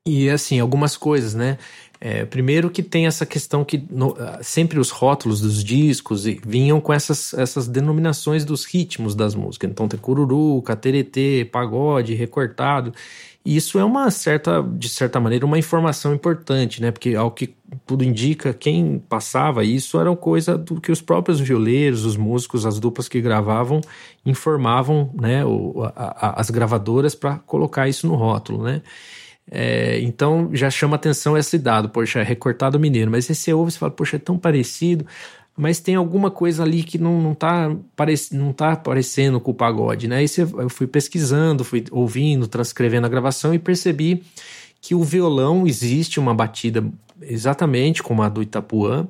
e, 0.08 0.30
assim, 0.30 0.58
algumas 0.60 0.96
coisas, 0.96 1.34
né? 1.34 1.58
É, 2.00 2.24
primeiro 2.24 2.70
que 2.70 2.80
tem 2.80 3.08
essa 3.08 3.26
questão 3.26 3.64
que 3.64 3.82
no- 3.90 4.14
ah, 4.20 4.38
sempre 4.40 4.78
os 4.78 4.90
rótulos 4.90 5.40
dos 5.40 5.64
discos 5.64 6.24
vinham 6.46 6.80
com 6.80 6.92
essas, 6.92 7.34
essas 7.34 7.66
denominações 7.66 8.44
dos 8.44 8.64
ritmos 8.64 9.16
das 9.16 9.34
músicas. 9.34 9.68
Então 9.70 9.88
tem 9.88 9.98
cururu, 9.98 10.62
cateretê, 10.62 11.48
pagode, 11.50 12.14
recortado. 12.14 12.94
E 13.44 13.56
isso 13.56 13.78
é 13.80 13.84
uma 13.84 14.10
certa, 14.12 14.62
de 14.62 14.88
certa 14.88 15.18
maneira, 15.18 15.44
uma 15.46 15.58
informação 15.58 16.14
importante, 16.14 16.80
né? 16.80 16.90
Porque 16.92 17.14
ao 17.16 17.30
que 17.32 17.54
tudo 17.86 18.04
indica, 18.04 18.52
quem 18.52 19.02
passava 19.08 19.64
isso 19.64 19.98
era 19.98 20.14
coisa 20.14 20.56
do 20.56 20.80
que 20.80 20.92
os 20.92 21.00
próprios 21.00 21.40
violeiros, 21.40 22.04
os 22.04 22.16
músicos, 22.16 22.64
as 22.66 22.78
duplas 22.78 23.08
que 23.08 23.20
gravavam 23.20 23.80
informavam, 24.24 25.10
né? 25.20 25.44
O, 25.44 25.82
a- 25.82 25.92
a- 26.28 26.40
as 26.40 26.50
gravadoras 26.50 27.14
para 27.14 27.38
colocar 27.38 27.88
isso 27.88 28.06
no 28.06 28.14
rótulo, 28.14 28.62
né? 28.62 28.82
É, 29.50 29.98
então 30.00 30.50
já 30.52 30.70
chama 30.70 30.96
atenção 30.96 31.36
esse 31.36 31.58
dado, 31.58 31.88
poxa, 31.88 32.20
é 32.20 32.22
recortado 32.22 32.78
mineiro, 32.78 33.10
mas 33.10 33.24
você 33.24 33.52
ouve 33.52 33.72
e 33.72 33.78
fala, 33.78 33.90
poxa, 33.90 34.16
é 34.16 34.18
tão 34.18 34.38
parecido, 34.38 35.06
mas 35.56 35.80
tem 35.80 35.96
alguma 35.96 36.30
coisa 36.30 36.62
ali 36.62 36.82
que 36.82 36.98
não, 36.98 37.20
não, 37.20 37.34
tá, 37.34 37.74
parec 37.96 38.32
não 38.32 38.52
tá 38.52 38.72
aparecendo 38.72 39.40
com 39.40 39.50
o 39.50 39.54
pagode, 39.54 40.06
né? 40.06 40.18
Aí 40.18 40.28
você, 40.28 40.42
eu 40.42 40.68
fui 40.68 40.86
pesquisando, 40.86 41.64
fui 41.64 41.84
ouvindo, 41.90 42.46
transcrevendo 42.46 43.06
a 43.06 43.10
gravação 43.10 43.52
e 43.52 43.58
percebi 43.58 44.22
que 44.80 44.94
o 44.94 45.02
violão 45.02 45.66
existe 45.66 46.20
uma 46.20 46.32
batida 46.32 46.84
exatamente 47.20 48.02
como 48.02 48.22
a 48.22 48.28
do 48.28 48.40
Itapuã, 48.40 49.08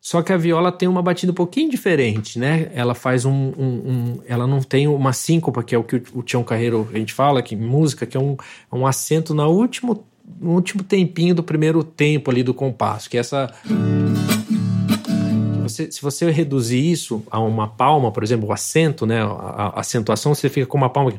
só 0.00 0.22
que 0.22 0.32
a 0.32 0.36
viola 0.36 0.70
tem 0.72 0.88
uma 0.88 1.02
batida 1.02 1.32
um 1.32 1.34
pouquinho 1.34 1.70
diferente, 1.70 2.38
né? 2.38 2.70
Ela 2.74 2.94
faz 2.94 3.24
um. 3.24 3.32
um- 3.32 3.52
um- 3.58 4.20
ela 4.26 4.46
não 4.46 4.60
tem 4.60 4.86
uma 4.88 5.12
síncopa, 5.12 5.62
que 5.62 5.74
é 5.74 5.78
o 5.78 5.84
que 5.84 6.02
o, 6.14 6.22
Tião 6.22 6.42
Carreiro 6.44 6.88
a 6.94 6.98
gente 6.98 7.12
fala, 7.12 7.42
que 7.42 7.54
música, 7.56 8.06
que 8.06 8.16
é 8.16 8.20
um, 8.20 8.36
é 8.72 8.74
um 8.76 8.86
acento 8.86 9.34
no 9.34 9.46
último, 9.50 10.04
no 10.40 10.52
último 10.52 10.82
tempinho 10.82 11.34
do 11.34 11.42
primeiro 11.42 11.82
tempo 11.82 12.30
ali 12.30 12.42
do 12.42 12.54
compasso, 12.54 13.10
que 13.10 13.16
é 13.16 13.20
essa. 13.20 13.52
você- 15.62 15.90
se 15.92 16.00
você 16.00 16.30
reduzir 16.30 16.90
isso 16.90 17.22
a 17.30 17.38
uma 17.40 17.66
palma, 17.68 18.10
por 18.10 18.22
exemplo, 18.22 18.48
o 18.48 18.52
acento, 18.52 19.04
né? 19.04 19.20
A, 19.22 19.26
a 19.76 19.80
acentuação, 19.80 20.34
você 20.34 20.48
fica 20.48 20.66
com 20.66 20.78
uma 20.78 20.88
palma 20.88 21.10
aqui. 21.10 21.18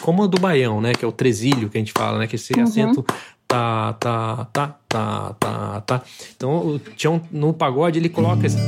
Como 0.00 0.22
a 0.22 0.26
do 0.26 0.40
baião, 0.40 0.80
né? 0.80 0.92
Que 0.94 1.04
é 1.04 1.08
o 1.08 1.12
tresilho 1.12 1.68
que 1.68 1.76
a 1.76 1.80
gente 1.80 1.92
fala, 1.92 2.18
né? 2.18 2.26
Que 2.26 2.36
esse 2.36 2.52
acento 2.60 3.04
tá, 3.48 3.94
tá, 3.94 4.44
tá, 4.52 4.78
tá, 4.86 5.34
tá, 5.40 5.80
tá. 5.80 6.02
Então, 6.36 6.74
o 6.74 6.78
Tião, 6.78 7.20
no 7.32 7.54
pagode, 7.54 7.98
ele 7.98 8.10
coloca 8.10 8.46
esse... 8.46 8.58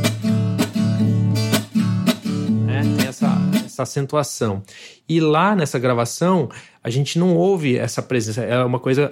né, 2.65 2.83
Tem 2.97 3.07
essa, 3.07 3.29
essa 3.65 3.83
acentuação. 3.83 4.63
E 5.07 5.21
lá 5.21 5.55
nessa 5.55 5.79
gravação, 5.79 6.49
a 6.83 6.89
gente 6.89 7.19
não 7.19 7.37
ouve 7.37 7.77
essa 7.77 8.01
presença. 8.01 8.43
É 8.43 8.65
uma 8.65 8.79
coisa... 8.81 9.11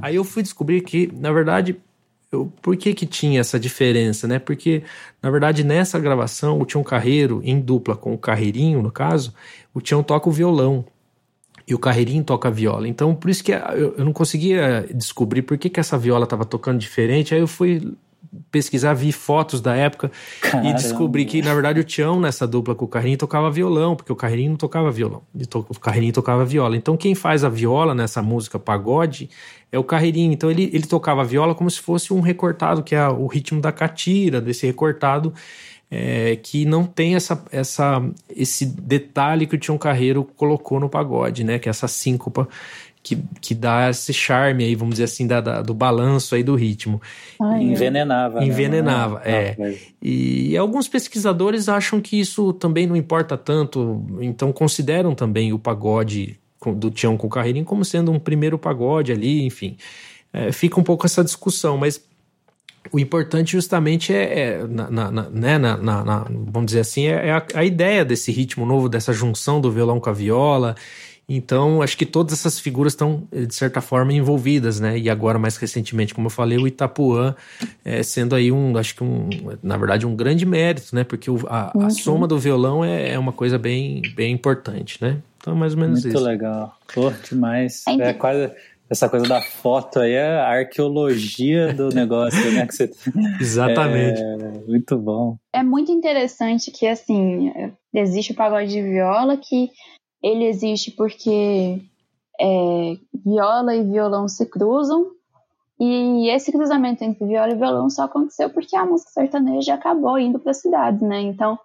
Aí 0.00 0.14
eu 0.14 0.24
fui 0.24 0.42
descobrir 0.42 0.80
que, 0.82 1.10
na 1.14 1.32
verdade, 1.32 1.76
eu, 2.32 2.52
por 2.62 2.76
que 2.76 2.94
que 2.94 3.06
tinha 3.06 3.40
essa 3.40 3.58
diferença, 3.58 4.26
né? 4.26 4.38
Porque, 4.38 4.82
na 5.22 5.30
verdade, 5.30 5.64
nessa 5.64 5.98
gravação, 5.98 6.60
o 6.60 6.64
Tião 6.64 6.82
Carreiro, 6.82 7.40
em 7.44 7.60
dupla 7.60 7.96
com 7.96 8.14
o 8.14 8.18
Carreirinho, 8.18 8.82
no 8.82 8.90
caso, 8.90 9.34
o 9.74 9.80
Tião 9.80 10.02
toca 10.02 10.28
o 10.28 10.32
violão 10.32 10.84
e 11.70 11.74
o 11.74 11.78
Carreirinho 11.78 12.24
toca 12.24 12.50
viola. 12.50 12.88
Então, 12.88 13.14
por 13.14 13.30
isso 13.30 13.42
que 13.44 13.52
eu, 13.52 13.94
eu 13.96 14.04
não 14.04 14.12
conseguia 14.12 14.86
descobrir 14.94 15.42
por 15.42 15.56
que, 15.56 15.70
que 15.70 15.78
essa 15.80 15.96
viola 15.96 16.24
estava 16.24 16.44
tocando 16.44 16.78
diferente. 16.78 17.34
Aí 17.34 17.40
eu 17.40 17.46
fui 17.46 17.92
pesquisar, 18.50 18.94
vi 18.94 19.10
fotos 19.10 19.60
da 19.60 19.74
época 19.74 20.10
e 20.38 20.50
Caramba. 20.50 20.72
descobri 20.74 21.24
que, 21.24 21.42
na 21.42 21.52
verdade, 21.52 21.80
o 21.80 21.84
Tião, 21.84 22.20
nessa 22.20 22.46
dupla 22.46 22.74
com 22.76 22.84
o 22.84 22.88
Carreirinho, 22.88 23.18
tocava 23.18 23.50
violão, 23.50 23.96
porque 23.96 24.12
o 24.12 24.16
Carreirinho 24.16 24.50
não 24.50 24.56
tocava 24.56 24.90
violão, 24.90 25.22
to- 25.48 25.66
o 25.68 25.78
Carreirinho 25.80 26.12
tocava 26.12 26.44
viola. 26.44 26.76
Então, 26.76 26.96
quem 26.96 27.14
faz 27.14 27.42
a 27.44 27.48
viola 27.48 27.92
nessa 27.94 28.22
música 28.22 28.58
pagode 28.58 29.28
é 29.72 29.78
o 29.78 29.84
Carreirinho. 29.84 30.32
Então, 30.32 30.50
ele, 30.50 30.70
ele 30.72 30.86
tocava 30.86 31.24
viola 31.24 31.54
como 31.56 31.70
se 31.70 31.80
fosse 31.80 32.12
um 32.12 32.20
recortado, 32.20 32.82
que 32.84 32.94
é 32.94 33.08
o 33.08 33.26
ritmo 33.26 33.60
da 33.60 33.72
catira, 33.72 34.40
desse 34.40 34.64
recortado, 34.66 35.32
é, 35.90 36.36
que 36.36 36.64
não 36.64 36.84
tem 36.84 37.16
essa, 37.16 37.42
essa, 37.50 38.00
esse 38.34 38.64
detalhe 38.64 39.46
que 39.46 39.56
o 39.56 39.58
Tião 39.58 39.76
Carreiro 39.76 40.24
colocou 40.36 40.78
no 40.78 40.88
pagode, 40.88 41.42
né? 41.42 41.58
Que 41.58 41.68
é 41.68 41.70
essa 41.70 41.88
síncopa 41.88 42.48
que, 43.02 43.18
que 43.40 43.54
dá 43.54 43.90
esse 43.90 44.12
charme 44.12 44.64
aí, 44.64 44.74
vamos 44.74 44.94
dizer 44.94 45.04
assim, 45.04 45.26
da, 45.26 45.40
da 45.40 45.62
do 45.62 45.74
balanço 45.74 46.34
aí 46.34 46.42
do 46.42 46.54
ritmo. 46.54 47.00
Ai, 47.40 47.62
Envenenava. 47.62 48.40
Né? 48.40 48.46
Envenenava, 48.46 49.18
né? 49.20 49.24
é. 49.24 49.78
E, 50.00 50.50
e 50.50 50.56
alguns 50.56 50.86
pesquisadores 50.86 51.68
acham 51.68 52.00
que 52.00 52.20
isso 52.20 52.52
também 52.52 52.86
não 52.86 52.94
importa 52.94 53.36
tanto, 53.36 54.04
então 54.20 54.52
consideram 54.52 55.14
também 55.14 55.52
o 55.52 55.58
pagode 55.58 56.38
do 56.76 56.90
Tião 56.90 57.16
com 57.16 57.28
Carreirinho 57.28 57.64
como 57.64 57.84
sendo 57.84 58.12
um 58.12 58.18
primeiro 58.18 58.58
pagode 58.58 59.12
ali, 59.12 59.44
enfim. 59.44 59.76
É, 60.32 60.52
fica 60.52 60.78
um 60.78 60.84
pouco 60.84 61.06
essa 61.06 61.24
discussão, 61.24 61.76
mas 61.76 62.00
o 62.92 62.98
importante 62.98 63.52
justamente 63.52 64.12
é, 64.12 64.40
é 64.40 64.66
na, 64.66 64.90
na, 64.90 65.10
na, 65.10 65.30
né, 65.30 65.58
na, 65.58 66.26
vamos 66.28 66.66
dizer 66.66 66.80
assim, 66.80 67.06
é, 67.06 67.28
é 67.28 67.32
a, 67.32 67.46
a, 67.54 67.64
ideia 67.64 68.04
desse 68.04 68.32
ritmo 68.32 68.64
novo, 68.64 68.88
dessa 68.88 69.12
junção 69.12 69.60
do 69.60 69.70
violão 69.70 70.00
com 70.00 70.10
a 70.10 70.12
viola. 70.12 70.74
Então, 71.32 71.80
acho 71.80 71.96
que 71.96 72.04
todas 72.04 72.32
essas 72.32 72.58
figuras 72.58 72.92
estão, 72.92 73.28
de 73.30 73.54
certa 73.54 73.80
forma, 73.80 74.12
envolvidas, 74.12 74.80
né? 74.80 74.98
E 74.98 75.08
agora, 75.08 75.38
mais 75.38 75.56
recentemente, 75.56 76.12
como 76.12 76.26
eu 76.26 76.30
falei, 76.30 76.58
o 76.58 76.66
Itapuã 76.66 77.36
é, 77.84 78.02
sendo 78.02 78.34
aí 78.34 78.50
um, 78.50 78.76
acho 78.76 78.96
que 78.96 79.04
um, 79.04 79.30
na 79.62 79.76
verdade, 79.76 80.04
um 80.04 80.16
grande 80.16 80.44
mérito, 80.44 80.92
né? 80.92 81.04
Porque 81.04 81.30
o, 81.30 81.38
a, 81.48 81.70
uhum. 81.72 81.86
a, 81.86 81.90
soma 81.90 82.26
do 82.26 82.36
violão 82.36 82.84
é, 82.84 83.12
é, 83.12 83.18
uma 83.18 83.30
coisa 83.30 83.56
bem, 83.58 84.02
bem 84.16 84.32
importante, 84.32 84.98
né? 85.00 85.18
Então, 85.38 85.54
mais 85.54 85.74
ou 85.74 85.78
menos 85.78 86.02
Muito 86.02 86.08
isso. 86.08 86.24
Muito 86.24 86.28
legal. 86.28 86.76
Pô, 86.92 87.12
demais. 87.30 87.84
É 87.86 88.12
quase 88.12 88.50
essa 88.90 89.08
coisa 89.08 89.26
da 89.28 89.40
foto 89.40 90.00
aí 90.00 90.12
é 90.12 90.40
a 90.40 90.48
arqueologia 90.48 91.72
do 91.72 91.90
negócio, 91.94 92.52
né? 92.52 92.66
Que 92.66 92.74
você... 92.74 92.90
Exatamente. 93.40 94.20
É, 94.20 94.36
muito 94.66 94.98
bom. 94.98 95.36
É 95.52 95.62
muito 95.62 95.92
interessante 95.92 96.72
que, 96.72 96.86
assim, 96.86 97.52
existe 97.94 98.32
o 98.32 98.34
pagode 98.34 98.70
de 98.70 98.82
viola, 98.82 99.36
que 99.36 99.70
ele 100.20 100.44
existe 100.44 100.90
porque 100.90 101.80
é, 102.40 102.96
viola 103.24 103.76
e 103.76 103.84
violão 103.84 104.26
se 104.26 104.44
cruzam, 104.46 105.12
e 105.78 106.28
esse 106.28 106.52
cruzamento 106.52 107.02
entre 107.02 107.24
viola 107.24 107.52
e 107.52 107.56
violão 107.56 107.88
só 107.88 108.02
aconteceu 108.02 108.50
porque 108.50 108.76
a 108.76 108.84
música 108.84 109.10
sertaneja 109.12 109.72
acabou 109.72 110.18
indo 110.18 110.38
para 110.38 110.50
as 110.50 110.60
cidades, 110.60 111.00
né? 111.00 111.22
Então, 111.22 111.58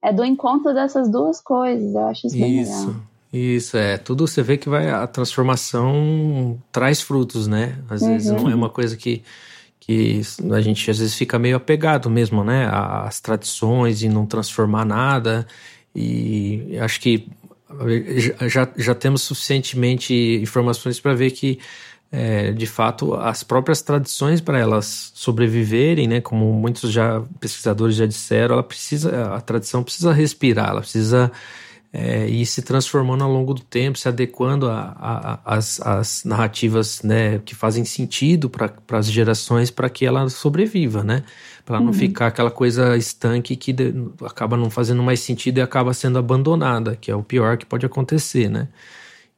é 0.00 0.12
do 0.12 0.24
encontro 0.24 0.72
dessas 0.72 1.10
duas 1.10 1.40
coisas, 1.40 1.92
eu 1.92 2.06
acho 2.06 2.26
isso, 2.28 2.36
isso. 2.36 2.44
bem 2.44 2.62
legal. 2.62 3.08
Isso, 3.32 3.76
é. 3.76 3.98
Tudo 3.98 4.26
você 4.26 4.42
vê 4.42 4.56
que 4.56 4.68
vai. 4.68 4.90
A 4.90 5.06
transformação 5.06 6.60
traz 6.72 7.00
frutos, 7.00 7.46
né? 7.46 7.78
Às 7.88 8.02
uhum. 8.02 8.12
vezes 8.14 8.30
não 8.30 8.50
é 8.50 8.54
uma 8.54 8.70
coisa 8.70 8.96
que, 8.96 9.22
que 9.78 10.22
a 10.50 10.60
gente 10.60 10.90
às 10.90 10.98
vezes 10.98 11.14
fica 11.14 11.38
meio 11.38 11.56
apegado 11.56 12.08
mesmo, 12.08 12.42
né? 12.42 12.68
Às 12.70 13.20
tradições 13.20 14.02
e 14.02 14.08
não 14.08 14.24
transformar 14.24 14.84
nada. 14.86 15.46
E 15.94 16.78
acho 16.80 17.00
que 17.00 17.28
já, 18.48 18.68
já 18.76 18.94
temos 18.94 19.22
suficientemente 19.22 20.14
informações 20.40 20.98
para 20.98 21.14
ver 21.14 21.30
que, 21.32 21.58
é, 22.10 22.50
de 22.52 22.66
fato, 22.66 23.14
as 23.14 23.42
próprias 23.42 23.82
tradições 23.82 24.40
para 24.40 24.58
elas 24.58 25.12
sobreviverem, 25.14 26.08
né? 26.08 26.20
Como 26.22 26.50
muitos 26.54 26.90
já 26.90 27.22
pesquisadores 27.38 27.94
já 27.96 28.06
disseram, 28.06 28.54
ela 28.54 28.62
precisa, 28.62 29.34
a 29.34 29.40
tradição 29.42 29.82
precisa 29.82 30.14
respirar, 30.14 30.70
ela 30.70 30.80
precisa 30.80 31.30
é, 31.92 32.26
e 32.26 32.44
se 32.44 32.60
transformando 32.60 33.24
ao 33.24 33.32
longo 33.32 33.54
do 33.54 33.62
tempo, 33.62 33.98
se 33.98 34.08
adequando 34.08 34.68
às 34.70 36.22
narrativas 36.24 37.02
né, 37.02 37.38
que 37.38 37.54
fazem 37.54 37.84
sentido 37.84 38.50
para 38.50 38.72
as 38.92 39.10
gerações 39.10 39.70
para 39.70 39.88
que 39.88 40.04
ela 40.04 40.28
sobreviva, 40.28 41.02
né? 41.02 41.24
Para 41.64 41.80
não 41.80 41.88
uhum. 41.88 41.92
ficar 41.92 42.26
aquela 42.26 42.50
coisa 42.50 42.96
estanque 42.96 43.56
que 43.56 43.72
de, 43.72 43.94
acaba 44.22 44.56
não 44.56 44.70
fazendo 44.70 45.02
mais 45.02 45.20
sentido 45.20 45.58
e 45.58 45.60
acaba 45.62 45.94
sendo 45.94 46.18
abandonada, 46.18 46.96
que 46.96 47.10
é 47.10 47.16
o 47.16 47.22
pior 47.22 47.56
que 47.56 47.64
pode 47.64 47.86
acontecer, 47.86 48.50
né? 48.50 48.68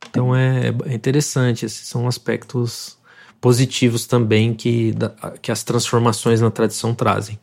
Então 0.08 0.34
é, 0.34 0.68
é 0.86 0.94
interessante, 0.94 1.66
esses 1.66 1.86
são 1.86 2.08
aspectos 2.08 2.98
positivos 3.40 4.06
também 4.06 4.54
que, 4.54 4.92
que 5.40 5.52
as 5.52 5.62
transformações 5.62 6.40
na 6.40 6.50
tradição 6.50 6.94
trazem. 6.94 7.38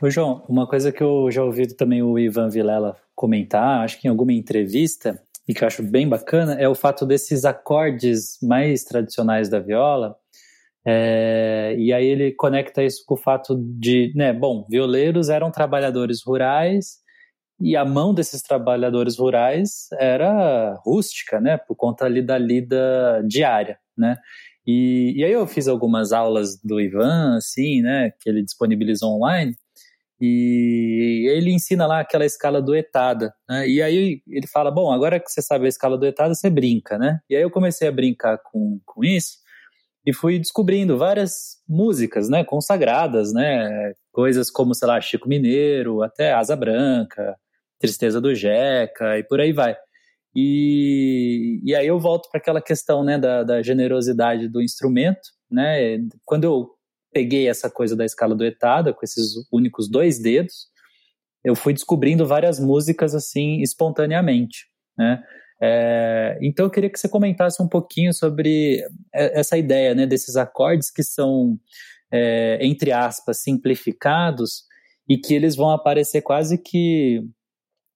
Ô 0.00 0.08
João, 0.08 0.42
uma 0.48 0.66
coisa 0.66 0.90
que 0.90 1.02
eu 1.02 1.30
já 1.30 1.42
ouvi 1.42 1.66
também 1.66 2.02
o 2.02 2.18
Ivan 2.18 2.48
Vilela 2.48 2.96
comentar, 3.18 3.84
acho 3.84 4.00
que 4.00 4.06
em 4.06 4.10
alguma 4.10 4.32
entrevista, 4.32 5.20
e 5.46 5.52
que 5.52 5.64
eu 5.64 5.66
acho 5.66 5.82
bem 5.82 6.08
bacana, 6.08 6.54
é 6.54 6.68
o 6.68 6.74
fato 6.74 7.04
desses 7.04 7.44
acordes 7.44 8.38
mais 8.40 8.84
tradicionais 8.84 9.48
da 9.48 9.58
viola. 9.58 10.14
É, 10.86 11.74
e 11.76 11.92
aí 11.92 12.06
ele 12.06 12.32
conecta 12.32 12.82
isso 12.82 13.02
com 13.04 13.14
o 13.14 13.18
fato 13.18 13.56
de, 13.56 14.12
né, 14.14 14.32
bom, 14.32 14.64
violeiros 14.70 15.28
eram 15.28 15.50
trabalhadores 15.50 16.22
rurais 16.24 16.98
e 17.60 17.76
a 17.76 17.84
mão 17.84 18.14
desses 18.14 18.40
trabalhadores 18.40 19.18
rurais 19.18 19.88
era 19.98 20.74
rústica, 20.86 21.40
né, 21.40 21.58
por 21.58 21.74
conta 21.74 22.04
ali 22.04 22.22
da 22.22 22.38
lida 22.38 23.22
diária, 23.26 23.78
né. 23.96 24.16
E, 24.66 25.14
e 25.16 25.24
aí 25.24 25.32
eu 25.32 25.46
fiz 25.46 25.66
algumas 25.66 26.12
aulas 26.12 26.60
do 26.62 26.80
Ivan, 26.80 27.36
assim, 27.36 27.82
né, 27.82 28.12
que 28.20 28.28
ele 28.30 28.44
disponibilizou 28.44 29.16
online, 29.16 29.54
e 30.20 31.28
ele 31.30 31.52
ensina 31.52 31.86
lá 31.86 32.00
aquela 32.00 32.26
escala 32.26 32.60
duetada, 32.60 33.32
né? 33.48 33.68
E 33.68 33.80
aí 33.80 34.20
ele 34.26 34.46
fala, 34.48 34.70
bom, 34.70 34.90
agora 34.90 35.20
que 35.20 35.30
você 35.30 35.40
sabe 35.40 35.66
a 35.66 35.68
escala 35.68 35.96
duetada, 35.96 36.34
você 36.34 36.50
brinca, 36.50 36.98
né? 36.98 37.20
E 37.30 37.36
aí 37.36 37.42
eu 37.42 37.50
comecei 37.50 37.86
a 37.86 37.92
brincar 37.92 38.38
com, 38.38 38.80
com 38.84 39.04
isso 39.04 39.38
e 40.04 40.12
fui 40.12 40.38
descobrindo 40.38 40.96
várias 40.96 41.58
músicas, 41.68 42.28
né, 42.28 42.42
consagradas, 42.42 43.32
né? 43.32 43.92
Coisas 44.10 44.50
como, 44.50 44.74
sei 44.74 44.88
lá, 44.88 45.00
Chico 45.00 45.28
Mineiro, 45.28 46.02
até 46.02 46.32
Asa 46.32 46.56
Branca, 46.56 47.36
Tristeza 47.78 48.20
do 48.20 48.34
Jeca 48.34 49.18
e 49.18 49.22
por 49.22 49.40
aí 49.40 49.52
vai. 49.52 49.76
E, 50.34 51.60
e 51.64 51.74
aí 51.74 51.86
eu 51.86 51.98
volto 51.98 52.28
para 52.30 52.40
aquela 52.40 52.60
questão, 52.60 53.04
né, 53.04 53.18
da, 53.18 53.42
da 53.44 53.62
generosidade 53.62 54.48
do 54.48 54.62
instrumento, 54.62 55.28
né? 55.50 55.98
Quando 56.24 56.44
eu 56.44 56.77
peguei 57.12 57.48
essa 57.48 57.70
coisa 57.70 57.96
da 57.96 58.04
escala 58.04 58.34
duetada, 58.34 58.92
com 58.92 59.04
esses 59.04 59.32
únicos 59.52 59.88
dois 59.88 60.20
dedos, 60.20 60.68
eu 61.44 61.54
fui 61.54 61.72
descobrindo 61.72 62.26
várias 62.26 62.58
músicas 62.58 63.14
assim 63.14 63.60
espontaneamente, 63.62 64.66
né? 64.96 65.22
É, 65.60 66.38
então 66.40 66.66
eu 66.66 66.70
queria 66.70 66.88
que 66.88 66.98
você 66.98 67.08
comentasse 67.08 67.60
um 67.60 67.68
pouquinho 67.68 68.12
sobre 68.12 68.80
essa 69.12 69.58
ideia, 69.58 69.92
né, 69.92 70.06
desses 70.06 70.36
acordes 70.36 70.88
que 70.88 71.02
são 71.02 71.58
é, 72.12 72.58
entre 72.62 72.92
aspas 72.92 73.42
simplificados 73.42 74.62
e 75.08 75.18
que 75.18 75.34
eles 75.34 75.56
vão 75.56 75.70
aparecer 75.70 76.22
quase 76.22 76.58
que 76.58 77.24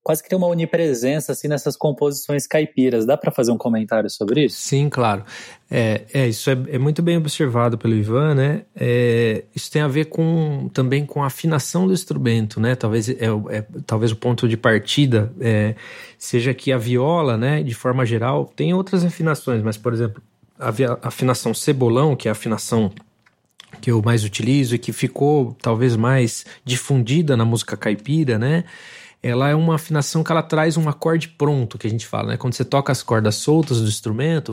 quase 0.02 0.22
que 0.22 0.28
tem 0.28 0.36
uma 0.36 0.48
onipresença 0.48 1.32
assim 1.32 1.48
nessas 1.48 1.76
composições 1.76 2.46
caipiras. 2.46 3.06
Dá 3.06 3.16
para 3.16 3.30
fazer 3.30 3.52
um 3.52 3.58
comentário 3.58 4.10
sobre 4.10 4.44
isso? 4.44 4.56
Sim, 4.56 4.88
claro. 4.88 5.22
É, 5.70 6.02
é 6.12 6.28
isso 6.28 6.50
é, 6.50 6.58
é 6.70 6.78
muito 6.78 7.00
bem 7.02 7.16
observado 7.16 7.78
pelo 7.78 7.94
Ivan, 7.94 8.34
né? 8.34 8.62
É, 8.74 9.44
isso 9.54 9.70
tem 9.70 9.80
a 9.80 9.88
ver 9.88 10.06
com 10.06 10.68
também 10.72 11.06
com 11.06 11.22
a 11.22 11.26
afinação 11.26 11.86
do 11.86 11.92
instrumento, 11.92 12.60
né? 12.60 12.74
Talvez 12.74 13.08
é, 13.08 13.16
é 13.50 13.64
talvez 13.86 14.10
o 14.12 14.16
ponto 14.16 14.48
de 14.48 14.56
partida 14.56 15.32
é, 15.40 15.74
seja 16.18 16.52
que 16.52 16.72
a 16.72 16.78
viola, 16.78 17.36
né, 17.36 17.62
de 17.62 17.74
forma 17.74 18.04
geral, 18.04 18.50
tem 18.56 18.74
outras 18.74 19.04
afinações, 19.04 19.62
mas 19.62 19.76
por 19.76 19.92
exemplo 19.92 20.22
a 20.58 21.08
afinação 21.08 21.52
cebolão, 21.52 22.14
que 22.14 22.28
é 22.28 22.30
a 22.30 22.32
afinação 22.32 22.92
que 23.80 23.90
eu 23.90 24.00
mais 24.02 24.22
utilizo 24.22 24.74
e 24.74 24.78
que 24.78 24.92
ficou 24.92 25.56
talvez 25.60 25.96
mais 25.96 26.44
difundida 26.64 27.36
na 27.36 27.44
música 27.44 27.76
caipira, 27.76 28.38
né? 28.38 28.64
Ela 29.23 29.49
é 29.49 29.55
uma 29.55 29.77
afinação 29.77 30.24
que 30.24 30.32
ela 30.32 30.43
traz 30.43 30.77
um 30.77 30.89
acorde 30.89 31.28
pronto, 31.28 31.78
que 31.78 31.86
a 31.86 31.90
gente 31.90 32.07
fala, 32.07 32.31
né? 32.31 32.36
Quando 32.36 32.55
você 32.55 32.65
toca 32.65 32.90
as 32.90 33.05
cordas 33.05 33.36
soltas 33.36 33.81
do 33.81 33.86
instrumento, 33.86 34.53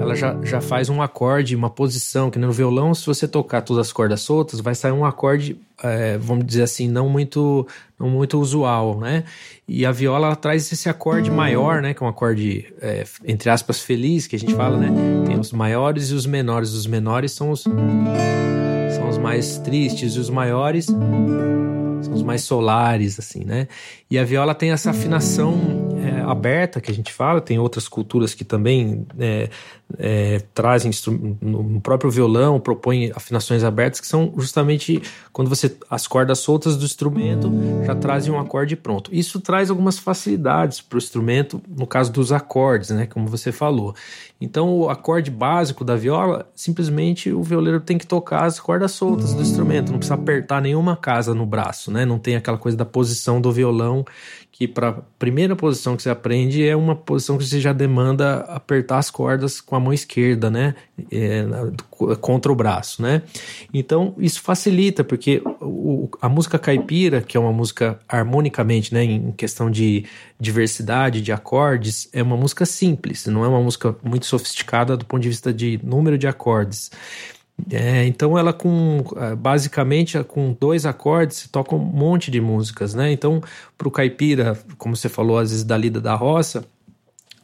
ela 0.00 0.16
já, 0.16 0.36
já 0.42 0.60
faz 0.60 0.88
um 0.88 1.00
acorde, 1.00 1.54
uma 1.54 1.70
posição, 1.70 2.28
que 2.28 2.38
no 2.38 2.50
violão, 2.50 2.92
se 2.92 3.06
você 3.06 3.28
tocar 3.28 3.62
todas 3.62 3.86
as 3.86 3.92
cordas 3.92 4.20
soltas, 4.22 4.58
vai 4.58 4.74
sair 4.74 4.90
um 4.90 5.04
acorde, 5.04 5.56
é, 5.80 6.18
vamos 6.18 6.44
dizer 6.44 6.64
assim, 6.64 6.88
não 6.88 7.08
muito, 7.08 7.64
não 7.96 8.10
muito 8.10 8.40
usual, 8.40 8.98
né? 8.98 9.22
E 9.68 9.86
a 9.86 9.92
viola, 9.92 10.26
ela 10.26 10.36
traz 10.36 10.72
esse 10.72 10.88
acorde 10.88 11.30
maior, 11.30 11.80
né? 11.80 11.94
Que 11.94 12.02
é 12.02 12.06
um 12.06 12.08
acorde, 12.08 12.74
é, 12.80 13.04
entre 13.24 13.50
aspas, 13.50 13.80
feliz, 13.80 14.26
que 14.26 14.34
a 14.34 14.38
gente 14.38 14.54
fala, 14.54 14.76
né? 14.76 14.90
Tem 15.24 15.38
os 15.38 15.52
maiores 15.52 16.10
e 16.10 16.14
os 16.14 16.26
menores. 16.26 16.72
Os 16.72 16.88
menores 16.88 17.30
são 17.30 17.52
os, 17.52 17.62
são 17.62 19.08
os 19.08 19.16
mais 19.16 19.58
tristes, 19.58 20.16
e 20.16 20.18
os 20.18 20.28
maiores 20.28 20.88
são 22.02 22.14
os 22.14 22.22
mais 22.22 22.42
solares, 22.42 23.18
assim, 23.18 23.44
né? 23.44 23.68
E 24.10 24.18
a 24.18 24.24
viola 24.24 24.54
tem 24.54 24.70
essa 24.70 24.90
afinação 24.90 25.56
é, 26.02 26.20
aberta 26.22 26.80
que 26.80 26.90
a 26.90 26.94
gente 26.94 27.12
fala, 27.12 27.40
tem 27.40 27.58
outras 27.58 27.88
culturas 27.88 28.34
que 28.34 28.44
também 28.44 29.06
é, 29.18 29.48
é, 29.98 30.42
trazem 30.54 30.90
no 31.40 31.80
próprio 31.80 32.10
violão, 32.10 32.60
propõem 32.60 33.12
afinações 33.14 33.64
abertas, 33.64 34.00
que 34.00 34.06
são 34.06 34.32
justamente 34.36 35.02
quando 35.32 35.48
você. 35.48 35.74
as 35.90 36.06
cordas 36.06 36.38
soltas 36.38 36.76
do 36.76 36.84
instrumento 36.84 37.50
já 37.84 37.94
trazem 37.94 38.32
um 38.32 38.38
acorde 38.38 38.76
pronto. 38.76 39.10
Isso 39.12 39.40
traz 39.40 39.70
algumas 39.70 39.98
facilidades 39.98 40.80
para 40.80 40.96
o 40.96 40.98
instrumento, 40.98 41.60
no 41.68 41.86
caso 41.86 42.12
dos 42.12 42.32
acordes, 42.32 42.90
né? 42.90 43.06
Como 43.06 43.26
você 43.26 43.52
falou. 43.52 43.94
Então, 44.40 44.72
o 44.76 44.90
acorde 44.90 45.30
básico 45.30 45.84
da 45.84 45.94
viola, 45.94 46.50
simplesmente 46.54 47.30
o 47.30 47.42
violeiro 47.42 47.80
tem 47.80 47.96
que 47.96 48.06
tocar 48.06 48.44
as 48.44 48.58
cordas 48.58 48.92
soltas 48.92 49.32
do 49.34 49.40
instrumento, 49.40 49.92
não 49.92 49.98
precisa 49.98 50.14
apertar 50.14 50.60
nenhuma 50.60 50.96
casa 50.96 51.32
no 51.34 51.46
braço, 51.46 51.90
né? 51.90 52.04
Não 52.04 52.18
tem 52.18 52.34
aquela 52.34 52.58
coisa 52.58 52.76
da 52.76 52.84
posição 52.84 53.40
do 53.40 53.52
violão 53.52 54.04
que 54.52 54.68
para 54.68 54.90
a 54.90 54.92
primeira 55.18 55.56
posição 55.56 55.96
que 55.96 56.02
você 56.02 56.10
aprende 56.10 56.64
é 56.64 56.76
uma 56.76 56.94
posição 56.94 57.38
que 57.38 57.44
você 57.44 57.58
já 57.58 57.72
demanda 57.72 58.40
apertar 58.42 58.98
as 58.98 59.10
cordas 59.10 59.60
com 59.60 59.74
a 59.74 59.80
mão 59.82 59.92
esquerda, 59.92 60.50
né? 60.50 60.74
É, 61.10 61.44
contra 62.20 62.50
o 62.50 62.54
braço, 62.54 63.02
né? 63.02 63.22
Então 63.74 64.14
isso 64.18 64.40
facilita, 64.40 65.04
porque 65.04 65.42
o, 65.60 66.08
a 66.20 66.28
música 66.28 66.58
caipira, 66.58 67.20
que 67.20 67.36
é 67.36 67.40
uma 67.40 67.52
música 67.52 67.98
harmonicamente, 68.08 68.94
né, 68.94 69.04
em 69.04 69.32
questão 69.32 69.70
de 69.70 70.06
diversidade 70.38 71.20
de 71.20 71.32
acordes, 71.32 72.08
é 72.12 72.22
uma 72.22 72.36
música 72.36 72.64
simples, 72.64 73.26
não 73.26 73.44
é 73.44 73.48
uma 73.48 73.60
música 73.60 73.94
muito 74.02 74.26
sofisticada 74.26 74.96
do 74.96 75.04
ponto 75.04 75.22
de 75.22 75.28
vista 75.28 75.52
de 75.52 75.78
número 75.82 76.16
de 76.16 76.26
acordes. 76.26 76.90
É, 77.70 78.04
então 78.06 78.36
ela 78.36 78.52
com 78.52 79.04
é, 79.16 79.36
basicamente 79.36 80.22
com 80.24 80.56
dois 80.58 80.84
acordes 80.84 81.46
toca 81.50 81.74
um 81.76 81.78
monte 81.78 82.30
de 82.30 82.40
músicas, 82.40 82.94
né? 82.94 83.12
Então 83.12 83.40
para 83.78 83.86
o 83.86 83.90
caipira, 83.90 84.58
como 84.78 84.96
você 84.96 85.08
falou 85.08 85.38
às 85.38 85.50
vezes 85.50 85.64
da 85.64 85.76
lida 85.76 86.00
da 86.00 86.14
roça, 86.14 86.64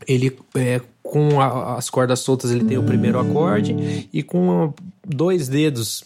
ele 0.08 0.36
é, 0.56 0.80
com 1.02 1.40
a, 1.40 1.76
as 1.76 1.90
cordas 1.90 2.20
soltas 2.20 2.50
ele 2.50 2.64
tem 2.64 2.78
o 2.78 2.82
primeiro 2.82 3.18
acorde 3.18 4.08
e 4.12 4.22
com 4.22 4.72
dois 5.06 5.48
dedos 5.48 6.02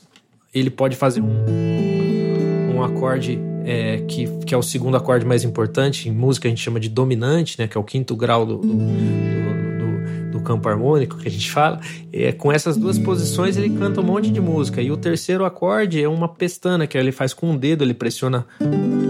ele 0.52 0.68
pode 0.68 0.96
fazer 0.96 1.20
um, 1.20 2.74
um 2.74 2.82
acorde 2.82 3.38
é, 3.64 3.98
que, 4.08 4.26
que 4.44 4.54
é 4.54 4.58
o 4.58 4.62
segundo 4.62 4.96
acorde 4.96 5.24
mais 5.24 5.44
importante 5.44 6.08
em 6.08 6.12
música 6.12 6.48
a 6.48 6.50
gente 6.50 6.60
chama 6.60 6.80
de 6.80 6.88
dominante, 6.88 7.58
né? 7.58 7.68
Que 7.68 7.78
é 7.78 7.80
o 7.80 7.84
quinto 7.84 8.16
grau 8.16 8.44
do, 8.44 8.58
do, 8.58 8.66
do 8.66 9.92
do 10.32 10.40
campo 10.40 10.68
harmônico 10.68 11.18
que 11.18 11.28
a 11.28 11.30
gente 11.30 11.50
fala, 11.50 11.78
é, 12.12 12.32
com 12.32 12.50
essas 12.50 12.76
duas 12.76 12.98
posições 12.98 13.56
ele 13.56 13.70
canta 13.70 14.00
um 14.00 14.04
monte 14.04 14.30
de 14.30 14.40
música. 14.40 14.82
E 14.82 14.90
o 14.90 14.96
terceiro 14.96 15.44
acorde 15.44 16.02
é 16.02 16.08
uma 16.08 16.28
pestana 16.28 16.86
que 16.86 16.98
ele 16.98 17.12
faz 17.12 17.32
com 17.32 17.50
um 17.50 17.56
dedo, 17.56 17.84
ele 17.84 17.94
pressiona 17.94 18.46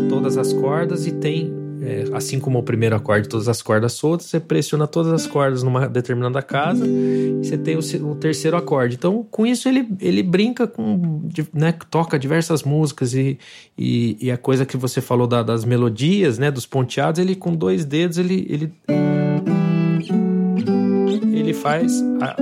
todas 0.08 0.36
as 0.36 0.52
cordas 0.52 1.06
e 1.06 1.12
tem, 1.12 1.52
é, 1.84 2.04
assim 2.12 2.38
como 2.38 2.60
o 2.60 2.62
primeiro 2.62 2.94
acorde, 2.94 3.28
todas 3.28 3.48
as 3.48 3.60
cordas 3.60 3.92
soltas, 3.92 4.26
você 4.26 4.38
pressiona 4.38 4.86
todas 4.86 5.12
as 5.12 5.26
cordas 5.26 5.64
numa 5.64 5.88
determinada 5.88 6.40
casa 6.40 6.86
e 6.86 7.40
você 7.42 7.58
tem 7.58 7.76
o, 7.76 8.10
o 8.10 8.14
terceiro 8.14 8.56
acorde. 8.56 8.94
Então, 8.94 9.26
com 9.28 9.44
isso 9.44 9.68
ele, 9.68 9.88
ele 10.00 10.22
brinca 10.22 10.66
com, 10.66 11.22
né, 11.52 11.74
toca 11.90 12.16
diversas 12.18 12.62
músicas 12.62 13.14
e, 13.14 13.36
e, 13.76 14.16
e 14.20 14.30
a 14.30 14.36
coisa 14.36 14.64
que 14.64 14.76
você 14.76 15.00
falou 15.00 15.26
da, 15.26 15.42
das 15.42 15.64
melodias, 15.64 16.38
né, 16.38 16.52
dos 16.52 16.66
ponteados, 16.66 17.20
ele 17.20 17.34
com 17.34 17.52
dois 17.52 17.84
dedos 17.84 18.16
ele, 18.16 18.46
ele 18.48 18.72
ele 21.32 21.52
faz 21.52 22.00
a, 22.20 22.36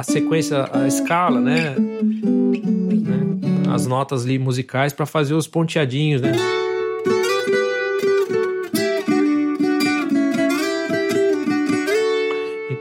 a 0.00 0.02
sequência, 0.02 0.68
a 0.72 0.86
escala, 0.86 1.40
né? 1.40 1.74
né? 1.76 3.72
As 3.72 3.86
notas 3.86 4.24
ali 4.24 4.38
musicais 4.38 4.92
para 4.92 5.04
fazer 5.04 5.34
os 5.34 5.46
ponteadinhos, 5.46 6.22
né? 6.22 6.32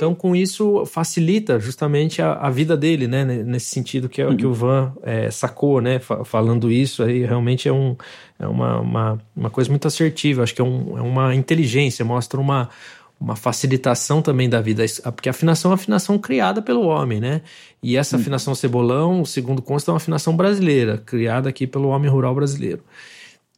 Então, 0.06 0.14
com 0.14 0.36
isso, 0.36 0.86
facilita 0.86 1.60
justamente 1.60 2.22
a, 2.22 2.34
a, 2.34 2.52
vida 2.52 2.77
dele, 2.77 3.07
né? 3.07 3.26
Nesse 3.26 3.72
sentido 3.72 4.07
que 4.07 4.22
é 4.22 4.27
o 4.27 4.38
que 4.38 4.45
o 4.45 4.53
Van 4.53 4.94
é, 5.02 5.32
sacou, 5.32 5.82
né? 5.82 5.98
Falando 5.99 6.72
isso 6.72 7.02
aí, 7.02 7.26
realmente 7.26 7.68
é, 7.68 7.73
um, 7.73 7.95
é 8.38 8.45
uma, 8.45 8.80
uma, 8.82 9.22
uma 9.36 9.49
coisa 9.49 9.68
muito 9.72 9.88
assertiva. 9.88 10.44
Acho 10.44 10.53
que 10.53 10.61
é, 10.61 10.64
um, 10.64 10.95
é 10.95 11.02
uma 11.02 11.34
inteligência, 11.34 12.06
mostra 12.06 12.40
uma, 12.40 12.69
uma 13.19 13.36
facilitação 13.36 14.22
também 14.22 14.48
da 14.48 14.61
vida, 14.61 14.86
porque 15.15 15.27
a 15.27 15.32
afinação 15.32 15.69
é 15.69 15.73
uma 15.73 15.76
afinação 15.82 16.19
criada 16.19 16.61
pelo 16.61 16.86
homem, 16.86 17.19
né? 17.19 17.41
E 17.82 17.98
essa 17.98 18.15
hum. 18.15 18.19
afinação 18.19 18.53
cebolão, 18.53 19.26
segundo 19.26 19.60
consta, 19.60 19.90
é 19.90 19.91
uma 19.91 19.98
afinação 19.98 20.38
brasileira, 20.38 20.99
criada 20.99 21.49
aqui 21.49 21.65
pelo 21.65 21.88
homem 21.88 22.11
rural 22.11 22.36
brasileiro. 22.36 22.84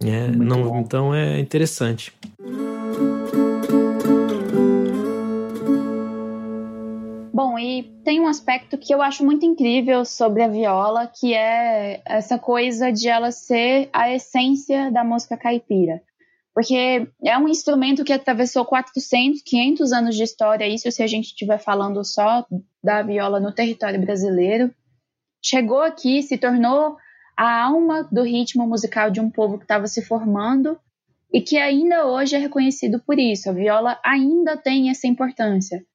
É, 0.02 0.28
não, 0.30 0.80
então 0.80 1.14
é 1.14 1.41
interessante. 1.41 2.14
Bom, 7.38 7.60
e 7.60 7.84
tem 8.04 8.20
um 8.20 8.28
aspecto 8.28 8.80
que 8.80 8.92
eu 8.92 9.00
acho 9.00 9.24
muito 9.24 9.46
incrível 9.46 10.04
sobre 10.04 10.42
a 10.42 10.48
viola, 10.48 11.06
que 11.06 11.36
é 11.36 12.02
essa 12.04 12.40
coisa 12.40 12.92
de 12.92 13.08
ela 13.08 13.32
ser 13.32 13.90
a 13.94 14.12
essência 14.12 14.90
da 14.92 15.04
música 15.04 15.38
caipira 15.38 16.02
porque 16.58 17.08
é 17.24 17.38
um 17.38 17.48
instrumento 17.48 18.04
que 18.04 18.12
atravessou 18.12 18.66
400, 18.66 19.44
500 19.44 19.92
anos 19.94 20.16
de 20.16 20.24
história, 20.24 20.68
isso 20.68 20.92
se 20.92 21.04
a 21.04 21.06
gente 21.06 21.26
estiver 21.26 21.60
falando 21.60 22.04
só 22.04 22.48
da 22.84 23.04
viola 23.04 23.40
no 23.40 23.54
território 23.54 24.02
brasileiro. 24.02 24.74
Chegou 25.40 25.84
aqui, 25.84 26.24
se 26.24 26.36
tornou 26.36 26.98
a 27.38 27.64
alma 27.64 28.10
do 28.12 28.24
ritmo 28.24 28.68
musical 28.68 29.12
de 29.12 29.22
um 29.22 29.30
povo 29.30 29.60
que 29.60 29.66
estava 29.66 29.86
se 29.86 30.02
formando 30.02 30.80
e 31.32 31.42
que 31.42 31.60
ainda 31.60 32.08
hoje 32.08 32.36
é 32.36 32.40
reconhecido 32.40 33.00
por 33.06 33.20
isso. 33.20 33.52
A 33.52 33.54
viola 33.54 34.00
ainda 34.04 34.58
tem 34.58 34.90
essa 34.90 35.06
importância. 35.06 35.86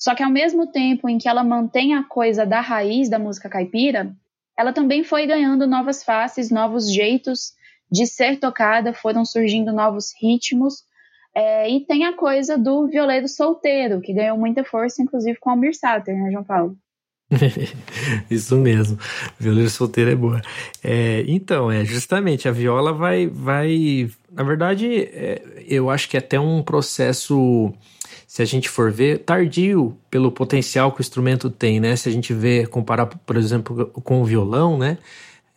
Só 0.00 0.14
que 0.14 0.22
ao 0.22 0.30
mesmo 0.30 0.66
tempo 0.66 1.08
em 1.08 1.18
que 1.18 1.28
ela 1.28 1.44
mantém 1.44 1.94
a 1.94 2.02
coisa 2.02 2.46
da 2.46 2.60
raiz 2.60 3.10
da 3.10 3.18
música 3.18 3.50
caipira, 3.50 4.14
ela 4.58 4.72
também 4.72 5.04
foi 5.04 5.26
ganhando 5.26 5.66
novas 5.66 6.02
faces, 6.02 6.50
novos 6.50 6.92
jeitos 6.92 7.52
de 7.90 8.06
ser 8.06 8.38
tocada, 8.38 8.94
foram 8.94 9.24
surgindo 9.24 9.72
novos 9.72 10.12
ritmos. 10.20 10.84
É, 11.34 11.68
e 11.70 11.84
tem 11.84 12.06
a 12.06 12.16
coisa 12.16 12.56
do 12.56 12.86
violeiro 12.88 13.28
solteiro, 13.28 14.00
que 14.00 14.14
ganhou 14.14 14.38
muita 14.38 14.64
força, 14.64 15.02
inclusive 15.02 15.38
com 15.38 15.50
Almir 15.50 15.76
Sater, 15.76 16.16
né, 16.16 16.30
João 16.30 16.44
Paulo? 16.44 16.76
Isso 18.30 18.56
mesmo, 18.56 18.98
violeiro 19.38 19.70
solteiro 19.70 20.10
é 20.10 20.16
boa. 20.16 20.40
É, 20.82 21.24
então, 21.28 21.70
é 21.70 21.84
justamente 21.84 22.48
a 22.48 22.52
viola 22.52 22.92
vai, 22.92 23.28
vai, 23.28 24.10
na 24.32 24.42
verdade, 24.42 25.02
é, 25.12 25.42
eu 25.68 25.90
acho 25.90 26.08
que 26.08 26.16
é 26.16 26.20
até 26.20 26.40
um 26.40 26.62
processo, 26.62 27.72
se 28.26 28.42
a 28.42 28.44
gente 28.44 28.68
for 28.68 28.90
ver, 28.90 29.18
tardio 29.18 29.96
pelo 30.10 30.30
potencial 30.30 30.92
que 30.92 31.00
o 31.00 31.02
instrumento 31.02 31.50
tem, 31.50 31.80
né? 31.80 31.96
Se 31.96 32.08
a 32.08 32.12
gente 32.12 32.32
vê, 32.32 32.66
comparar, 32.66 33.06
por 33.06 33.36
exemplo, 33.36 33.86
com 33.86 34.22
o 34.22 34.24
violão, 34.24 34.78
né? 34.78 34.98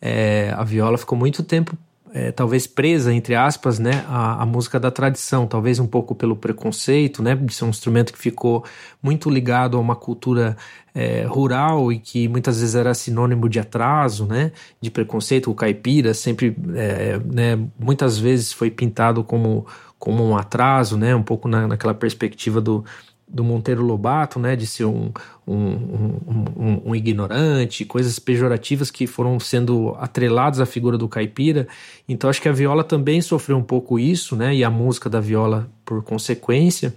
É, 0.00 0.52
a 0.56 0.64
viola 0.64 0.98
ficou 0.98 1.16
muito 1.16 1.42
tempo 1.42 1.76
é, 2.14 2.30
talvez 2.30 2.64
presa, 2.64 3.12
entre 3.12 3.34
aspas, 3.34 3.80
né, 3.80 4.04
a, 4.06 4.42
a, 4.42 4.46
música 4.46 4.78
da 4.78 4.88
tradição, 4.88 5.48
talvez 5.48 5.80
um 5.80 5.86
pouco 5.86 6.14
pelo 6.14 6.36
preconceito, 6.36 7.20
né, 7.20 7.34
de 7.34 7.52
ser 7.52 7.64
um 7.64 7.70
instrumento 7.70 8.12
que 8.12 8.18
ficou 8.20 8.64
muito 9.02 9.28
ligado 9.28 9.76
a 9.76 9.80
uma 9.80 9.96
cultura 9.96 10.56
é, 10.94 11.24
rural 11.24 11.92
e 11.92 11.98
que 11.98 12.28
muitas 12.28 12.60
vezes 12.60 12.76
era 12.76 12.94
sinônimo 12.94 13.48
de 13.48 13.58
atraso, 13.58 14.26
né, 14.26 14.52
de 14.80 14.92
preconceito. 14.92 15.50
O 15.50 15.56
caipira 15.56 16.14
sempre, 16.14 16.56
é, 16.76 17.18
né, 17.18 17.58
muitas 17.76 18.16
vezes 18.16 18.52
foi 18.52 18.70
pintado 18.70 19.24
como, 19.24 19.66
como 20.04 20.22
um 20.22 20.36
atraso, 20.36 20.98
né, 20.98 21.16
um 21.16 21.22
pouco 21.22 21.48
na, 21.48 21.66
naquela 21.66 21.94
perspectiva 21.94 22.60
do, 22.60 22.84
do 23.26 23.42
Monteiro 23.42 23.82
Lobato, 23.82 24.38
né, 24.38 24.54
de 24.54 24.66
ser 24.66 24.84
um, 24.84 25.10
um, 25.46 25.54
um, 25.56 26.82
um, 26.84 26.94
ignorante, 26.94 27.86
coisas 27.86 28.18
pejorativas 28.18 28.90
que 28.90 29.06
foram 29.06 29.40
sendo 29.40 29.96
atreladas 29.98 30.60
à 30.60 30.66
figura 30.66 30.98
do 30.98 31.08
caipira. 31.08 31.66
Então 32.06 32.28
acho 32.28 32.42
que 32.42 32.50
a 32.50 32.52
viola 32.52 32.84
também 32.84 33.22
sofreu 33.22 33.56
um 33.56 33.62
pouco 33.62 33.98
isso, 33.98 34.36
né, 34.36 34.54
e 34.54 34.62
a 34.62 34.68
música 34.68 35.08
da 35.08 35.20
viola 35.20 35.70
por 35.86 36.02
consequência. 36.02 36.94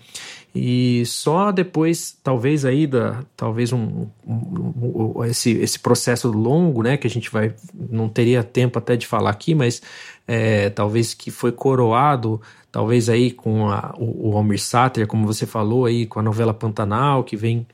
E 0.53 1.05
só 1.05 1.53
depois, 1.53 2.17
talvez 2.21 2.65
aí, 2.65 2.85
da, 2.85 3.23
talvez 3.37 3.71
um, 3.71 4.07
esse, 5.29 5.51
esse 5.51 5.79
processo 5.79 6.29
longo, 6.29 6.83
né, 6.83 6.97
que 6.97 7.07
a 7.07 7.09
gente 7.09 7.31
vai, 7.31 7.53
não 7.73 8.09
teria 8.09 8.43
tempo 8.43 8.77
até 8.79 8.97
de 8.97 9.07
falar 9.07 9.29
aqui, 9.29 9.55
mas 9.55 9.81
é, 10.27 10.69
talvez 10.69 11.13
que 11.13 11.31
foi 11.31 11.53
coroado 11.53 12.41
talvez 12.77 13.09
aí 13.09 13.31
com 13.31 13.71
a, 13.71 13.91
o, 13.97 14.29
o 14.29 14.37
Almir 14.37 14.61
Sater, 14.61 15.07
como 15.07 15.25
você 15.25 15.47
falou 15.47 15.85
aí, 15.85 16.05
com 16.05 16.19
a 16.19 16.21
novela 16.21 16.53
Pantanal, 16.53 17.23
que 17.23 17.35
vem 17.35 17.65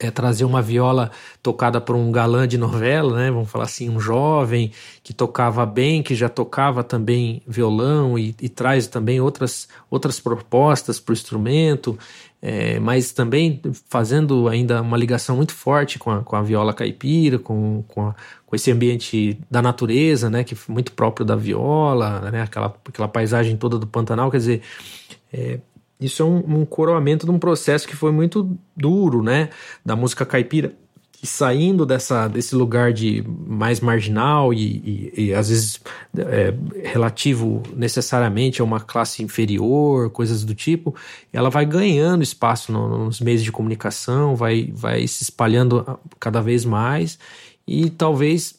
é, 0.00 0.10
trazer 0.10 0.46
uma 0.46 0.62
viola 0.62 1.10
tocada 1.42 1.82
por 1.82 1.94
um 1.94 2.10
galã 2.10 2.48
de 2.48 2.56
novela, 2.56 3.14
né? 3.14 3.30
Vamos 3.30 3.50
falar 3.50 3.64
assim, 3.64 3.90
um 3.90 4.00
jovem 4.00 4.72
que 5.02 5.12
tocava 5.12 5.66
bem, 5.66 6.02
que 6.02 6.14
já 6.14 6.30
tocava 6.30 6.82
também 6.82 7.42
violão 7.46 8.18
e, 8.18 8.34
e 8.40 8.48
traz 8.48 8.86
também 8.86 9.20
outras, 9.20 9.68
outras 9.90 10.18
propostas 10.18 10.98
para 10.98 11.12
o 11.12 11.14
instrumento, 11.14 11.98
é, 12.48 12.78
mas 12.78 13.10
também 13.10 13.60
fazendo 13.88 14.46
ainda 14.46 14.80
uma 14.80 14.96
ligação 14.96 15.34
muito 15.34 15.52
forte 15.52 15.98
com 15.98 16.12
a, 16.12 16.22
com 16.22 16.36
a 16.36 16.42
viola 16.42 16.72
caipira, 16.72 17.40
com, 17.40 17.82
com, 17.88 18.06
a, 18.06 18.14
com 18.46 18.54
esse 18.54 18.70
ambiente 18.70 19.36
da 19.50 19.60
natureza, 19.60 20.30
né? 20.30 20.44
Que 20.44 20.54
é 20.54 20.58
muito 20.68 20.92
próprio 20.92 21.26
da 21.26 21.34
viola, 21.34 22.30
né? 22.30 22.42
Aquela, 22.42 22.72
aquela 22.88 23.08
paisagem 23.08 23.56
toda 23.56 23.80
do 23.80 23.86
Pantanal, 23.88 24.30
quer 24.30 24.36
dizer. 24.36 24.62
É, 25.32 25.58
isso 26.00 26.22
é 26.22 26.24
um, 26.24 26.60
um 26.60 26.64
coroamento 26.64 27.26
de 27.26 27.32
um 27.32 27.38
processo 27.40 27.88
que 27.88 27.96
foi 27.96 28.12
muito 28.12 28.56
duro, 28.76 29.24
né? 29.24 29.50
Da 29.84 29.96
música 29.96 30.24
caipira. 30.24 30.72
E 31.22 31.26
saindo 31.26 31.86
dessa, 31.86 32.28
desse 32.28 32.54
lugar 32.54 32.92
de 32.92 33.24
mais 33.26 33.80
marginal 33.80 34.52
e, 34.52 35.12
e, 35.16 35.24
e 35.26 35.34
às 35.34 35.48
vezes 35.48 35.80
é, 36.16 36.54
relativo 36.88 37.62
necessariamente 37.74 38.60
a 38.60 38.64
uma 38.64 38.80
classe 38.80 39.22
inferior, 39.22 40.10
coisas 40.10 40.44
do 40.44 40.54
tipo, 40.54 40.94
ela 41.32 41.48
vai 41.48 41.64
ganhando 41.64 42.22
espaço 42.22 42.70
no, 42.70 43.06
nos 43.06 43.20
meios 43.20 43.42
de 43.42 43.50
comunicação, 43.50 44.36
vai, 44.36 44.70
vai 44.74 45.06
se 45.06 45.22
espalhando 45.22 45.98
cada 46.20 46.40
vez 46.40 46.64
mais 46.64 47.18
e 47.66 47.88
talvez 47.90 48.54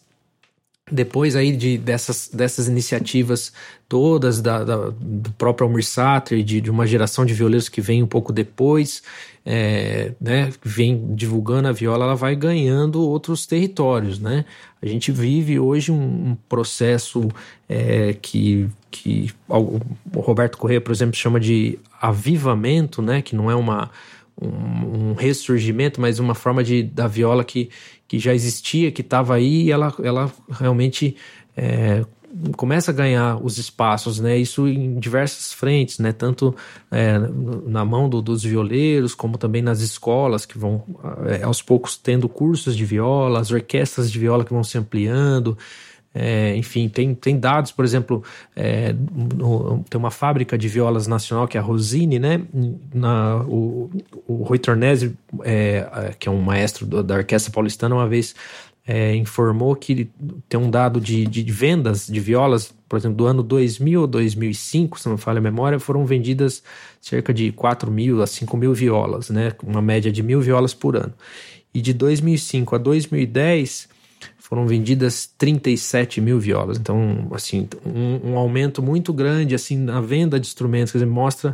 depois 0.92 1.36
aí 1.36 1.56
de, 1.56 1.78
dessas, 1.78 2.30
dessas 2.32 2.68
iniciativas 2.68 3.52
todas 3.90 4.42
da, 4.42 4.64
da 4.64 4.90
do 4.90 5.32
próprio 5.38 5.68
Almir 5.68 5.86
Sater, 5.86 6.44
de, 6.44 6.60
de 6.60 6.70
uma 6.70 6.86
geração 6.86 7.26
de 7.26 7.34
violeiros 7.34 7.70
que 7.70 7.80
vem 7.80 8.04
um 8.04 8.08
pouco 8.08 8.34
depois, 8.34 9.02
é, 9.46 10.12
né, 10.20 10.52
vem 10.62 11.16
divulgando 11.16 11.70
a 11.70 11.72
viola, 11.72 12.04
ela 12.04 12.16
vai 12.16 12.36
ganhando 12.36 13.02
outros 13.02 13.46
territórios, 13.46 14.20
né? 14.20 14.44
A 14.82 14.86
gente 14.86 15.12
vive 15.12 15.58
hoje 15.58 15.92
um, 15.92 16.32
um 16.32 16.38
processo 16.50 17.30
é, 17.68 18.14
que, 18.22 18.70
que 18.92 19.32
o 19.48 20.20
Roberto 20.20 20.58
Corrêa, 20.58 20.82
por 20.82 20.92
exemplo, 20.92 21.16
chama 21.16 21.40
de 21.40 21.80
avivamento, 22.02 23.02
né? 23.02 23.22
Que 23.22 23.36
não 23.36 23.50
é 23.50 23.56
uma, 23.56 23.90
um, 24.40 25.14
ressurgimento, 25.14 26.00
mas 26.00 26.20
uma 26.20 26.36
forma 26.36 26.64
de, 26.64 26.84
da 26.84 27.08
viola 27.08 27.44
que, 27.44 27.70
que 28.08 28.20
já 28.20 28.34
existia, 28.34 28.92
que 28.92 29.02
estava 29.02 29.36
aí, 29.36 29.64
e 29.64 29.72
ela, 29.72 29.94
ela 30.04 30.32
realmente 30.52 31.16
é, 31.56 32.06
começa 32.56 32.92
a 32.92 32.94
ganhar 32.94 33.44
os 33.44 33.58
espaços, 33.58 34.20
né? 34.20 34.38
Isso 34.38 34.68
em 34.68 35.00
diversas 35.00 35.54
frentes, 35.54 36.00
né? 36.00 36.12
Tanto 36.12 36.56
é, 36.92 37.18
na 37.66 37.86
mão 37.86 38.10
do, 38.10 38.22
dos 38.22 38.44
violeiros, 38.44 39.16
como 39.16 39.38
também 39.38 39.62
nas 39.62 39.82
escolas 39.82 40.46
que 40.46 40.58
vão 40.58 40.84
é, 41.26 41.44
aos 41.44 41.62
poucos 41.62 41.98
tendo 41.98 42.28
cursos 42.28 42.76
de 42.76 42.86
viola, 42.86 43.40
as 43.40 43.52
orquestras 43.52 44.12
de 44.12 44.20
viola 44.20 44.44
que 44.44 44.54
vão 44.54 44.64
se 44.64 44.78
ampliando. 44.78 45.58
É, 46.20 46.56
enfim, 46.56 46.90
tem, 46.90 47.14
tem 47.14 47.40
dados, 47.40 47.72
por 47.72 47.86
exemplo, 47.86 48.24
é, 48.56 48.92
no, 49.14 49.86
tem 49.88 50.00
uma 50.00 50.10
fábrica 50.10 50.58
de 50.58 50.68
violas 50.68 51.06
nacional 51.06 51.48
que 51.48 51.58
é 51.58 51.60
a 51.60 51.64
Rosine, 51.64 52.18
né? 52.18 52.42
Na, 52.92 53.44
o, 53.48 53.92
o 54.26 54.44
Rui 54.44 54.58
Tornese, 54.58 55.16
é, 55.44 56.16
que 56.18 56.28
é 56.28 56.32
um 56.32 56.42
maestro 56.42 56.88
do, 56.88 57.04
da 57.04 57.18
Orquestra 57.18 57.54
Paulistana, 57.54 57.94
uma 57.94 58.08
vez 58.08 58.34
é, 58.88 59.14
informou 59.14 59.76
que 59.76 60.10
tem 60.48 60.58
um 60.58 60.72
dado 60.72 61.02
de, 61.02 61.26
de, 61.28 61.44
vendas 61.52 62.08
de 62.08 62.20
violas, 62.22 62.74
por 62.88 62.98
exemplo, 62.98 63.18
do 63.18 63.26
ano 63.26 63.44
2000 63.44 64.00
ou 64.00 64.08
2005, 64.08 64.98
se 64.98 65.10
não 65.10 65.18
falha 65.18 65.40
a 65.40 65.42
memória, 65.42 65.78
foram 65.78 66.06
vendidas 66.06 66.64
cerca 67.02 67.34
de 67.34 67.52
4 67.52 67.92
mil 67.92 68.22
a 68.22 68.28
5 68.28 68.56
mil 68.56 68.74
violas, 68.74 69.30
né? 69.30 69.52
Uma 69.62 69.82
média 69.82 70.10
de 70.10 70.24
mil 70.24 70.40
violas 70.40 70.74
por 70.74 70.96
ano. 70.96 71.14
E 71.74 71.82
de 71.82 71.92
2005 71.92 72.76
a 72.76 72.78
2010 72.78 73.90
foram 74.38 74.66
vendidas 74.66 75.30
37 75.38 76.22
mil 76.22 76.40
violas. 76.40 76.78
Então, 76.78 77.28
assim, 77.32 77.68
um, 77.86 78.32
um, 78.32 78.38
aumento 78.38 78.82
muito 78.82 79.12
grande 79.12 79.54
assim 79.54 79.76
na 79.76 80.00
venda 80.00 80.40
de 80.40 80.48
instrumentos, 80.48 80.94
quer 80.94 81.00
dizer, 81.00 81.12
mostra 81.12 81.54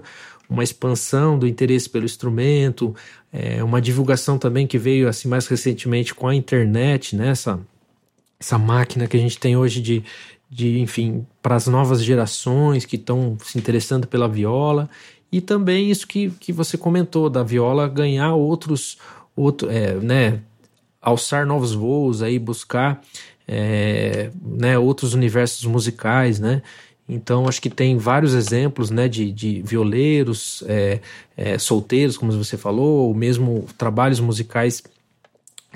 uma 0.53 0.63
expansão 0.63 1.37
do 1.37 1.47
interesse 1.47 1.89
pelo 1.89 2.05
instrumento, 2.05 2.95
é, 3.31 3.63
uma 3.63 3.81
divulgação 3.81 4.37
também 4.37 4.67
que 4.67 4.77
veio 4.77 5.09
assim 5.09 5.27
mais 5.27 5.47
recentemente 5.47 6.13
com 6.13 6.27
a 6.27 6.35
internet, 6.35 7.15
né? 7.15 7.29
Essa, 7.29 7.59
essa 8.39 8.59
máquina 8.59 9.07
que 9.07 9.17
a 9.17 9.19
gente 9.19 9.39
tem 9.39 9.57
hoje 9.57 9.81
de, 9.81 10.03
de 10.47 10.79
enfim, 10.79 11.25
para 11.41 11.55
as 11.55 11.65
novas 11.65 12.03
gerações 12.03 12.85
que 12.85 12.97
estão 12.97 13.35
se 13.43 13.57
interessando 13.57 14.07
pela 14.07 14.29
viola. 14.29 14.87
E 15.31 15.41
também 15.41 15.89
isso 15.89 16.05
que, 16.05 16.29
que 16.39 16.53
você 16.53 16.77
comentou, 16.77 17.31
da 17.31 17.41
viola 17.41 17.87
ganhar 17.87 18.35
outros, 18.35 18.99
outro, 19.35 19.71
é, 19.71 19.95
né, 19.95 20.39
alçar 21.01 21.47
novos 21.47 21.73
voos, 21.73 22.21
aí 22.21 22.37
buscar 22.37 23.01
é, 23.47 24.29
né, 24.39 24.77
outros 24.77 25.15
universos 25.15 25.65
musicais, 25.65 26.39
né? 26.39 26.61
Então, 27.07 27.47
acho 27.47 27.61
que 27.61 27.69
tem 27.69 27.97
vários 27.97 28.33
exemplos 28.33 28.89
né, 28.89 29.07
de, 29.07 29.31
de 29.31 29.61
violeiros 29.61 30.63
é, 30.67 31.01
é, 31.35 31.57
solteiros, 31.57 32.17
como 32.17 32.31
você 32.31 32.57
falou, 32.57 33.07
ou 33.07 33.13
mesmo 33.13 33.67
trabalhos 33.77 34.19
musicais 34.19 34.81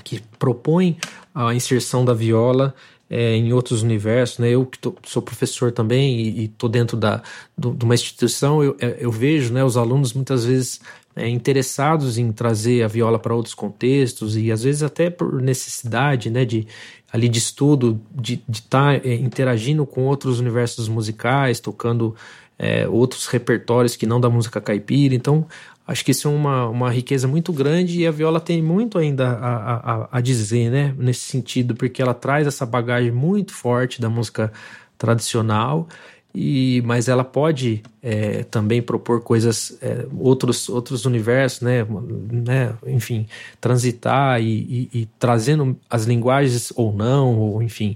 que 0.04 0.22
propõem 0.40 0.98
a 1.36 1.54
inserção 1.54 2.06
da 2.06 2.14
viola 2.14 2.74
é, 3.10 3.36
em 3.36 3.52
outros 3.54 3.84
universos. 3.84 4.40
Né? 4.40 4.52
Eu 4.52 4.66
que 4.66 4.80
tô, 4.80 4.96
sou 5.04 5.22
professor 5.22 5.72
também 5.72 6.20
e 6.22 6.46
estou 6.46 6.70
dentro 6.70 6.96
da, 6.96 7.22
do, 7.58 7.74
de 7.74 7.84
uma 7.84 7.96
instituição, 7.96 8.64
eu, 8.64 8.76
é, 8.80 8.98
eu 9.00 9.12
vejo 9.12 9.54
né, 9.54 9.64
os 9.64 9.78
alunos 9.78 10.14
muitas 10.14 10.46
vezes 10.46 10.80
é, 11.16 11.28
interessados 11.28 12.18
em 12.18 12.32
trazer 12.32 12.84
a 12.84 12.88
viola 12.88 13.18
para 13.18 13.36
outros 13.36 13.56
contextos 13.56 14.38
e 14.38 14.52
às 14.52 14.64
vezes 14.64 14.84
até 14.84 15.10
por 15.10 15.42
necessidade 15.42 16.30
né, 16.30 16.46
de, 16.46 16.68
ali 17.12 17.30
de 17.30 17.40
estudo, 17.40 18.00
de 18.12 18.42
estar 18.52 19.00
tá, 19.00 19.08
é, 19.08 19.16
interagindo 19.16 19.86
com 19.86 20.06
outros 20.06 20.40
universos 20.40 20.88
musicais, 20.90 21.60
tocando 21.60 22.16
é, 22.60 22.88
outros 22.88 23.28
repertórios 23.28 23.96
que 23.96 24.06
não 24.06 24.20
da 24.20 24.30
música 24.30 24.60
caipira. 24.60 25.16
Então, 25.16 25.46
acho 25.88 26.04
que 26.04 26.12
isso 26.12 26.28
é 26.28 26.32
uma, 26.32 26.68
uma 26.68 26.92
riqueza 26.92 27.28
muito 27.28 27.54
grande 27.54 28.02
e 28.02 28.08
a 28.08 28.12
viola 28.12 28.40
tem 28.40 28.62
muito 28.62 28.98
ainda 28.98 29.30
a, 29.30 29.76
a, 29.76 30.10
a 30.12 30.22
dizer, 30.22 30.70
né, 30.70 30.94
nesse 30.98 31.22
sentido, 31.22 31.76
porque 31.76 32.02
ela 32.02 32.14
traz 32.14 32.46
essa 32.46 32.66
bagagem 32.66 33.12
muito 33.12 33.54
forte 33.54 34.02
da 34.02 34.10
música 34.10 34.52
tradicional 34.98 35.88
e 36.34 36.82
mas 36.86 37.08
ela 37.08 37.24
pode 37.24 37.82
é, 38.02 38.44
também 38.44 38.82
propor 38.82 39.22
coisas 39.22 39.78
é, 39.82 40.06
outros 40.20 40.70
outros 40.70 41.06
universos 41.06 41.62
né, 41.62 41.86
né 42.32 42.76
enfim 42.86 43.26
transitar 43.60 44.42
e, 44.42 44.90
e, 44.94 45.02
e, 45.02 45.06
trazendo 45.18 45.78
as 45.90 46.06
linguagens 46.06 46.72
ou 46.76 46.94
não 46.94 47.38
ou 47.40 47.62
enfim. 47.64 47.96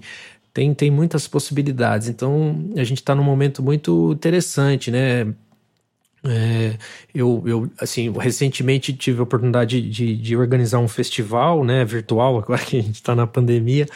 Tem 0.54 0.74
tem 0.74 0.92
muitas 0.92 1.28
possibilidades. 1.28 2.08
Então 2.08 2.72
a 2.76 2.84
gente 2.84 3.00
está 3.00 3.16
num 3.16 3.24
momento 3.24 3.62
muito 3.64 4.12
interessante 4.14 4.92
né? 4.92 5.34
É, 6.24 6.78
eu, 7.16 7.44
eu, 7.48 7.72
assim, 7.80 8.12
recentemente 8.12 8.94
tive 8.94 9.20
a 9.20 9.24
oportunidade 9.24 9.82
de, 9.82 10.16
de, 10.16 10.38
organizar 10.38 10.78
um 10.78 10.88
festival, 10.88 11.64
né, 11.64 11.84
virtual, 11.84 12.38
agora 12.40 12.64
que 12.64 12.78
a 12.78 12.82
gente 12.82 12.96
está 12.96 13.16
na 13.16 13.26
pandemia, 13.26 13.88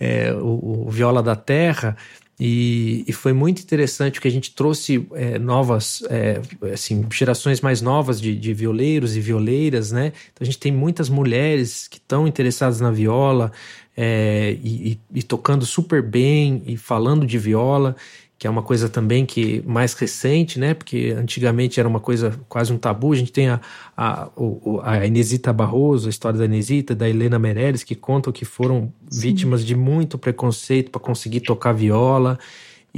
é, 0.00 0.32
o, 0.32 0.86
o 0.86 0.90
Viola 0.90 1.22
da 1.22 1.36
Terra, 1.36 1.94
e, 2.38 3.02
e, 3.08 3.12
foi 3.14 3.32
muito 3.32 3.62
interessante 3.62 4.20
que 4.20 4.28
a 4.28 4.30
gente 4.30 4.54
trouxe 4.54 5.06
é, 5.14 5.38
novas, 5.38 6.02
é, 6.10 6.40
assim, 6.70 7.06
gerações 7.10 7.62
mais 7.62 7.80
novas 7.80 8.20
de, 8.20 8.36
de, 8.36 8.52
violeiros 8.52 9.16
e 9.16 9.20
violeiras, 9.20 9.90
né? 9.90 10.12
Então 10.32 10.42
a 10.42 10.44
gente 10.44 10.58
tem 10.58 10.70
muitas 10.70 11.08
mulheres 11.08 11.88
que 11.88 11.96
estão 11.96 12.28
interessadas 12.28 12.78
na 12.78 12.90
viola 12.90 13.50
é, 13.96 14.54
e, 14.62 14.92
e, 14.92 15.00
e, 15.14 15.22
tocando 15.22 15.64
super 15.64 16.02
bem 16.02 16.62
e 16.66 16.76
falando 16.76 17.26
de 17.26 17.38
viola 17.38 17.96
que 18.38 18.46
é 18.46 18.50
uma 18.50 18.62
coisa 18.62 18.88
também 18.88 19.24
que 19.24 19.62
mais 19.66 19.94
recente, 19.94 20.58
né? 20.58 20.74
Porque 20.74 21.14
antigamente 21.16 21.80
era 21.80 21.88
uma 21.88 22.00
coisa 22.00 22.38
quase 22.48 22.72
um 22.72 22.76
tabu. 22.76 23.12
A 23.12 23.16
gente 23.16 23.32
tem 23.32 23.48
a, 23.48 23.60
a, 23.96 24.28
a 24.82 25.06
Inesita 25.06 25.52
Barroso, 25.52 26.06
a 26.06 26.10
história 26.10 26.38
da 26.38 26.44
Inesita, 26.44 26.94
da 26.94 27.08
Helena 27.08 27.38
Meirelles, 27.38 27.82
que 27.82 27.94
contam 27.94 28.32
que 28.32 28.44
foram 28.44 28.92
Sim. 29.08 29.20
vítimas 29.20 29.64
de 29.64 29.74
muito 29.74 30.18
preconceito 30.18 30.90
para 30.90 31.00
conseguir 31.00 31.40
tocar 31.40 31.72
viola. 31.72 32.38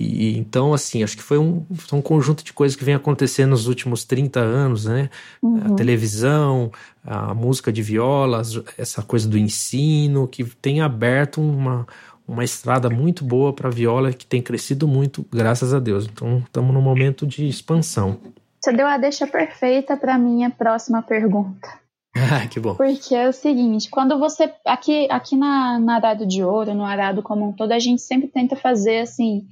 E, 0.01 0.39
então, 0.39 0.73
assim, 0.73 1.02
acho 1.02 1.16
que 1.16 1.23
foi 1.23 1.39
um, 1.39 1.65
um 1.93 2.01
conjunto 2.01 2.44
de 2.44 2.52
coisas 2.52 2.77
que 2.77 2.85
vem 2.85 2.94
acontecendo 2.94 3.51
nos 3.51 3.66
últimos 3.66 4.05
30 4.05 4.39
anos, 4.39 4.85
né? 4.85 5.10
Uhum. 5.43 5.73
A 5.73 5.77
televisão, 5.77 6.70
a 7.05 7.35
música 7.35 7.73
de 7.73 7.82
viola, 7.82 8.43
essa 8.77 9.02
coisa 9.02 9.28
do 9.28 9.36
ensino, 9.36 10.28
que 10.28 10.44
tem 10.44 10.81
aberto 10.81 11.40
uma 11.40 11.85
uma 12.29 12.45
estrada 12.45 12.91
muito 12.91 13.25
boa 13.25 13.55
para 13.55 13.71
viola 13.71 14.13
que 14.13 14.27
tem 14.27 14.43
crescido 14.43 14.87
muito, 14.87 15.25
graças 15.33 15.73
a 15.73 15.81
Deus. 15.81 16.07
Então, 16.07 16.41
estamos 16.41 16.75
num 16.75 16.83
momento 16.83 17.27
de 17.27 17.49
expansão. 17.49 18.21
Você 18.61 18.71
deu 18.73 18.87
a 18.87 18.99
deixa 18.99 19.27
perfeita 19.27 19.97
para 19.97 20.19
minha 20.19 20.51
próxima 20.51 21.03
pergunta. 21.03 21.69
Ah, 22.21 22.49
que 22.49 22.59
bom. 22.59 22.75
Porque 22.75 23.15
é 23.15 23.29
o 23.29 23.33
seguinte, 23.33 23.89
quando 23.89 24.19
você. 24.19 24.53
Aqui, 24.67 25.07
aqui 25.09 25.37
na, 25.37 25.79
na 25.79 25.97
Arado 25.97 26.27
de 26.27 26.43
Ouro, 26.43 26.75
no 26.75 26.85
Arado 26.85 27.23
como 27.23 27.49
um 27.49 27.53
todo, 27.53 27.71
a 27.71 27.79
gente 27.79 28.03
sempre 28.03 28.27
tenta 28.27 28.57
fazer 28.57 29.01
assim 29.01 29.47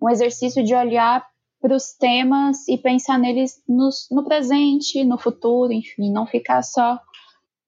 um 0.00 0.08
exercício 0.08 0.64
de 0.64 0.74
olhar 0.74 1.26
para 1.60 1.76
os 1.76 1.92
temas 1.92 2.66
e 2.68 2.78
pensar 2.78 3.18
neles 3.18 3.60
no, 3.68 3.90
no 4.10 4.24
presente, 4.24 5.04
no 5.04 5.18
futuro, 5.18 5.72
enfim, 5.72 6.10
não 6.10 6.26
ficar 6.26 6.62
só 6.62 6.98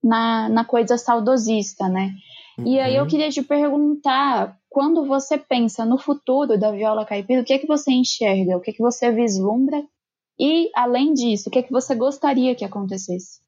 na, 0.03 0.49
na 0.49 0.65
coisa 0.65 0.97
saudosista, 0.97 1.87
né? 1.87 2.15
E 2.65 2.79
aí 2.79 2.95
eu 2.95 3.03
uhum. 3.03 3.09
queria 3.09 3.29
te 3.29 3.41
perguntar, 3.41 4.57
quando 4.69 5.05
você 5.05 5.37
pensa 5.37 5.85
no 5.85 5.97
futuro 5.97 6.57
da 6.59 6.71
viola 6.71 7.05
caipira, 7.05 7.41
o 7.41 7.45
que 7.45 7.53
é 7.53 7.59
que 7.59 7.67
você 7.67 7.91
enxerga? 7.91 8.57
O 8.57 8.61
que 8.61 8.71
é 8.71 8.73
que 8.73 8.81
você 8.81 9.11
vislumbra? 9.11 9.83
E, 10.39 10.69
além 10.73 11.13
disso, 11.13 11.49
o 11.49 11.51
que 11.51 11.59
é 11.59 11.63
que 11.63 11.71
você 11.71 11.93
gostaria 11.95 12.55
que 12.55 12.63
acontecesse? 12.63 13.39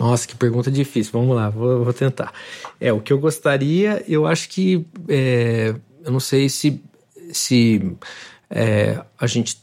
Nossa, 0.00 0.26
que 0.26 0.36
pergunta 0.36 0.70
difícil. 0.70 1.12
Vamos 1.12 1.36
lá, 1.36 1.48
vou, 1.48 1.84
vou 1.84 1.92
tentar. 1.92 2.32
É, 2.80 2.92
o 2.92 3.00
que 3.00 3.12
eu 3.12 3.18
gostaria, 3.18 4.04
eu 4.08 4.26
acho 4.26 4.48
que. 4.48 4.84
É, 5.08 5.74
eu 6.04 6.12
não 6.12 6.20
sei 6.20 6.48
se, 6.48 6.82
se 7.32 7.96
é, 8.50 9.02
a 9.18 9.26
gente 9.26 9.62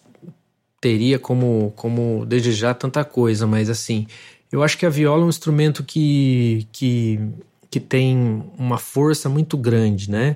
teria 0.80 1.20
como, 1.20 1.72
como 1.76 2.26
desejar 2.26 2.74
tanta 2.74 3.04
coisa, 3.04 3.46
mas 3.46 3.70
assim, 3.70 4.08
eu 4.52 4.64
acho 4.64 4.78
que 4.78 4.86
a 4.86 4.90
viola 4.90 5.22
é 5.22 5.26
um 5.26 5.30
instrumento 5.30 5.84
que, 5.84 6.68
que 6.72 7.20
que 7.72 7.80
tem 7.80 8.44
uma 8.58 8.78
força 8.78 9.30
muito 9.30 9.58
grande, 9.58 10.12
né? 10.12 10.36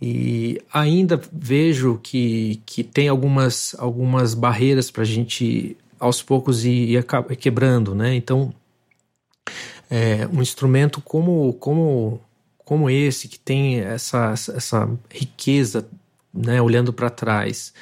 E 0.00 0.60
ainda 0.72 1.20
vejo 1.30 2.00
que, 2.02 2.60
que 2.66 2.82
tem 2.82 3.08
algumas, 3.08 3.76
algumas 3.78 4.34
barreiras 4.34 4.90
para 4.90 5.02
a 5.02 5.06
gente 5.06 5.76
aos 6.00 6.20
poucos 6.22 6.64
ir, 6.64 6.96
ir 6.96 7.36
quebrando, 7.36 7.94
né? 7.94 8.16
Então, 8.16 8.52
é, 9.88 10.26
um 10.32 10.40
instrumento 10.40 11.00
como, 11.02 11.52
como, 11.60 12.20
como 12.64 12.88
esse, 12.88 13.28
que 13.28 13.38
tem 13.38 13.80
essa, 13.80 14.32
essa 14.32 14.90
riqueza, 15.10 15.86
né, 16.32 16.60
olhando 16.62 16.92
para 16.92 17.10
trás, 17.10 17.74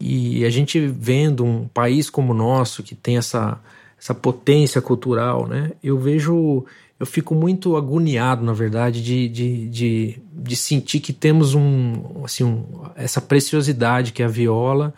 e 0.00 0.44
a 0.44 0.50
gente 0.50 0.80
vendo 0.88 1.44
um 1.44 1.68
país 1.68 2.10
como 2.10 2.32
o 2.32 2.36
nosso, 2.36 2.82
que 2.82 2.96
tem 2.96 3.16
essa, 3.16 3.60
essa 3.96 4.12
potência 4.12 4.82
cultural, 4.82 5.46
né, 5.46 5.70
eu 5.82 5.96
vejo 5.96 6.66
eu 7.02 7.06
fico 7.06 7.34
muito 7.34 7.76
agoniado, 7.76 8.44
na 8.44 8.52
verdade, 8.52 9.02
de, 9.02 9.28
de, 9.28 9.68
de, 9.68 10.22
de 10.32 10.54
sentir 10.54 11.00
que 11.00 11.12
temos 11.12 11.52
um, 11.52 12.22
assim, 12.24 12.44
um, 12.44 12.64
essa 12.94 13.20
preciosidade 13.20 14.12
que 14.12 14.22
é 14.22 14.24
a 14.24 14.28
viola 14.28 14.94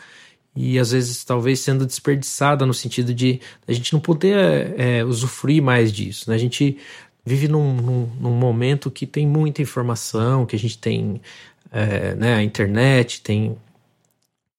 e 0.55 0.79
às 0.79 0.93
vezes 0.93 1.25
talvez 1.25 1.61
sendo 1.61 1.87
desperdiçada 1.87 2.67
no 2.67 2.75
sentido 2.75 3.15
de 3.15 3.41
a 3.67 3.73
gente 3.73 3.91
não 3.95 4.01
poder 4.01 4.79
é, 4.79 5.03
usufruir 5.03 5.63
mais 5.63 5.91
disso. 5.91 6.29
Né? 6.29 6.37
A 6.37 6.39
gente 6.39 6.77
vive 7.25 7.49
num, 7.49 7.75
num, 7.75 8.07
num, 8.21 8.37
momento 8.37 8.91
que 8.91 9.07
tem 9.07 9.27
muita 9.27 9.63
informação, 9.63 10.45
que 10.45 10.57
a 10.57 10.59
gente 10.59 10.77
tem 10.77 11.23
é, 11.73 12.15
né, 12.17 12.35
a 12.35 12.43
internet, 12.43 13.23
tem, 13.23 13.57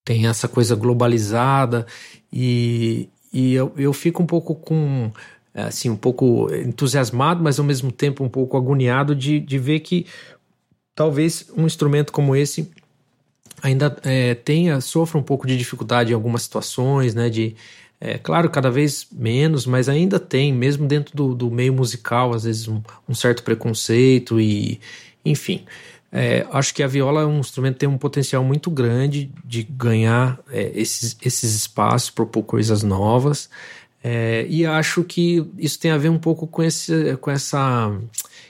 tem 0.03 0.25
essa 0.25 0.47
coisa 0.47 0.75
globalizada 0.75 1.85
e, 2.33 3.07
e 3.31 3.53
eu, 3.53 3.71
eu 3.77 3.93
fico 3.93 4.23
um 4.23 4.25
pouco 4.25 4.55
com 4.55 5.11
assim, 5.63 5.89
um 5.89 5.95
pouco 5.95 6.53
entusiasmado, 6.53 7.43
mas 7.43 7.59
ao 7.59 7.65
mesmo 7.65 7.91
tempo 7.91 8.23
um 8.23 8.29
pouco 8.29 8.57
agoniado 8.57 9.15
de, 9.15 9.39
de 9.39 9.57
ver 9.57 9.79
que 9.79 10.05
talvez 10.93 11.49
um 11.55 11.65
instrumento 11.65 12.11
como 12.11 12.35
esse 12.35 12.69
ainda 13.61 13.95
é, 14.03 14.35
tenha, 14.35 14.81
sofra 14.81 15.17
um 15.17 15.23
pouco 15.23 15.47
de 15.47 15.57
dificuldade 15.57 16.11
em 16.11 16.15
algumas 16.15 16.43
situações, 16.43 17.15
né, 17.15 17.29
de, 17.29 17.55
é, 17.99 18.17
claro, 18.17 18.49
cada 18.49 18.69
vez 18.69 19.07
menos, 19.11 19.65
mas 19.65 19.87
ainda 19.89 20.19
tem, 20.19 20.53
mesmo 20.53 20.87
dentro 20.87 21.15
do, 21.15 21.33
do 21.33 21.49
meio 21.49 21.73
musical, 21.73 22.33
às 22.33 22.43
vezes 22.43 22.67
um, 22.67 22.81
um 23.07 23.13
certo 23.13 23.43
preconceito 23.43 24.39
e, 24.39 24.79
enfim, 25.23 25.65
é, 26.11 26.45
acho 26.51 26.73
que 26.73 26.83
a 26.83 26.87
viola 26.87 27.21
é 27.21 27.25
um 27.25 27.39
instrumento 27.39 27.73
que 27.73 27.79
tem 27.79 27.89
um 27.89 27.97
potencial 27.97 28.43
muito 28.43 28.69
grande 28.69 29.29
de 29.43 29.63
ganhar 29.63 30.39
é, 30.49 30.71
esses, 30.73 31.17
esses 31.21 31.55
espaços, 31.55 32.09
propor 32.09 32.43
coisas 32.43 32.83
novas. 32.83 33.49
É, 34.07 34.45
e 34.47 34.63
acho 34.63 35.03
que 35.03 35.43
isso 35.57 35.79
tem 35.79 35.89
a 35.89 35.97
ver 35.97 36.09
um 36.09 36.19
pouco 36.19 36.45
com, 36.45 36.61
esse, 36.61 37.17
com 37.17 37.31
essa. 37.31 37.91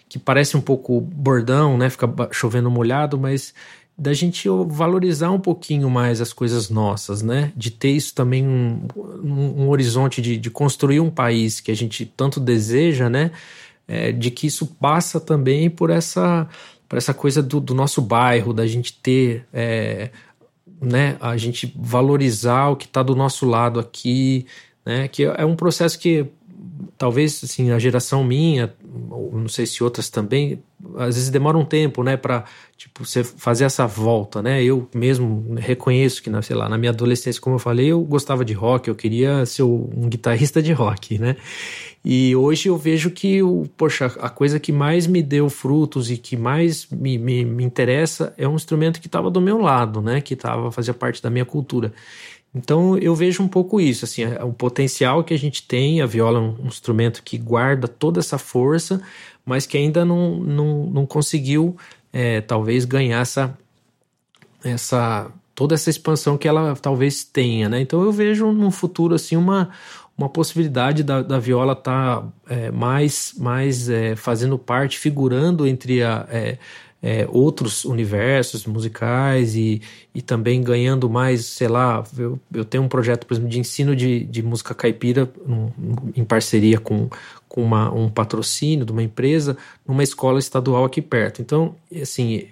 que 0.09 0.19
parece 0.19 0.57
um 0.57 0.61
pouco 0.61 0.99
bordão, 0.99 1.77
né? 1.77 1.89
Fica 1.89 2.09
chovendo 2.29 2.69
molhado, 2.69 3.17
mas 3.17 3.53
da 3.97 4.11
gente 4.11 4.49
valorizar 4.67 5.31
um 5.31 5.39
pouquinho 5.39 5.89
mais 5.89 6.19
as 6.19 6.33
coisas 6.33 6.69
nossas, 6.69 7.21
né? 7.21 7.53
De 7.55 7.71
ter 7.71 7.91
isso 7.91 8.13
também 8.13 8.45
um, 8.45 8.85
um, 9.23 9.63
um 9.63 9.69
horizonte 9.69 10.21
de, 10.21 10.35
de, 10.35 10.49
construir 10.49 10.99
um 10.99 11.09
país 11.09 11.61
que 11.61 11.71
a 11.71 11.75
gente 11.75 12.05
tanto 12.05 12.41
deseja, 12.41 13.09
né? 13.09 13.31
É, 13.87 14.11
de 14.11 14.31
que 14.31 14.47
isso 14.47 14.65
passa 14.65 15.21
também 15.21 15.69
por 15.69 15.89
essa, 15.89 16.49
por 16.89 16.97
essa 16.97 17.13
coisa 17.13 17.41
do, 17.41 17.61
do 17.61 17.73
nosso 17.73 18.01
bairro, 18.01 18.53
da 18.53 18.67
gente 18.67 18.91
ter. 18.91 19.45
É, 19.53 20.09
né, 20.81 21.15
a 21.21 21.37
gente 21.37 21.73
valorizar 21.77 22.67
o 22.67 22.75
que 22.75 22.85
está 22.85 23.01
do 23.01 23.15
nosso 23.15 23.45
lado 23.45 23.79
aqui, 23.79 24.45
né? 24.85 25.07
Que 25.07 25.23
é 25.23 25.45
um 25.45 25.55
processo 25.55 25.97
que 25.97 26.27
talvez 26.97 27.41
assim 27.43 27.71
a 27.71 27.79
geração 27.79 28.23
minha, 28.23 28.73
não 28.83 29.47
sei 29.47 29.65
se 29.65 29.83
outras 29.83 30.09
também, 30.09 30.63
às 30.97 31.15
vezes 31.15 31.29
demora 31.29 31.57
um 31.57 31.65
tempo, 31.65 32.03
né, 32.03 32.15
para 32.15 32.45
tipo 32.77 33.05
você 33.05 33.23
fazer 33.23 33.65
essa 33.65 33.87
volta, 33.87 34.41
né? 34.41 34.63
Eu 34.63 34.87
mesmo 34.93 35.55
reconheço 35.57 36.21
que 36.21 36.29
na, 36.29 36.41
sei 36.41 36.55
lá, 36.55 36.67
na 36.69 36.77
minha 36.77 36.91
adolescência, 36.91 37.41
como 37.41 37.55
eu 37.55 37.59
falei, 37.59 37.91
eu 37.91 38.01
gostava 38.01 38.43
de 38.43 38.53
rock, 38.53 38.87
eu 38.87 38.95
queria 38.95 39.45
ser 39.45 39.63
um 39.63 40.07
guitarrista 40.09 40.61
de 40.61 40.71
rock, 40.73 41.17
né? 41.17 41.35
E 42.03 42.35
hoje 42.35 42.69
eu 42.69 42.77
vejo 42.77 43.09
que, 43.09 43.41
o, 43.41 43.65
poxa, 43.75 44.05
a 44.19 44.29
coisa 44.29 44.59
que 44.59 44.71
mais 44.71 45.07
me 45.07 45.23
deu 45.23 45.49
frutos 45.49 46.11
e 46.11 46.17
que 46.17 46.37
mais 46.37 46.87
me, 46.91 47.17
me, 47.17 47.43
me 47.43 47.63
interessa 47.63 48.31
é 48.37 48.47
um 48.47 48.55
instrumento 48.55 49.01
que 49.01 49.07
estava 49.07 49.31
do 49.31 49.41
meu 49.41 49.57
lado, 49.57 50.01
né? 50.01 50.21
Que 50.21 50.35
tava, 50.35 50.71
fazia 50.71 50.93
parte 50.93 51.21
da 51.23 51.31
minha 51.31 51.45
cultura. 51.45 51.91
Então 52.55 52.97
eu 52.97 53.13
vejo 53.13 53.43
um 53.43 53.47
pouco 53.49 53.81
isso, 53.81 54.05
assim, 54.05 54.23
é, 54.23 54.41
o 54.41 54.53
potencial 54.53 55.25
que 55.25 55.33
a 55.33 55.37
gente 55.37 55.63
tem, 55.63 56.01
a 56.01 56.05
viola 56.05 56.39
é 56.39 56.41
um 56.41 56.67
instrumento 56.67 57.21
que 57.21 57.37
guarda 57.37 57.85
toda 57.85 58.21
essa 58.21 58.37
força, 58.37 59.01
mas 59.45 59.65
que 59.65 59.77
ainda 59.77 60.05
não, 60.05 60.37
não, 60.37 60.85
não 60.85 61.05
conseguiu, 61.05 61.75
é, 62.13 62.39
talvez, 62.39 62.85
ganhar 62.85 63.19
essa, 63.19 63.57
essa 64.63 65.29
toda 65.53 65.75
essa 65.75 65.89
expansão 65.89 66.37
que 66.37 66.47
ela 66.47 66.75
talvez 66.75 67.23
tenha, 67.23 67.67
né? 67.69 67.81
Então 67.81 68.01
eu 68.03 68.11
vejo 68.11 68.51
no 68.51 68.71
futuro, 68.71 69.15
assim, 69.15 69.35
uma, 69.35 69.69
uma 70.17 70.29
possibilidade 70.29 71.03
da, 71.03 71.21
da 71.21 71.39
viola 71.39 71.73
estar 71.73 72.21
tá, 72.21 72.27
é, 72.49 72.71
mais, 72.71 73.33
mais 73.37 73.89
é, 73.89 74.15
fazendo 74.15 74.57
parte, 74.57 74.97
figurando 74.97 75.67
entre 75.67 76.03
a, 76.03 76.25
é, 76.29 76.57
é, 77.01 77.27
outros 77.29 77.85
universos 77.85 78.65
musicais 78.65 79.55
e, 79.55 79.81
e 80.13 80.21
também 80.21 80.61
ganhando 80.63 81.09
mais, 81.09 81.45
sei 81.45 81.67
lá, 81.67 82.03
eu, 82.17 82.39
eu 82.53 82.65
tenho 82.65 82.83
um 82.83 82.87
projeto, 82.87 83.25
por 83.27 83.33
exemplo, 83.33 83.49
de 83.49 83.59
ensino 83.59 83.95
de, 83.95 84.23
de 84.23 84.41
música 84.41 84.73
caipira 84.73 85.31
um, 85.47 85.69
em 86.15 86.23
parceria 86.23 86.79
com, 86.79 87.09
com 87.47 87.61
uma, 87.63 87.93
um 87.93 88.09
patrocínio 88.09 88.85
de 88.85 88.91
uma 88.91 89.03
empresa 89.03 89.55
numa 89.87 90.03
escola 90.03 90.39
estadual 90.39 90.83
aqui 90.83 91.01
perto. 91.01 91.41
Então, 91.41 91.75
assim, 92.01 92.47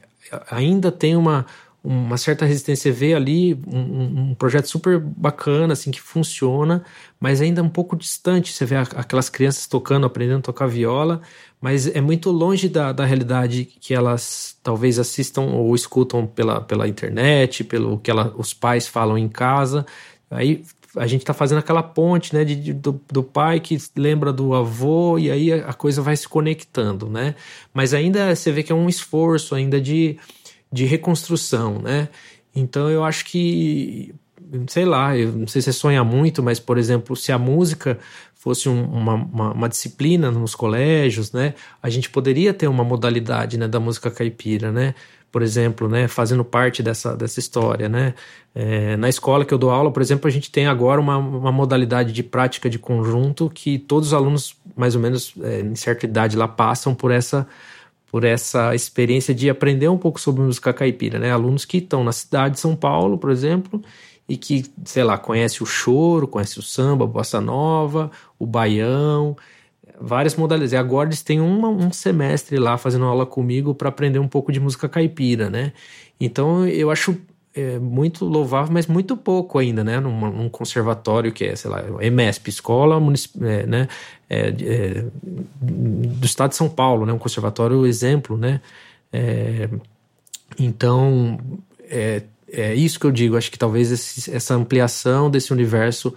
ainda 0.50 0.92
tem 0.92 1.16
uma, 1.16 1.46
uma 1.84 2.18
certa 2.18 2.46
resistência. 2.46 2.92
Vê 2.94 3.14
ali 3.14 3.60
um, 3.68 4.30
um, 4.30 4.36
projeto 4.36 4.68
super 4.68 5.00
bacana, 5.00 5.74
assim, 5.74 5.92
que 5.92 6.00
funciona, 6.00 6.84
mas 7.20 7.42
ainda 7.42 7.62
um 7.62 7.70
pouco 7.70 7.96
distante. 7.96 8.54
Você 8.54 8.66
vê 8.66 8.76
aquelas 8.76 9.30
crianças 9.30 9.68
tocando, 9.68 10.06
aprendendo 10.06 10.40
a 10.40 10.44
tocar 10.44 10.68
viola, 10.68 11.22
mas 11.60 11.88
é 11.88 12.00
muito 12.00 12.32
longe 12.32 12.70
da, 12.70 12.92
da 12.94 13.06
realidade 13.06 13.66
que 13.66 13.94
elas 13.94 14.58
talvez 14.64 14.98
assistam 14.98 15.42
ou 15.42 15.76
escutam 15.76 16.26
pela, 16.26 16.62
pela 16.62 16.88
internet, 16.88 17.64
pelo 17.64 17.98
que 18.00 18.10
ela, 18.10 18.34
os 18.38 18.54
pais 18.54 18.88
falam 18.88 19.18
em 19.18 19.28
casa. 19.28 19.86
Aí 20.32 20.64
a 20.96 21.08
gente 21.08 21.22
está 21.22 21.34
fazendo 21.34 21.58
aquela 21.58 21.82
ponte, 21.82 22.34
né, 22.34 22.46
de, 22.46 22.56
de, 22.56 22.74
do, 22.74 23.02
do 23.12 23.24
pai 23.24 23.60
que 23.60 23.78
lembra 23.96 24.32
do 24.32 24.54
avô 24.54 25.18
e 25.18 25.32
aí 25.32 25.52
a, 25.52 25.70
a, 25.70 25.74
coisa 25.74 26.02
vai 26.02 26.16
se 26.16 26.28
conectando, 26.28 27.10
né? 27.10 27.36
Mas 27.74 27.94
ainda 27.94 28.36
você 28.36 28.52
vê 28.52 28.62
que 28.62 28.72
é 28.72 28.76
um 28.76 28.88
esforço 28.88 29.56
ainda 29.56 29.82
de, 29.82 30.18
de 30.74 30.86
reconstrução, 30.86 31.78
né? 31.80 32.10
Então 32.56 32.90
eu 32.90 33.04
acho 33.04 33.26
que 33.26 34.14
sei 34.68 34.86
lá, 34.86 35.16
eu 35.18 35.32
não 35.32 35.48
sei 35.48 35.62
se 35.62 35.72
você 35.72 35.74
sonha 35.74 36.04
muito, 36.04 36.44
mas 36.44 36.60
por 36.60 36.78
exemplo, 36.78 37.16
se 37.16 37.32
a 37.32 37.38
música 37.38 37.98
fosse 38.36 38.68
um, 38.68 38.84
uma, 38.86 39.14
uma, 39.14 39.52
uma, 39.54 39.70
disciplina 39.70 40.30
nos 40.30 40.54
colégios, 40.54 41.32
né, 41.32 41.54
a 41.82 41.90
gente 41.90 42.10
poderia 42.10 42.54
ter 42.54 42.68
uma 42.68 42.84
modalidade 42.84 43.58
né, 43.58 43.68
da 43.68 43.80
música 43.80 44.12
caipira, 44.12 44.72
né, 44.72 44.94
por 45.32 45.42
exemplo, 45.42 45.88
né, 45.88 46.08
fazendo 46.08 46.44
parte 46.44 46.84
dessa, 46.84 47.16
dessa 47.16 47.40
história, 47.40 47.88
né, 47.88 48.14
é, 48.54 48.98
na 48.98 49.08
escola 49.08 49.46
que 49.46 49.54
eu 49.54 49.58
dou 49.58 49.72
aula, 49.72 49.92
por 49.92 50.02
exemplo, 50.02 50.28
a 50.28 50.32
gente 50.32 50.52
tem 50.52 50.68
agora 50.68 51.00
uma, 51.00 51.18
uma 51.18 51.52
modalidade 51.52 52.12
de 52.12 52.22
prática 52.22 52.70
de 52.70 52.78
conjunto 52.78 53.50
que 53.50 53.80
todos 53.80 54.10
os 54.10 54.14
alunos, 54.14 54.56
mais 54.76 54.94
ou 54.94 55.02
menos 55.02 55.34
é, 55.42 55.62
em 55.62 55.76
certa 55.76 56.06
idade 56.06 56.36
lá, 56.36 56.48
passam 56.48 56.94
por 56.94 57.12
essa 57.12 57.48
por 58.14 58.24
essa 58.24 58.76
experiência 58.76 59.34
de 59.34 59.50
aprender 59.50 59.88
um 59.88 59.98
pouco 59.98 60.22
sobre 60.22 60.44
música 60.44 60.72
caipira, 60.72 61.18
né, 61.18 61.32
alunos 61.32 61.66
que 61.66 61.78
estão 61.78 62.04
na 62.04 62.12
cidade 62.12 62.54
de 62.54 62.60
São 62.60 62.76
Paulo, 62.76 63.18
por 63.18 63.32
exemplo, 63.32 63.82
e 64.30 64.38
que, 64.38 64.66
sei 64.86 65.04
lá, 65.04 65.18
conhece 65.18 65.64
o 65.64 65.66
choro, 65.66 66.28
conhece 66.28 66.60
o 66.60 66.62
samba, 66.62 67.06
a 67.06 67.08
bossa 67.08 67.42
nova, 67.42 68.12
o 68.38 68.46
baião, 68.46 69.36
várias 70.00 70.36
modalidades. 70.36 70.74
E 70.74 70.78
agora 70.78 71.10
eles 71.10 71.24
têm 71.24 71.42
uma, 71.42 71.70
um 71.70 71.92
semestre 71.92 72.60
lá 72.60 72.78
fazendo 72.78 73.06
aula 73.06 73.26
comigo 73.26 73.74
para 73.74 73.90
aprender 73.90 74.20
um 74.20 74.28
pouco 74.28 74.52
de 74.52 74.60
música 74.60 74.88
caipira, 74.88 75.50
né? 75.50 75.74
Então 76.20 76.68
eu 76.68 76.92
acho 76.92 77.18
é, 77.56 77.78
muito 77.78 78.26
louvável, 78.26 78.74
mas 78.74 78.88
muito 78.88 79.16
pouco 79.16 79.60
ainda, 79.60 79.84
né? 79.84 80.00
Num, 80.00 80.32
num 80.32 80.50
conservatório 80.50 81.32
que 81.32 81.46
é, 81.46 81.56
sei 81.56 81.70
lá, 81.70 81.84
EMESP, 82.02 82.50
Escola 82.50 83.00
é, 83.42 83.66
né? 83.66 83.88
É, 84.30 84.48
é, 84.50 85.06
do 85.62 86.26
Estado 86.26 86.52
de 86.52 86.56
São 86.56 86.68
Paulo, 86.68 87.06
né? 87.06 87.14
Um 87.14 87.20
conservatório 87.20 87.86
exemplo, 87.86 88.38
né? 88.38 88.60
É, 89.12 89.70
então, 90.58 91.40
é, 91.82 92.24
é 92.52 92.74
isso 92.74 93.00
que 93.00 93.06
eu 93.06 93.12
digo. 93.12 93.38
Acho 93.38 93.52
que 93.52 93.60
talvez 93.60 93.92
esse, 93.92 94.34
essa 94.34 94.56
ampliação 94.56 95.30
desse 95.30 95.54
universo 95.54 96.14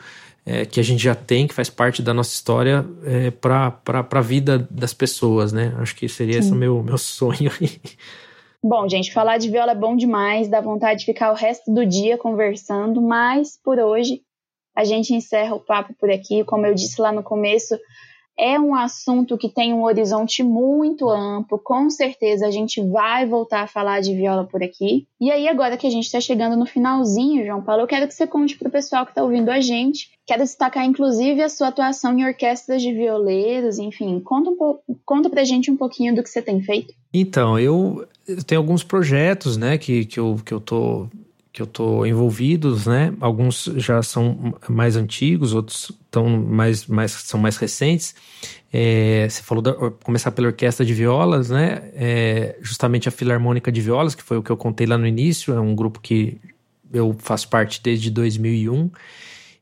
é, 0.46 0.64
que 0.64 0.80
a 0.80 0.82
gente 0.82 1.02
já 1.02 1.14
tem, 1.14 1.46
que 1.46 1.52
faz 1.52 1.68
parte 1.68 2.00
da 2.00 2.14
nossa 2.14 2.32
história, 2.32 2.86
é, 3.04 3.30
para 3.30 3.78
a 3.92 4.20
vida 4.20 4.66
das 4.70 4.94
pessoas, 4.94 5.52
né? 5.52 5.74
Acho 5.78 5.94
que 5.96 6.08
seria 6.08 6.34
Sim. 6.34 6.38
esse 6.38 6.52
o 6.52 6.54
meu, 6.54 6.82
meu 6.82 6.96
sonho 6.98 7.50
aí. 7.60 7.80
Bom, 8.68 8.88
gente, 8.88 9.12
falar 9.12 9.38
de 9.38 9.48
viola 9.48 9.70
é 9.70 9.74
bom 9.76 9.94
demais, 9.94 10.48
dá 10.48 10.60
vontade 10.60 10.98
de 10.98 11.06
ficar 11.06 11.30
o 11.30 11.36
resto 11.36 11.72
do 11.72 11.86
dia 11.86 12.18
conversando, 12.18 13.01
mas 13.01 13.56
por 13.62 13.78
hoje 13.78 14.22
a 14.74 14.82
gente 14.82 15.14
encerra 15.14 15.55
o 15.55 15.60
papo 15.60 15.94
por 15.94 16.10
aqui. 16.10 16.43
Como 16.43 16.66
eu 16.66 16.74
disse 16.74 17.01
lá 17.01 17.12
no 17.12 17.22
começo, 17.22 17.78
É 18.38 18.60
um 18.60 18.74
assunto 18.74 19.38
que 19.38 19.48
tem 19.48 19.72
um 19.72 19.84
horizonte 19.84 20.42
muito 20.42 21.08
amplo, 21.08 21.58
com 21.58 21.88
certeza 21.88 22.46
a 22.46 22.50
gente 22.50 22.82
vai 22.82 23.26
voltar 23.26 23.62
a 23.62 23.66
falar 23.66 24.00
de 24.00 24.14
viola 24.14 24.44
por 24.44 24.62
aqui. 24.62 25.06
E 25.18 25.30
aí, 25.30 25.48
agora 25.48 25.76
que 25.76 25.86
a 25.86 25.90
gente 25.90 26.04
está 26.04 26.20
chegando 26.20 26.56
no 26.56 26.66
finalzinho, 26.66 27.46
João 27.46 27.62
Paulo, 27.62 27.82
eu 27.82 27.86
quero 27.86 28.06
que 28.06 28.14
você 28.14 28.26
conte 28.26 28.56
para 28.56 28.68
o 28.68 28.72
pessoal 28.72 29.06
que 29.06 29.12
está 29.12 29.22
ouvindo 29.22 29.48
a 29.48 29.60
gente. 29.60 30.10
Quero 30.26 30.42
destacar, 30.42 30.84
inclusive, 30.84 31.42
a 31.42 31.48
sua 31.48 31.68
atuação 31.68 32.18
em 32.18 32.26
orquestras 32.26 32.82
de 32.82 32.92
violeiros, 32.92 33.78
enfim. 33.78 34.20
Conta, 34.20 34.50
um 34.50 34.78
conta 35.04 35.30
pra 35.30 35.44
gente 35.44 35.70
um 35.70 35.76
pouquinho 35.76 36.14
do 36.14 36.22
que 36.22 36.28
você 36.28 36.42
tem 36.42 36.60
feito. 36.60 36.92
Então, 37.14 37.58
eu, 37.58 38.06
eu 38.28 38.42
tenho 38.42 38.60
alguns 38.60 38.82
projetos, 38.82 39.56
né, 39.56 39.78
que, 39.78 40.04
que, 40.04 40.20
eu, 40.20 40.36
que 40.44 40.52
eu 40.52 40.60
tô 40.60 41.08
que 41.56 41.62
eu 41.62 41.66
tô 41.66 42.04
envolvidos, 42.04 42.84
né? 42.84 43.14
Alguns 43.18 43.64
já 43.76 44.02
são 44.02 44.54
mais 44.68 44.94
antigos, 44.94 45.54
outros 45.54 45.90
tão 46.10 46.28
mais, 46.28 46.86
mais, 46.86 47.12
são 47.12 47.40
mais 47.40 47.56
recentes. 47.56 48.14
É, 48.70 49.26
você 49.26 49.42
falou 49.42 49.62
da, 49.62 49.72
começar 50.04 50.32
pela 50.32 50.48
orquestra 50.48 50.84
de 50.84 50.92
violas, 50.92 51.48
né? 51.48 51.90
É, 51.94 52.58
justamente 52.60 53.08
a 53.08 53.10
Filarmônica 53.10 53.72
de 53.72 53.80
Violas, 53.80 54.14
que 54.14 54.22
foi 54.22 54.36
o 54.36 54.42
que 54.42 54.50
eu 54.50 54.56
contei 54.58 54.86
lá 54.86 54.98
no 54.98 55.06
início, 55.06 55.54
é 55.54 55.58
um 55.58 55.74
grupo 55.74 55.98
que 55.98 56.38
eu 56.92 57.16
faço 57.18 57.48
parte 57.48 57.80
desde 57.82 58.10
2001 58.10 58.90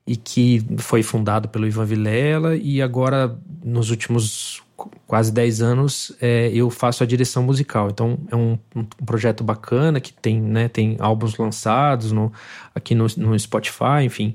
e 0.04 0.16
que 0.16 0.66
foi 0.78 1.04
fundado 1.04 1.48
pelo 1.48 1.64
Ivan 1.64 1.84
Vilela 1.84 2.56
e 2.56 2.82
agora 2.82 3.38
nos 3.62 3.90
últimos 3.90 4.63
quase 5.06 5.32
10 5.32 5.62
anos 5.62 6.12
é, 6.20 6.50
eu 6.52 6.68
faço 6.70 7.02
a 7.02 7.06
direção 7.06 7.42
musical. 7.42 7.88
Então 7.90 8.18
é 8.30 8.36
um, 8.36 8.58
um, 8.74 8.84
projeto 9.04 9.44
bacana 9.44 10.00
que 10.00 10.12
tem, 10.12 10.40
né, 10.40 10.68
tem 10.68 10.96
álbuns 10.98 11.36
lançados 11.36 12.12
no, 12.12 12.32
aqui 12.74 12.94
no, 12.94 13.06
no 13.16 13.38
Spotify, 13.38 14.04
enfim. 14.04 14.34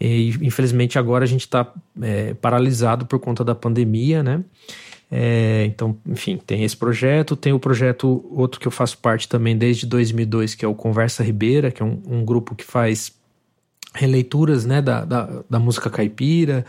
E, 0.00 0.30
infelizmente 0.42 0.98
agora 0.98 1.24
a 1.24 1.28
gente 1.28 1.42
está 1.42 1.72
é, 2.00 2.34
paralisado 2.34 3.06
por 3.06 3.18
conta 3.18 3.44
da 3.44 3.54
pandemia, 3.54 4.22
né? 4.22 4.44
É, 5.10 5.64
então, 5.64 5.96
enfim, 6.06 6.36
tem 6.36 6.64
esse 6.64 6.76
projeto, 6.76 7.34
tem 7.34 7.52
o 7.54 7.58
projeto 7.58 8.26
outro 8.30 8.60
que 8.60 8.68
eu 8.68 8.72
faço 8.72 8.98
parte 8.98 9.26
também 9.26 9.56
desde 9.56 9.86
2002, 9.86 10.54
que 10.54 10.64
é 10.64 10.68
o 10.68 10.74
Conversa 10.74 11.24
Ribeira, 11.24 11.70
que 11.70 11.82
é 11.82 11.84
um, 11.86 12.02
um 12.06 12.24
grupo 12.24 12.54
que 12.54 12.64
faz 12.64 13.16
releituras 13.94 14.66
né, 14.66 14.82
da, 14.82 15.04
da, 15.04 15.42
da 15.48 15.58
música 15.58 15.88
caipira, 15.88 16.64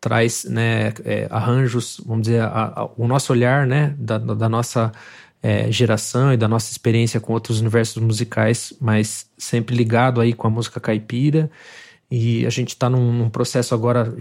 traz 0.00 0.44
né, 0.44 0.92
é, 1.04 1.26
arranjos, 1.30 2.00
vamos 2.04 2.22
dizer, 2.22 2.42
a, 2.42 2.72
a, 2.76 2.88
o 2.96 3.06
nosso 3.06 3.32
olhar 3.32 3.66
né, 3.66 3.94
da, 3.98 4.18
da 4.18 4.48
nossa 4.48 4.92
é, 5.42 5.70
geração 5.70 6.32
e 6.32 6.36
da 6.36 6.48
nossa 6.48 6.70
experiência 6.70 7.20
com 7.20 7.32
outros 7.32 7.60
universos 7.60 8.02
musicais, 8.02 8.72
mas 8.80 9.26
sempre 9.36 9.76
ligado 9.76 10.20
aí 10.20 10.32
com 10.32 10.46
a 10.46 10.50
música 10.50 10.80
caipira. 10.80 11.50
E 12.10 12.46
a 12.46 12.50
gente 12.50 12.70
está 12.70 12.88
num, 12.88 13.12
num, 13.12 13.28
processo 13.28 13.74
agora 13.74 14.14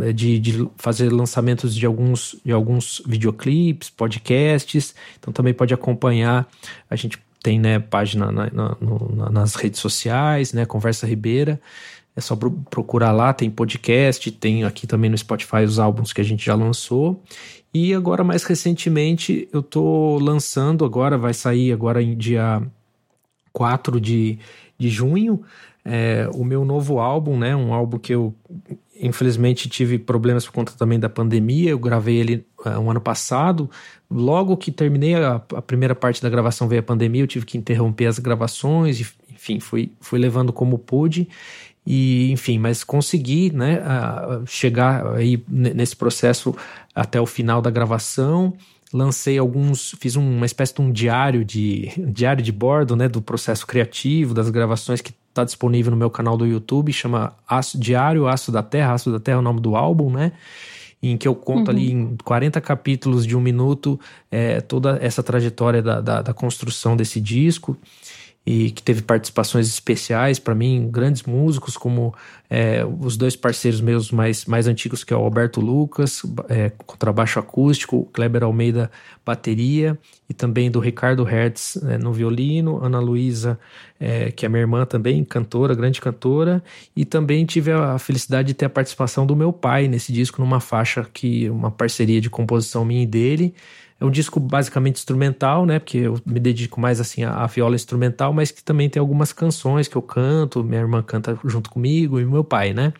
é, 0.00 0.12
de, 0.12 0.38
de, 0.38 0.68
fazer 0.76 1.12
lançamentos 1.12 1.74
de 1.74 1.84
alguns, 1.84 2.36
de 2.44 2.52
alguns 2.52 3.02
videoclipes, 3.06 3.90
podcasts. 3.90 4.94
Então 5.18 5.32
também 5.32 5.52
pode 5.52 5.74
acompanhar. 5.74 6.46
A 6.88 6.94
gente 6.94 7.18
tem 7.42 7.58
né, 7.58 7.78
página 7.78 8.30
na, 8.30 8.50
na, 8.50 8.76
no, 8.80 9.30
nas 9.30 9.54
redes 9.56 9.80
sociais, 9.80 10.52
né, 10.52 10.64
Conversa 10.64 11.06
Ribeira. 11.06 11.60
É 12.16 12.20
só 12.20 12.36
procurar 12.70 13.12
lá, 13.12 13.32
tem 13.32 13.50
podcast, 13.50 14.30
tem 14.30 14.64
aqui 14.64 14.86
também 14.86 15.10
no 15.10 15.18
Spotify 15.18 15.64
os 15.64 15.78
álbuns 15.78 16.12
que 16.12 16.20
a 16.20 16.24
gente 16.24 16.44
já 16.44 16.54
lançou. 16.54 17.20
E 17.72 17.92
agora, 17.92 18.22
mais 18.22 18.44
recentemente, 18.44 19.48
eu 19.52 19.62
tô 19.62 20.18
lançando, 20.18 20.84
agora 20.84 21.18
vai 21.18 21.34
sair 21.34 21.72
agora 21.72 22.00
em 22.00 22.16
dia 22.16 22.62
4 23.52 24.00
de, 24.00 24.38
de 24.78 24.88
junho, 24.88 25.42
é, 25.84 26.28
o 26.32 26.44
meu 26.44 26.64
novo 26.64 26.98
álbum, 27.00 27.36
né? 27.36 27.54
Um 27.54 27.74
álbum 27.74 27.98
que 27.98 28.14
eu 28.14 28.34
infelizmente 29.00 29.68
tive 29.68 29.98
problemas 29.98 30.46
por 30.46 30.52
conta 30.52 30.72
também 30.72 30.98
da 30.98 31.08
pandemia. 31.08 31.70
Eu 31.70 31.78
gravei 31.78 32.16
ele 32.16 32.46
uh, 32.64 32.78
um 32.78 32.90
ano 32.90 33.00
passado. 33.00 33.68
Logo 34.10 34.56
que 34.56 34.70
terminei 34.70 35.14
a, 35.16 35.34
a, 35.34 35.62
primeira 35.62 35.94
parte 35.94 36.22
da 36.22 36.30
gravação 36.30 36.68
veio 36.68 36.80
a 36.80 36.84
pandemia, 36.84 37.22
eu 37.22 37.26
tive 37.26 37.44
que 37.44 37.58
interromper 37.58 38.06
as 38.06 38.18
gravações, 38.18 39.14
enfim, 39.30 39.60
fui, 39.60 39.92
fui 40.00 40.18
levando 40.18 40.52
como 40.52 40.78
pude. 40.78 41.28
E, 41.86 42.30
enfim, 42.32 42.58
mas 42.58 42.82
consegui 42.82 43.52
né, 43.52 43.82
chegar 44.46 45.06
aí 45.14 45.42
nesse 45.48 45.94
processo 45.94 46.54
até 46.94 47.20
o 47.20 47.26
final 47.26 47.60
da 47.60 47.70
gravação. 47.70 48.54
Lancei 48.92 49.38
alguns, 49.38 49.94
fiz 49.98 50.16
uma 50.16 50.46
espécie 50.46 50.74
de 50.74 50.80
um 50.80 50.90
diário 50.90 51.44
de 51.44 51.90
diário 52.08 52.42
de 52.42 52.52
bordo, 52.52 52.96
né, 52.96 53.08
do 53.08 53.20
processo 53.20 53.66
criativo, 53.66 54.32
das 54.32 54.48
gravações 54.48 55.00
que 55.00 55.12
está 55.28 55.44
disponível 55.44 55.90
no 55.90 55.96
meu 55.96 56.08
canal 56.08 56.36
do 56.36 56.46
YouTube, 56.46 56.92
chama 56.92 57.34
Aço, 57.46 57.76
Diário 57.76 58.28
Aço 58.28 58.52
da 58.52 58.62
Terra, 58.62 58.94
Aço 58.94 59.10
da 59.10 59.18
Terra 59.18 59.38
é 59.38 59.40
o 59.40 59.42
nome 59.42 59.60
do 59.60 59.74
álbum, 59.74 60.10
né? 60.10 60.32
Em 61.02 61.18
que 61.18 61.28
eu 61.28 61.34
conto 61.34 61.70
uhum. 61.70 61.76
ali 61.76 61.92
em 61.92 62.16
40 62.24 62.60
capítulos 62.60 63.26
de 63.26 63.36
um 63.36 63.40
minuto 63.40 64.00
é, 64.30 64.60
toda 64.60 64.96
essa 65.02 65.22
trajetória 65.22 65.82
da, 65.82 66.00
da, 66.00 66.22
da 66.22 66.32
construção 66.32 66.96
desse 66.96 67.20
disco 67.20 67.76
e 68.46 68.70
que 68.70 68.82
teve 68.82 69.00
participações 69.00 69.66
especiais 69.66 70.38
para 70.38 70.54
mim, 70.54 70.88
grandes 70.90 71.22
músicos 71.22 71.76
como 71.78 72.14
é, 72.50 72.84
os 72.84 73.16
dois 73.16 73.34
parceiros 73.34 73.80
meus 73.80 74.10
mais, 74.10 74.44
mais 74.44 74.66
antigos, 74.66 75.02
que 75.02 75.14
é 75.14 75.16
o 75.16 75.20
Alberto 75.20 75.60
Lucas, 75.60 76.22
é, 76.48 76.70
contrabaixo 76.86 77.38
acústico, 77.38 78.08
Kleber 78.12 78.44
Almeida, 78.44 78.90
bateria, 79.24 79.98
e 80.28 80.34
também 80.34 80.70
do 80.70 80.78
Ricardo 80.78 81.24
Hertz 81.24 81.76
é, 81.84 81.96
no 81.96 82.12
violino, 82.12 82.84
Ana 82.84 83.00
Luísa, 83.00 83.58
é, 83.98 84.30
que 84.30 84.44
é 84.44 84.48
minha 84.48 84.60
irmã 84.60 84.84
também, 84.84 85.24
cantora, 85.24 85.74
grande 85.74 86.00
cantora, 86.00 86.62
e 86.94 87.06
também 87.06 87.46
tive 87.46 87.72
a 87.72 87.98
felicidade 87.98 88.48
de 88.48 88.54
ter 88.54 88.66
a 88.66 88.70
participação 88.70 89.26
do 89.26 89.34
meu 89.34 89.54
pai 89.54 89.88
nesse 89.88 90.12
disco, 90.12 90.42
numa 90.42 90.60
faixa 90.60 91.06
que 91.14 91.48
uma 91.48 91.70
parceria 91.70 92.20
de 92.20 92.28
composição 92.28 92.84
minha 92.84 93.02
e 93.02 93.06
dele, 93.06 93.54
é 94.00 94.04
um 94.04 94.10
disco 94.10 94.40
basicamente 94.40 94.96
instrumental, 94.96 95.64
né? 95.64 95.78
Porque 95.78 95.98
eu 95.98 96.20
me 96.26 96.40
dedico 96.40 96.80
mais 96.80 97.00
assim 97.00 97.24
à, 97.24 97.46
viola 97.46 97.74
instrumental, 97.74 98.32
mas 98.32 98.50
que 98.50 98.62
também 98.62 98.88
tem 98.90 99.00
algumas 99.00 99.32
canções 99.32 99.88
que 99.88 99.96
eu 99.96 100.02
canto, 100.02 100.64
minha 100.64 100.80
irmã 100.80 101.02
canta 101.02 101.38
junto 101.44 101.70
comigo 101.70 102.20
e 102.20 102.24
meu 102.24 102.44
pai, 102.44 102.72
né? 102.72 102.92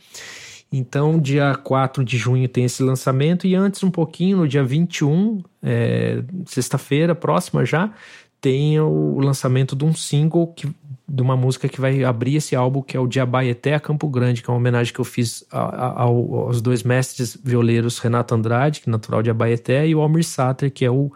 Então, 0.73 1.21
dia 1.21 1.55
4 1.55 2.05
de 2.05 2.19
junho 2.19 2.49
tem 2.49 2.65
esse 2.65 2.83
lançamento, 2.83 3.47
e 3.47 3.55
antes 3.55 3.83
um 3.85 3.91
pouquinho, 3.91 4.39
no 4.39 4.49
dia 4.49 4.65
21, 4.65 5.41
é, 5.63 6.25
sexta-feira, 6.47 7.15
próxima 7.15 7.65
já, 7.65 7.93
tem 8.41 8.81
o 8.81 9.21
lançamento 9.21 9.77
de 9.77 9.85
um 9.85 9.95
single 9.95 10.49
que 10.49 10.69
de 11.07 11.23
uma 11.23 11.37
música 11.37 11.69
que 11.69 11.81
vai 11.81 12.03
abrir 12.03 12.37
esse 12.37 12.57
álbum, 12.57 12.81
que 12.81 12.97
é 12.97 13.01
o 13.01 13.07
de 13.07 13.21
Abaeté 13.21 13.75
a 13.75 13.81
Campo 13.81 14.09
Grande, 14.09 14.43
que 14.43 14.49
é 14.49 14.53
uma 14.53 14.59
homenagem 14.59 14.93
que 14.93 15.01
eu 15.01 15.05
fiz 15.05 15.45
a, 15.51 15.59
a, 15.61 16.03
aos 16.03 16.61
dois 16.63 16.83
mestres 16.83 17.37
violeiros, 17.43 17.99
Renato 17.99 18.35
Andrade, 18.35 18.81
que 18.81 18.89
é 18.89 18.93
natural 18.93 19.23
de 19.23 19.31
Abaeté, 19.31 19.87
e 19.87 19.95
o 19.95 20.01
Almir 20.01 20.25
Sater, 20.25 20.71
que 20.71 20.85
é 20.85 20.91
o 20.91 21.13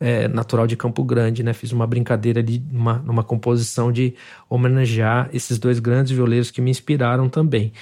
é, 0.00 0.26
natural 0.26 0.66
de 0.66 0.76
Campo 0.76 1.04
Grande, 1.04 1.42
né? 1.42 1.52
Fiz 1.52 1.70
uma 1.72 1.86
brincadeira 1.86 2.40
ali, 2.40 2.60
numa, 2.72 2.98
numa 2.98 3.22
composição 3.22 3.92
de 3.92 4.14
homenagear 4.48 5.28
esses 5.32 5.58
dois 5.58 5.78
grandes 5.78 6.10
violeiros 6.10 6.50
que 6.50 6.60
me 6.60 6.70
inspiraram 6.70 7.28
também. 7.28 7.72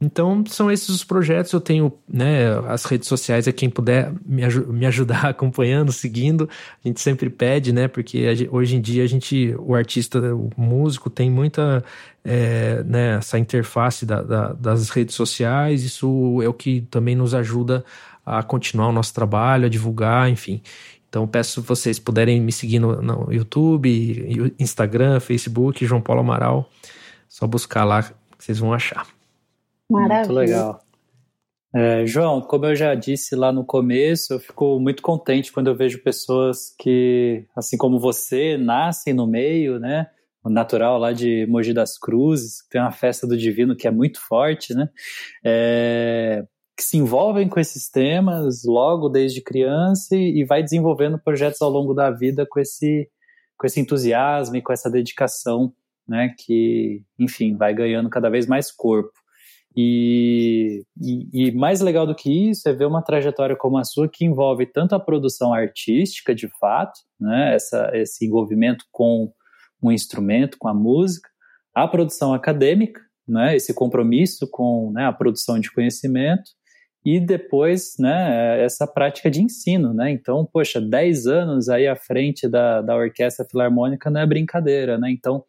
Então, 0.00 0.44
são 0.46 0.70
esses 0.70 0.88
os 0.88 1.04
projetos. 1.04 1.52
Eu 1.52 1.60
tenho 1.60 1.92
né, 2.08 2.48
as 2.68 2.84
redes 2.84 3.08
sociais, 3.08 3.46
é 3.46 3.52
quem 3.52 3.70
puder 3.70 4.12
me, 4.24 4.42
me 4.68 4.86
ajudar 4.86 5.26
acompanhando, 5.30 5.92
seguindo. 5.92 6.48
A 6.84 6.88
gente 6.88 7.00
sempre 7.00 7.30
pede, 7.30 7.72
né? 7.72 7.88
Porque 7.88 8.26
hoje 8.50 8.76
em 8.76 8.80
dia 8.80 9.04
a 9.04 9.06
gente, 9.06 9.54
o 9.58 9.74
artista, 9.74 10.18
o 10.34 10.50
músico, 10.56 11.08
tem 11.08 11.30
muita 11.30 11.82
é, 12.24 12.82
né, 12.84 13.16
essa 13.16 13.38
interface 13.38 14.04
da, 14.04 14.22
da, 14.22 14.52
das 14.52 14.90
redes 14.90 15.14
sociais. 15.14 15.84
Isso 15.84 16.40
é 16.42 16.48
o 16.48 16.54
que 16.54 16.82
também 16.90 17.14
nos 17.14 17.34
ajuda 17.34 17.84
a 18.26 18.42
continuar 18.42 18.88
o 18.88 18.92
nosso 18.92 19.14
trabalho, 19.14 19.66
a 19.66 19.68
divulgar, 19.68 20.28
enfim. 20.30 20.62
Então, 21.08 21.28
peço 21.28 21.62
vocês 21.62 21.98
puderem 21.98 22.40
me 22.40 22.50
seguir 22.50 22.80
no, 22.80 23.00
no 23.00 23.32
YouTube, 23.32 24.52
Instagram, 24.58 25.20
Facebook, 25.20 25.86
João 25.86 26.00
Paulo 26.00 26.22
Amaral. 26.22 26.68
Só 27.28 27.46
buscar 27.46 27.84
lá 27.84 28.02
que 28.02 28.12
vocês 28.38 28.58
vão 28.58 28.72
achar. 28.72 29.06
Maravilha. 29.90 30.26
Muito 30.26 30.32
legal. 30.32 30.84
É, 31.76 32.06
João, 32.06 32.40
como 32.40 32.66
eu 32.66 32.76
já 32.76 32.94
disse 32.94 33.34
lá 33.34 33.52
no 33.52 33.64
começo, 33.64 34.32
eu 34.32 34.38
fico 34.38 34.78
muito 34.78 35.02
contente 35.02 35.52
quando 35.52 35.66
eu 35.66 35.74
vejo 35.74 36.04
pessoas 36.04 36.72
que, 36.78 37.44
assim 37.56 37.76
como 37.76 37.98
você, 37.98 38.56
nascem 38.56 39.12
no 39.12 39.26
meio, 39.26 39.80
né? 39.80 40.06
O 40.44 40.48
natural 40.48 40.98
lá 40.98 41.12
de 41.12 41.44
Mogi 41.48 41.74
das 41.74 41.98
Cruzes, 41.98 42.62
que 42.62 42.68
tem 42.70 42.80
uma 42.80 42.92
festa 42.92 43.26
do 43.26 43.36
divino 43.36 43.74
que 43.74 43.88
é 43.88 43.90
muito 43.90 44.20
forte, 44.20 44.72
né? 44.72 44.88
É, 45.44 46.44
que 46.76 46.84
se 46.84 46.96
envolvem 46.96 47.48
com 47.48 47.58
esses 47.58 47.90
temas 47.90 48.62
logo 48.64 49.08
desde 49.08 49.40
criança 49.40 50.14
e, 50.14 50.42
e 50.42 50.44
vai 50.44 50.62
desenvolvendo 50.62 51.18
projetos 51.18 51.60
ao 51.60 51.70
longo 51.70 51.92
da 51.92 52.08
vida 52.08 52.46
com 52.48 52.60
esse, 52.60 53.10
com 53.58 53.66
esse 53.66 53.80
entusiasmo 53.80 54.54
e 54.54 54.62
com 54.62 54.72
essa 54.72 54.88
dedicação, 54.88 55.72
né? 56.06 56.32
Que, 56.38 57.02
enfim, 57.18 57.56
vai 57.56 57.74
ganhando 57.74 58.08
cada 58.08 58.30
vez 58.30 58.46
mais 58.46 58.70
corpo. 58.70 59.23
E, 59.76 60.84
e, 61.00 61.48
e, 61.48 61.52
mais 61.52 61.80
legal 61.80 62.06
do 62.06 62.14
que 62.14 62.50
isso 62.50 62.68
é 62.68 62.72
ver 62.72 62.86
uma 62.86 63.02
trajetória 63.02 63.56
como 63.56 63.76
a 63.76 63.82
sua 63.82 64.08
que 64.08 64.24
envolve 64.24 64.66
tanto 64.66 64.94
a 64.94 65.00
produção 65.00 65.52
artística, 65.52 66.32
de 66.32 66.48
fato, 66.60 67.00
né, 67.20 67.54
essa, 67.54 67.90
esse 67.92 68.24
envolvimento 68.24 68.84
com 68.92 69.32
um 69.82 69.90
instrumento, 69.90 70.56
com 70.58 70.68
a 70.68 70.74
música, 70.74 71.28
a 71.74 71.88
produção 71.88 72.32
acadêmica, 72.32 73.00
né, 73.26 73.56
esse 73.56 73.74
compromisso 73.74 74.48
com 74.48 74.92
né, 74.92 75.06
a 75.06 75.12
produção 75.12 75.58
de 75.58 75.72
conhecimento 75.72 76.50
e 77.04 77.20
depois, 77.20 77.96
né, 77.98 78.64
essa 78.64 78.86
prática 78.86 79.30
de 79.30 79.42
ensino, 79.42 79.92
né? 79.92 80.10
Então, 80.10 80.48
poxa, 80.50 80.80
10 80.80 81.26
anos 81.26 81.68
aí 81.68 81.86
à 81.86 81.94
frente 81.94 82.48
da, 82.48 82.80
da 82.80 82.96
Orquestra 82.96 83.44
Filarmônica 83.44 84.10
não 84.10 84.22
é 84.22 84.26
brincadeira, 84.26 84.96
né? 84.96 85.10
Então, 85.10 85.44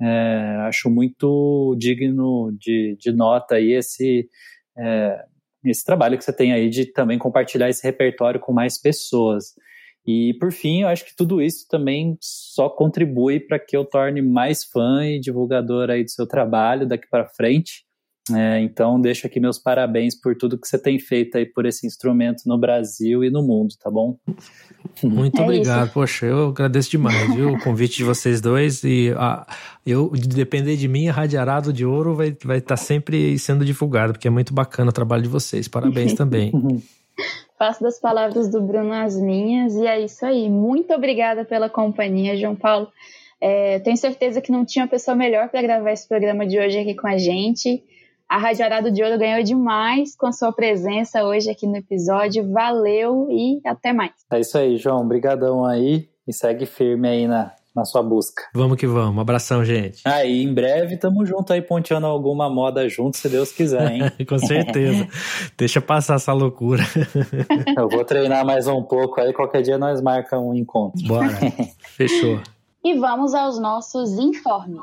é, 0.00 0.56
acho 0.66 0.90
muito 0.90 1.74
digno 1.78 2.50
de, 2.58 2.96
de 2.98 3.12
nota 3.12 3.56
aí 3.56 3.72
esse, 3.72 4.28
é, 4.76 5.24
esse 5.64 5.84
trabalho 5.84 6.18
que 6.18 6.24
você 6.24 6.32
tem 6.32 6.52
aí 6.52 6.68
de 6.68 6.86
também 6.86 7.18
compartilhar 7.18 7.68
esse 7.68 7.84
repertório 7.84 8.40
com 8.40 8.52
mais 8.52 8.80
pessoas. 8.80 9.54
E 10.06 10.34
por 10.38 10.52
fim, 10.52 10.82
eu 10.82 10.88
acho 10.88 11.04
que 11.04 11.16
tudo 11.16 11.40
isso 11.40 11.66
também 11.68 12.18
só 12.20 12.68
contribui 12.68 13.40
para 13.40 13.58
que 13.58 13.76
eu 13.76 13.84
torne 13.84 14.20
mais 14.20 14.64
fã 14.64 15.06
e 15.06 15.18
divulgador 15.18 15.88
aí 15.88 16.04
do 16.04 16.10
seu 16.10 16.26
trabalho 16.26 16.86
daqui 16.86 17.08
para 17.08 17.28
frente. 17.28 17.83
É, 18.32 18.58
então, 18.60 18.98
deixo 18.98 19.26
aqui 19.26 19.38
meus 19.38 19.58
parabéns 19.58 20.14
por 20.14 20.34
tudo 20.34 20.58
que 20.58 20.66
você 20.66 20.78
tem 20.78 20.98
feito 20.98 21.36
aí 21.36 21.44
por 21.44 21.66
esse 21.66 21.86
instrumento 21.86 22.44
no 22.46 22.56
Brasil 22.56 23.22
e 23.22 23.30
no 23.30 23.42
mundo, 23.42 23.74
tá 23.78 23.90
bom? 23.90 24.16
Muito 25.02 25.38
É 25.38 25.44
obrigado. 25.44 25.84
isso. 25.84 25.92
Poxa, 25.92 26.24
eu 26.24 26.48
agradeço 26.48 26.90
demais, 26.90 27.34
viu? 27.34 27.52
O 27.52 27.60
convite 27.60 27.98
de 27.98 28.04
vocês 28.04 28.40
dois. 28.40 28.82
E 28.82 29.12
ah, 29.18 29.46
eu, 29.84 30.10
de 30.10 30.28
depender 30.28 30.76
de 30.76 30.88
mim, 30.88 31.08
a 31.08 31.12
Rádio 31.12 31.38
Arado 31.38 31.70
de 31.70 31.84
Ouro 31.84 32.14
vai 32.14 32.28
estar 32.28 32.48
vai 32.48 32.60
tá 32.62 32.76
sempre 32.78 33.38
sendo 33.38 33.62
divulgado, 33.62 34.14
porque 34.14 34.28
é 34.28 34.30
muito 34.30 34.54
bacana 34.54 34.88
o 34.88 34.94
trabalho 34.94 35.22
de 35.22 35.28
vocês. 35.28 35.68
Parabéns 35.68 36.14
também. 36.16 36.50
Faço 37.58 37.82
das 37.82 38.00
palavras 38.00 38.50
do 38.50 38.62
Bruno 38.62 38.92
as 38.92 39.16
minhas 39.20 39.74
e 39.74 39.86
é 39.86 40.00
isso 40.00 40.24
aí. 40.24 40.48
Muito 40.48 40.94
obrigada 40.94 41.44
pela 41.44 41.68
companhia, 41.68 42.36
João 42.38 42.56
Paulo. 42.56 42.88
É, 43.38 43.78
tenho 43.80 43.98
certeza 43.98 44.40
que 44.40 44.50
não 44.50 44.64
tinha 44.64 44.86
pessoa 44.86 45.14
melhor 45.14 45.50
para 45.50 45.60
gravar 45.60 45.92
esse 45.92 46.08
programa 46.08 46.46
de 46.46 46.58
hoje 46.58 46.78
aqui 46.78 46.94
com 46.94 47.06
a 47.06 47.18
gente. 47.18 47.82
A 48.28 48.38
Rádio 48.38 48.64
Arado 48.64 48.90
de 48.90 49.02
Ouro 49.02 49.18
ganhou 49.18 49.42
demais 49.42 50.16
com 50.16 50.26
a 50.26 50.32
sua 50.32 50.52
presença 50.52 51.24
hoje 51.24 51.50
aqui 51.50 51.66
no 51.66 51.76
episódio. 51.76 52.50
Valeu 52.50 53.28
e 53.30 53.60
até 53.66 53.92
mais. 53.92 54.12
É 54.32 54.40
isso 54.40 54.56
aí, 54.56 54.76
João. 54.76 55.06
Brigadão 55.06 55.64
aí 55.64 56.08
e 56.26 56.32
segue 56.32 56.64
firme 56.64 57.06
aí 57.06 57.26
na, 57.26 57.52
na 57.74 57.84
sua 57.84 58.02
busca. 58.02 58.42
Vamos 58.54 58.76
que 58.76 58.86
vamos. 58.86 59.20
Abração, 59.20 59.64
gente. 59.64 60.00
Aí, 60.06 60.42
em 60.42 60.52
breve, 60.52 60.96
tamo 60.96 61.24
junto 61.26 61.52
aí 61.52 61.60
ponteando 61.60 62.06
alguma 62.06 62.48
moda 62.48 62.88
junto, 62.88 63.16
se 63.16 63.28
Deus 63.28 63.52
quiser, 63.52 63.92
hein? 63.92 64.02
Com 64.26 64.38
certeza. 64.38 65.06
Deixa 65.58 65.80
passar 65.80 66.14
essa 66.14 66.32
loucura. 66.32 66.82
Eu 67.76 67.88
vou 67.88 68.04
treinar 68.04 68.44
mais 68.44 68.66
um 68.66 68.82
pouco 68.82 69.20
aí, 69.20 69.32
qualquer 69.32 69.62
dia 69.62 69.76
nós 69.76 70.00
marcamos 70.00 70.48
um 70.48 70.54
encontro. 70.54 71.06
Bora. 71.06 71.28
Fechou. 71.96 72.40
E 72.82 72.94
vamos 72.94 73.34
aos 73.34 73.58
nossos 73.58 74.18
informes. 74.18 74.82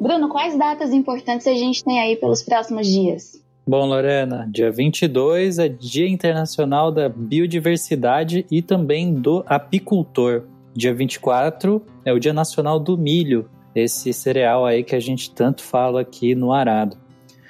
Bruno, 0.00 0.30
quais 0.30 0.56
datas 0.56 0.94
importantes 0.94 1.46
a 1.46 1.52
gente 1.52 1.84
tem 1.84 2.00
aí 2.00 2.16
pelos 2.16 2.42
próximos 2.42 2.86
dias? 2.86 3.38
Bom, 3.68 3.84
Lorena, 3.84 4.48
dia 4.50 4.72
22 4.72 5.58
é 5.58 5.68
Dia 5.68 6.08
Internacional 6.08 6.90
da 6.90 7.06
Biodiversidade 7.06 8.46
e 8.50 8.62
também 8.62 9.12
do 9.12 9.44
Apicultor. 9.46 10.44
Dia 10.74 10.94
24 10.94 11.84
é 12.02 12.14
o 12.14 12.18
Dia 12.18 12.32
Nacional 12.32 12.80
do 12.80 12.96
Milho, 12.96 13.50
esse 13.74 14.10
cereal 14.14 14.64
aí 14.64 14.82
que 14.82 14.96
a 14.96 15.00
gente 15.00 15.30
tanto 15.32 15.62
fala 15.62 16.00
aqui 16.00 16.34
no 16.34 16.50
Arado. 16.50 16.96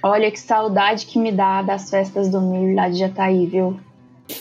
Olha 0.03 0.29
que 0.29 0.41
saudade 0.41 1.07
que 1.07 1.21
me 1.21 1.31
dá 1.31 1.63
das 1.63 1.89
festas 1.89 2.29
do 2.31 2.41
milho 2.41 2.75
lá 2.75 2.89
de 2.89 2.99
Jataí, 2.99 3.47
viu? 3.47 3.79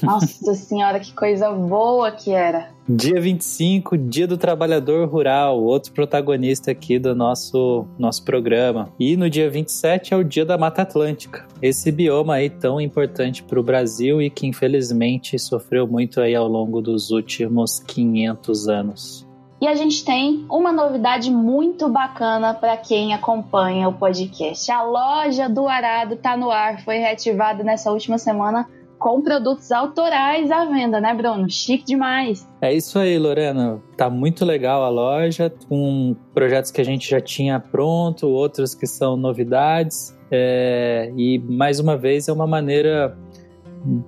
Nossa 0.01 0.53
senhora, 0.53 0.99
que 0.99 1.13
coisa 1.13 1.51
boa 1.51 2.11
que 2.11 2.31
era. 2.31 2.69
Dia 2.87 3.21
25, 3.21 3.97
Dia 3.97 4.27
do 4.27 4.37
Trabalhador 4.37 5.07
Rural, 5.07 5.61
outro 5.61 5.93
protagonista 5.93 6.71
aqui 6.71 6.97
do 6.97 7.13
nosso, 7.13 7.85
nosso 7.99 8.23
programa. 8.23 8.89
E 8.99 9.15
no 9.15 9.29
dia 9.29 9.49
27 9.49 10.13
é 10.13 10.17
o 10.17 10.23
Dia 10.23 10.45
da 10.45 10.57
Mata 10.57 10.81
Atlântica, 10.81 11.45
esse 11.61 11.91
bioma 11.91 12.35
aí 12.35 12.49
tão 12.49 12.81
importante 12.81 13.43
para 13.43 13.59
o 13.59 13.63
Brasil 13.63 14.21
e 14.21 14.29
que 14.29 14.47
infelizmente 14.47 15.37
sofreu 15.37 15.87
muito 15.87 16.19
aí 16.19 16.33
ao 16.33 16.47
longo 16.47 16.81
dos 16.81 17.11
últimos 17.11 17.79
500 17.79 18.67
anos. 18.67 19.29
E 19.61 19.67
a 19.67 19.75
gente 19.75 20.05
tem 20.05 20.45
uma 20.49 20.71
novidade 20.71 21.29
muito 21.29 21.89
bacana 21.89 22.53
para 22.53 22.77
quem 22.77 23.13
acompanha 23.13 23.89
o 23.89 23.93
podcast. 23.93 24.71
A 24.71 24.81
loja 24.83 25.49
do 25.49 25.67
Arado 25.67 26.15
tá 26.15 26.37
no 26.37 26.49
ar, 26.49 26.81
foi 26.81 26.97
reativada 26.97 27.61
nessa 27.61 27.91
última 27.91 28.17
semana 28.17 28.65
com 28.99 29.21
produtos 29.21 29.71
autorais 29.71 30.51
à 30.51 30.65
venda, 30.65 30.99
né, 30.99 31.13
Bruno? 31.13 31.49
Chique 31.49 31.85
demais. 31.85 32.47
É 32.61 32.73
isso 32.73 32.99
aí, 32.99 33.17
Lorena. 33.17 33.81
Tá 33.95 34.09
muito 34.09 34.43
legal 34.43 34.83
a 34.83 34.89
loja, 34.89 35.51
com 35.69 36.15
projetos 36.33 36.69
que 36.69 36.81
a 36.81 36.83
gente 36.83 37.09
já 37.09 37.21
tinha 37.21 37.59
pronto, 37.59 38.27
outros 38.27 38.75
que 38.75 38.85
são 38.85 39.15
novidades. 39.15 40.15
É, 40.29 41.11
e 41.17 41.39
mais 41.39 41.79
uma 41.79 41.97
vez 41.97 42.27
é 42.27 42.33
uma 42.33 42.45
maneira 42.45 43.17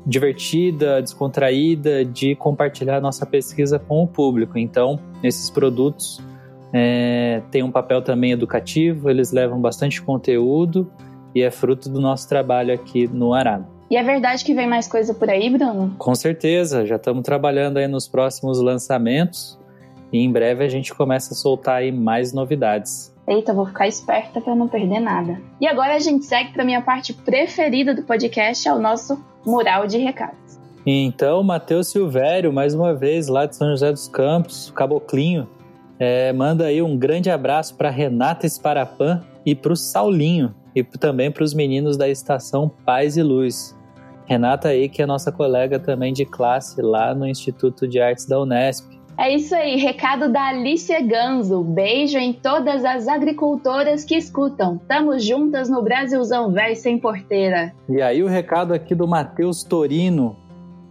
divertida, 0.05 1.01
descontraída 1.01 2.03
de 2.03 2.35
compartilhar 2.35 2.99
nossa 2.99 3.26
pesquisa 3.26 3.80
com 3.80 4.03
o 4.03 4.07
público. 4.07 4.57
Então, 4.57 4.99
esses 5.23 5.49
produtos 5.49 6.19
é, 6.73 7.41
têm 7.49 7.63
um 7.63 7.72
papel 7.72 8.01
também 8.01 8.34
educativo, 8.34 9.09
eles 9.09 9.31
levam 9.31 9.59
bastante 9.61 10.01
conteúdo 10.01 10.91
e 11.34 11.41
é 11.41 11.49
fruto 11.49 11.89
do 11.89 12.01
nosso 12.01 12.27
trabalho 12.27 12.73
aqui 12.73 13.07
no 13.07 13.34
Arado. 13.34 13.81
E 13.91 13.97
é 13.97 14.03
verdade 14.03 14.45
que 14.45 14.53
vem 14.53 14.69
mais 14.69 14.88
coisa 14.88 15.13
por 15.13 15.30
aí, 15.30 15.49
Bruno? 15.49 15.93
Com 15.97 16.15
certeza, 16.15 16.85
já 16.85 16.95
estamos 16.95 17.23
trabalhando 17.23 17.76
aí 17.76 17.89
nos 17.89 18.07
próximos 18.07 18.61
lançamentos 18.61 19.59
e 20.13 20.19
em 20.19 20.31
breve 20.31 20.63
a 20.63 20.69
gente 20.69 20.95
começa 20.95 21.34
a 21.34 21.35
soltar 21.35 21.80
aí 21.80 21.91
mais 21.91 22.31
novidades. 22.31 23.13
Eita, 23.27 23.53
vou 23.53 23.65
ficar 23.65 23.89
esperta 23.89 24.39
para 24.39 24.55
não 24.55 24.69
perder 24.69 25.01
nada. 25.01 25.41
E 25.59 25.68
agora 25.68 25.93
a 25.93 25.99
gente 25.99 26.23
segue 26.23 26.53
para 26.53 26.63
minha 26.63 26.81
parte 26.81 27.13
preferida 27.13 27.93
do 27.93 28.03
podcast, 28.03 28.65
é 28.65 28.73
o 28.73 28.80
nosso 28.80 29.22
mural 29.45 29.85
de 29.85 29.97
recados. 29.97 30.57
Então, 30.85 31.43
Matheus 31.43 31.89
Silvério, 31.89 32.53
mais 32.53 32.73
uma 32.73 32.95
vez, 32.95 33.27
lá 33.27 33.45
de 33.45 33.57
São 33.57 33.72
José 33.72 33.91
dos 33.91 34.07
Campos, 34.07 34.72
Caboclinho, 34.73 35.49
é, 35.99 36.31
manda 36.31 36.68
aí 36.68 36.81
um 36.81 36.97
grande 36.97 37.30
abraço 37.30 37.76
para 37.76 37.89
Renata 37.89 38.45
Esparapan 38.45 39.22
e 39.45 39.53
para 39.53 39.73
o 39.73 39.76
Saulinho, 39.76 40.55
e 40.73 40.81
também 40.81 41.30
para 41.30 41.43
os 41.43 41.53
meninos 41.53 41.97
da 41.97 42.07
estação 42.07 42.72
Paz 42.85 43.18
e 43.18 43.22
Luz. 43.22 43.76
Renata 44.32 44.70
aí, 44.70 44.88
que 44.88 45.02
é 45.02 45.06
nossa 45.06 45.30
colega 45.30 45.78
também 45.78 46.14
de 46.14 46.24
classe 46.24 46.82
lá 46.82 47.14
no 47.14 47.28
Instituto 47.28 47.86
de 47.86 47.99
Artes 47.99 48.26
da 48.26 48.40
Unesp. 48.40 48.90
É 49.18 49.36
isso 49.36 49.53
aí, 49.53 49.76
recado 49.76 50.32
da 50.32 50.48
Alicia 50.48 51.02
Ganzo. 51.02 51.62
Beijo 51.62 52.18
em 52.18 52.32
todas 52.32 52.86
as 52.86 53.10
agricultoras 53.10 54.06
que 54.06 54.16
escutam. 54.16 54.80
Tamo 54.88 55.20
juntas 55.20 55.70
no 55.70 55.82
Brasilzão 55.84 56.49
véi 56.49 56.76
sem 56.76 56.98
porteira. 56.98 57.74
E 57.90 58.02
aí 58.02 58.24
o 58.24 58.28
recado 58.28 58.74
aqui 58.74 58.95
do 58.95 59.06
Matheus 59.06 59.66
Torino. 59.66 60.38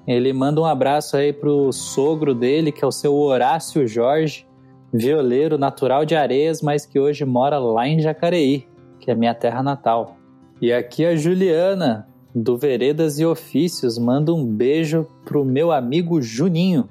Ele 0.07 0.35
manda 0.35 0.61
um 0.61 0.67
abraço 0.67 1.17
aí 1.17 1.33
pro 1.33 1.73
sogro 1.73 2.35
dele, 2.35 2.71
que 2.71 2.85
é 2.85 2.87
o 2.87 2.93
seu 2.93 3.15
Horácio 3.15 3.89
Jorge, 3.89 4.47
violeiro 4.93 5.57
natural 5.57 6.05
de 6.05 6.15
Areias, 6.15 6.61
mas 6.61 6.85
que 6.85 7.01
hoje 7.01 7.25
mora 7.25 7.59
lá 7.59 7.89
em 7.89 8.01
Jacareí, 8.01 8.69
que 8.99 9.11
é 9.11 9.15
minha 9.15 9.33
terra 9.33 9.63
natal. 9.63 10.19
E 10.61 10.71
aqui 10.75 11.07
a 11.07 11.17
Juliana, 11.17 12.10
do 12.35 12.57
Veredas 12.57 13.19
e 13.19 13.27
Ofícios, 13.27 13.99
manda 13.99 14.33
um 14.33 14.45
beijo 14.45 15.07
pro 15.25 15.45
meu 15.45 15.73
amigo 15.73 16.23
Juninho, 16.23 16.89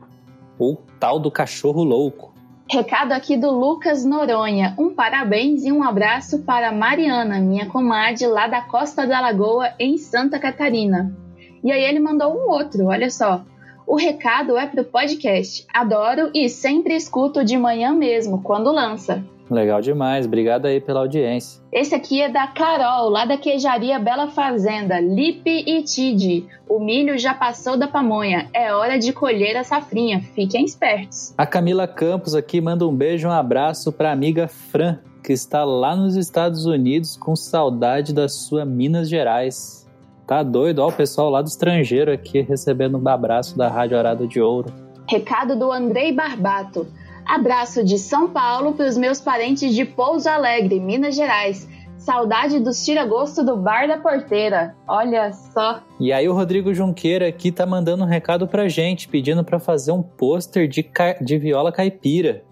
o 0.57 0.78
tal 0.99 1.20
do 1.20 1.32
cachorro 1.32 1.84
louco. 1.84 2.34
Recado 2.70 3.14
aqui 3.14 3.36
do 3.36 3.49
Lucas 3.49 4.06
Noronha. 4.06 4.76
Um 4.78 4.94
parabéns 4.94 5.66
e 5.66 5.72
um 5.72 5.84
abraço 5.84 6.44
para 6.44 6.72
Mariana, 6.72 7.40
minha 7.40 7.66
comadre 7.66 8.28
lá 8.28 8.48
da 8.48 8.61
Costa 8.61 9.07
da 9.07 9.20
Lagoa, 9.20 9.74
em 9.80 9.98
Santa 9.98 10.38
Catarina. 10.38 11.16
E 11.64 11.72
aí 11.72 11.84
ele 11.84 11.99
mandou 11.99 12.32
um 12.32 12.52
outro, 12.52 12.86
olha 12.86 13.10
só. 13.10 13.44
O 13.88 13.95
recado 13.95 14.56
é 14.56 14.68
pro 14.68 14.84
podcast. 14.84 15.66
Adoro 15.74 16.30
e 16.32 16.48
sempre 16.48 16.95
escuto 16.95 17.44
de 17.44 17.57
manhã 17.57 17.91
mesmo, 17.91 18.44
quando 18.44 18.72
lança. 18.72 19.24
Legal 19.50 19.82
demais, 19.82 20.28
obrigado 20.28 20.68
aí 20.68 20.80
pela 20.80 21.00
audiência. 21.00 21.62
Esse 21.72 21.96
aqui 21.96 22.22
é 22.22 22.30
da 22.30 22.48
Carol, 22.48 23.10
lá 23.10 23.26
da 23.26 23.36
queijaria 23.36 23.98
Bela 23.98 24.28
Fazenda, 24.28 25.00
Lipe 25.00 25.64
e 25.66 25.82
Tide. 25.84 26.46
O 26.70 26.80
milho 26.80 27.18
já 27.18 27.34
passou 27.34 27.76
da 27.76 27.88
pamonha, 27.88 28.48
é 28.54 28.72
hora 28.74 29.00
de 29.00 29.12
colher 29.12 29.58
a 29.58 29.64
safrinha, 29.64 30.22
fiquem 30.36 30.64
espertos. 30.64 31.34
A 31.36 31.48
Camila 31.48 31.88
Campos 31.88 32.36
aqui 32.36 32.62
manda 32.62 32.88
um 32.88 32.96
beijo, 32.96 33.28
um 33.28 33.32
abraço 33.32 33.92
para 33.92 34.10
a 34.10 34.14
amiga 34.14 34.48
Fran, 34.48 35.00
que 35.24 35.34
está 35.34 35.66
lá 35.66 35.96
nos 35.96 36.16
Estados 36.16 36.66
Unidos 36.66 37.18
com 37.18 37.36
saudade 37.36 38.14
da 38.14 38.30
sua 38.30 38.66
Minas 38.66 39.10
Gerais. 39.10 39.88
Tá 40.28 40.44
doido, 40.44 40.80
ó, 40.80 40.90
o 40.90 40.94
pessoal 40.94 41.28
lá 41.32 41.42
do 41.42 41.48
estrangeiro 41.48 42.12
aqui 42.12 42.42
recebendo 42.42 43.00
um 43.00 43.10
abraço 43.10 43.58
da 43.58 43.68
Rádio 43.68 43.98
Arado 43.98 44.28
de 44.28 44.40
Ouro. 44.40 44.72
Recado 45.10 45.58
do 45.58 45.72
Andrei 45.72 46.14
Barbato. 46.14 46.86
Abraço 47.30 47.84
de 47.84 47.99
São 47.99 48.27
Paulo 48.27 48.73
para 48.73 48.88
os 48.88 48.97
meus 48.97 49.22
parentes 49.22 49.76
de 49.76 49.85
Pouso 49.85 50.27
Alegre, 50.27 50.80
Minas 50.80 51.15
Gerais. 51.15 51.69
Saudade 51.95 52.60
dos 52.60 52.84
tira-gosto 52.84 53.45
do 53.45 53.56
Bar 53.56 53.88
da 53.88 53.97
Porteira. 53.97 54.76
Olha 54.88 55.31
só. 55.31 55.80
E 55.99 56.11
aí 56.11 56.27
o 56.27 56.34
Rodrigo 56.34 56.73
Junqueira 56.73 57.27
aqui 57.27 57.51
tá 57.51 57.68
mandando 57.68 58.03
um 58.03 58.07
recado 58.07 58.47
pra 58.47 58.68
gente, 58.68 59.07
pedindo 59.07 59.43
para 59.43 59.60
fazer 59.60 59.91
um 59.91 60.01
pôster 60.01 60.68
de, 60.68 60.81
ca... 60.81 61.18
de 61.22 61.38
viola 61.38 61.72
caipira. 61.72 62.43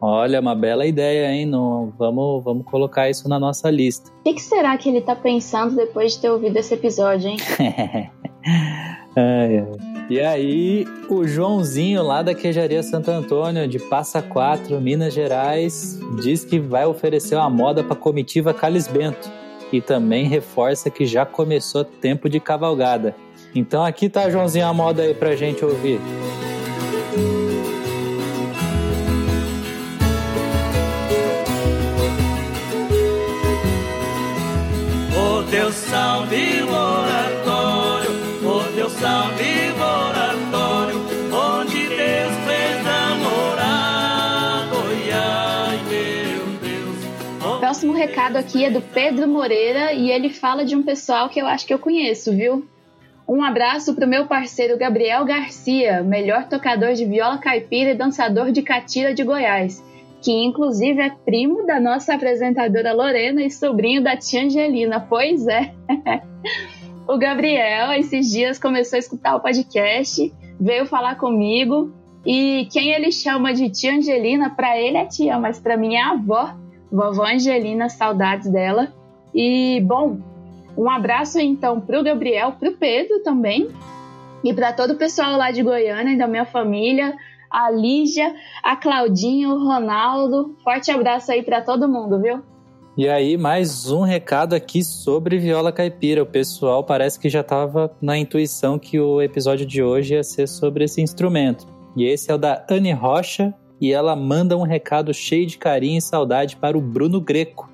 Olha, 0.00 0.38
uma 0.38 0.54
bela 0.54 0.86
ideia, 0.86 1.28
hein? 1.32 1.44
No, 1.44 1.92
vamos, 1.98 2.44
vamos 2.44 2.64
colocar 2.64 3.10
isso 3.10 3.28
na 3.28 3.40
nossa 3.40 3.68
lista. 3.68 4.12
O 4.20 4.22
que, 4.22 4.34
que 4.34 4.42
será 4.42 4.78
que 4.78 4.88
ele 4.90 5.00
tá 5.00 5.16
pensando 5.16 5.74
depois 5.74 6.12
de 6.12 6.20
ter 6.20 6.30
ouvido 6.30 6.56
esse 6.56 6.72
episódio, 6.72 7.30
hein? 7.30 7.36
ai, 9.16 9.58
ai. 9.58 9.89
E 10.10 10.20
aí, 10.20 10.88
o 11.08 11.24
Joãozinho 11.24 12.02
lá 12.02 12.20
da 12.20 12.34
Queijaria 12.34 12.82
Santo 12.82 13.12
Antônio, 13.12 13.68
de 13.68 13.78
Passa 13.78 14.20
Quatro, 14.20 14.80
Minas 14.80 15.14
Gerais, 15.14 16.00
diz 16.20 16.44
que 16.44 16.58
vai 16.58 16.84
oferecer 16.84 17.36
uma 17.36 17.48
moda 17.48 17.84
para 17.84 17.94
comitiva 17.94 18.52
Calis 18.52 18.88
Bento. 18.88 19.30
E 19.72 19.80
também 19.80 20.26
reforça 20.26 20.90
que 20.90 21.06
já 21.06 21.24
começou 21.24 21.84
tempo 21.84 22.28
de 22.28 22.40
cavalgada. 22.40 23.14
Então 23.54 23.84
aqui 23.84 24.08
tá, 24.08 24.28
Joãozinho, 24.28 24.66
a 24.66 24.74
moda 24.74 25.02
aí 25.02 25.14
pra 25.14 25.36
gente 25.36 25.64
ouvir. 25.64 26.00
O 35.16 35.42
Deus 35.48 35.74
salve 35.76 36.62
o 36.62 36.68
oratório, 36.68 38.10
o 38.42 38.74
Deus 38.74 38.92
salve 38.94 39.49
recado 48.00 48.36
aqui 48.36 48.64
é 48.64 48.70
do 48.70 48.80
Pedro 48.80 49.28
Moreira 49.28 49.92
e 49.92 50.10
ele 50.10 50.30
fala 50.30 50.64
de 50.64 50.74
um 50.74 50.82
pessoal 50.82 51.28
que 51.28 51.38
eu 51.38 51.46
acho 51.46 51.66
que 51.66 51.74
eu 51.74 51.78
conheço, 51.78 52.34
viu? 52.34 52.66
Um 53.28 53.44
abraço 53.44 53.94
pro 53.94 54.08
meu 54.08 54.26
parceiro 54.26 54.78
Gabriel 54.78 55.22
Garcia, 55.26 56.02
melhor 56.02 56.48
tocador 56.48 56.94
de 56.94 57.04
viola 57.04 57.36
caipira 57.36 57.90
e 57.90 57.94
dançador 57.94 58.52
de 58.52 58.62
catira 58.62 59.12
de 59.12 59.22
Goiás, 59.22 59.84
que 60.22 60.32
inclusive 60.32 60.98
é 60.98 61.10
primo 61.10 61.66
da 61.66 61.78
nossa 61.78 62.14
apresentadora 62.14 62.94
Lorena 62.94 63.42
e 63.42 63.50
sobrinho 63.50 64.02
da 64.02 64.16
tia 64.16 64.44
Angelina. 64.44 64.98
Pois 65.06 65.46
é. 65.46 65.74
o 67.06 67.18
Gabriel, 67.18 67.92
esses 67.92 68.30
dias, 68.30 68.58
começou 68.58 68.96
a 68.96 69.00
escutar 69.00 69.36
o 69.36 69.40
podcast, 69.40 70.32
veio 70.58 70.86
falar 70.86 71.16
comigo 71.16 71.92
e 72.24 72.66
quem 72.72 72.92
ele 72.92 73.12
chama 73.12 73.52
de 73.52 73.68
tia 73.68 73.92
Angelina, 73.92 74.48
para 74.48 74.80
ele 74.80 74.96
é 74.96 75.04
tia, 75.04 75.38
mas 75.38 75.60
para 75.60 75.76
mim 75.76 75.96
é 75.96 76.02
avó, 76.02 76.54
vovó 76.90 77.24
Angelina, 77.24 77.88
saudades 77.88 78.50
dela. 78.50 78.88
E, 79.34 79.80
bom, 79.82 80.18
um 80.76 80.88
abraço 80.90 81.38
então 81.38 81.80
pro 81.80 82.02
Gabriel, 82.02 82.52
pro 82.52 82.72
Pedro 82.72 83.22
também, 83.22 83.68
e 84.42 84.52
para 84.52 84.72
todo 84.72 84.92
o 84.92 84.96
pessoal 84.96 85.36
lá 85.36 85.50
de 85.50 85.62
Goiânia 85.62 86.14
e 86.14 86.18
da 86.18 86.26
minha 86.26 86.44
família, 86.44 87.14
a 87.50 87.70
Lígia, 87.70 88.34
a 88.62 88.76
Claudinha, 88.76 89.48
o 89.48 89.64
Ronaldo. 89.64 90.56
Forte 90.62 90.90
abraço 90.90 91.32
aí 91.32 91.42
para 91.42 91.60
todo 91.60 91.88
mundo, 91.88 92.20
viu? 92.20 92.42
E 92.96 93.08
aí, 93.08 93.36
mais 93.36 93.90
um 93.90 94.02
recado 94.02 94.54
aqui 94.54 94.82
sobre 94.84 95.38
viola 95.38 95.72
caipira. 95.72 96.22
O 96.22 96.26
pessoal 96.26 96.84
parece 96.84 97.18
que 97.18 97.28
já 97.28 97.40
estava 97.40 97.90
na 98.00 98.18
intuição 98.18 98.78
que 98.78 98.98
o 98.98 99.22
episódio 99.22 99.64
de 99.64 99.82
hoje 99.82 100.14
ia 100.14 100.22
ser 100.22 100.46
sobre 100.46 100.84
esse 100.84 101.00
instrumento. 101.00 101.66
E 101.96 102.04
esse 102.04 102.30
é 102.30 102.34
o 102.34 102.38
da 102.38 102.64
Anne 102.70 102.92
Rocha, 102.92 103.54
e 103.80 103.92
ela 103.92 104.14
manda 104.14 104.56
um 104.56 104.62
recado 104.62 105.14
cheio 105.14 105.46
de 105.46 105.56
carinho 105.56 105.98
e 105.98 106.02
saudade 106.02 106.56
para 106.56 106.76
o 106.76 106.80
Bruno 106.80 107.20
Greco, 107.20 107.70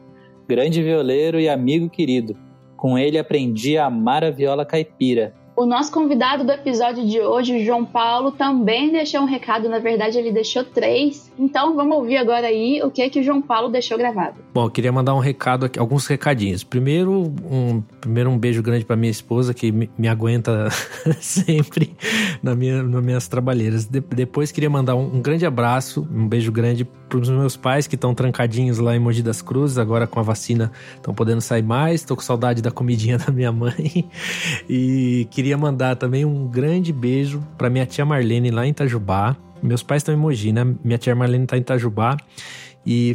grande 0.49 0.83
violeiro 0.83 1.41
e 1.41 1.49
amigo 1.49 1.91
querido. 1.91 2.37
Com 2.77 2.99
ele 2.99 3.19
aprendi 3.19 3.77
a 3.77 3.87
amar 3.87 4.23
a 4.23 4.31
viola 4.31 4.65
caipira. 4.65 5.35
O 5.57 5.65
nosso 5.65 5.91
convidado 5.91 6.45
do 6.45 6.53
episódio 6.53 7.07
de 7.07 7.19
hoje, 7.19 7.65
João 7.65 7.83
Paulo, 7.83 8.31
também 8.31 8.93
deixou 8.93 9.23
um 9.23 9.25
recado. 9.25 9.71
Na 9.71 9.79
verdade, 9.79 10.19
ele 10.19 10.31
deixou 10.31 10.63
três. 10.63 11.33
Então, 11.39 11.75
vamos 11.75 11.97
ouvir 11.97 12.19
agora 12.19 12.47
aí 12.47 12.83
o 12.83 12.91
que 12.91 13.09
que 13.09 13.21
o 13.21 13.23
João 13.23 13.41
Paulo 13.41 13.71
deixou 13.71 13.97
gravado. 13.97 14.35
Bom, 14.53 14.67
eu 14.67 14.71
queria 14.71 14.93
mandar 14.93 15.15
um 15.15 15.19
recado 15.19 15.65
aqui, 15.65 15.79
alguns 15.79 16.07
recadinhos. 16.07 16.63
Primeiro, 16.63 17.33
um, 17.51 17.83
primeiro 18.03 18.29
um 18.29 18.37
beijo 18.37 18.63
grande 18.63 18.85
para 18.85 18.97
minha 18.97 19.11
esposa 19.11 19.55
que 19.55 19.73
me, 19.73 19.89
me 19.97 20.09
aguenta 20.09 20.69
sempre 21.21 21.97
na 22.43 22.55
minha, 22.55 22.83
nas 22.83 23.03
minhas 23.03 23.27
trabalheiras. 23.27 23.87
De, 23.87 24.01
depois, 24.01 24.53
queria 24.53 24.69
mandar 24.69 24.95
um, 24.95 25.17
um, 25.17 25.23
grande 25.23 25.47
abraço, 25.47 26.07
um 26.13 26.29
beijo 26.29 26.53
grande 26.53 26.87
para 27.09 27.19
os 27.19 27.31
meus 27.31 27.57
pais 27.57 27.87
que 27.87 27.95
estão 27.95 28.15
trancadinhos 28.15 28.77
lá 28.79 28.95
em 28.95 28.99
Mogi 28.99 29.23
das 29.23 29.41
Cruzes. 29.41 29.79
Agora 29.79 30.07
com 30.07 30.21
a 30.21 30.23
vacina 30.23 30.71
estão 30.97 31.15
podendo 31.15 31.41
sair 31.41 31.63
mais. 31.63 32.03
Estou 32.03 32.15
com 32.15 32.23
saudade 32.23 32.61
da 32.61 32.71
comidinha 32.71 33.17
da 33.19 33.33
minha 33.33 33.53
mãe 33.53 34.05
e 34.69 35.27
queria 35.31 35.46
queria 35.47 35.57
mandar 35.57 35.95
também 35.95 36.25
um 36.25 36.49
grande 36.49 36.93
beijo 36.93 37.41
para 37.57 37.71
minha 37.71 37.87
tia 37.87 38.05
Marlene 38.05 38.51
lá 38.51 38.67
em 38.67 38.71
Itajubá. 38.71 39.37
Meus 39.63 39.81
pais 39.81 40.01
estão 40.01 40.13
em 40.13 40.19
Mogi, 40.19 40.51
né? 40.51 40.67
Minha 40.83 40.99
tia 40.99 41.15
Marlene 41.15 41.45
está 41.45 41.57
em 41.57 41.61
Itajubá. 41.61 42.17
E 42.85 43.13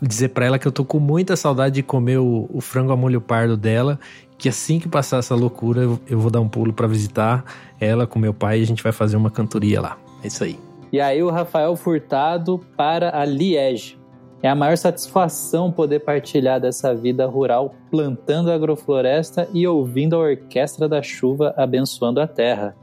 dizer 0.00 0.28
para 0.28 0.46
ela 0.46 0.56
que 0.56 0.68
eu 0.68 0.70
tô 0.70 0.84
com 0.84 1.00
muita 1.00 1.34
saudade 1.34 1.74
de 1.74 1.82
comer 1.82 2.18
o, 2.18 2.48
o, 2.48 2.60
frango 2.60 2.92
a 2.92 2.96
molho 2.96 3.20
pardo 3.20 3.56
dela. 3.56 3.98
Que 4.38 4.48
assim 4.48 4.78
que 4.78 4.88
passar 4.88 5.18
essa 5.18 5.34
loucura, 5.34 5.80
eu, 5.82 6.20
vou 6.20 6.30
dar 6.30 6.40
um 6.40 6.48
pulo 6.48 6.72
para 6.72 6.86
visitar 6.86 7.44
ela 7.80 8.06
com 8.06 8.20
meu 8.20 8.32
pai 8.32 8.60
e 8.60 8.62
a 8.62 8.66
gente 8.66 8.80
vai 8.80 8.92
fazer 8.92 9.16
uma 9.16 9.30
cantoria 9.30 9.80
lá. 9.80 9.98
É 10.22 10.28
isso 10.28 10.44
aí. 10.44 10.56
E 10.92 11.00
aí 11.00 11.20
o 11.24 11.30
Rafael 11.30 11.74
Furtado 11.74 12.60
para 12.76 13.18
a 13.20 13.24
Liege. 13.24 13.98
É 14.44 14.48
a 14.50 14.54
maior 14.54 14.76
satisfação 14.76 15.72
poder 15.72 16.00
partilhar 16.00 16.60
dessa 16.60 16.94
vida 16.94 17.24
rural 17.24 17.74
plantando 17.90 18.52
agrofloresta 18.52 19.48
e 19.54 19.66
ouvindo 19.66 20.16
a 20.16 20.18
orquestra 20.18 20.86
da 20.86 21.00
chuva 21.00 21.54
abençoando 21.56 22.20
a 22.20 22.26
terra. 22.26 22.76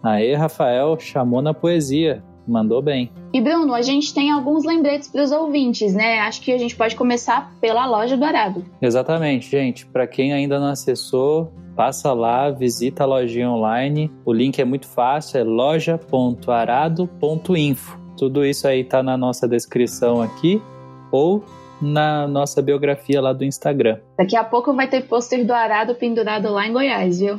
Aê, 0.00 0.36
Rafael, 0.36 0.96
chamou 0.96 1.42
na 1.42 1.52
poesia. 1.52 2.22
Mandou 2.46 2.80
bem. 2.80 3.10
E 3.34 3.40
Bruno, 3.40 3.74
a 3.74 3.82
gente 3.82 4.14
tem 4.14 4.30
alguns 4.30 4.64
lembretes 4.64 5.08
para 5.08 5.24
os 5.24 5.32
ouvintes, 5.32 5.92
né? 5.92 6.20
Acho 6.20 6.40
que 6.40 6.52
a 6.52 6.58
gente 6.58 6.76
pode 6.76 6.94
começar 6.94 7.52
pela 7.60 7.84
loja 7.84 8.16
do 8.16 8.24
Arado. 8.24 8.64
Exatamente, 8.80 9.50
gente. 9.50 9.86
Para 9.86 10.06
quem 10.06 10.32
ainda 10.32 10.60
não 10.60 10.68
acessou, 10.68 11.52
passa 11.74 12.12
lá, 12.12 12.48
visita 12.48 13.02
a 13.02 13.06
lojinha 13.06 13.50
online. 13.50 14.08
O 14.24 14.32
link 14.32 14.60
é 14.60 14.64
muito 14.64 14.86
fácil, 14.86 15.40
é 15.40 15.42
loja.arado.info. 15.42 17.98
Tudo 18.16 18.46
isso 18.46 18.68
aí 18.68 18.84
tá 18.84 19.02
na 19.02 19.16
nossa 19.16 19.48
descrição 19.48 20.22
aqui 20.22 20.62
ou 21.10 21.44
na 21.80 22.26
nossa 22.26 22.60
biografia 22.60 23.20
lá 23.20 23.32
do 23.32 23.44
Instagram. 23.44 23.98
Daqui 24.16 24.36
a 24.36 24.44
pouco 24.44 24.74
vai 24.74 24.88
ter 24.88 25.02
pôster 25.02 25.46
do 25.46 25.52
Arado 25.52 25.94
pendurado 25.94 26.50
lá 26.50 26.66
em 26.66 26.72
Goiás, 26.72 27.20
viu? 27.20 27.38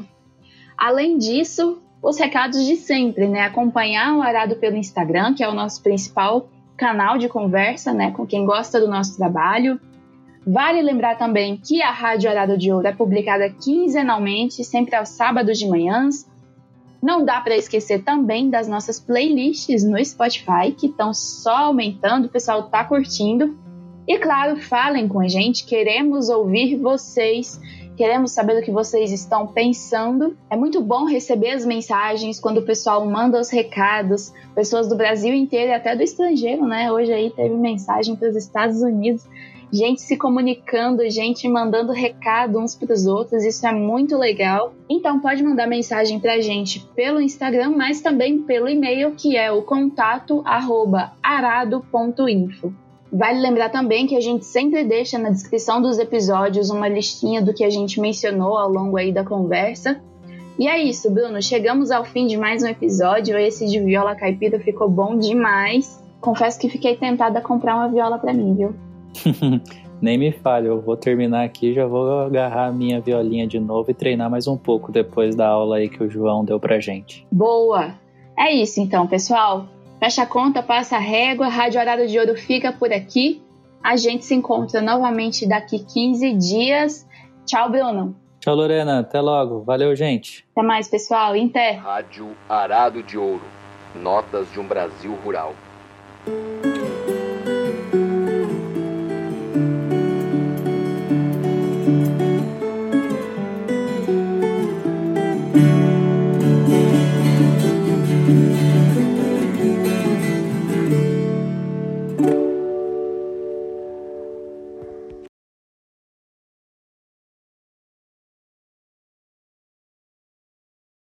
Além 0.77 1.17
disso, 1.17 1.77
os 2.01 2.17
recados 2.17 2.65
de 2.65 2.75
sempre, 2.77 3.27
né? 3.27 3.41
Acompanhar 3.41 4.15
o 4.15 4.21
Arado 4.21 4.55
pelo 4.55 4.77
Instagram, 4.77 5.33
que 5.33 5.43
é 5.43 5.49
o 5.49 5.53
nosso 5.53 5.83
principal 5.83 6.47
canal 6.77 7.17
de 7.17 7.27
conversa, 7.27 7.93
né? 7.93 8.11
Com 8.11 8.25
quem 8.25 8.45
gosta 8.45 8.79
do 8.79 8.87
nosso 8.87 9.17
trabalho. 9.17 9.79
Vale 10.47 10.81
lembrar 10.81 11.17
também 11.17 11.57
que 11.57 11.81
a 11.81 11.91
Rádio 11.91 12.29
Arado 12.29 12.57
de 12.57 12.71
Ouro 12.71 12.87
é 12.87 12.93
publicada 12.93 13.49
quinzenalmente, 13.49 14.63
sempre 14.63 14.95
aos 14.95 15.09
sábados 15.09 15.59
de 15.59 15.67
manhãs. 15.67 16.25
Não 17.01 17.23
dá 17.23 17.39
para 17.39 17.55
esquecer 17.55 18.03
também 18.03 18.49
das 18.49 18.67
nossas 18.67 18.99
playlists 18.99 19.83
no 19.83 20.03
Spotify, 20.03 20.71
que 20.77 20.87
estão 20.87 21.13
só 21.13 21.55
aumentando, 21.55 22.25
o 22.25 22.29
pessoal 22.29 22.63
tá 22.63 22.83
curtindo. 22.83 23.57
E 24.07 24.17
claro, 24.17 24.57
falem 24.57 25.07
com 25.07 25.19
a 25.19 25.27
gente, 25.27 25.65
queremos 25.65 26.29
ouvir 26.29 26.75
vocês, 26.75 27.59
queremos 27.95 28.31
saber 28.31 28.57
o 28.57 28.63
que 28.63 28.71
vocês 28.71 29.11
estão 29.11 29.47
pensando. 29.47 30.35
É 30.49 30.57
muito 30.57 30.81
bom 30.81 31.05
receber 31.05 31.51
as 31.51 31.65
mensagens 31.65 32.39
quando 32.39 32.57
o 32.57 32.65
pessoal 32.65 33.05
manda 33.05 33.39
os 33.39 33.49
recados, 33.49 34.33
pessoas 34.55 34.89
do 34.89 34.95
Brasil 34.95 35.33
inteiro 35.33 35.71
e 35.71 35.73
até 35.73 35.95
do 35.95 36.03
estrangeiro, 36.03 36.65
né? 36.65 36.91
Hoje 36.91 37.13
aí 37.13 37.29
teve 37.29 37.55
mensagem 37.55 38.15
para 38.15 38.29
os 38.29 38.35
Estados 38.35 38.81
Unidos 38.81 39.25
gente 39.71 40.01
se 40.01 40.17
comunicando, 40.17 41.07
gente 41.09 41.47
mandando 41.47 41.91
recado 41.91 42.59
uns 42.59 42.75
para 42.75 42.93
os 42.93 43.05
outros, 43.05 43.45
isso 43.45 43.65
é 43.67 43.71
muito 43.71 44.17
legal. 44.17 44.73
Então 44.89 45.19
pode 45.19 45.43
mandar 45.43 45.67
mensagem 45.67 46.19
para 46.19 46.33
a 46.33 46.41
gente 46.41 46.79
pelo 46.95 47.21
Instagram, 47.21 47.71
mas 47.75 48.01
também 48.01 48.39
pelo 48.41 48.67
e-mail 48.67 49.11
que 49.11 49.37
é 49.37 49.51
o 49.51 49.61
contato 49.61 50.43
arado.info. 51.23 52.73
Vale 53.11 53.39
lembrar 53.39 53.69
também 53.69 54.05
que 54.05 54.15
a 54.15 54.21
gente 54.21 54.45
sempre 54.45 54.83
deixa 54.83 55.17
na 55.17 55.31
descrição 55.31 55.81
dos 55.81 55.97
episódios 55.97 56.69
uma 56.69 56.87
listinha 56.87 57.41
do 57.41 57.53
que 57.53 57.63
a 57.63 57.69
gente 57.69 57.99
mencionou 57.99 58.55
ao 58.55 58.69
longo 58.69 58.97
aí 58.97 59.11
da 59.11 59.23
conversa. 59.23 59.99
E 60.59 60.67
é 60.67 60.77
isso, 60.77 61.09
Bruno. 61.09 61.41
Chegamos 61.41 61.89
ao 61.89 62.05
fim 62.05 62.27
de 62.27 62.37
mais 62.37 62.61
um 62.61 62.67
episódio. 62.67 63.37
Esse 63.37 63.65
de 63.65 63.79
viola 63.79 64.15
caipira 64.15 64.59
ficou 64.59 64.89
bom 64.89 65.17
demais. 65.17 65.99
Confesso 66.21 66.59
que 66.59 66.69
fiquei 66.69 66.97
tentada 66.97 67.39
a 67.39 67.41
comprar 67.41 67.75
uma 67.75 67.87
viola 67.87 68.19
para 68.19 68.33
mim, 68.33 68.53
viu? 68.53 68.75
Nem 70.01 70.17
me 70.17 70.31
fale, 70.31 70.67
eu 70.67 70.79
vou 70.79 70.95
terminar 70.95 71.43
aqui, 71.43 71.73
já 71.73 71.85
vou 71.85 72.21
agarrar 72.21 72.67
a 72.67 72.71
minha 72.71 73.01
violinha 73.01 73.45
de 73.45 73.59
novo 73.59 73.91
e 73.91 73.93
treinar 73.93 74.29
mais 74.29 74.47
um 74.47 74.55
pouco 74.55 74.91
depois 74.91 75.35
da 75.35 75.47
aula 75.47 75.77
aí 75.77 75.89
que 75.89 76.01
o 76.01 76.09
João 76.09 76.45
deu 76.45 76.59
pra 76.59 76.79
gente. 76.79 77.27
Boa! 77.29 77.95
É 78.37 78.53
isso 78.53 78.79
então, 78.79 79.05
pessoal. 79.05 79.67
Fecha 79.99 80.23
a 80.23 80.25
conta, 80.25 80.63
passa 80.63 80.95
a 80.95 80.99
régua, 80.99 81.47
a 81.47 81.49
Rádio 81.49 81.81
Horário 81.81 82.07
de 82.07 82.17
Ouro 82.17 82.35
fica 82.35 82.71
por 82.71 82.93
aqui. 82.93 83.41
A 83.83 83.97
gente 83.97 84.23
se 84.23 84.33
encontra 84.33 84.81
novamente 84.81 85.45
daqui 85.45 85.79
15 85.79 86.33
dias. 86.33 87.07
Tchau, 87.45 87.69
Bruno. 87.69 88.15
Tchau, 88.39 88.55
Lorena. 88.55 88.99
Até 88.99 89.19
logo. 89.19 89.63
Valeu, 89.63 89.93
gente. 89.95 90.45
Até 90.55 90.65
mais, 90.65 90.87
pessoal. 90.87 91.35
Inter. 91.35 91.81
Rádio 91.81 92.29
Arado 92.47 93.03
de 93.03 93.17
Ouro. 93.17 93.43
Notas 93.93 94.49
de 94.53 94.59
um 94.59 94.67
Brasil 94.67 95.13
Rural. 95.23 95.53